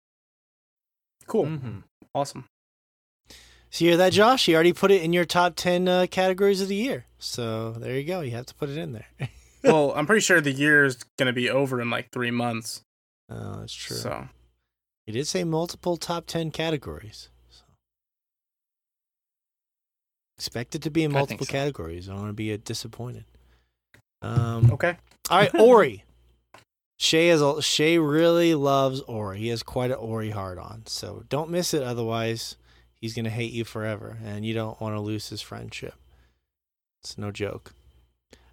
[1.27, 1.47] Cool.
[1.47, 1.79] Mm-hmm.
[2.15, 2.45] Awesome.
[3.71, 4.49] So you hear that, Josh?
[4.49, 7.07] You already put it in your top ten uh, categories of the year.
[7.19, 8.21] So there you go.
[8.21, 9.07] You have to put it in there.
[9.65, 12.83] well, I'm pretty sure the year is going to be over in like three months.
[13.31, 13.97] oh, that's true.
[13.97, 14.29] So
[15.07, 17.31] He did say multiple top ten categories.
[17.49, 17.63] So.
[20.43, 21.53] Expect it to be in I multiple so.
[21.53, 22.09] categories.
[22.09, 23.27] I don't want to be uh, disappointed.
[24.23, 24.97] Um, okay.
[25.31, 26.03] All right, Ori.
[26.99, 29.39] Shay is a, Shay really loves Ori.
[29.39, 31.85] He has quite an Ori hard on, so don't miss it.
[31.85, 32.57] Otherwise,
[33.01, 35.95] he's gonna hate you forever, and you don't want to lose his friendship.
[37.05, 37.73] It's no joke.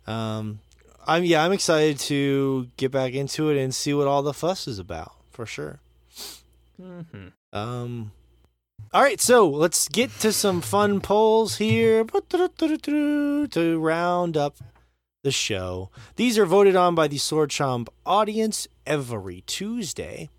[0.06, 0.60] Um,
[1.08, 4.68] I'm yeah, I'm excited to get back into it and see what all the fuss
[4.68, 5.80] is about for sure.
[6.80, 7.30] Mm-hmm.
[7.52, 8.12] Um,
[8.94, 14.56] all right, so let's get to some fun polls here to round up
[15.24, 15.92] the show.
[16.16, 20.30] These are voted on by the Sword Chomp audience every Tuesday.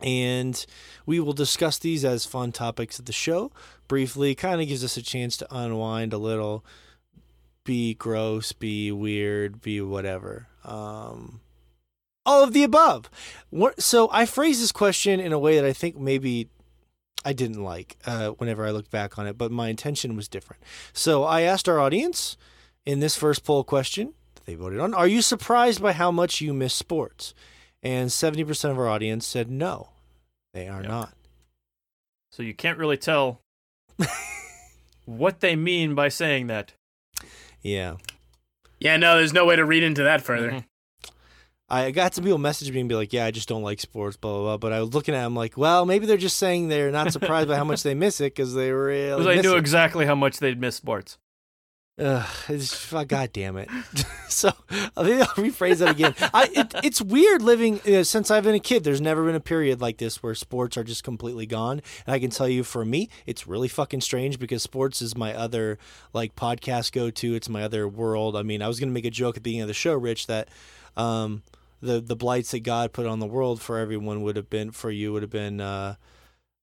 [0.00, 0.64] And
[1.06, 3.50] we will discuss these as fun topics of the show.
[3.88, 6.64] Briefly, kind of gives us a chance to unwind a little,
[7.64, 10.48] be gross, be weird, be whatever.
[10.64, 11.40] Um,
[12.26, 13.10] all of the above.
[13.78, 16.48] So I phrase this question in a way that I think maybe
[17.24, 20.62] I didn't like uh, whenever I looked back on it, but my intention was different.
[20.92, 22.36] So I asked our audience
[22.84, 26.40] in this first poll question that they voted on Are you surprised by how much
[26.40, 27.32] you miss sports?
[27.84, 29.90] And 70% of our audience said no,
[30.54, 30.88] they are Yep.
[30.90, 31.14] not.
[32.30, 33.40] So you can't really tell
[35.04, 36.72] what they mean by saying that.
[37.60, 37.96] Yeah.
[38.78, 40.50] Yeah, no, there's no way to read into that further.
[40.50, 40.64] Mhm.
[41.72, 44.18] I got some people message me and be like, "Yeah, I just don't like sports."
[44.18, 44.56] Blah blah blah.
[44.58, 47.48] But I was looking at them like, "Well, maybe they're just saying they're not surprised
[47.48, 50.14] by how much they miss it because they really Because I knew it." exactly how
[50.14, 51.16] much they'd miss sports.
[51.98, 53.68] Ugh, it's God damn it.
[54.28, 56.14] so I think I'll rephrase that again.
[56.32, 58.82] I, it, it's weird living uh, since I've been a kid.
[58.82, 61.82] There's never been a period like this where sports are just completely gone.
[62.06, 65.34] And I can tell you, for me, it's really fucking strange because sports is my
[65.34, 65.78] other
[66.14, 67.34] like podcast go to.
[67.34, 68.36] It's my other world.
[68.36, 70.28] I mean, I was gonna make a joke at the beginning of the show, Rich,
[70.28, 70.48] that
[70.96, 71.42] um,
[71.82, 74.90] the the blights that God put on the world for everyone would have been for
[74.90, 75.96] you would have been uh,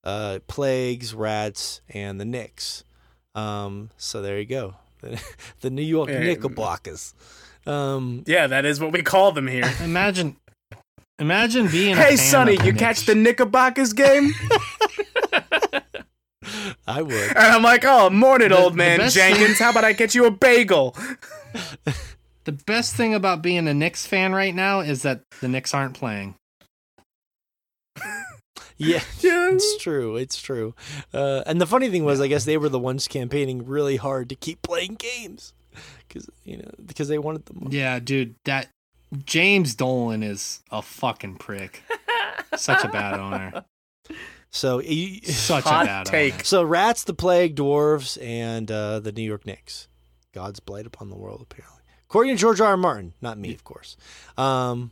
[0.03, 2.83] uh, plagues, rats, and the Knicks.
[3.35, 4.75] Um, so there you go.
[5.61, 6.19] the New York Yeah.
[6.19, 7.13] Knickerbockers.
[7.65, 9.69] Um, Yeah, that is what we call them here.
[9.83, 10.37] imagine
[11.19, 12.81] imagine being a hey, fan Sonny, of the you Knicks.
[12.81, 14.31] catch the Knickerbockers game?
[16.87, 17.13] I would.
[17.13, 19.59] and I'm like, oh, morning, The- old man best thing- Jenkins.
[19.59, 20.95] How about I get you a bagel?
[22.57, 25.93] The best thing about being a Knicks fan right now is that the Knicks aren't
[25.93, 26.35] playing
[28.77, 29.49] Yeah, Yeah.
[29.51, 30.15] it's true.
[30.15, 30.73] It's true.
[31.13, 34.29] Uh, and the funny thing was, I guess they were the ones campaigning really hard
[34.29, 35.53] to keep playing games
[36.07, 37.77] because you know because they wanted the money.
[37.77, 38.67] yeah dude that
[39.25, 41.83] James Dolan is a fucking prick
[42.55, 43.63] such a bad owner
[44.49, 46.33] So you, such Hot a bad take.
[46.33, 49.87] owner so rats, the plague, dwarves, and uh, the New York Knicks.
[50.33, 51.78] God's blight upon the world, apparently.
[52.09, 52.69] According to George R.
[52.69, 52.77] R.
[52.77, 53.95] Martin, not me, of course.
[54.37, 54.91] Um,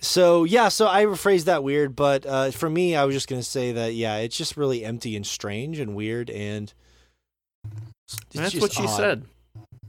[0.00, 3.42] so yeah, so I rephrased that weird, but uh, for me, I was just gonna
[3.42, 6.72] say that yeah, it's just really empty and strange and weird, and
[8.32, 8.96] That's what she odd.
[8.96, 9.24] said.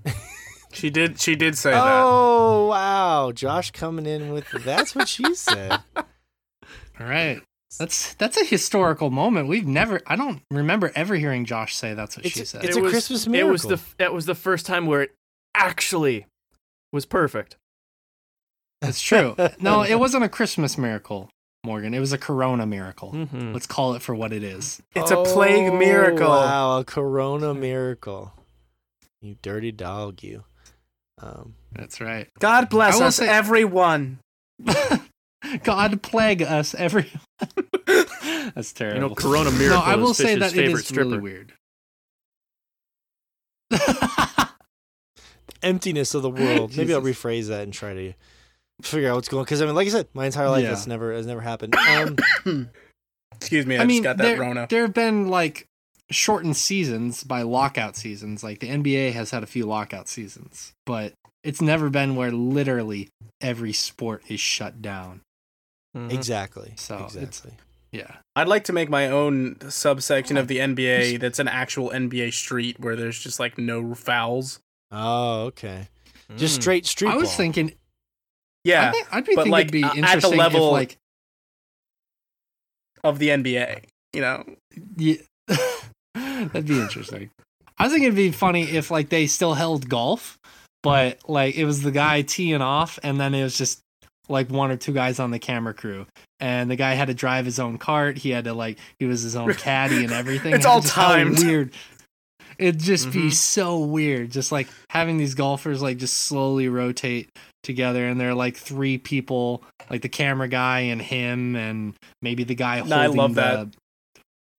[0.72, 1.20] She did.
[1.20, 1.82] She did say that.
[1.84, 5.80] Oh wow, Josh coming in with that's what she said.
[5.96, 6.06] all
[7.08, 7.42] right
[7.80, 12.18] that's that's a historical moment we've never I don't remember ever hearing Josh say that's
[12.18, 13.50] what she It's- said it's a Christmas miracle.
[13.50, 15.12] It was the that was the first time where it
[15.60, 16.26] actually
[16.92, 17.58] was perfect.
[18.82, 21.30] That's true no it wasn't a Christmas miracle
[21.66, 23.52] Morgan it was a Corona miracle Mm-hmm.
[23.54, 26.30] let's call it for what it is It's a plague Oh, miracle.
[26.30, 28.34] Wow, a Corona miracle.
[29.22, 30.46] You dirty dog, you.
[31.22, 34.20] Um, that's right God bless us, say- everyone.
[35.64, 37.12] God plague us, everyone.
[38.56, 38.96] That's terrible.
[39.02, 41.10] You know, Corona no, Miracle I will is say Fish's that it favorite stripper.
[41.10, 41.54] really weird.
[45.62, 46.76] Emptiness of the world.
[46.78, 48.14] Maybe I'll rephrase that and try to
[48.82, 49.44] figure out what's going.
[49.46, 50.70] Because I mean, like I said, my entire life Yeah.
[50.70, 51.76] that's never has never happened.
[52.46, 52.70] Um,
[53.36, 54.68] Excuse me, I, I mean, just got that there, Rona.
[54.70, 55.66] there have been like
[56.12, 58.44] shortened seasons by lockout seasons.
[58.44, 61.14] Like the NBA has had a few lockout seasons, but
[61.44, 63.08] it's never been where literally
[63.40, 65.22] every sport is shut down.
[65.96, 66.12] Mhm.
[66.12, 66.74] exactly.
[66.76, 67.54] So, exactly.
[67.92, 68.18] Yeah.
[68.36, 72.80] I'd like to make my own subsection of the NBA that's an actual NBA street
[72.80, 74.60] where there's just like no fouls.
[74.92, 75.88] Oh, okay.
[76.38, 76.62] Just Mm.
[76.62, 77.10] straight street.
[77.12, 77.38] I was ball.
[77.38, 77.74] thinking, I
[78.64, 80.98] Yeah, think, I'd be but, thinking like, it'd be uh, at the level- if like
[83.04, 83.84] of the NBA.
[84.14, 84.44] You know,
[84.98, 85.16] Yeah.
[86.16, 87.30] That'd be interesting.
[87.78, 90.38] I was thinking it'd be funny if like they still held golf,
[90.84, 93.80] but like it was the guy teeing off and then it was just
[94.28, 96.06] like one or two guys on the camera crew.
[96.40, 98.18] And the guy had to drive his own cart.
[98.18, 100.54] He had to like he was his own caddy and everything.
[100.56, 101.40] It's And all just timed.
[101.40, 101.74] Weird.
[102.60, 103.34] It'd just be Mhm.
[103.34, 104.32] so weird.
[104.32, 107.30] Just like having these golfers like just slowly rotate
[107.64, 112.56] together and they're like three people, like the camera guy and him and maybe the
[112.56, 113.68] guy No, I holding love the that.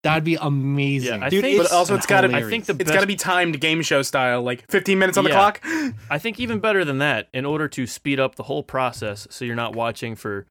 [0.02, 1.20] That'd be amazing.
[1.20, 2.34] Yeah, I Dude, think, but also it's got to be.
[2.36, 5.18] I think the It's best got to be timed game show style, like 15 minutes
[5.18, 5.60] on the clock.
[6.10, 9.44] I think even better than that, in order to speed up the whole process, so
[9.44, 10.46] you're not watching for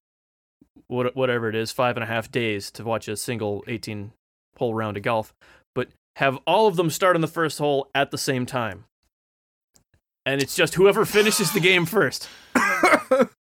[0.88, 4.12] what whatever it is, five and a half days to watch a single 18
[4.58, 5.59] hole round of golf, but
[6.20, 8.86] have all of them start on the first hole at the same time,
[10.26, 12.28] and it's just whoever finishes the game first.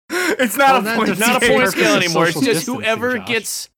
[0.09, 1.19] it's not Well, a point.
[1.19, 2.27] Not a point scale anymore.
[2.27, 3.27] It's just whoever Josh.
[3.27, 3.69] gets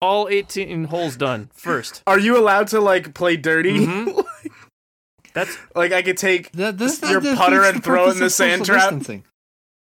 [0.00, 2.02] all 18 holes done first.
[2.06, 3.86] Are you allowed to like play dirty?
[3.86, 4.24] Mhm.
[5.34, 6.50] That's like I could take.
[6.52, 9.22] That, this, your that putter and throw it in the sand social trap?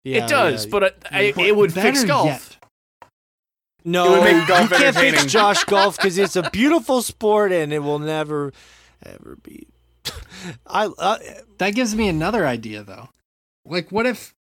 [0.04, 0.70] Yeah, it does, yeah.
[0.70, 2.26] but I, I, it would fix golf.
[2.26, 2.57] yet-
[3.90, 5.24] no, It would make golf you can't fix.
[5.26, 8.52] Josh golf because it's a beautiful sport and it will never,
[9.04, 9.66] ever be.
[10.66, 11.18] I uh,
[11.58, 13.08] That gives me another idea though.
[13.64, 14.34] Like what if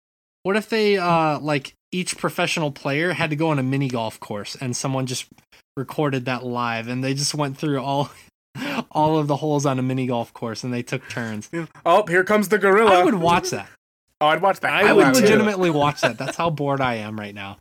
[0.43, 4.19] what if they uh like each professional player had to go on a mini golf
[4.21, 5.27] course and someone just
[5.77, 8.11] recorded that live and they just went through all
[8.91, 11.51] all of the holes on a mini golf course and they took turns.
[11.87, 12.93] Oh, here comes the gorilla.
[13.01, 13.69] I would watch that.
[14.21, 14.73] oh, I'd watch that.
[14.73, 16.19] I I hell would out of legitimately watch that.
[16.19, 17.59] That's how bored I am right now.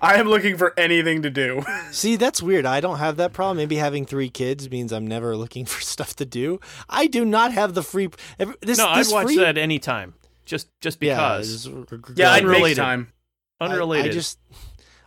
[0.00, 1.62] I am looking for anything to do.
[1.90, 2.66] see that's weird.
[2.66, 3.56] I don't have that problem.
[3.56, 6.60] Maybe having three kids means I'm never looking for stuff to do.
[6.88, 8.08] I do not have the free.
[8.60, 10.14] This, no, I'd watch free, that anytime,
[10.44, 11.66] just just Yeah, because.
[11.66, 12.76] it's- Yeah, I'd make Unrelated.
[12.78, 13.12] time.
[13.60, 14.10] I- Unrelated.
[14.12, 14.38] I, just,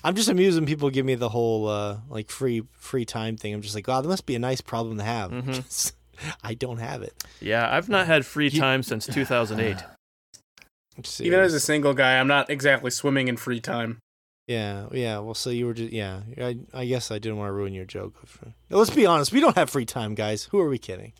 [0.03, 3.53] I'm just amused when people give me the whole uh, like free free time thing.
[3.53, 5.31] I'm just like, wow, that must be a nice problem to have.
[5.31, 5.93] Mhm.
[6.43, 7.13] I don't have it.
[7.39, 9.77] yeah, I've not had free You- time since 2008.
[11.21, 13.99] Even as a single guy, I'm not exactly swimming in free time.
[14.49, 15.19] Yeah, yeah.
[15.19, 16.21] Well, so you were just yeah.
[16.41, 18.15] I, I guess I didn't want to ruin your joke.
[18.69, 19.31] Let's be honest.
[19.31, 20.45] We don't have free time, guys.
[20.45, 21.13] Who are we kidding?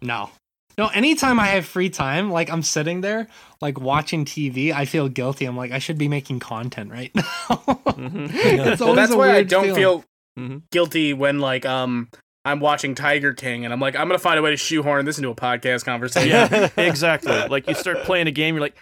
[0.00, 0.30] No.
[0.76, 3.28] No, anytime I have free time, like I'm sitting there,
[3.60, 5.44] like watching TV, I feel guilty.
[5.44, 7.22] I'm like, I should be making content right now.
[7.22, 8.30] Mhm.
[8.72, 9.80] It's Well, that's why I don't feeling.
[9.80, 10.04] feel
[10.38, 10.62] Mhm.
[10.72, 12.08] guilty when like um
[12.44, 15.16] I'm watching Tiger King and I'm like I'm gonna find a way to shoehorn this
[15.16, 16.30] into a podcast conversation.
[16.30, 17.30] Yeah, exactly.
[17.48, 18.76] Like you start playing a game, you're like,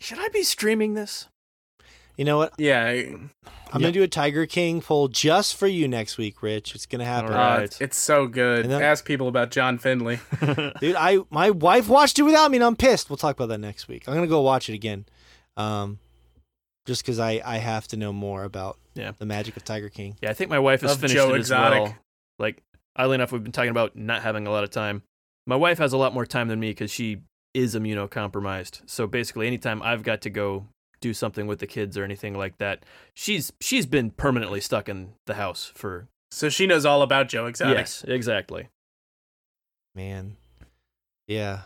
[0.00, 1.28] should I be streaming this?
[2.16, 2.52] You know what?
[2.58, 2.84] yeah.
[2.84, 3.14] I-
[3.72, 6.76] I'm gonna do a Tiger King poll just for you next week, Rich.
[6.76, 7.62] It's gonna happen, All right.
[7.64, 8.66] it's, it's so good.
[8.66, 10.20] Then- Ask people about John Finlay.
[10.80, 10.94] dude.
[10.96, 13.10] I my wife watched it without me, and I'm pissed.
[13.10, 14.04] We'll talk about that next week.
[14.06, 15.06] I'm gonna go watch it again,
[15.56, 15.98] um,
[16.86, 19.10] just because I I have to know more about Yeah.
[19.18, 20.16] the magic of Tiger King.
[20.22, 21.96] Yeah, I think my wife has Of finished Joe it as well.
[22.38, 22.62] Like,
[22.94, 25.02] oddly enough, we've been talking about not having a lot of time.
[25.48, 27.22] My wife has a lot more time than me because she
[27.54, 28.82] is immunocompromised.
[28.86, 30.66] So basically, anytime I've got to go
[31.04, 35.10] do something with the kids or anything like that, she's she's been permanently stuck in
[35.26, 37.76] the house for So she knows all about Joe Exotic.
[37.76, 38.68] yes, exactly.
[39.94, 40.36] Man,
[41.28, 41.60] yeah.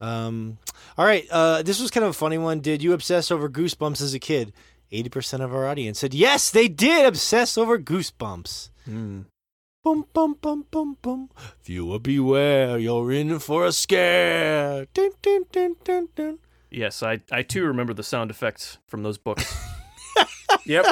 [0.00, 0.58] Um.
[0.98, 1.24] All right.
[1.30, 2.60] Uh, this was kind of a funny one.
[2.60, 4.52] Did you obsess over Goosebumps as a kid?
[4.92, 8.68] Eighty percent of our audience said yes, they did obsess over Goosebumps.
[8.86, 9.24] Mm.
[9.82, 11.30] Bum bum bum bum bum.
[11.64, 14.86] Viewer beware, you're in for a scare.
[14.92, 16.38] Dun, dun, dun, dun, dun.
[16.74, 19.54] Yes, I I too remember the sound effects from those books.
[20.66, 20.86] Yep.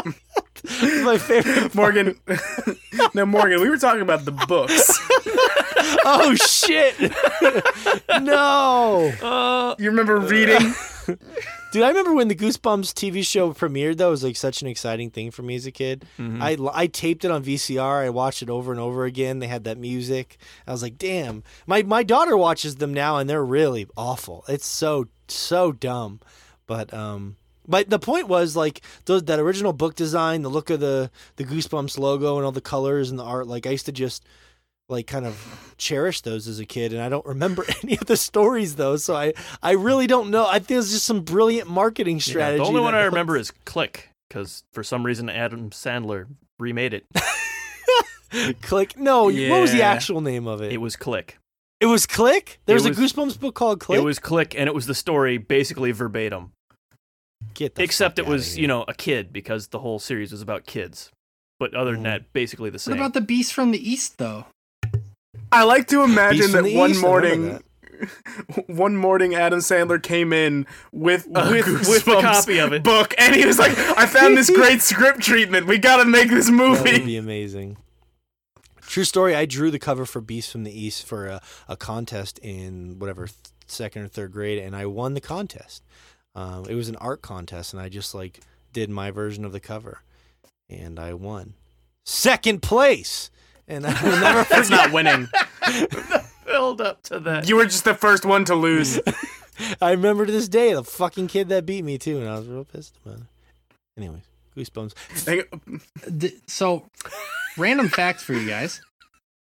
[1.05, 1.75] My favorite.
[1.75, 2.19] Morgan.
[3.15, 4.99] no, Morgan, we were talking about the books.
[6.05, 6.95] oh shit!
[8.21, 10.75] no, uh, You remember reading?
[11.73, 11.83] dude.
[11.83, 13.97] I remember when the Goosebumps TV show premiered.
[13.99, 16.05] That was like such an exciting thing for me as a kid.
[16.19, 16.41] mhm.
[16.43, 18.05] I, I taped it on VCR.
[18.05, 19.39] I watched it over and over again.
[19.39, 20.37] They had that music.
[20.67, 21.45] I was like, damn.
[21.67, 24.45] My my daughter watches them now, and they're really awful.
[24.49, 26.21] It's so so dumb.
[26.67, 27.37] But um,
[27.67, 31.45] But the point was like those, that original book design, the look of the the
[31.45, 33.47] Goosebumps logo and all the colors and the art.
[33.47, 34.25] Like I used to just
[34.89, 38.17] like kind of cherish those as a kid, and I don't remember any of the
[38.17, 38.97] stories though.
[38.97, 40.47] So I I really don't know.
[40.47, 42.59] I think it's just some brilliant marketing Yeah, strategy.
[42.63, 46.27] the only one I remember is Click, because for some reason Adam Sandler
[46.59, 47.07] remade it.
[48.63, 48.99] Click.
[48.99, 50.73] No, what was the actual name of it?
[50.73, 51.39] It was Click.
[51.83, 52.61] It was Click.
[52.67, 53.99] There was, It a Goosebumps book called Click.
[53.99, 56.53] It was Click, and it was the story basically verbatim,
[57.55, 60.31] Get the except fuck it was outta you know a kid because the whole series
[60.31, 61.11] was about kids.
[61.59, 62.05] But other than Mhm.
[62.05, 62.93] that, basically the same.
[62.93, 64.47] What about the Beast from the East, though?
[65.51, 67.63] I like to imagine that one East, I remember morning,
[68.67, 72.85] one morning, Adam Sandler came in with a With- with a Goosebumps copy of it.
[72.85, 75.67] book, and he was like, "I found this great script treatment.
[75.67, 76.75] We got to make this movie.
[76.77, 77.77] That would movie." be amazing.
[78.93, 79.35] True story.
[79.35, 83.27] I drew the cover for Beast from the East for a, a contest in whatever
[83.27, 85.83] th- second or third grade, and I won the contest.
[86.35, 88.41] Um, it was an art contest, and I just like
[88.75, 90.03] did my version of the cover,
[90.69, 91.55] and I won
[92.05, 93.31] second place.
[93.67, 95.27] And I will never That's not winning.
[96.45, 97.49] build up to that.
[97.49, 99.01] You were just the first one to lose.
[99.81, 102.47] I remember to this day the fucking kid that beat me too, and I was
[102.47, 103.27] real pissed about it.
[103.97, 104.93] Anyways, goosebumps.
[106.47, 106.91] So,
[107.57, 108.81] random facts for you guys.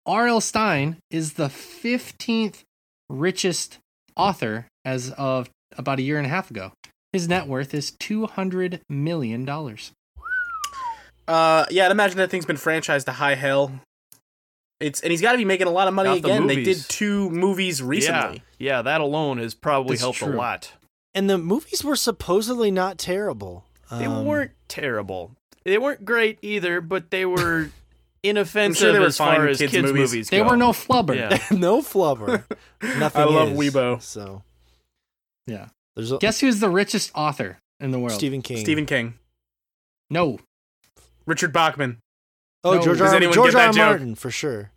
[0.05, 0.41] R.L.
[0.41, 2.63] Stine is the 15th
[3.09, 3.77] richest
[4.17, 6.73] author as of about a year and a half ago.
[7.13, 9.47] His net worth is $200 million.
[11.27, 13.71] Uh, yeah, I'd imagine that thing's been franchised to high hell.
[14.79, 16.47] It's and he's got to be making a lot of money Off the again.
[16.47, 16.81] They movies.
[16.85, 18.43] did two movies recently.
[18.57, 20.73] Yeah, yeah, that alone has probably That's helped a lot.
[21.13, 23.63] And the movies were supposedly not terrible.
[23.89, 25.31] They Um, weren't terrible.
[25.63, 27.69] They weren't great either, but they were
[28.23, 30.11] inoffensive they were as far as kids' kids, movies.
[30.11, 30.29] movies.
[30.29, 30.49] They go.
[30.49, 31.15] were no flubber.
[31.15, 31.37] Yeah.
[31.57, 32.43] no flubber.
[32.99, 33.21] Nothing.
[33.21, 34.01] I love is, Weibo.
[34.01, 34.43] So
[35.47, 35.67] Yeah.
[35.95, 38.13] there's a, Guess who's the richest author in the world?
[38.13, 38.57] Stephen King.
[38.57, 39.15] Stephen King,
[40.09, 40.39] No.
[41.25, 41.99] Richard Bachman.
[42.63, 42.81] Oh, No.
[42.81, 43.15] George Does R.
[43.17, 43.73] anyone George get that R.
[43.73, 43.89] joke?
[43.99, 44.71] Martin for sure.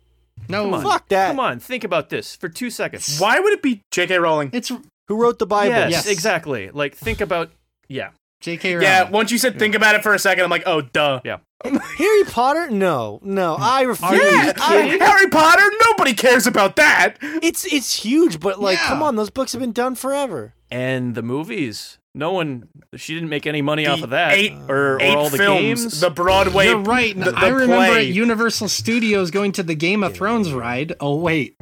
[0.49, 0.65] No.
[0.65, 0.83] Come on.
[0.83, 1.27] Fuck that.
[1.29, 3.17] Come on, think about this for two seconds.
[3.19, 4.17] Why would it be J.K.
[4.19, 4.49] Rowling?
[4.53, 4.69] It's
[5.07, 5.69] Who wrote the Bible?
[5.73, 6.07] Yes, Yes.
[6.07, 6.69] exactly.
[6.69, 7.49] Like think about
[7.87, 8.09] yeah.
[8.41, 8.75] J.K.
[8.75, 8.83] Rowling.
[8.87, 11.21] Yeah, once you said think about it for a second, I'm like, oh, duh.
[11.25, 11.37] Yeah.
[11.63, 12.69] Harry Potter?
[12.69, 13.55] No, no.
[13.59, 14.11] I refuse.
[14.11, 15.63] Yeah, I- Harry Potter.
[15.89, 17.17] Nobody cares about that.
[17.21, 18.87] it's it's huge, but like, Yeah.
[18.87, 20.53] come on, those books have been done forever.
[20.69, 21.97] And the movies.
[22.13, 24.33] No one she didn't make any money off of that.
[24.33, 25.99] eight- or, or Eight all the films, games.
[25.99, 26.67] the Broadway.
[26.67, 27.15] You're right.
[27.19, 28.07] the- I the remember play.
[28.09, 30.93] at Universal Studios going to the Game of Thrones ride.
[30.99, 31.57] Oh, wait.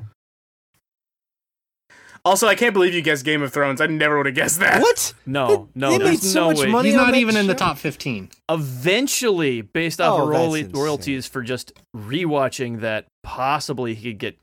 [2.25, 3.79] Also, I can't believe you guessed Game of Thrones.
[3.79, 4.81] I never would have guessed that.
[4.81, 5.13] What?
[5.27, 6.65] no, They- no, they there's made so no much way.
[6.71, 7.57] money He's on not that even in the show?
[7.57, 8.29] top 15.
[8.49, 10.81] Eventually, based off Oh, of that's royalty- insane.
[10.81, 14.39] royalties for just rewatching that, possibly he could get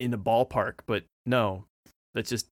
[0.00, 0.80] in the ballpark.
[0.86, 1.66] But no,
[2.14, 2.46] that's just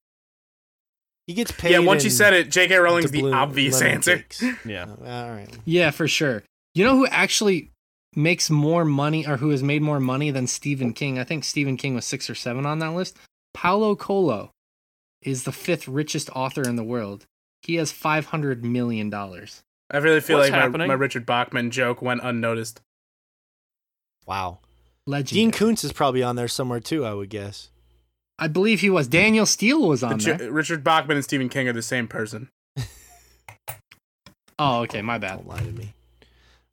[1.27, 1.73] He gets paid.
[1.73, 2.77] Yeah, once you in said it, J.K.
[2.77, 4.17] Rowling's the doubloon obvious lemon answer.
[4.19, 4.43] cakes.
[4.65, 4.87] yeah.
[4.89, 5.49] Oh, all right.
[5.67, 6.43] Yeah, for sure.
[6.75, 7.71] You know who actually
[8.17, 11.19] makes more money or who has made more money than Stephen King?
[11.19, 13.17] I think Stephen King was six or seven on that list.
[13.53, 14.51] Paulo Coelho
[15.23, 17.27] is the fifth richest author in the world.
[17.63, 19.13] He has $500 million.
[19.13, 22.81] I really feel What's like my, my Richard Bachman joke went unnoticed.
[24.27, 24.59] Wow.
[25.07, 25.35] Legend.
[25.35, 27.05] Dean Koontz is probably on there somewhere too.
[27.05, 27.71] I would guess.
[28.39, 29.09] I believe he was.
[29.09, 30.53] Danielle Steel was on jo- there.
[30.53, 32.51] Richard Bachman and Stephen King are the same person.
[34.59, 35.03] Oh, okay.
[35.03, 35.37] My bad.
[35.37, 35.95] Don't lie to me.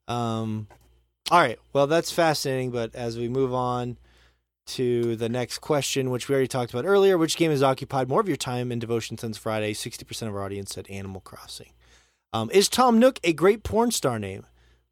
[0.08, 0.66] Um.
[1.30, 1.58] All right.
[1.72, 2.72] Well, that's fascinating.
[2.72, 3.96] But as we move on
[4.66, 8.20] to the next question, which we already talked about earlier, which game has occupied more
[8.20, 9.72] of your time and devotion since Friday?
[9.72, 11.70] Sixty percent of our audience said Animal Crossing.
[12.32, 14.44] Um, is Tom Nook a great porn star name?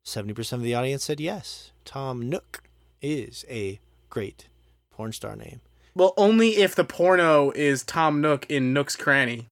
[0.02, 1.72] Seventy percent of the audience said yes.
[1.84, 2.62] Tom Nook
[3.02, 4.48] is a great
[4.90, 5.60] porn star name.
[5.94, 9.46] Well, only if the porno is Tom Nook in Nook's Cranny.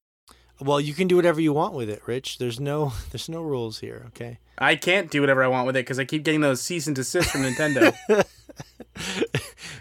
[0.59, 2.37] Well, you can do whatever you want with it, Rich.
[2.37, 4.39] There's no there's no rules here, okay?
[4.57, 6.95] I can't do whatever I want with it because I keep getting those cease and
[6.95, 7.95] desist from Nintendo.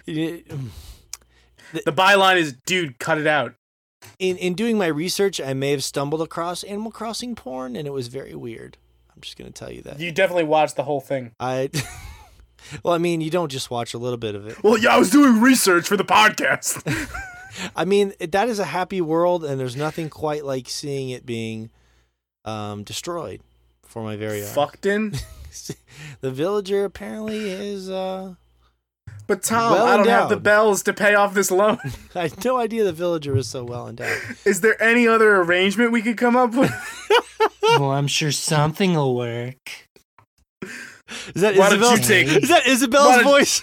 [0.06, 0.42] the
[1.86, 3.54] byline is, dude, cut it out.
[4.18, 8.08] in doing my research, I may have stumbled across Animal Crossing porn, and it was
[8.08, 8.78] very weird.
[9.14, 10.00] I'm just gonna tell you that.
[10.00, 11.32] You definitely watched the whole thing.
[11.38, 11.70] I
[12.82, 14.62] well, I mean, you don't just watch a little bit of it.
[14.62, 16.82] Well, yeah, I was doing research for the podcast.
[17.76, 21.70] I mean, that is a happy world, and there's nothing quite like seeing it being
[22.46, 23.42] um, destroyed
[23.92, 24.52] for my very eyes.
[24.54, 25.12] Fucked in.
[26.22, 27.90] the villager apparently is.
[27.90, 28.34] Uh,
[29.26, 31.78] But Tom, Well I don't have the bells to pay off this loan.
[32.14, 34.18] I had no idea the villager was so well endowed.
[34.44, 36.72] Is there any other arrangement we could come up with?
[37.78, 39.88] well, I'm sure something will work.
[41.34, 43.62] Is that Why don't you take- Is that Isabelle's Why don't- voice?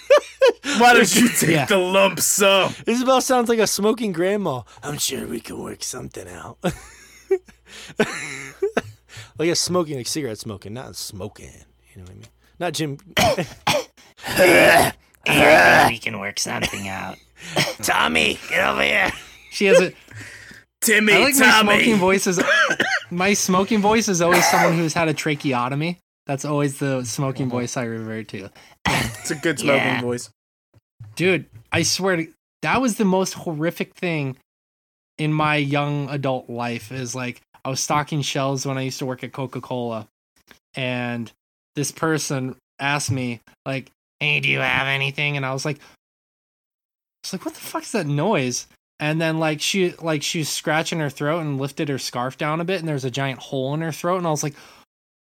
[0.77, 1.65] Why don't you take Yeah.
[1.65, 2.73] the lump sum?
[2.85, 4.61] Isabelle sounds like a smoking grandma.
[4.83, 6.57] I'm sure we can work something out.
[9.39, 11.51] Like a smoking, like cigarette smoking, not smoking.
[11.95, 12.27] You know what I mean?
[12.59, 12.97] Not Jim.
[15.89, 17.17] we can work something out.
[17.81, 19.11] Tommy, get over here.
[19.49, 19.93] She has a.
[20.81, 21.73] Timmy, I like my Tommy.
[21.73, 22.41] smoking voice is.
[23.11, 25.97] My smoking voice is always someone who's had a tracheotomy.
[26.27, 27.57] That's always the smoking mm-hmm.
[27.57, 28.51] voice I revert to.
[28.85, 30.01] It's a good smoking Yeah.
[30.01, 30.29] voice.
[31.15, 32.27] Dude, I swear to
[32.61, 34.37] that was the most horrific thing
[35.17, 39.05] in my young adult life is like I was stocking shelves when I used to
[39.05, 40.07] work at Coca-Cola
[40.75, 41.31] and
[41.75, 47.25] this person asked me like, "Hey, do you have anything?" and I was like I
[47.25, 48.67] was like, "What the fuck's that noise?"
[48.99, 52.61] And then like she like she was scratching her throat and lifted her scarf down
[52.61, 54.55] a bit and there's a giant hole in her throat and I was like,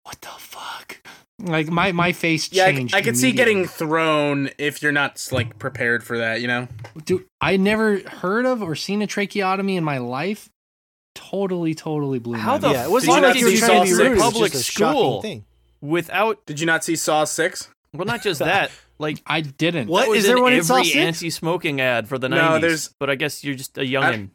[0.05, 1.01] "What the fuck?"
[1.39, 2.95] Like my my face Yeah, I, changed.
[2.95, 6.41] I could see getting thrown if you're not like prepared for that.
[6.41, 6.69] You know.
[7.05, 10.49] Dude, I never heard of or seen a tracheotomy in my life.
[11.15, 12.77] Totally, totally blew How my the mind.
[12.79, 13.99] yeah, it wasn't Did you like not you see Saw six?
[13.99, 15.23] It was Public a shocking school.
[15.23, 15.45] thing.
[15.81, 17.69] Without Did you not see Saw Six?
[17.93, 18.71] well, not just that.
[18.99, 19.89] Like I didn't.
[19.89, 20.03] What?
[20.03, 22.49] that was Is there in one in every Saw anti-smoking ad for the nineties?
[22.51, 24.31] No, there's- But I guess you're just a youngin.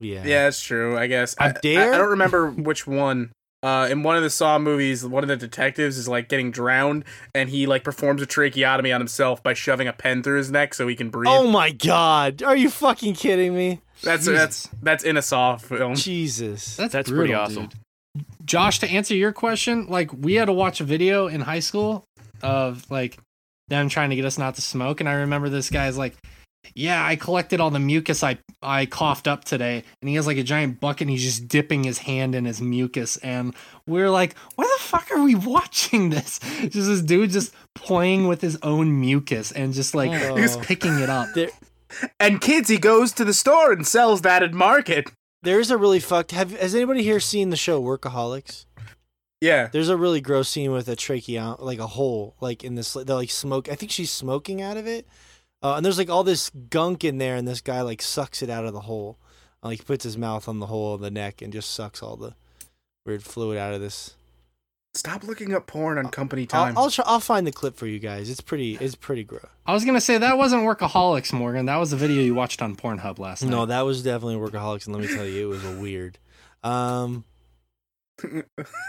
[0.00, 0.22] Yeah.
[0.24, 0.96] Yeah, that's true.
[0.96, 1.34] I guess.
[1.40, 1.92] I I, dare?
[1.92, 3.32] I, I don't remember which one.
[3.60, 7.04] Uh, in one of the Saw movies, one of the detectives is like getting drowned,
[7.34, 10.74] and he like performs a tracheotomy on himself by shoving a pen through his neck
[10.74, 11.26] so he can breathe.
[11.28, 12.40] Oh my god.
[12.44, 13.80] Are you fucking kidding me?
[14.02, 14.38] That's Jesus.
[14.38, 15.94] that's that's in a Saw film.
[15.94, 16.76] Jesus.
[16.76, 17.66] That's, That's brutal, pretty awesome.
[17.66, 18.24] dude.
[18.44, 22.04] Josh, to answer your question, like we had to watch a video in high school
[22.42, 23.18] of like
[23.68, 26.16] them trying to get us not to smoke, and I remember this guy's like,
[26.74, 30.38] "Yeah, I collected all the mucus I I coughed up today," and he has like
[30.38, 33.54] a giant bucket, and he's just dipping his hand in his mucus, and
[33.86, 38.40] we're like, "Why the fuck are we watching this?" Just this dude just playing with
[38.40, 40.36] his own mucus and just like Oh.
[40.38, 41.28] just picking it up.
[41.34, 41.48] There,
[42.20, 45.10] And kids, he goes to the store and sells that at market.
[45.42, 46.32] there's a really fucked.
[46.32, 48.66] Have has anybody here seen the show Workaholics?
[49.40, 49.68] Yeah.
[49.72, 53.14] There's a really gross scene with a trachea, like a hole, like in this, the
[53.14, 53.68] like smoke.
[53.68, 55.06] I think she's smoking out of it,
[55.62, 58.50] uh, and there's like all this gunk in there, and this guy like sucks it
[58.50, 59.18] out of the hole,
[59.62, 62.16] like he puts his mouth on the hole of the neck and just sucks all
[62.16, 62.34] the
[63.06, 64.16] weird fluid out of this.
[64.98, 66.76] Stop looking up porn on company I'll time.
[66.76, 68.28] I'll, try, I'll find the clip for you guys.
[68.28, 68.74] It's pretty.
[68.80, 69.44] It's pretty gross.
[69.64, 71.66] I was gonna say that wasn't Workaholics, Morgan.
[71.66, 73.50] That was a video you watched on Pornhub last night.
[73.50, 76.18] No, that was definitely Workaholics, and let me tell you, it was a weird.
[76.64, 77.24] Um,
[78.22, 78.44] that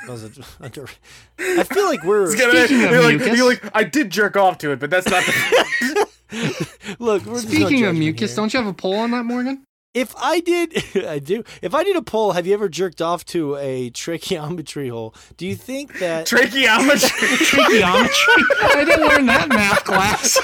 [0.07, 0.29] was a,
[1.39, 4.09] I feel like we're It's gonna- Speaking of you're like, mucus- you're like, I did
[4.09, 6.07] jerk off to it, but that's not the.
[6.99, 7.23] look.
[7.25, 8.35] We're, Speaking of mucus, here.
[8.37, 9.63] don't you have a poll on that, Morgan?
[9.93, 10.73] If I did,
[11.07, 11.43] I do.
[11.61, 15.15] If I did a poll, have you ever jerked off to a tracheometry hole?
[15.37, 16.27] Do you think that?
[16.27, 17.09] Tracheometry.
[17.47, 18.43] Trigonometry?
[18.61, 20.37] I didn't learn that in math class.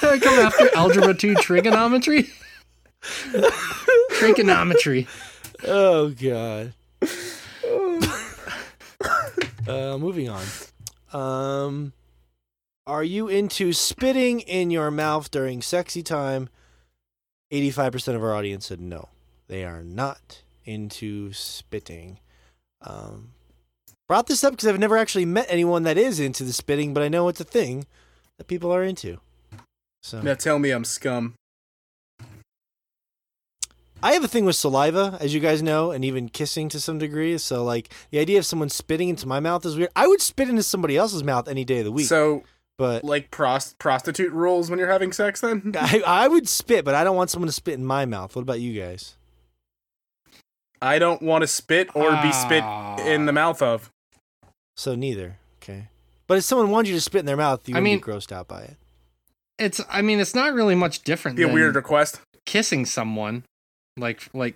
[0.00, 2.30] I come after algebra two trigonometry.
[4.12, 5.06] trigonometry.
[5.66, 6.72] oh God.
[9.66, 10.44] uh, moving on.
[11.12, 11.92] Um,
[12.88, 16.48] are you into spitting in your mouth during sexy time?
[17.50, 19.10] Eighty-five percent of our audience said no.
[19.46, 22.18] They are not into spitting.
[22.82, 23.30] Um,
[24.08, 27.02] brought this up because I've never actually met anyone that is into the spitting, but
[27.02, 27.86] I know it's a thing
[28.38, 29.20] that people are into.
[30.02, 31.34] So now tell me I'm scum.
[34.00, 36.98] I have a thing with saliva, as you guys know, and even kissing to some
[36.98, 37.36] degree.
[37.38, 39.90] So, like, the idea of someone spitting into my mouth is weird.
[39.96, 42.44] I would spit into somebody else's mouth any day of the week, So,
[42.78, 45.74] but like prost- prostitute rules when you're having sex, then?
[45.78, 48.34] I, I would spit, but I don't want someone to spit in my mouth.
[48.34, 49.16] What about you guys?
[50.80, 52.96] I don't want to spit or be spit ah.
[53.04, 53.90] in the mouth of.
[54.76, 55.38] So neither.
[55.60, 55.88] Okay,
[56.28, 58.04] but if someone wanted you to spit in their mouth, you I would mean- be
[58.04, 58.76] grossed out by it.
[59.58, 59.80] It's.
[59.90, 61.36] I mean, it's not really much different.
[61.36, 62.20] Be a weird request.
[62.46, 63.42] kissing someone,
[63.96, 64.54] like like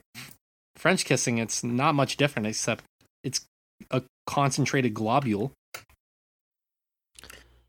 [0.77, 1.39] French kissing.
[1.39, 2.85] It's not much different, except
[3.25, 3.41] it's
[3.91, 5.51] a concentrated globule.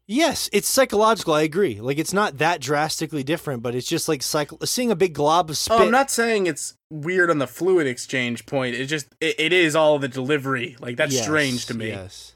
[0.08, 1.34] Yes, it's psychological.
[1.34, 1.80] I agree.
[1.80, 4.58] Like, it's not that drastically different, but it's just like cycle.
[4.66, 5.80] Seeing a big glob of spit.
[5.80, 8.76] Oh, I'm not saying it's weird on the fluid exchange point.
[8.76, 10.76] It just it, it is all the delivery.
[10.80, 11.88] Like that's Yes, strange to me.
[11.88, 12.34] Yes.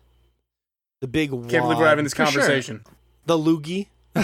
[1.02, 1.30] The big.
[1.32, 2.42] Can't believe we're having this For sure.
[2.42, 2.84] conversation.
[3.26, 3.88] The loogie.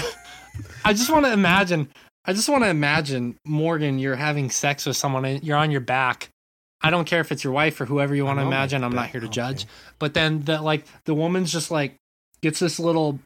[0.85, 1.89] I just want to imagine.
[2.25, 3.99] I just want to imagine Morgan.
[3.99, 5.25] You're having sex with someone.
[5.25, 6.29] and You're on your back.
[6.81, 8.57] I don't care if it's your wife or whoever you want to I'm on my
[8.57, 8.83] imagine.
[8.85, 9.33] I'm not here to Okay.
[9.33, 9.65] judge.
[9.99, 11.95] But then the like the woman's just like
[12.41, 13.19] gets this little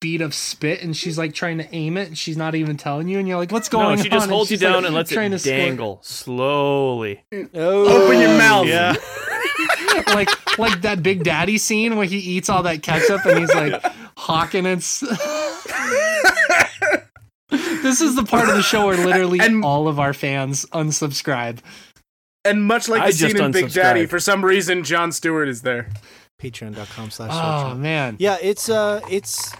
[0.00, 3.08] bead of spit and she's like trying to aim it and she's not even telling
[3.08, 3.98] you and you're like, what's going No, on?
[4.02, 5.56] she just holds you she's, like, down and lets trying it to squirt.
[5.56, 7.22] dangle slowly.
[7.54, 8.66] Oh, Open your mouth.
[8.66, 8.94] Yeah.
[10.14, 13.82] like like that Big Daddy scene where he eats all that ketchup and he's like
[14.16, 14.80] hawking and
[17.50, 21.58] this is the part of the show where literally And- all of our fans unsubscribe.
[22.44, 25.60] And much like I the scene in Big Daddy, for some reason, Jon Stewart is
[25.60, 25.90] there.
[26.40, 29.52] Patreon.com slash Oh man, Yeah, it's uh it's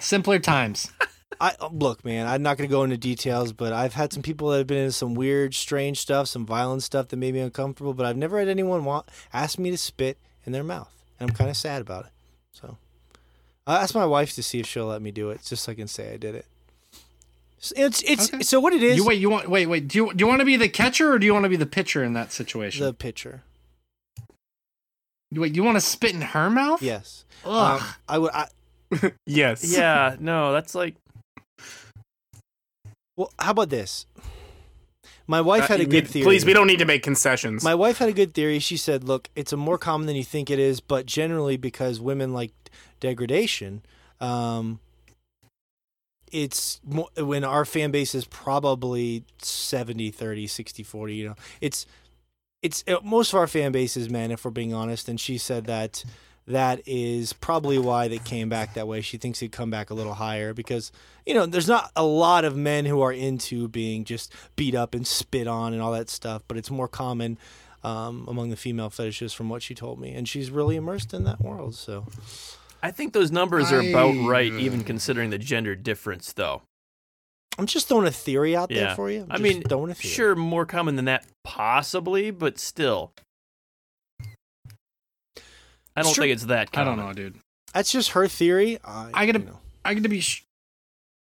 [0.00, 0.90] simpler times.
[1.40, 2.26] I look, man.
[2.26, 4.76] I'm not going to go into details, but I've had some people that have been
[4.78, 7.94] into some weird, strange stuff, some violent stuff that made me uncomfortable.
[7.94, 11.36] But I've never had anyone want ask me to spit in their mouth, and I'm
[11.36, 12.10] kind of sad about it.
[12.52, 12.76] So
[13.66, 15.74] I asked my wife to see if she'll let me do it, just so I
[15.74, 16.44] can say I did it.
[17.76, 18.42] It's it's Okay.
[18.42, 18.96] so what it is.
[18.96, 19.86] You wait, you want wait, wait.
[19.88, 21.56] Do you do you want to be the catcher or do you want to be
[21.56, 22.84] the pitcher in that situation?
[22.84, 23.42] the pitcher.
[25.30, 26.82] wait, you want to spit in her mouth?
[26.82, 27.24] Yes.
[27.44, 27.80] Ugh.
[27.80, 28.30] Um, I would.
[28.32, 28.48] I,
[29.26, 29.64] Yes.
[29.64, 30.96] Yeah, no, that's like
[33.16, 34.06] well, how about this?
[35.26, 36.24] My wife had a Uh, good theory.
[36.24, 37.62] Please, we don't need to make concessions.
[37.62, 38.58] My wife had a good theory.
[38.58, 42.00] She said, "Look, it's a more common than you think it is, but generally because
[42.00, 42.52] women like
[42.98, 43.82] degradation,
[44.20, 44.80] um,
[46.32, 51.86] it's more, when our fan base is probably 70 30 60 40 you know it's
[52.62, 55.36] it's uh, most of our fan base is men if we're being honest and she
[55.38, 56.04] said that
[56.52, 59.94] that is probably why they came back that way she thinks he'd come back a
[59.94, 60.92] little higher because
[61.26, 64.94] you know there's not a lot of men who are into being just beat up
[64.94, 67.38] and spit on and all that stuff but it's more common
[67.82, 71.24] um, among the female fetishes from what she told me and she's really immersed in
[71.24, 72.06] that world so
[72.82, 76.62] I think those numbers are about I- right, even considering the gender difference, though.
[77.58, 79.94] i'm just throwing a theory out there for you I'm I just mean, throwing a
[79.94, 80.12] theory.
[80.14, 83.12] Sure, more common than that, possibly, but still.
[86.00, 86.22] I don't Sure.
[86.24, 87.36] think it's that I don't know, dude.
[87.72, 89.58] that's just her theory I, I gotta- you know.
[89.84, 90.44] I got to be, sh-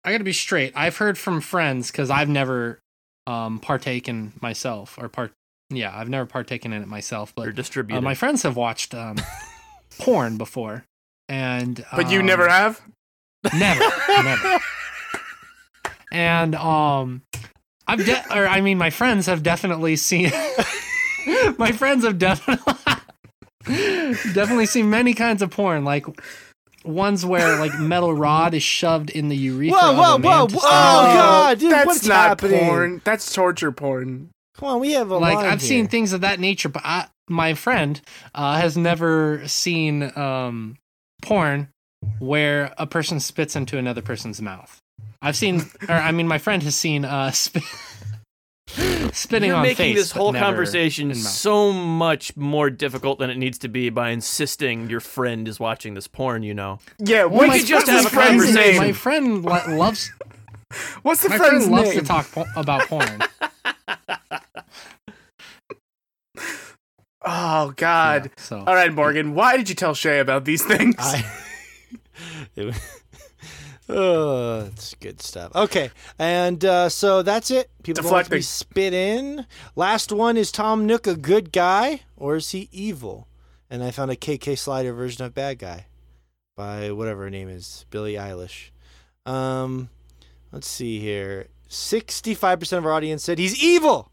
[0.04, 0.72] I got to be straight.
[0.76, 2.78] I've heard from friends because I've never
[3.26, 5.32] um partaken myself or part.
[5.70, 7.98] Yeah, I've never partaken in it myself, Or but distributed.
[7.98, 9.16] uh, my friends have watched um
[9.98, 10.84] porn before,
[11.28, 12.82] and but you um, never have?
[13.54, 13.82] never,
[14.22, 14.58] never.
[16.12, 17.22] And um,
[17.86, 20.30] I've de- or I mean, my friends have definitely seen.
[21.58, 22.74] my friends have definitely
[23.64, 26.06] definitely seen many kinds of porn, like
[26.84, 29.78] ones where like metal rod is shoved in the urethra.
[29.78, 32.60] Whoa, of whoa, a whoa, to whoa, oh, God, dude, That's what's not happening?
[32.60, 33.00] porn.
[33.04, 34.30] That's torture porn.
[34.56, 37.54] come on we have a like I've seen things of that nature, but I, my
[37.54, 38.00] friend
[38.34, 40.76] uh, has never seen um,
[41.22, 41.68] porn
[42.18, 44.78] where a person spits into another person's mouth.
[45.22, 47.62] I've seen, or I mean, my friend has seen uh, spit,
[49.12, 49.96] spitting You're on making face.
[49.96, 55.00] this whole conversation so much more difficult than it needs to be by insisting your
[55.00, 56.42] friend is watching this porn.
[56.42, 58.82] You know, Yeah, Well, what my could just friend- have a my friend- conversation.
[58.82, 60.10] My friend lo- loves.
[61.02, 62.00] What's the My friend's friend loves name?
[62.00, 63.20] to talk po- about porn.
[67.26, 68.26] Oh God!
[68.26, 69.34] Yeah, so All right, Morgan.
[69.34, 70.94] Why did you tell Shay about these things?
[70.98, 71.24] I,
[72.56, 73.02] it was-
[73.88, 75.54] oh, it's good stuff.
[75.54, 77.70] Okay, and uh, so that's it.
[77.82, 79.46] People don't have to be spit in.
[79.76, 83.28] Last one is Tom Nook a good guy or is he evil?
[83.70, 85.86] And I found a KK Slider version of bad guy
[86.56, 88.70] by whatever her name is, Billie Eilish.
[89.26, 89.88] Um,
[90.52, 91.48] let's see here.
[91.68, 94.12] Sixty-five percent of our audience said he's evil,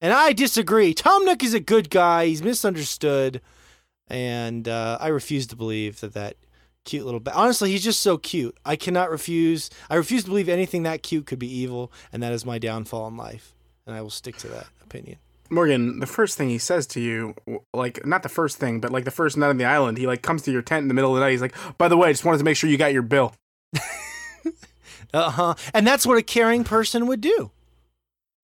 [0.00, 0.94] and I disagree.
[0.94, 2.26] Tom Nook is a good guy.
[2.26, 3.40] He's misunderstood,
[4.08, 6.36] and uh, I refuse to believe that that
[6.88, 7.20] cute little.
[7.20, 8.56] Ba- Honestly, he's just so cute.
[8.64, 9.70] I cannot refuse.
[9.88, 13.06] I refuse to believe anything that cute could be evil, and that is my downfall
[13.08, 13.54] in life.
[13.86, 15.18] And I will stick to that opinion.
[15.50, 17.34] Morgan, the first thing he says to you,
[17.72, 20.22] like not the first thing, but like the first night on the island, he like
[20.22, 21.30] comes to your tent in the middle of the night.
[21.30, 23.34] He's like, "By the way, I just wanted to make sure you got your bill."
[25.14, 25.54] Uh huh.
[25.72, 27.50] And that's what a caring person would do.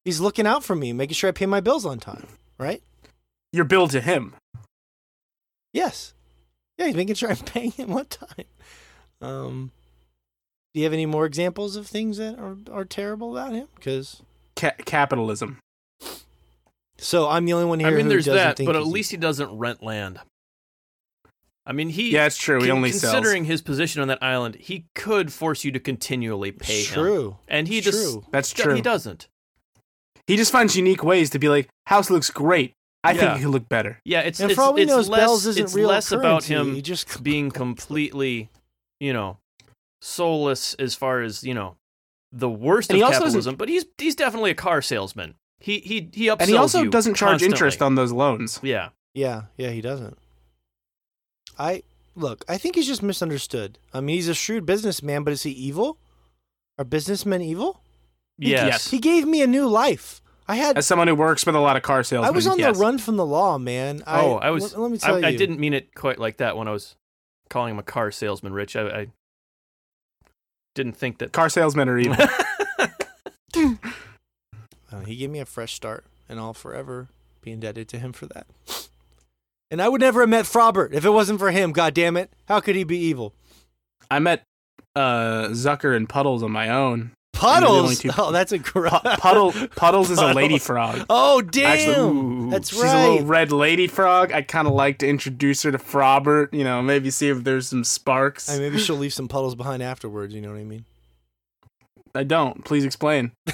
[0.04, 2.26] He's looking out for me, making sure I pay my bills on time.
[2.56, 2.82] Right?
[3.52, 4.34] Your bill to him.
[5.74, 6.14] Yes.
[6.78, 8.46] Yeah, he's making sure I'm paying him on time.
[9.20, 9.70] Um,
[10.72, 13.68] do you have any more examples of things that are, are terrible about him?
[13.76, 14.22] Because
[14.56, 15.58] Ca- capitalism.
[16.98, 17.88] so I'm the only one here.
[17.88, 20.20] I mean, who there's doesn't that, but at least he doesn't rent land.
[21.66, 22.60] I mean, he Yeah, it's true.
[22.60, 23.14] He con- only sells.
[23.14, 26.94] considering his position on that island, he could force you to continually pay It's him.
[27.02, 27.36] true.
[27.48, 28.24] and he It's just true.
[28.30, 28.74] That's d- true.
[28.74, 29.28] he doesn't.
[30.26, 32.72] He just finds unique ways to be like, "House looks great.
[33.04, 33.20] I Yeah.
[33.20, 35.20] think he could look better." Yeah, it's And it's, for all we it's know, less,
[35.20, 38.50] Bells isn't it's real less about him He just being completely,
[39.00, 39.38] you know,
[40.02, 41.76] soulless as far as you know
[42.32, 43.54] the worst And of capitalism.
[43.56, 45.34] But he's he's definitely a car salesman.
[45.60, 47.54] He he he upsells And he also you doesn't charge constantly.
[47.54, 48.58] interest on those loans.
[48.62, 50.18] Yeah, Yeah, yeah, he doesn't.
[51.58, 51.82] I
[52.14, 52.44] look.
[52.48, 53.78] I think he's just misunderstood.
[53.92, 55.98] I mean, he's a shrewd businessman, but is he evil?
[56.78, 57.80] Are businessmen evil?
[58.36, 58.66] yes.
[58.66, 58.90] yes.
[58.90, 60.20] He gave me a new life.
[60.46, 60.78] I had.
[60.78, 62.26] As someone who works with a lot of car sales.
[62.26, 62.76] I was on yes.
[62.76, 64.02] the run from the law, man.
[64.06, 64.72] I, oh, I was.
[64.72, 65.26] Let, let me I, tell you.
[65.26, 66.96] I didn't mean it quite like that when I was
[67.48, 68.76] calling him a car salesman, Rich.
[68.76, 69.06] I, I
[70.74, 71.32] didn't think that.
[71.32, 72.16] Car salesmen are evil.
[74.92, 77.08] Uh, he gave me a fresh start, and I'll forever
[77.40, 78.46] be indebted to him for that.
[79.70, 81.72] And I would never have met Frobert if it wasn't for him.
[81.72, 82.32] God damn it!
[82.46, 83.34] How could he be evil?
[84.08, 84.44] I met
[84.94, 87.12] uh, Zucker and Puddles on my own.
[87.44, 88.06] Puddles.
[88.18, 91.04] Oh, that's a gr- Pu- Puddle Puddles is a lady frog.
[91.10, 91.66] Oh damn!
[91.66, 92.94] Actually, ooh, that's she's right.
[92.94, 94.32] a little red lady frog.
[94.32, 96.52] I'd kind of like to introduce her to Frobert.
[96.52, 98.48] You know, maybe see if there's some sparks.
[98.48, 100.34] I mean, maybe she'll leave some puddles behind afterwards.
[100.34, 100.84] You know what I mean?
[102.14, 102.64] I don't.
[102.64, 103.32] Please explain.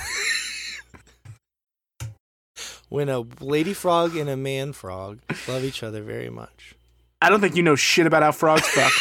[2.91, 6.75] When a lady frog and a man frog love each other very much.
[7.23, 8.93] I don't think you know shit about how frogs fuck.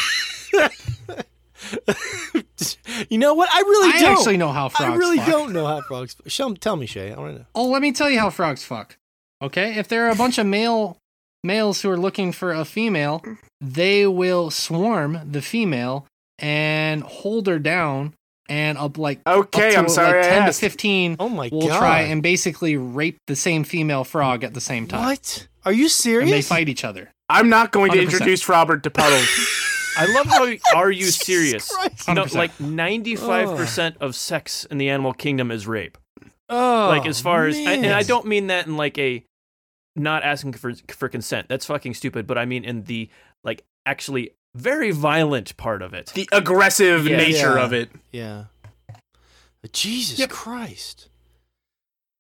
[3.09, 3.49] you know what?
[3.51, 4.17] I really I don't.
[4.17, 5.27] actually know how frogs I really fuck.
[5.27, 6.15] don't know how frogs.
[6.27, 7.11] Show, tell me, Shay.
[7.11, 7.45] I want to know.
[7.55, 8.97] Oh, let me tell you how frogs fuck.
[9.41, 10.97] Okay, if there are a bunch of male
[11.43, 13.23] males who are looking for a female,
[13.61, 16.05] they will swarm the female
[16.37, 18.13] and hold her down,
[18.49, 21.15] and up like Okay, up to I'm sorry like I ten to fifteen.
[21.19, 21.79] Oh my will god!
[21.79, 25.47] try and basically rape the same female frog at the same time, what?
[25.65, 26.23] Are you serious?
[26.29, 27.09] and they fight each other.
[27.29, 28.01] I'm not going to 100%.
[28.01, 29.27] introduce Frobert to Puddles.
[29.99, 30.45] I love how
[30.75, 31.69] are you serious?
[31.75, 32.07] Christ.
[32.07, 32.35] You know, 100%.
[32.35, 35.97] like ninety-five percent of sex in the animal kingdom is rape.
[36.49, 39.23] Oh, like as far as, and I don't mean that in like a
[39.95, 41.47] not asking for for consent.
[41.49, 42.25] That's fucking stupid.
[42.27, 43.09] But I mean in the
[43.43, 46.07] like actually very violent part of it.
[46.15, 47.17] the aggressive Yeah.
[47.17, 47.63] nature Yeah.
[47.65, 47.89] of it.
[48.11, 48.45] Yeah.
[49.73, 50.29] Jesus Yep.
[50.29, 51.08] Christ.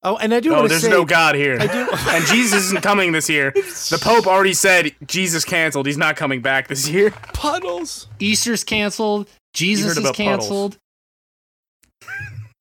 [0.01, 1.57] Oh, and I do Oh, there's say, no God here.
[1.59, 1.87] I do.
[2.09, 3.51] and Jesus isn't coming this year.
[3.51, 5.85] The Pope already said Jesus canceled.
[5.87, 7.11] He's not coming back this year.
[7.33, 9.27] puddles, Easter's canceled.
[9.53, 10.39] Jesus is about puddles.
[10.39, 10.77] canceled.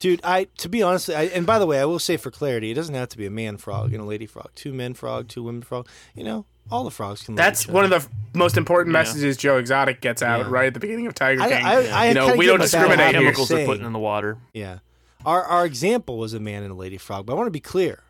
[0.00, 0.20] dude.
[0.24, 2.74] I to be honest, I, and by the way, I will say for clarity, it
[2.74, 4.50] doesn't have to be a man frog and a lady frog.
[4.54, 5.86] Two men frog, two women frog.
[6.16, 7.34] You know, all the frogs can.
[7.36, 7.96] That's each one other.
[7.96, 9.00] of the f- most important Yeah.
[9.00, 10.46] messages Joe Exotic gets out Yeah.
[10.50, 11.64] right at the beginning of Tiger I, King.
[11.66, 13.30] I, I You know, we don't discriminate habit of here.
[13.30, 14.38] Chemicals they're saying- putting in the water.
[14.52, 14.78] Yeah.
[15.24, 17.60] Our our example was a man and a lady frog, but I want to be
[17.60, 18.02] clear.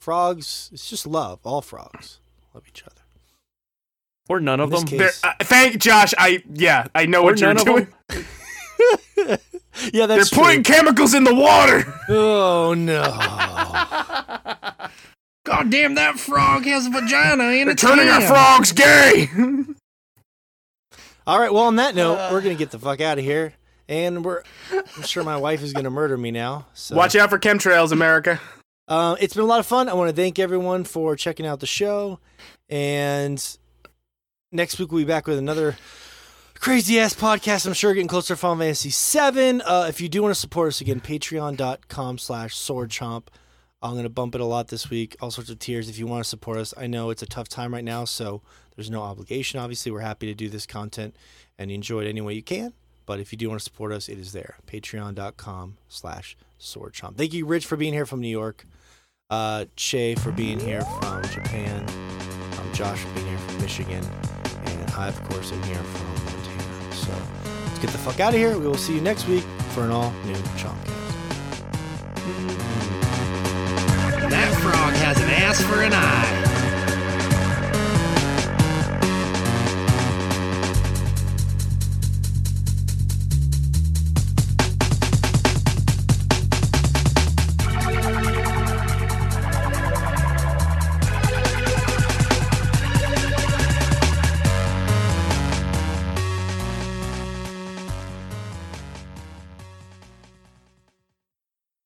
[0.00, 1.40] Frogs, it's just love.
[1.44, 2.20] All frogs
[2.54, 2.94] love each other.
[4.28, 4.84] Or none of them.
[4.84, 6.14] case- uh, thank Josh.
[6.18, 7.88] I yeah, I know what you're none of doing.
[8.08, 8.24] them.
[9.92, 11.92] yeah, They're that's putting chemicals in the water.
[12.08, 13.02] Oh no!
[15.44, 19.28] God damn, that frog has a vagina and They're it's turning our frogs gay.
[21.26, 21.52] All right.
[21.52, 22.28] Well, on that note, Uh.
[22.32, 23.54] we're gonna get the fuck out of here,
[23.88, 24.42] and we're.
[24.72, 26.66] I'm sure my wife is gonna murder me now.
[26.74, 26.96] So.
[26.96, 28.40] Watch out for chemtrails, America.
[28.86, 29.88] Uh, it's been a lot of fun.
[29.88, 32.20] I want to thank everyone for checking out the show,
[32.68, 33.42] and
[34.52, 35.76] next week we'll be back with another
[36.54, 37.66] crazy ass podcast.
[37.66, 39.62] I'm sure getting closer to Final Fantasy Seven.
[39.62, 43.24] Uh, if you do want to support us again, Patreon.com/slash SwordChomp.
[43.80, 45.16] I'm gonna bump it a lot this week.
[45.20, 45.88] All sorts of tiers.
[45.88, 48.42] If you want to support us, I know it's a tough time right now, so
[48.74, 49.60] there's no obligation.
[49.60, 51.16] Obviously, we're happy to do this content
[51.58, 52.72] and you enjoy it any way you can.
[53.08, 54.56] But if you do want to support us, it is there.
[54.66, 57.16] Patreon.com/slash SwordChomp.
[57.16, 58.66] Thank you, Rich, for being here from New York
[59.30, 61.84] uh, Shay for being here from Japan,
[62.58, 64.04] um, Josh for being here from Michigan,
[64.66, 66.94] and I, of course, am here from Montana.
[66.94, 67.12] So
[67.66, 68.58] let's get the fuck out of here.
[68.58, 70.94] We will see you next week for an all new Chompcast.
[74.30, 76.47] That frog has an ass for an eye.